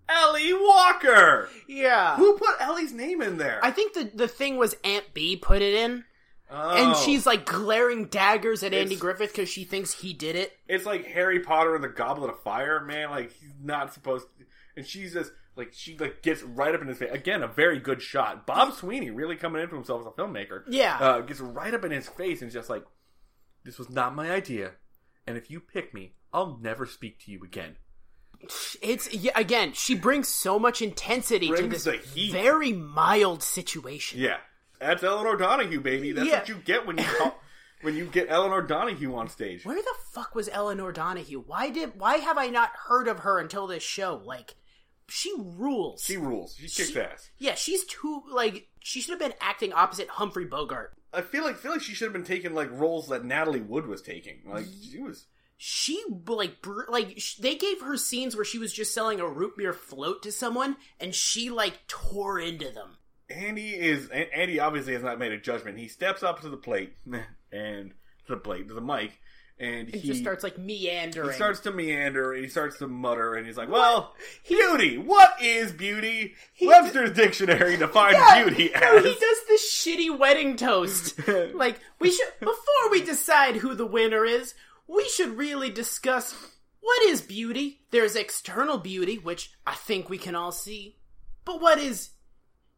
Ellie 0.08 0.54
Walker." 0.54 1.48
Yeah. 1.68 2.16
Who 2.16 2.38
put 2.38 2.60
Ellie's 2.60 2.92
name 2.92 3.20
in 3.20 3.38
there? 3.38 3.60
I 3.62 3.72
think 3.72 3.92
the 3.92 4.10
the 4.14 4.28
thing 4.28 4.56
was 4.56 4.76
Aunt 4.84 5.12
Bee 5.12 5.36
put 5.36 5.60
it 5.60 5.74
in, 5.74 6.04
Oh. 6.48 6.76
and 6.76 6.96
she's 6.96 7.26
like 7.26 7.44
glaring 7.44 8.06
daggers 8.06 8.62
at 8.62 8.72
Andy 8.72 8.94
It's- 8.94 9.00
Griffith 9.00 9.32
because 9.32 9.48
she 9.48 9.64
thinks 9.64 9.92
he 9.92 10.12
did 10.12 10.36
it. 10.36 10.52
It's 10.68 10.86
like 10.86 11.04
Harry 11.06 11.40
Potter 11.40 11.74
and 11.74 11.82
the 11.82 11.88
Goblet 11.88 12.30
of 12.30 12.40
Fire, 12.42 12.84
man. 12.84 13.10
Like 13.10 13.32
he's 13.32 13.50
not 13.60 13.92
supposed. 13.92 14.26
To, 14.38 14.44
and 14.76 14.86
she's 14.86 15.12
just 15.12 15.32
like 15.56 15.72
she 15.72 15.96
like 15.98 16.22
gets 16.22 16.42
right 16.42 16.74
up 16.74 16.82
in 16.82 16.86
his 16.88 16.98
face. 16.98 17.10
Again, 17.12 17.42
a 17.42 17.48
very 17.48 17.80
good 17.80 18.00
shot. 18.00 18.46
Bob 18.46 18.74
Sweeney 18.74 19.10
really 19.10 19.34
coming 19.36 19.60
into 19.62 19.74
himself 19.74 20.02
as 20.02 20.06
a 20.06 20.10
filmmaker. 20.10 20.62
Yeah. 20.68 20.96
uh, 21.00 21.20
gets 21.22 21.40
right 21.40 21.74
up 21.74 21.84
in 21.84 21.90
his 21.90 22.08
face 22.08 22.42
and 22.42 22.50
just 22.52 22.70
like, 22.70 22.84
"This 23.64 23.78
was 23.78 23.90
not 23.90 24.14
my 24.14 24.30
idea, 24.30 24.72
and 25.26 25.36
if 25.36 25.50
you 25.50 25.58
pick 25.60 25.92
me, 25.94 26.14
I'll 26.32 26.58
never 26.62 26.86
speak 26.86 27.18
to 27.24 27.32
you 27.32 27.42
again." 27.42 27.76
It's 28.82 29.12
yeah, 29.14 29.32
again, 29.34 29.72
she 29.72 29.94
brings 29.94 30.28
so 30.28 30.58
much 30.58 30.82
intensity 30.82 31.48
to 31.48 31.66
this 31.66 31.86
very 32.30 32.72
mild 32.72 33.42
situation. 33.42 34.20
Yeah, 34.20 34.36
that's 34.80 35.02
Elinor 35.02 35.36
Donahue, 35.36 35.80
baby. 35.80 36.12
That's 36.12 36.28
Yeah. 36.28 36.38
what 36.38 36.48
you 36.48 36.56
get 36.56 36.86
when 36.86 36.98
you 36.98 37.04
call, 37.04 37.40
when 37.82 37.96
you 37.96 38.06
get 38.06 38.28
Elinor 38.30 38.62
Donahue 38.62 39.14
on 39.14 39.28
stage. 39.28 39.64
Where 39.64 39.76
the 39.80 39.94
fuck 40.12 40.34
was 40.34 40.48
Elinor 40.48 40.92
Donahue? 40.92 41.42
Why 41.46 41.70
did 41.70 41.98
why 41.98 42.16
have 42.18 42.38
I 42.38 42.46
not 42.48 42.70
heard 42.86 43.08
of 43.08 43.20
her 43.20 43.38
until 43.38 43.66
this 43.66 43.82
show? 43.82 44.20
Like 44.24 44.54
she 45.08 45.32
rules. 45.38 46.02
She 46.02 46.16
rules. 46.16 46.56
She 46.56 46.68
kicks 46.68 46.90
She- 46.90 47.00
ass. 47.00 47.30
Yeah, 47.38 47.54
she's 47.54 47.84
too 47.84 48.22
like 48.30 48.68
she 48.82 49.00
should 49.00 49.10
have 49.12 49.20
been 49.20 49.34
acting 49.40 49.72
opposite 49.72 50.08
Humphrey 50.08 50.44
Bogart. 50.44 50.92
I 51.12 51.22
feel 51.22 51.44
like 51.44 51.56
feel 51.56 51.72
like 51.72 51.80
she 51.82 51.94
should 51.94 52.06
have 52.06 52.12
been 52.12 52.24
taking 52.24 52.54
like 52.54 52.70
roles 52.72 53.08
that 53.08 53.24
Natalie 53.24 53.60
Wood 53.60 53.86
was 53.86 54.02
taking. 54.02 54.40
Like 54.46 54.66
she 54.90 54.98
was. 54.98 55.26
She 55.58 56.02
like 56.26 56.60
br- 56.60 56.82
like 56.90 57.14
sh- 57.18 57.36
they 57.36 57.54
gave 57.54 57.80
her 57.80 57.96
scenes 57.96 58.36
where 58.36 58.44
she 58.44 58.58
was 58.58 58.72
just 58.74 58.92
selling 58.92 59.20
a 59.20 59.26
root 59.28 59.56
beer 59.56 59.72
float 59.72 60.22
to 60.24 60.32
someone 60.32 60.76
and 61.00 61.14
she 61.14 61.48
like 61.48 61.86
tore 61.88 62.38
into 62.38 62.70
them. 62.70 62.98
Andy 63.28 63.70
is 63.70 64.08
An- 64.10 64.26
Andy 64.34 64.60
obviously 64.60 64.92
has 64.94 65.02
not 65.02 65.18
made 65.18 65.32
a 65.32 65.38
judgment. 65.38 65.78
He 65.78 65.88
steps 65.88 66.22
up 66.22 66.40
to 66.42 66.48
the 66.48 66.56
plate 66.56 66.94
and 67.52 67.90
to 68.26 68.34
the 68.34 68.36
plate 68.36 68.68
to 68.68 68.74
the 68.74 68.80
mic, 68.80 69.18
and 69.58 69.88
It 69.88 69.96
he 69.96 70.08
just 70.08 70.20
starts 70.20 70.44
like 70.44 70.58
meandering. 70.58 71.28
he 71.30 71.34
starts 71.34 71.60
to 71.60 71.70
meander 71.72 72.32
and 72.34 72.44
he 72.44 72.48
starts 72.50 72.78
to 72.78 72.86
mutter 72.86 73.34
and 73.34 73.46
he's 73.46 73.56
like, 73.56 73.68
"Well, 73.70 74.14
beauty. 74.48 74.98
What 74.98 75.34
is 75.42 75.72
beauty? 75.72 76.34
Webster's 76.62 77.12
dictionary 77.12 77.76
defines 77.78 78.14
Yeah, 78.16 78.44
beauty 78.44 78.70
no, 78.74 78.96
as." 78.98 79.04
he 79.04 79.10
does 79.14 79.38
this 79.48 79.74
shitty 79.74 80.18
wedding 80.18 80.56
toast. 80.56 81.18
like 81.54 81.80
we 81.98 82.10
should 82.12 82.28
before 82.40 82.90
we 82.90 83.02
decide 83.02 83.56
who 83.56 83.74
the 83.74 83.86
winner 83.86 84.24
is, 84.24 84.54
we 84.86 85.08
should 85.08 85.36
really 85.36 85.70
discuss 85.70 86.34
what 86.80 87.02
is 87.08 87.22
beauty. 87.22 87.80
There's 87.90 88.14
external 88.14 88.78
beauty, 88.78 89.16
which 89.18 89.52
I 89.66 89.74
think 89.74 90.08
we 90.08 90.18
can 90.18 90.34
all 90.36 90.52
see, 90.52 90.96
but 91.44 91.60
what 91.60 91.78
is 91.78 92.10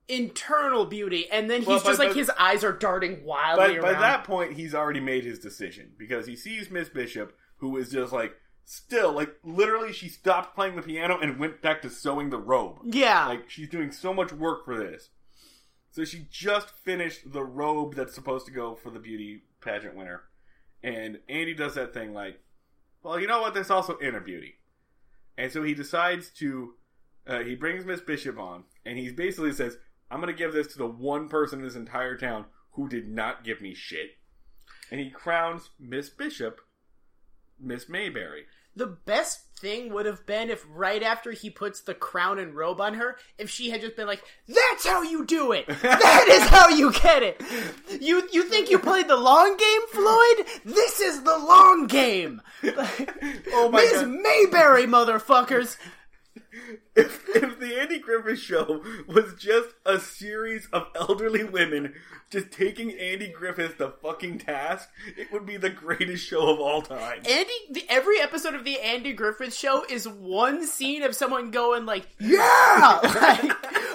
internal 0.08 0.86
beauty? 0.86 1.28
And 1.30 1.50
then 1.50 1.60
he's 1.60 1.68
Well, 1.68 1.80
just 1.80 1.98
like 1.98 2.10
by- 2.10 2.14
his 2.14 2.30
eyes 2.38 2.64
are 2.64 2.72
darting 2.72 3.24
wildly 3.24 3.78
By, 3.78 3.92
by 3.92 4.00
that 4.00 4.24
point, 4.24 4.54
he's 4.54 4.74
already 4.74 5.00
made 5.00 5.24
his 5.24 5.38
decision 5.38 5.92
because 5.98 6.26
he 6.26 6.36
sees 6.36 6.70
Miss 6.70 6.88
Bishop, 6.88 7.36
who 7.56 7.76
is 7.76 7.90
just 7.90 8.12
like 8.12 8.34
still 8.64 9.12
like 9.12 9.34
literally 9.44 9.92
she 9.92 10.08
stopped 10.08 10.54
playing 10.54 10.76
the 10.76 10.82
piano 10.82 11.18
and 11.18 11.38
went 11.38 11.62
back 11.62 11.80
to 11.82 11.90
sewing 11.90 12.30
the 12.30 12.38
robe. 12.38 12.78
Yeah. 12.84 13.26
like 13.26 13.48
she's 13.48 13.68
doing 13.68 13.90
so 13.92 14.12
much 14.12 14.32
work 14.32 14.64
for 14.64 14.76
this. 14.78 15.10
So 15.90 16.04
she 16.04 16.26
just 16.30 16.70
finished 16.70 17.32
the 17.32 17.42
robe 17.42 17.94
that's 17.94 18.14
supposed 18.14 18.46
to 18.46 18.52
go 18.52 18.74
for 18.74 18.90
the 18.90 18.98
beauty 19.00 19.42
pageant 19.60 19.96
winner, 19.96 20.22
and 20.82 21.18
Andy 21.28 21.54
does 21.54 21.74
that 21.74 21.94
thing 21.94 22.12
like, 22.12 22.40
well, 23.02 23.18
you 23.18 23.26
know 23.26 23.40
what? 23.40 23.54
There's 23.54 23.70
also 23.70 23.98
inner 24.00 24.20
beauty, 24.20 24.56
and 25.36 25.50
so 25.50 25.62
he 25.62 25.74
decides 25.74 26.28
to. 26.38 26.74
Uh, 27.26 27.40
he 27.40 27.54
brings 27.54 27.84
Miss 27.84 28.00
Bishop 28.00 28.38
on, 28.38 28.64
and 28.86 28.96
he 28.98 29.10
basically 29.10 29.52
says, 29.52 29.76
"I'm 30.10 30.20
going 30.20 30.32
to 30.32 30.38
give 30.38 30.52
this 30.52 30.68
to 30.68 30.78
the 30.78 30.86
one 30.86 31.28
person 31.28 31.60
in 31.60 31.64
this 31.64 31.74
entire 31.76 32.16
town 32.16 32.46
who 32.72 32.88
did 32.88 33.08
not 33.08 33.44
give 33.44 33.60
me 33.60 33.74
shit," 33.74 34.16
and 34.90 35.00
he 35.00 35.10
crowns 35.10 35.70
Miss 35.78 36.08
Bishop, 36.08 36.60
Miss 37.60 37.88
Mayberry. 37.88 38.44
The 38.76 38.86
best 38.86 39.40
thing 39.58 39.92
would 39.92 40.06
have 40.06 40.24
been 40.24 40.50
if 40.50 40.64
right 40.72 41.02
after 41.02 41.32
he 41.32 41.50
puts 41.50 41.80
the 41.80 41.94
crown 41.94 42.38
and 42.38 42.54
robe 42.54 42.80
on 42.80 42.94
her, 42.94 43.16
if 43.36 43.50
she 43.50 43.70
had 43.70 43.80
just 43.80 43.96
been 43.96 44.06
like, 44.06 44.22
"That's 44.46 44.86
how 44.86 45.02
you 45.02 45.24
do 45.26 45.50
it. 45.52 45.66
That 45.82 46.28
is 46.28 46.48
how 46.48 46.68
you 46.68 46.92
get 46.92 47.22
it. 47.24 47.42
You 48.00 48.28
you 48.32 48.44
think 48.44 48.70
you 48.70 48.78
played 48.78 49.08
the 49.08 49.16
long 49.16 49.56
game, 49.56 49.80
Floyd? 49.90 50.46
This 50.64 51.00
is 51.00 51.22
the 51.22 51.36
long 51.38 51.86
game." 51.86 52.40
Oh 53.52 53.70
my 53.70 53.80
Miss 53.80 53.92
God. 53.92 54.08
Mayberry, 54.08 54.86
motherfuckers. 54.86 55.76
if, 56.96 57.24
if 57.34 57.58
the 57.60 57.78
Andy 57.80 57.98
Griffith 57.98 58.38
show 58.38 58.82
was 59.06 59.34
just 59.38 59.70
a 59.86 59.98
series 59.98 60.68
of 60.72 60.86
elderly 60.94 61.44
women 61.44 61.94
just 62.30 62.50
taking 62.50 62.92
Andy 62.92 63.28
Griffith 63.28 63.78
to 63.78 63.90
fucking 64.02 64.38
task, 64.38 64.88
it 65.16 65.32
would 65.32 65.46
be 65.46 65.56
the 65.56 65.70
greatest 65.70 66.26
show 66.26 66.52
of 66.52 66.60
all 66.60 66.82
time. 66.82 67.18
Andy, 67.28 67.52
the, 67.70 67.84
every 67.88 68.20
episode 68.20 68.54
of 68.54 68.64
the 68.64 68.80
Andy 68.80 69.12
Griffith 69.14 69.54
Show 69.54 69.84
is 69.88 70.06
one 70.06 70.66
scene 70.66 71.02
of 71.02 71.14
someone 71.14 71.50
going 71.50 71.86
like, 71.86 72.06
"Yeah," 72.20 73.00
like, 73.42 73.52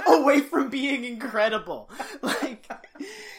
away 0.07 0.39
from 0.41 0.69
being 0.69 1.03
incredible. 1.03 1.89
Like, 2.23 2.65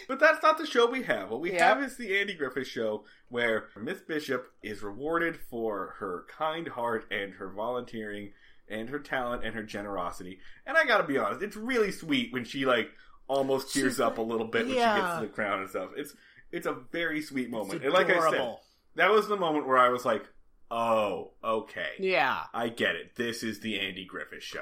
But 0.09 0.21
that's 0.21 0.43
not 0.43 0.59
the 0.59 0.67
show 0.67 0.87
we 0.91 1.03
have. 1.05 1.31
What 1.31 1.41
we 1.41 1.53
Yeah. 1.55 1.69
have 1.75 1.83
is 1.83 1.97
the 1.97 2.19
Andy 2.19 2.35
Griffith 2.35 2.67
show 2.67 3.05
where 3.29 3.69
Miss 3.81 4.01
Bishop 4.01 4.53
is 4.63 4.83
rewarded 4.83 5.37
for 5.51 5.95
her 5.99 6.25
kind 6.29 6.69
heart 6.69 7.07
and 7.11 7.33
her 7.35 7.49
volunteering 7.49 8.33
and 8.69 8.89
her 8.89 8.99
talent 8.99 9.45
and 9.45 9.55
her 9.55 9.63
generosity. 9.63 10.39
And 10.67 10.77
I 10.77 10.85
gotta 10.85 11.05
be 11.05 11.19
honest, 11.19 11.43
it's 11.43 11.57
really 11.57 11.93
sweet 11.93 12.33
when 12.33 12.45
she 12.45 12.65
like 12.67 12.91
almost 13.29 13.73
tears 13.73 13.95
She's 13.95 14.01
up 14.01 14.19
a 14.19 14.23
little 14.23 14.47
bit 14.47 14.67
when 14.67 14.75
she 14.75 14.81
gets 14.81 15.15
to 15.17 15.27
the 15.27 15.33
crown 15.33 15.61
and 15.61 15.71
stuff. 15.71 15.91
It's 15.97 16.15
it's 16.53 16.67
a 16.67 16.77
very 16.93 17.21
sweet 17.23 17.51
moment. 17.51 17.83
and 17.85 17.93
like 17.93 18.11
I 18.11 18.31
said, 18.31 18.57
that 18.97 19.11
was 19.11 19.29
the 19.29 19.37
moment 19.37 19.67
where 19.67 19.79
I 19.79 19.89
was 19.89 20.05
like, 20.05 20.25
"Oh, 20.71 21.33
okay, 21.43 21.91
yeah. 21.99 22.45
I 22.53 22.69
get 22.69 22.95
it. 22.95 23.17
This 23.17 23.43
is 23.43 23.61
the 23.61 23.79
Andy 23.81 24.05
Griffith 24.05 24.43
show." 24.43 24.61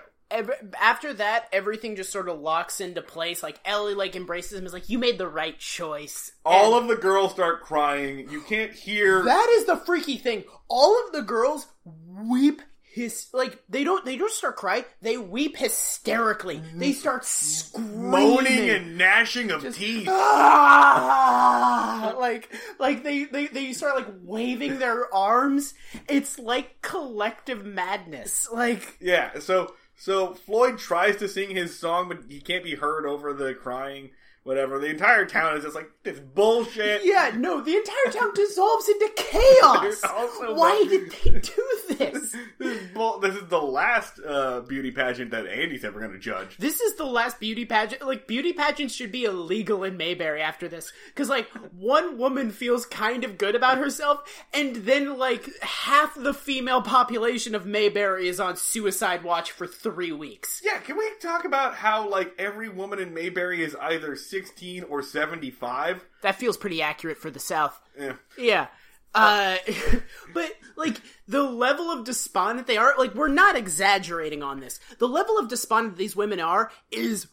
After 0.81 1.13
that, 1.13 1.49
everything 1.53 1.95
just 1.95 2.11
sort 2.11 2.31
of 2.31 2.41
locks 2.41 2.81
into 2.81 3.03
place. 3.03 3.43
Like 3.43 3.61
Ellie, 3.67 3.93
like 3.95 4.17
embraces 4.17 4.59
him, 4.59 4.65
is 4.65 4.73
like, 4.73 4.89
"You 4.89 4.99
made 4.99 5.19
the 5.19 5.29
right 5.29 5.59
choice." 5.59 6.33
All 6.47 6.75
And 6.75 6.85
of 6.85 6.97
the 6.97 7.03
girls 7.03 7.33
start 7.33 7.63
crying. 7.63 8.31
You 8.31 8.41
can't 8.41 8.73
hear 8.73 9.23
that 9.23 9.49
is 9.51 9.67
the 9.67 9.77
freaky 9.77 10.17
thing. 10.17 10.45
All 10.69 11.05
of 11.05 11.13
the 11.13 11.21
girls 11.21 11.67
weep 11.85 12.63
his 12.93 13.29
like 13.33 13.63
they 13.69 13.85
don't 13.85 14.05
they 14.05 14.17
don't 14.17 14.33
start 14.33 14.57
crying 14.57 14.85
they 15.01 15.17
weep 15.17 15.57
hysterically 15.57 16.63
they 16.75 16.93
start 16.93 17.25
screaming 17.25 18.11
Moaning 18.11 18.71
and 18.71 18.99
gnashing 18.99 19.51
of 19.51 19.75
teeth. 19.75 20.09
Ah! 20.11 22.15
like 22.19 22.53
like 22.79 23.03
they, 23.03 23.25
they 23.25 23.47
they 23.47 23.73
start 23.73 23.97
like 23.97 24.09
waving 24.23 24.79
their 24.79 25.13
arms 25.15 25.75
it's 26.09 26.39
like 26.39 26.81
collective 26.83 27.65
madness 27.65 28.49
like 28.53 28.97
Yeah, 29.01 29.39
so 29.39 29.75
so 29.97 30.35
Floyd 30.35 30.79
tries 30.79 31.17
to 31.17 31.29
sing 31.29 31.55
his 31.55 31.79
song, 31.79 32.09
but 32.09 32.23
he 32.29 32.41
can't 32.41 32.65
be 32.65 32.75
heard 32.75 33.07
over 33.07 33.33
the 33.33 33.55
crying. 33.55 34.11
Whatever. 34.45 34.79
The 34.81 34.87
entire 34.91 35.25
town 35.25 35.57
is 35.57 35.63
just 35.65 35.75
like 35.77 35.89
this 36.03 36.19
bullshit. 36.19 37.03
yeah 37.05 37.31
no 37.37 37.61
the 37.61 37.77
entire 37.77 38.13
town 38.13 38.33
dissolves 38.35 38.89
into 38.89 39.11
chaos 39.17 40.03
why 40.57 40.85
did 40.89 41.13
they 41.13 41.31
do 41.41 41.97
this 41.97 42.35
This 42.59 42.77
is, 42.77 42.91
bull- 42.93 43.21
this 43.21 43.37
is 43.37 43.47
the 43.49 43.61
last 43.61 44.19
uh, 44.27 44.61
beauty 44.61 44.91
pageant 44.91 45.31
that 45.31 45.47
Andy's 45.47 45.85
ever 45.85 46.01
going 46.01 46.13
to 46.13 46.19
judge. 46.19 46.57
This 46.59 46.81
is 46.81 46.97
the 46.97 47.05
last 47.05 47.39
beauty 47.39 47.65
pageant. 47.65 48.03
Like, 48.05 48.27
beauty 48.27 48.53
pageants 48.53 48.95
should 48.95 49.13
be 49.13 49.25
illegal 49.25 49.85
in 49.85 49.97
Mayberry 49.97 50.41
after 50.43 50.69
this. 50.69 50.93
Because, 51.07 51.29
like, 51.29 51.49
one 51.77 52.19
woman 52.19 52.51
feels 52.51 52.87
kind 52.87 53.25
of 53.25 53.39
good 53.39 53.55
about 53.55 53.79
herself, 53.79 54.21
and 54.55 54.77
then, 54.77 55.19
like, 55.19 55.49
half 55.63 56.15
the 56.15 56.35
female 56.35 56.83
population 56.83 57.55
of 57.55 57.67
Mayberry 57.67 58.29
is 58.29 58.41
on 58.41 58.57
suicide 58.57 59.23
watch 59.25 59.53
for 59.53 59.67
three 59.67 60.13
weeks. 60.13 60.61
Yeah, 60.65 60.79
can 60.79 60.97
we 60.97 61.09
talk 61.21 61.45
about 61.45 61.75
how 61.75 62.09
like 62.09 62.33
every 62.39 62.69
woman 62.69 62.99
in 62.99 63.13
Mayberry 63.15 63.63
is 63.63 63.77
either 63.81 64.17
sixteen 64.33 64.83
or 64.85 65.03
seventy-five? 65.03 66.05
That 66.23 66.37
feels 66.37 66.57
pretty 66.57 66.83
accurate 66.83 67.19
for 67.19 67.31
the 67.31 67.39
South. 67.39 67.81
Yeah. 67.99 68.15
Yeah. 68.37 68.67
Uh, 69.15 69.59
but 70.35 70.51
like 70.77 71.01
the 71.29 71.43
level 71.43 71.91
of 71.91 72.05
despondent 72.05 72.67
they 72.67 72.79
are, 72.79 72.95
like 72.99 73.15
we're 73.15 73.29
not 73.29 73.57
exaggerating 73.57 74.43
on 74.43 74.59
this. 74.59 74.81
The 74.99 75.07
level 75.07 75.39
of 75.39 75.49
despondent 75.49 75.99
these 75.99 76.17
women 76.17 76.41
are 76.41 76.71
is 76.91 77.29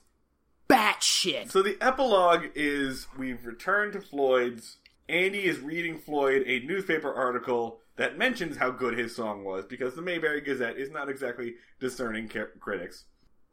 batshit. 0.69 1.49
So 1.49 1.63
the 1.63 1.77
epilogue 1.81 2.49
is 2.53 3.07
we've 3.17 3.45
returned 3.45 3.93
to 3.93 4.01
Floyd's. 4.01 4.77
Andy 5.07 5.45
is 5.45 5.59
reading 5.59 5.97
Floyd 5.97 6.43
a 6.45 6.59
newspaper 6.59 7.11
article 7.11 7.79
that 7.95 8.17
mentions 8.17 8.57
how 8.57 8.69
good 8.69 8.95
his 8.95 9.15
song 9.15 9.43
was 9.43 9.65
because 9.65 9.95
the 9.95 10.01
Mayberry 10.03 10.41
Gazette 10.41 10.77
is 10.77 10.91
not 10.91 11.09
exactly 11.09 11.55
discerning 11.79 12.29
ca- 12.29 12.45
critics. 12.59 13.05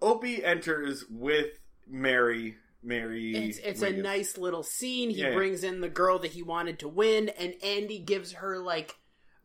Opie 0.03 0.45
enters 0.45 1.05
with 1.09 1.59
Mary. 1.89 2.57
Mary. 2.87 3.35
It's, 3.35 3.59
it's 3.59 3.83
a 3.83 3.91
nice 3.93 4.39
little 4.39 4.63
scene. 4.63 5.11
He 5.11 5.17
Yeah, 5.21 5.29
yeah. 5.29 5.35
brings 5.35 5.65
in 5.65 5.81
the 5.81 5.89
girl 5.89 6.19
that 6.21 6.31
he 6.33 6.43
wanted 6.43 6.79
to 6.81 6.89
win, 6.89 7.29
and 7.31 7.55
Andy 7.63 7.99
gives 7.99 8.33
her 8.33 8.59
like 8.59 8.95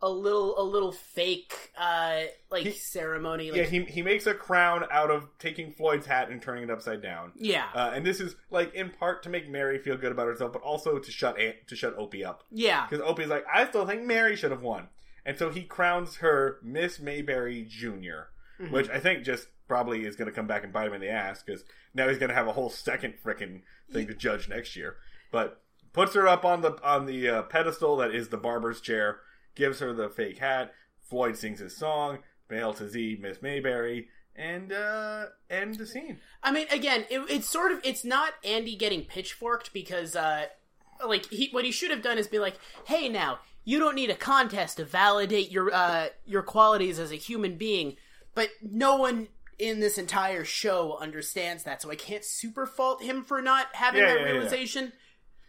a 0.04 0.10
little 0.10 0.60
a 0.60 0.64
little 0.64 0.92
fake 0.92 1.54
uh 1.78 2.22
like 2.50 2.64
He- 2.64 2.72
ceremony. 2.72 3.48
Yeah, 3.48 3.54
Like, 3.64 3.70
he, 3.70 3.84
he 3.84 4.02
makes 4.02 4.26
a 4.26 4.34
crown 4.34 4.84
out 4.92 5.12
of 5.12 5.28
taking 5.38 5.72
Floyd's 5.74 6.08
hat 6.08 6.30
and 6.32 6.42
turning 6.42 6.64
it 6.64 6.72
upside 6.72 7.02
down. 7.04 7.34
yeah, 7.36 7.68
Uh, 7.76 7.92
and 7.94 8.04
this 8.06 8.20
is 8.20 8.36
like 8.50 8.74
in 8.74 8.90
part 8.90 9.22
to 9.24 9.30
make 9.30 9.48
Mary 9.50 9.78
feel 9.78 9.98
good 9.98 10.12
about 10.12 10.26
herself, 10.28 10.54
but 10.54 10.64
also 10.64 10.98
to 10.98 11.12
shut 11.12 11.38
to 11.68 11.76
shut 11.76 11.96
Opie 12.00 12.26
up. 12.26 12.44
yeah, 12.50 12.88
Because 12.90 13.06
Opie's 13.06 13.28
like, 13.28 13.46
I 13.54 13.68
still 13.68 13.86
think 13.86 14.04
Mary 14.04 14.36
should 14.36 14.50
have 14.52 14.64
won. 14.64 14.88
And 15.24 15.38
so 15.38 15.52
he 15.52 15.62
crowns 15.66 16.16
her 16.18 16.58
Miss 16.64 17.00
Mayberry 17.00 17.64
Jr., 17.70 18.30
Mm-hmm. 18.60 18.74
which 18.74 18.90
I 18.90 19.00
think 19.00 19.24
just 19.24 19.48
probably 19.72 20.04
is 20.04 20.18
going 20.18 20.30
to 20.30 20.36
come 20.36 20.48
back 20.48 20.66
and 20.66 20.74
bite 20.74 20.88
him 20.88 20.94
in 20.94 21.00
the 21.00 21.10
ass 21.10 21.42
because 21.42 21.64
now 21.94 22.10
he's 22.10 22.18
going 22.18 22.28
to 22.28 22.36
have 22.36 22.50
a 22.50 22.52
whole 22.52 22.70
second 22.70 23.14
freaking 23.24 23.62
thing 23.90 24.06
to 24.06 24.14
judge 24.14 24.50
next 24.50 24.76
year. 24.76 24.98
But 25.32 25.62
puts 25.94 26.14
her 26.14 26.28
up 26.28 26.44
on 26.44 26.60
the 26.60 26.78
on 26.84 27.06
the 27.06 27.30
uh, 27.30 27.42
pedestal 27.44 27.96
that 27.96 28.14
is 28.14 28.28
the 28.28 28.38
barber's 28.38 28.82
chair, 28.82 29.22
gives 29.56 29.80
her 29.80 29.94
the 29.94 30.10
fake 30.10 30.40
hat. 30.40 30.74
Floyd 31.02 31.38
sings 31.38 31.60
his 31.60 31.78
song, 31.78 32.20
Bail 32.50 32.74
to 32.74 32.90
Z, 32.90 33.20
Miss 33.22 33.42
Mayberry, 33.42 34.10
and 34.36 34.74
uh, 34.74 35.28
end 35.50 35.76
the 35.76 35.86
scene. 35.86 36.20
I 36.44 36.52
mean, 36.52 36.68
again, 36.70 37.06
it, 37.10 37.22
it's 37.30 37.48
sort 37.48 37.72
of 37.72 37.80
it's 37.86 38.04
not 38.04 38.34
Andy 38.44 38.76
getting 38.76 39.06
pitchforked 39.06 39.72
because 39.72 40.18
uh 40.18 40.48
like 41.08 41.28
he 41.28 41.48
what 41.52 41.64
he 41.64 41.72
should 41.72 41.92
have 41.92 42.02
done 42.02 42.18
is 42.18 42.28
be 42.28 42.40
like, 42.40 42.60
hey, 42.88 43.08
now 43.08 43.40
you 43.64 43.80
don't 43.80 43.96
need 43.96 44.10
a 44.10 44.16
contest 44.16 44.76
to 44.78 44.84
validate 44.84 45.50
your 45.50 45.74
uh 45.74 46.08
your 46.26 46.44
qualities 46.44 47.00
as 47.00 47.14
a 47.14 47.16
human 47.16 47.56
being, 47.56 47.96
but 48.36 48.50
no 48.62 48.98
one 48.98 49.30
in 49.62 49.80
this 49.80 49.98
entire 50.00 50.44
show 50.44 50.98
understands 51.00 51.64
that, 51.64 51.82
so 51.82 51.92
I 51.92 51.96
can't 51.96 52.26
super 52.26 52.66
fault 52.66 53.04
him 53.04 53.24
for 53.24 53.42
not 53.42 53.68
having 53.74 54.02
Yeah, 54.02 54.08
that 54.08 54.20
yeah, 54.22 54.26
yeah. 54.26 54.32
realization. 54.32 54.92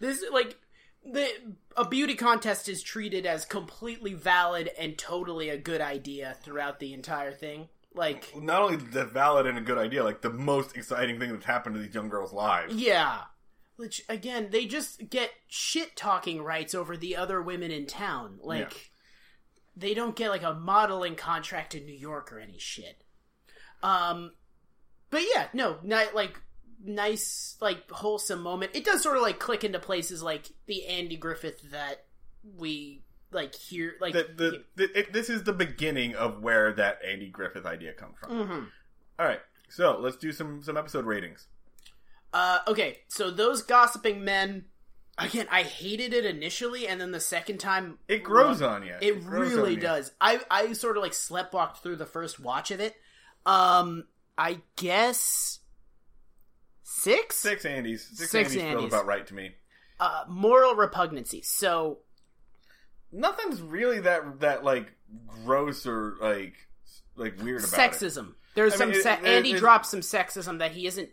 This 0.01 0.23
like 0.31 0.59
the 1.05 1.29
a 1.77 1.89
beauty 1.89 2.15
contest 2.15 2.69
is 2.69 2.83
treated 2.83 3.25
as 3.25 3.45
completely 3.47 4.13
valid 4.13 4.71
and 4.79 4.99
totally 4.99 5.49
a 5.49 5.57
good 5.57 5.81
idea 5.81 6.37
throughout 6.43 6.79
the 6.79 6.93
entire 6.93 7.33
thing. 7.33 7.69
Like 7.95 8.33
Not 8.37 8.63
only 8.63 8.77
the 8.77 9.05
valid 9.05 9.47
and 9.47 9.57
a 9.59 9.63
good 9.63 9.79
idea, 9.79 10.05
like 10.05 10.21
the 10.23 10.31
most 10.31 10.77
exciting 10.77 11.19
thing 11.19 11.33
that's 11.33 11.45
happened 11.47 11.75
to 11.77 11.81
these 11.81 11.95
young 11.95 12.09
girls' 12.09 12.33
lives. 12.33 12.75
Yeah. 12.75 13.23
Which 13.77 14.03
again, 14.09 14.49
they 14.51 14.67
just 14.67 15.09
get 15.11 15.31
shit 15.49 15.97
talking 15.97 16.43
rights 16.43 16.75
over 16.75 16.97
the 16.97 17.17
other 17.17 17.41
women 17.41 17.71
in 17.71 17.87
town. 17.87 18.39
Like 18.43 18.61
Yeah. 18.73 18.79
they 19.77 19.95
don't 19.95 20.15
get 20.17 20.29
like 20.31 20.43
a 20.43 20.55
modeling 20.55 21.17
contract 21.17 21.75
in 21.75 21.85
New 21.87 21.97
York 21.97 22.31
or 22.33 22.39
any 22.39 22.59
shit. 22.59 23.02
Um 23.83 24.33
but 25.11 25.23
yeah, 25.35 25.49
no, 25.53 25.79
not 25.83 26.15
like 26.15 26.41
nice 26.85 27.57
like 27.61 27.91
wholesome 27.91 28.43
moment. 28.43 28.73
It 28.75 28.85
does 28.85 29.03
sort 29.03 29.17
of 29.17 29.23
like 29.23 29.39
click 29.39 29.65
into 29.65 29.79
places 29.79 30.23
like 30.23 30.51
the 30.67 30.87
Andy 30.87 31.17
Griffith 31.17 31.71
that 31.71 32.05
we 32.57 33.03
like 33.31 33.55
hear 33.55 33.95
like 34.01 34.13
the, 34.15 34.29
the, 34.37 34.65
the, 34.77 34.99
it, 34.99 35.13
this 35.13 35.31
is 35.31 35.45
the 35.45 35.53
beginning 35.53 36.15
of 36.15 36.43
where 36.43 36.73
that 36.73 36.99
Andy 37.07 37.29
Griffith 37.29 37.65
idea 37.67 37.93
comes 37.93 38.17
from. 38.19 38.31
Mhm. 38.31 38.67
All 39.19 39.27
right, 39.27 39.41
so 39.69 39.99
let's 39.99 40.17
do 40.17 40.33
some 40.33 40.63
some 40.63 40.77
episode 40.77 41.05
ratings. 41.05 41.47
Uh, 42.33 42.59
okay, 42.67 43.01
so 43.09 43.31
those 43.31 43.63
gossiping 43.63 44.25
men. 44.25 44.65
Again, 45.19 45.47
I 45.51 45.63
hated 45.63 46.15
it 46.15 46.25
initially, 46.25 46.89
and 46.89 46.99
then 46.99 47.11
the 47.13 47.21
second 47.21 47.59
time 47.59 47.99
It 48.09 48.25
grows 48.25 48.63
on 48.63 48.83
you. 48.83 48.95
It, 49.03 49.17
on 49.17 49.27
really 49.27 49.75
you. 49.75 49.81
does. 49.81 50.11
I 50.21 50.41
I 50.51 50.73
sort 50.73 50.97
of 50.97 51.03
like 51.03 51.13
sleptwalked 51.13 51.83
through 51.83 51.97
the 51.97 52.07
first 52.07 52.41
watch 52.41 52.71
of 52.71 52.81
it. 52.81 52.97
Um, 53.47 54.05
I 54.39 54.61
guess 54.77 55.61
six. 56.83 57.37
Six 57.37 57.65
Andys. 57.65 58.01
Six, 58.01 58.31
Six 58.31 58.55
Andys 58.55 58.71
feels 58.73 58.85
about 58.93 59.07
right 59.07 59.27
to 59.27 59.35
me. 59.35 59.53
Uh, 60.01 60.25
moral 60.29 60.75
repugnancy. 60.75 61.43
So 61.45 61.99
Nothing's 63.15 63.61
really 63.61 64.01
that 64.01 64.41
that 64.41 64.65
like 64.65 64.93
gross 65.45 65.87
or 65.87 66.17
like 66.21 66.55
like 67.15 67.37
weird 67.43 67.63
about 67.63 67.73
it. 67.79 67.91
sexism. 67.93 68.35
There's 68.55 68.73
I 68.75 68.77
some 68.77 68.89
mean, 68.91 68.99
it- 68.99 69.03
se- 69.03 69.19
it- 69.23 69.27
Andy 69.27 69.53
it- 69.53 69.59
drops 69.59 69.91
some 69.91 70.01
sexism 70.01 70.59
that 70.61 70.73
he 70.73 70.87
isn't. 70.87 71.11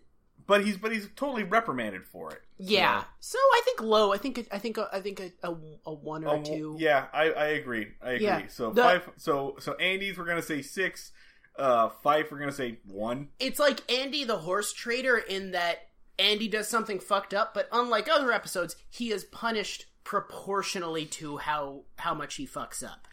But 0.47 0.63
he's 0.65 0.77
but 0.77 0.91
he's 0.93 1.09
totally 1.15 1.43
reprimanded 1.43 2.05
for 2.05 2.31
it. 2.31 2.41
Yeah. 2.57 3.01
So- 3.19 3.37
So 3.37 3.37
I 3.37 3.61
think 3.65 3.81
low. 3.81 4.13
I 4.13 4.17
think 4.17 4.47
I 4.51 4.57
think 4.59 4.77
I 4.79 5.01
think 5.01 5.19
a, 5.19 5.31
a, 5.43 5.55
a 5.87 5.93
one 5.93 6.23
or 6.25 6.41
two. 6.41 6.75
Yeah, 6.79 7.07
I, 7.13 7.31
I 7.31 7.45
agree. 7.49 7.87
I 8.01 8.11
agree. 8.11 8.25
Yeah. 8.25 8.47
So 8.47 8.71
The- 8.71 8.81
five. 8.81 9.09
So 9.17 9.57
so 9.59 9.73
Andy's 9.75 10.17
we're 10.17 10.25
gonna 10.25 10.41
say 10.41 10.61
six. 10.61 11.11
Uh, 11.59 11.89
Fife 11.89 12.31
we're 12.31 12.39
gonna 12.39 12.51
say 12.51 12.77
one. 12.85 13.29
it's 13.39 13.59
like 13.59 13.81
Andy 13.91 14.23
the 14.23 14.37
horse 14.37 14.73
trader 14.73 15.17
in 15.17 15.51
that 15.51 15.89
Andy 16.17 16.47
does 16.47 16.67
something 16.67 16.99
fucked 16.99 17.33
up, 17.33 17.53
but 17.53 17.69
unlike 17.71 18.09
other 18.09 18.31
episodes, 18.31 18.75
he 18.89 19.11
is 19.11 19.23
punished 19.23 19.85
proportionally 20.03 21.05
to 21.05 21.37
how 21.37 21.83
how 21.97 22.13
much 22.13 22.35
he 22.35 22.47
fucks 22.47 22.83
up. 22.83 23.07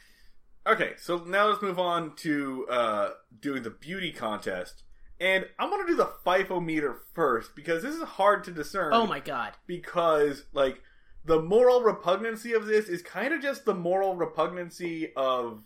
Okay, 0.67 0.95
so 0.99 1.19
now 1.19 1.47
let's 1.47 1.63
move 1.63 1.79
on 1.79 2.17
to 2.17 2.67
uh, 2.69 3.11
doing 3.41 3.63
the 3.63 3.71
beauty 3.71 4.11
contest. 4.11 4.83
And 5.21 5.47
I'm 5.59 5.71
going 5.71 5.87
to 5.87 5.93
do 5.93 5.97
the 5.97 6.13
FIFO 6.27 6.63
meter 6.63 6.97
first 7.15 7.55
because 7.55 7.83
this 7.83 7.95
is 7.95 8.03
hard 8.03 8.45
to 8.45 8.51
discern. 8.51 8.93
Oh 8.93 9.07
my 9.07 9.21
god. 9.21 9.53
Because, 9.67 10.45
like, 10.53 10.83
the 11.25 11.41
moral 11.41 11.83
repugnancy 11.83 12.53
of 12.53 12.67
this 12.67 12.89
is 12.89 13.01
kind 13.01 13.33
of 13.33 13.41
just 13.41 13.65
the 13.65 13.75
moral 13.75 14.17
repugnancy 14.17 15.13
of 15.17 15.65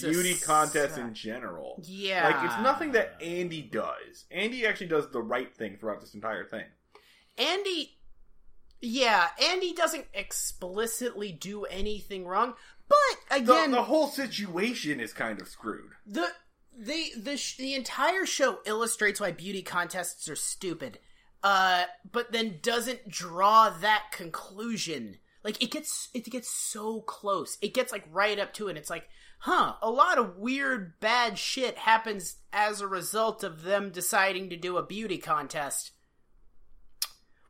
beauty 0.00 0.34
contests 0.34 0.96
in 0.98 1.12
general. 1.14 1.80
Yeah. 1.84 2.24
Like, 2.28 2.44
it's 2.44 2.62
nothing 2.62 2.92
that 2.92 3.16
Andy 3.22 3.62
does. 3.62 4.24
Andy 4.30 4.66
actually 4.66 4.86
does 4.88 5.10
the 5.10 5.22
right 5.22 5.54
thing 5.54 5.76
throughout 5.76 6.00
this 6.00 6.14
entire 6.14 6.44
thing. 6.44 6.64
Andy 7.38 7.98
Yeah, 8.80 9.28
Andy 9.42 9.72
doesn't 9.72 10.06
explicitly 10.14 11.32
do 11.32 11.64
anything 11.64 12.26
wrong, 12.26 12.54
but 12.88 12.96
The, 13.30 13.36
again 13.36 13.70
the 13.70 13.82
whole 13.82 14.06
situation 14.08 15.00
is 15.00 15.12
kind 15.12 15.40
of 15.40 15.48
screwed. 15.48 15.90
the 16.06 16.28
the 16.78 17.12
the 17.16 17.36
sh- 17.36 17.56
the 17.56 17.74
entire 17.74 18.26
show 18.26 18.58
illustrates 18.66 19.18
why 19.20 19.32
beauty 19.32 19.62
contests 19.62 20.28
are 20.28 20.36
stupid 20.36 20.98
uh 21.42 21.84
but 22.12 22.32
then 22.32 22.58
doesn't 22.62 23.08
draw 23.08 23.70
that 23.70 24.04
conclusion 24.12 25.16
like 25.42 25.62
it 25.62 25.70
gets 25.70 26.10
it 26.12 26.24
gets 26.26 26.50
so 26.50 27.00
close 27.00 27.56
it 27.62 27.72
gets 27.72 27.92
like 27.92 28.04
right 28.12 28.38
up 28.38 28.52
to 28.52 28.68
it 28.68 28.76
it's 28.76 28.90
like 28.90 29.08
huh 29.38 29.74
a 29.82 29.90
lot 29.90 30.18
of 30.18 30.38
weird 30.38 30.98
bad 31.00 31.38
shit 31.38 31.76
happens 31.78 32.36
as 32.52 32.80
a 32.80 32.86
result 32.86 33.44
of 33.44 33.62
them 33.62 33.90
deciding 33.90 34.50
to 34.50 34.56
do 34.56 34.76
a 34.76 34.86
beauty 34.86 35.18
contest 35.18 35.92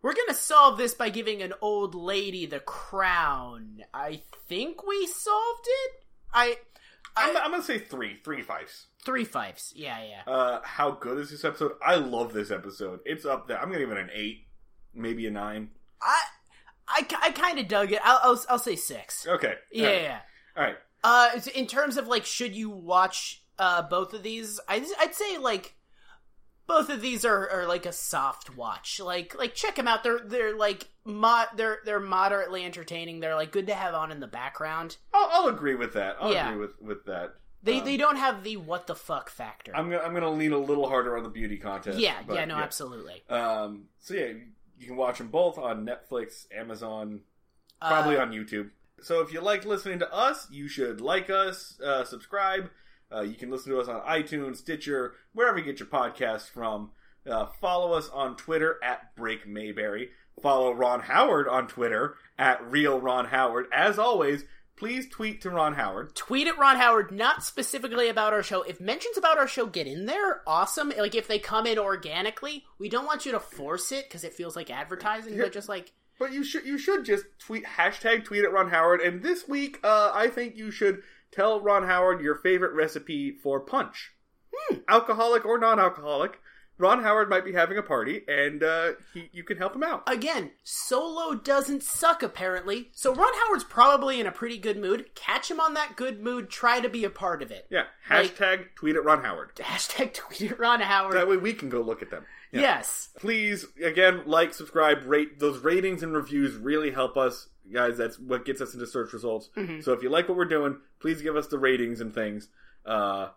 we're 0.02 0.14
gonna 0.14 0.34
solve 0.34 0.78
this 0.78 0.94
by 0.94 1.08
giving 1.08 1.42
an 1.42 1.52
old 1.60 1.94
lady 1.94 2.46
the 2.46 2.60
crown 2.60 3.82
i 3.94 4.20
think 4.48 4.86
we 4.86 5.06
solved 5.06 5.66
it 5.66 5.90
i 6.32 6.56
I'm, 7.18 7.34
I'm 7.34 7.50
gonna 7.50 7.62
say 7.62 7.78
three, 7.78 8.18
three 8.22 8.42
Fifes. 8.42 8.88
Three 9.02 9.24
Fifes. 9.24 9.72
Yeah, 9.74 9.96
yeah. 10.02 10.30
Uh, 10.30 10.60
how 10.62 10.90
good 10.90 11.16
is 11.16 11.30
this 11.30 11.46
episode? 11.46 11.72
I 11.82 11.94
love 11.94 12.34
this 12.34 12.50
episode. 12.50 13.00
It's 13.06 13.24
up 13.24 13.48
there. 13.48 13.58
I'm 13.58 13.68
gonna 13.68 13.78
give 13.78 13.90
it 13.90 13.96
an 13.96 14.10
eight, 14.12 14.44
maybe 14.92 15.26
a 15.26 15.30
nine. 15.30 15.70
I 16.02 16.20
I, 16.86 17.06
I 17.22 17.30
kind 17.30 17.58
of 17.58 17.68
dug 17.68 17.92
it. 17.92 18.00
I'll, 18.04 18.20
I'll 18.22 18.44
I'll 18.50 18.58
say 18.58 18.76
six. 18.76 19.26
Okay. 19.26 19.54
Yeah, 19.72 19.86
All 19.86 19.92
right. 19.94 20.02
yeah. 20.02 20.18
All 20.58 20.62
right. 20.64 20.76
Uh, 21.06 21.40
in 21.54 21.66
terms 21.68 21.96
of 21.96 22.08
like, 22.08 22.24
should 22.26 22.54
you 22.56 22.68
watch 22.70 23.42
uh 23.58 23.82
both 23.82 24.12
of 24.12 24.22
these? 24.22 24.58
I 24.68 24.84
I'd 25.00 25.14
say 25.14 25.38
like 25.38 25.74
both 26.66 26.90
of 26.90 27.00
these 27.00 27.24
are, 27.24 27.48
are 27.48 27.66
like 27.66 27.86
a 27.86 27.92
soft 27.92 28.56
watch. 28.56 28.98
Like 28.98 29.36
like 29.38 29.54
check 29.54 29.76
them 29.76 29.86
out. 29.86 30.02
They're 30.02 30.18
they're 30.18 30.56
like 30.56 30.88
mod 31.04 31.46
they're 31.56 31.78
they're 31.84 32.00
moderately 32.00 32.64
entertaining. 32.64 33.20
They're 33.20 33.36
like 33.36 33.52
good 33.52 33.68
to 33.68 33.74
have 33.74 33.94
on 33.94 34.10
in 34.10 34.18
the 34.18 34.26
background. 34.26 34.96
I'll, 35.14 35.28
I'll 35.32 35.46
agree 35.48 35.76
with 35.76 35.92
that. 35.94 36.16
I'll 36.20 36.32
Yeah. 36.32 36.48
agree 36.50 36.60
with 36.66 36.80
with 36.82 37.04
that. 37.06 37.36
They 37.62 37.78
Um, 37.78 37.84
they 37.84 37.96
don't 37.96 38.16
have 38.16 38.42
the 38.42 38.56
what 38.56 38.88
the 38.88 38.96
fuck 38.96 39.30
factor. 39.30 39.72
I'm 39.76 39.88
gonna 39.90 40.02
I'm 40.02 40.12
gonna 40.12 40.30
lean 40.32 40.52
a 40.52 40.58
little 40.58 40.88
harder 40.88 41.16
on 41.16 41.22
the 41.22 41.28
beauty 41.30 41.56
contest. 41.56 41.98
yeah, 42.00 42.16
yeah, 42.28 42.44
no, 42.46 42.56
absolutely. 42.56 43.22
Um. 43.30 43.84
So 44.00 44.14
yeah, 44.14 44.32
you 44.78 44.86
can 44.88 44.96
watch 44.96 45.18
them 45.18 45.28
both 45.28 45.58
on 45.58 45.86
Netflix, 45.86 46.46
Amazon, 46.52 47.20
probably 47.80 48.16
Uh, 48.16 48.22
on 48.22 48.32
YouTube. 48.32 48.70
So 49.00 49.20
if 49.20 49.32
you 49.32 49.40
like 49.40 49.64
listening 49.64 49.98
to 50.00 50.12
us, 50.12 50.48
you 50.50 50.68
should 50.68 51.00
like 51.00 51.30
us, 51.30 51.78
uh, 51.80 52.04
subscribe. 52.04 52.70
Uh, 53.12 53.20
you 53.20 53.34
can 53.34 53.50
listen 53.50 53.72
to 53.72 53.80
us 53.80 53.88
on 53.88 54.00
iTunes, 54.00 54.56
Stitcher, 54.56 55.14
wherever 55.32 55.58
you 55.58 55.64
get 55.64 55.78
your 55.78 55.88
podcasts 55.88 56.48
from. 56.48 56.90
Uh, 57.28 57.46
follow 57.60 57.92
us 57.92 58.08
on 58.08 58.36
Twitter 58.36 58.78
at 58.82 59.14
Break 59.16 59.46
Mayberry. 59.46 60.10
Follow 60.42 60.72
Ron 60.72 61.00
Howard 61.00 61.48
on 61.48 61.66
Twitter 61.66 62.16
at 62.38 62.64
Real 62.70 63.00
Ron 63.00 63.26
Howard. 63.26 63.66
As 63.72 63.98
always, 63.98 64.44
please 64.76 65.08
tweet 65.08 65.40
to 65.42 65.50
Ron 65.50 65.74
Howard. 65.74 66.14
tweet 66.14 66.46
at 66.46 66.58
Ron 66.58 66.76
Howard, 66.76 67.10
not 67.10 67.42
specifically 67.42 68.08
about 68.08 68.32
our 68.32 68.42
show. 68.42 68.62
If 68.62 68.80
mentions 68.80 69.16
about 69.16 69.38
our 69.38 69.48
show 69.48 69.66
get 69.66 69.86
in 69.86 70.06
there, 70.06 70.42
awesome. 70.46 70.92
Like 70.96 71.14
if 71.14 71.26
they 71.26 71.38
come 71.38 71.66
in 71.66 71.78
organically, 71.78 72.64
we 72.78 72.88
don't 72.88 73.06
want 73.06 73.24
you 73.24 73.32
to 73.32 73.40
force 73.40 73.92
it 73.92 74.04
because 74.08 74.24
it 74.24 74.34
feels 74.34 74.56
like 74.56 74.70
advertising, 74.70 75.36
but 75.38 75.52
just 75.52 75.68
like 75.68 75.92
But 76.18 76.32
you 76.32 76.42
should 76.44 76.64
you 76.64 76.78
should 76.78 77.04
just 77.04 77.26
tweet 77.38 77.64
hashtag 77.64 78.24
tweet 78.24 78.44
at 78.44 78.52
Ron 78.52 78.70
Howard. 78.70 79.00
And 79.00 79.22
this 79.22 79.46
week, 79.46 79.78
uh, 79.84 80.10
I 80.14 80.28
think 80.28 80.56
you 80.56 80.70
should 80.70 81.02
tell 81.30 81.60
Ron 81.60 81.84
Howard 81.84 82.20
your 82.20 82.34
favorite 82.34 82.72
recipe 82.72 83.32
for 83.32 83.60
punch, 83.60 84.12
alcoholic 84.88 85.44
or 85.44 85.58
non-alcoholic. 85.58 86.40
Ron 86.78 87.02
Howard 87.02 87.28
might 87.30 87.44
be 87.44 87.52
having 87.52 87.78
a 87.78 87.82
party, 87.82 88.22
and 88.28 88.62
uh, 88.62 88.92
he, 89.14 89.28
you 89.32 89.42
can 89.44 89.56
help 89.56 89.74
him 89.74 89.82
out. 89.82 90.02
again, 90.06 90.50
solo 90.62 91.34
doesn't 91.34 91.82
suck 91.82 92.22
apparently. 92.22 92.90
So 92.92 93.14
Ron 93.14 93.32
Howard's 93.46 93.64
probably 93.64 94.20
in 94.20 94.26
a 94.26 94.32
pretty 94.32 94.58
good 94.58 94.76
mood. 94.78 95.14
Catch 95.14 95.50
him 95.50 95.58
on 95.60 95.74
that 95.74 95.96
good 95.96 96.20
mood. 96.22 96.50
Try 96.50 96.80
to 96.80 96.88
be 96.88 97.04
a 97.04 97.10
part 97.10 97.42
of 97.42 97.50
it. 97.50 97.66
Yeah, 97.70 97.84
Like- 98.10 98.36
hashtag 98.36 98.74
tweet 98.74 98.96
at 98.96 99.04
Ron 99.04 99.22
Howard. 99.22 99.52
Hashtag 99.56 100.12
tweet 100.14 100.52
at 100.52 100.58
Ron 100.58 100.80
Howard. 100.80 101.14
That 101.14 101.28
way 101.28 101.36
we 101.36 101.52
can 101.54 101.68
go 101.68 101.80
look 101.80 102.02
at 102.02 102.10
them. 102.10 102.24
Yeah. 102.52 102.60
Yes. 102.60 103.08
Please, 103.18 103.66
again, 103.82 104.22
like, 104.26 104.54
subscribe, 104.54 104.98
rate. 105.06 105.40
Those 105.40 105.58
ratings 105.58 106.02
and 106.02 106.14
reviews 106.14 106.54
really 106.54 106.90
help 106.92 107.16
us, 107.16 107.48
guys. 107.72 107.98
That's 107.98 108.18
what 108.18 108.44
gets 108.44 108.60
us 108.60 108.72
into 108.74 108.86
search 108.86 109.12
results. 109.12 109.50
Mhm. 109.56 109.82
So 109.82 109.92
if 109.92 110.02
you 110.02 110.10
like 110.10 110.28
what 110.28 110.36
we're 110.38 110.44
doing, 110.44 110.78
please 111.00 111.22
give 111.22 111.36
us 111.36 111.48
the 111.48 111.58
ratings 111.58 112.00
and 112.00 112.14
things. 112.14 112.48
Uh, 112.84 113.30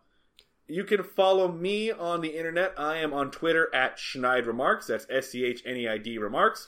you 0.70 0.84
can 0.84 1.04
follow 1.04 1.52
me 1.52 1.91
on 1.91 2.22
the 2.22 2.30
internet. 2.38 2.74
I 2.78 2.98
am 2.98 3.14
on 3.14 3.32
Twitter 3.32 3.74
at 3.74 3.98
Schneid 3.98 4.46
Remarks. 4.46 4.88
That's 4.88 5.06
S 5.10 5.30
C 5.30 5.44
H 5.46 5.62
N 5.66 5.76
E 5.76 5.88
I 5.88 5.98
D 5.98 6.18
Remarks. 6.18 6.68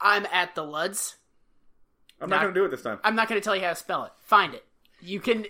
I'm 0.00 0.26
at 0.32 0.54
the 0.54 0.62
Luds. 0.62 1.14
I'm 2.20 2.28
not, 2.30 2.36
Not- 2.36 2.42
going 2.42 2.54
to 2.54 2.60
do 2.60 2.64
it 2.66 2.70
this 2.70 2.82
time. 2.82 2.98
I'm 3.04 3.14
not 3.16 3.28
going 3.28 3.40
to 3.40 3.44
tell 3.44 3.54
you 3.56 3.62
how 3.62 3.70
to 3.70 3.76
spell 3.76 4.04
it. 4.04 4.12
Find 4.20 4.54
it. 4.54 4.64
You 5.00 5.18
can 5.18 5.46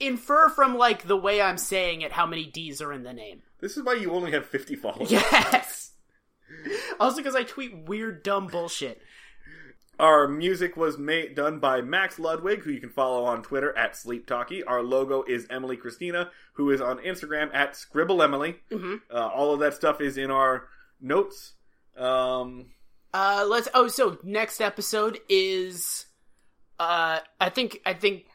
infer 0.00 0.48
from 0.48 0.76
like 0.76 1.06
the 1.06 1.16
way 1.16 1.42
I'm 1.42 1.58
saying 1.58 2.00
it 2.00 2.12
how 2.12 2.26
many 2.26 2.46
D's 2.46 2.80
are 2.80 2.92
in 2.92 3.02
the 3.02 3.12
name. 3.12 3.42
This 3.60 3.76
is 3.76 3.82
why 3.84 3.94
you 3.94 4.12
only 4.12 4.30
have 4.32 4.46
50 4.46 4.76
followers. 4.76 5.10
Yes. 5.10 5.84
Also, 6.98 7.18
because 7.18 7.36
I 7.36 7.42
tweet 7.44 7.86
weird, 7.86 8.22
dumb 8.24 8.46
bullshit. 8.48 9.00
Our 9.98 10.28
music 10.28 10.76
was 10.76 10.96
made 10.96 11.34
done 11.34 11.58
by 11.58 11.80
Max 11.80 12.18
Ludwig, 12.20 12.62
who 12.62 12.70
you 12.70 12.80
can 12.80 12.90
follow 12.90 13.24
on 13.24 13.42
Twitter 13.42 13.76
at 13.76 13.96
Sleep 13.96 14.26
Talkie. 14.26 14.62
Our 14.62 14.82
logo 14.82 15.24
is 15.24 15.46
Emily 15.50 15.76
Christina, 15.76 16.30
who 16.52 16.70
is 16.70 16.80
on 16.80 16.98
Instagram 16.98 17.52
at 17.52 17.74
Scribble 17.74 18.22
Emily. 18.22 18.60
Mhm. 18.70 19.00
Uh, 19.12 19.26
all 19.28 19.52
of 19.52 19.60
that 19.60 19.74
stuff 19.74 20.00
is 20.00 20.16
in 20.16 20.30
our 20.30 20.68
notes. 21.00 21.54
Um, 21.96 22.66
Uh, 23.12 23.44
let's. 23.48 23.68
Oh, 23.74 23.88
so 23.88 24.18
next 24.22 24.60
episode 24.60 25.18
is. 25.28 26.06
Uh, 26.78 27.18
I 27.40 27.48
think. 27.48 27.80
I 27.84 27.94
think. 27.94 28.26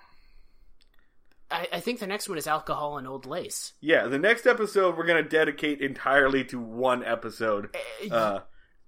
I, 1.51 1.67
I 1.73 1.79
think 1.79 1.99
the 1.99 2.07
next 2.07 2.27
one 2.27 2.37
is 2.39 2.47
alcohol 2.47 2.97
and 2.97 3.07
old 3.07 3.25
lace. 3.25 3.73
yeah, 3.79 4.07
the 4.07 4.17
next 4.17 4.47
episode 4.47 4.97
we're 4.97 5.05
gonna 5.05 5.21
dedicate 5.23 5.79
entirely 5.81 6.43
to 6.45 6.59
one 6.59 7.03
episode. 7.05 7.73
Uh, 8.11 8.39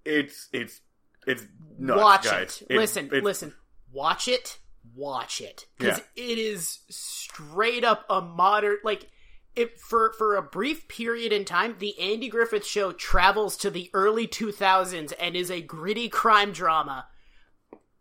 it's 0.03 0.49
it's 0.51 0.81
it's 1.25 1.43
nuts, 1.77 2.01
watch 2.01 2.23
guys. 2.25 2.63
it. 2.69 2.75
Listen, 2.75 3.05
it's- 3.07 3.23
listen. 3.23 3.53
Watch 3.91 4.27
it. 4.27 4.59
Watch 4.95 5.41
it 5.41 5.65
because 5.77 5.99
Yeah. 6.15 6.23
it 6.31 6.37
is 6.37 6.79
straight 6.89 7.83
up 7.83 8.05
a 8.09 8.21
modern 8.21 8.77
like. 8.83 9.09
If 9.55 9.79
for 9.79 10.11
for 10.17 10.35
a 10.35 10.41
brief 10.41 10.89
period 10.89 11.31
in 11.31 11.45
time, 11.45 11.77
the 11.79 11.97
Andy 11.97 12.27
Griffith 12.27 12.65
Show 12.65 12.91
travels 12.91 13.55
to 13.57 13.69
the 13.69 13.89
early 13.93 14.27
2000s 14.27 15.13
and 15.13 15.33
is 15.33 15.49
a 15.49 15.61
gritty 15.61 16.09
crime 16.09 16.51
drama, 16.51 17.07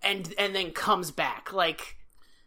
and 0.03 0.35
and 0.37 0.53
then 0.53 0.73
comes 0.73 1.13
back 1.13 1.53
like 1.53 1.97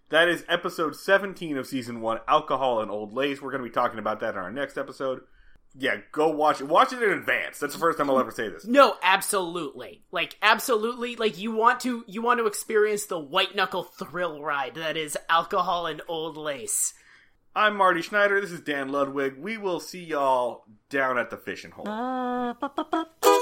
That 0.09 0.27
is 0.27 0.43
episode 0.49 0.93
17 0.95 1.55
of 1.57 1.67
season 1.67 2.01
one, 2.01 2.19
Alcohol 2.27 2.81
and 2.81 2.91
Old 2.91 3.13
Lace. 3.13 3.41
We're 3.41 3.51
going 3.51 3.63
to 3.63 3.69
be 3.69 3.73
talking 3.73 3.97
about 3.99 4.19
that 4.19 4.33
in 4.35 4.39
our 4.41 4.51
next 4.51 4.77
episode. 4.77 5.21
Yeah, 5.79 5.97
go 6.11 6.29
watch 6.29 6.59
it. 6.59 6.67
Watch 6.67 6.91
it 6.91 7.03
in 7.03 7.11
advance. 7.11 7.59
That's 7.59 7.73
the 7.73 7.79
first 7.79 7.99
time 7.99 8.09
I'll 8.09 8.19
ever 8.19 8.31
say 8.31 8.49
this. 8.49 8.65
No, 8.65 8.95
absolutely. 9.03 10.01
Like 10.11 10.35
absolutely 10.41 11.15
like 11.15 11.37
you 11.37 11.51
want 11.51 11.81
to 11.81 12.03
you 12.07 12.21
want 12.23 12.39
to 12.39 12.47
experience 12.47 13.05
the 13.05 13.19
white 13.19 13.55
knuckle 13.55 13.83
thrill 13.83 14.41
ride 14.41 14.75
that 14.75 14.97
is 14.97 15.17
alcohol 15.29 15.85
and 15.85 16.01
old 16.07 16.35
lace. 16.35 16.93
I'm 17.55 17.75
Marty 17.75 18.01
Schneider. 18.01 18.41
This 18.41 18.51
is 18.51 18.59
Dan 18.61 18.89
Ludwig. 18.89 19.37
We 19.37 19.57
will 19.57 19.79
see 19.79 20.03
y'all 20.03 20.65
down 20.89 21.17
at 21.17 21.29
the 21.29 21.37
fishing 21.37 21.71
hole. 21.71 21.87
Uh, 21.87 22.53
so 23.23 23.36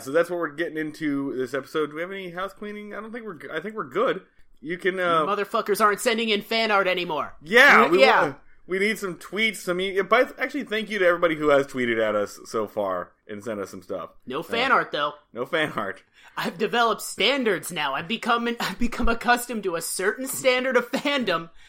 so 0.00 0.10
that's 0.10 0.28
what 0.28 0.38
we're 0.38 0.48
getting 0.52 0.76
into 0.76 1.34
this 1.36 1.54
episode. 1.54 1.90
Do 1.90 1.96
we 1.96 2.02
have 2.02 2.10
any 2.12 2.30
house 2.30 2.52
cleaning? 2.52 2.94
I 2.94 3.00
don't 3.00 3.12
think 3.12 3.24
we're. 3.24 3.38
I 3.54 3.60
think 3.60 3.74
we're 3.76 3.84
good. 3.88 4.22
You 4.60 4.76
can. 4.78 4.98
Uh, 5.00 5.24
Motherfuckers 5.26 5.80
aren't 5.80 6.00
sending 6.00 6.28
in 6.28 6.42
fan 6.42 6.70
art 6.70 6.86
anymore. 6.88 7.34
yeah, 7.42 7.88
we 7.88 8.00
yeah. 8.00 8.22
want- 8.22 8.36
we 8.66 8.78
need 8.78 8.98
some 8.98 9.16
tweets. 9.16 9.56
Some. 9.56 9.80
e- 9.80 10.00
By, 10.02 10.26
actually, 10.38 10.64
thank 10.64 10.90
you 10.90 10.98
to 11.00 11.06
everybody 11.06 11.34
who 11.34 11.48
has 11.48 11.66
tweeted 11.66 12.00
at 12.00 12.14
us 12.14 12.38
so 12.44 12.66
far 12.68 13.10
and 13.26 13.42
sent 13.42 13.58
us 13.60 13.70
some 13.70 13.82
stuff. 13.82 14.10
No 14.26 14.42
fan 14.42 14.70
Uh, 14.70 14.74
art 14.76 14.92
though. 14.92 15.14
No 15.32 15.44
fan 15.46 15.72
art. 15.76 16.02
I've 16.36 16.56
developed 16.58 17.02
standards 17.02 17.72
now. 17.72 17.94
I've 17.94 18.06
become 18.08 18.48
I've 18.60 18.78
become 18.78 19.08
accustomed 19.08 19.64
to 19.64 19.74
a 19.76 19.82
certain 19.82 20.26
standard 20.28 20.76
of 20.76 20.90
fandom. 20.92 21.50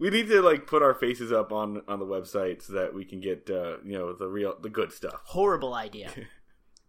We 0.00 0.10
need 0.10 0.28
to 0.28 0.42
like 0.42 0.68
put 0.68 0.80
our 0.82 0.94
faces 0.94 1.32
up 1.32 1.50
on 1.52 1.82
on 1.88 1.98
the 1.98 2.06
website 2.06 2.62
so 2.62 2.74
that 2.74 2.94
we 2.94 3.04
can 3.04 3.20
get 3.20 3.50
uh, 3.50 3.78
you 3.84 3.98
know 3.98 4.12
the 4.12 4.28
real 4.28 4.54
the 4.60 4.68
good 4.70 4.92
stuff. 4.92 5.20
Horrible 5.24 5.74
idea. 5.74 6.10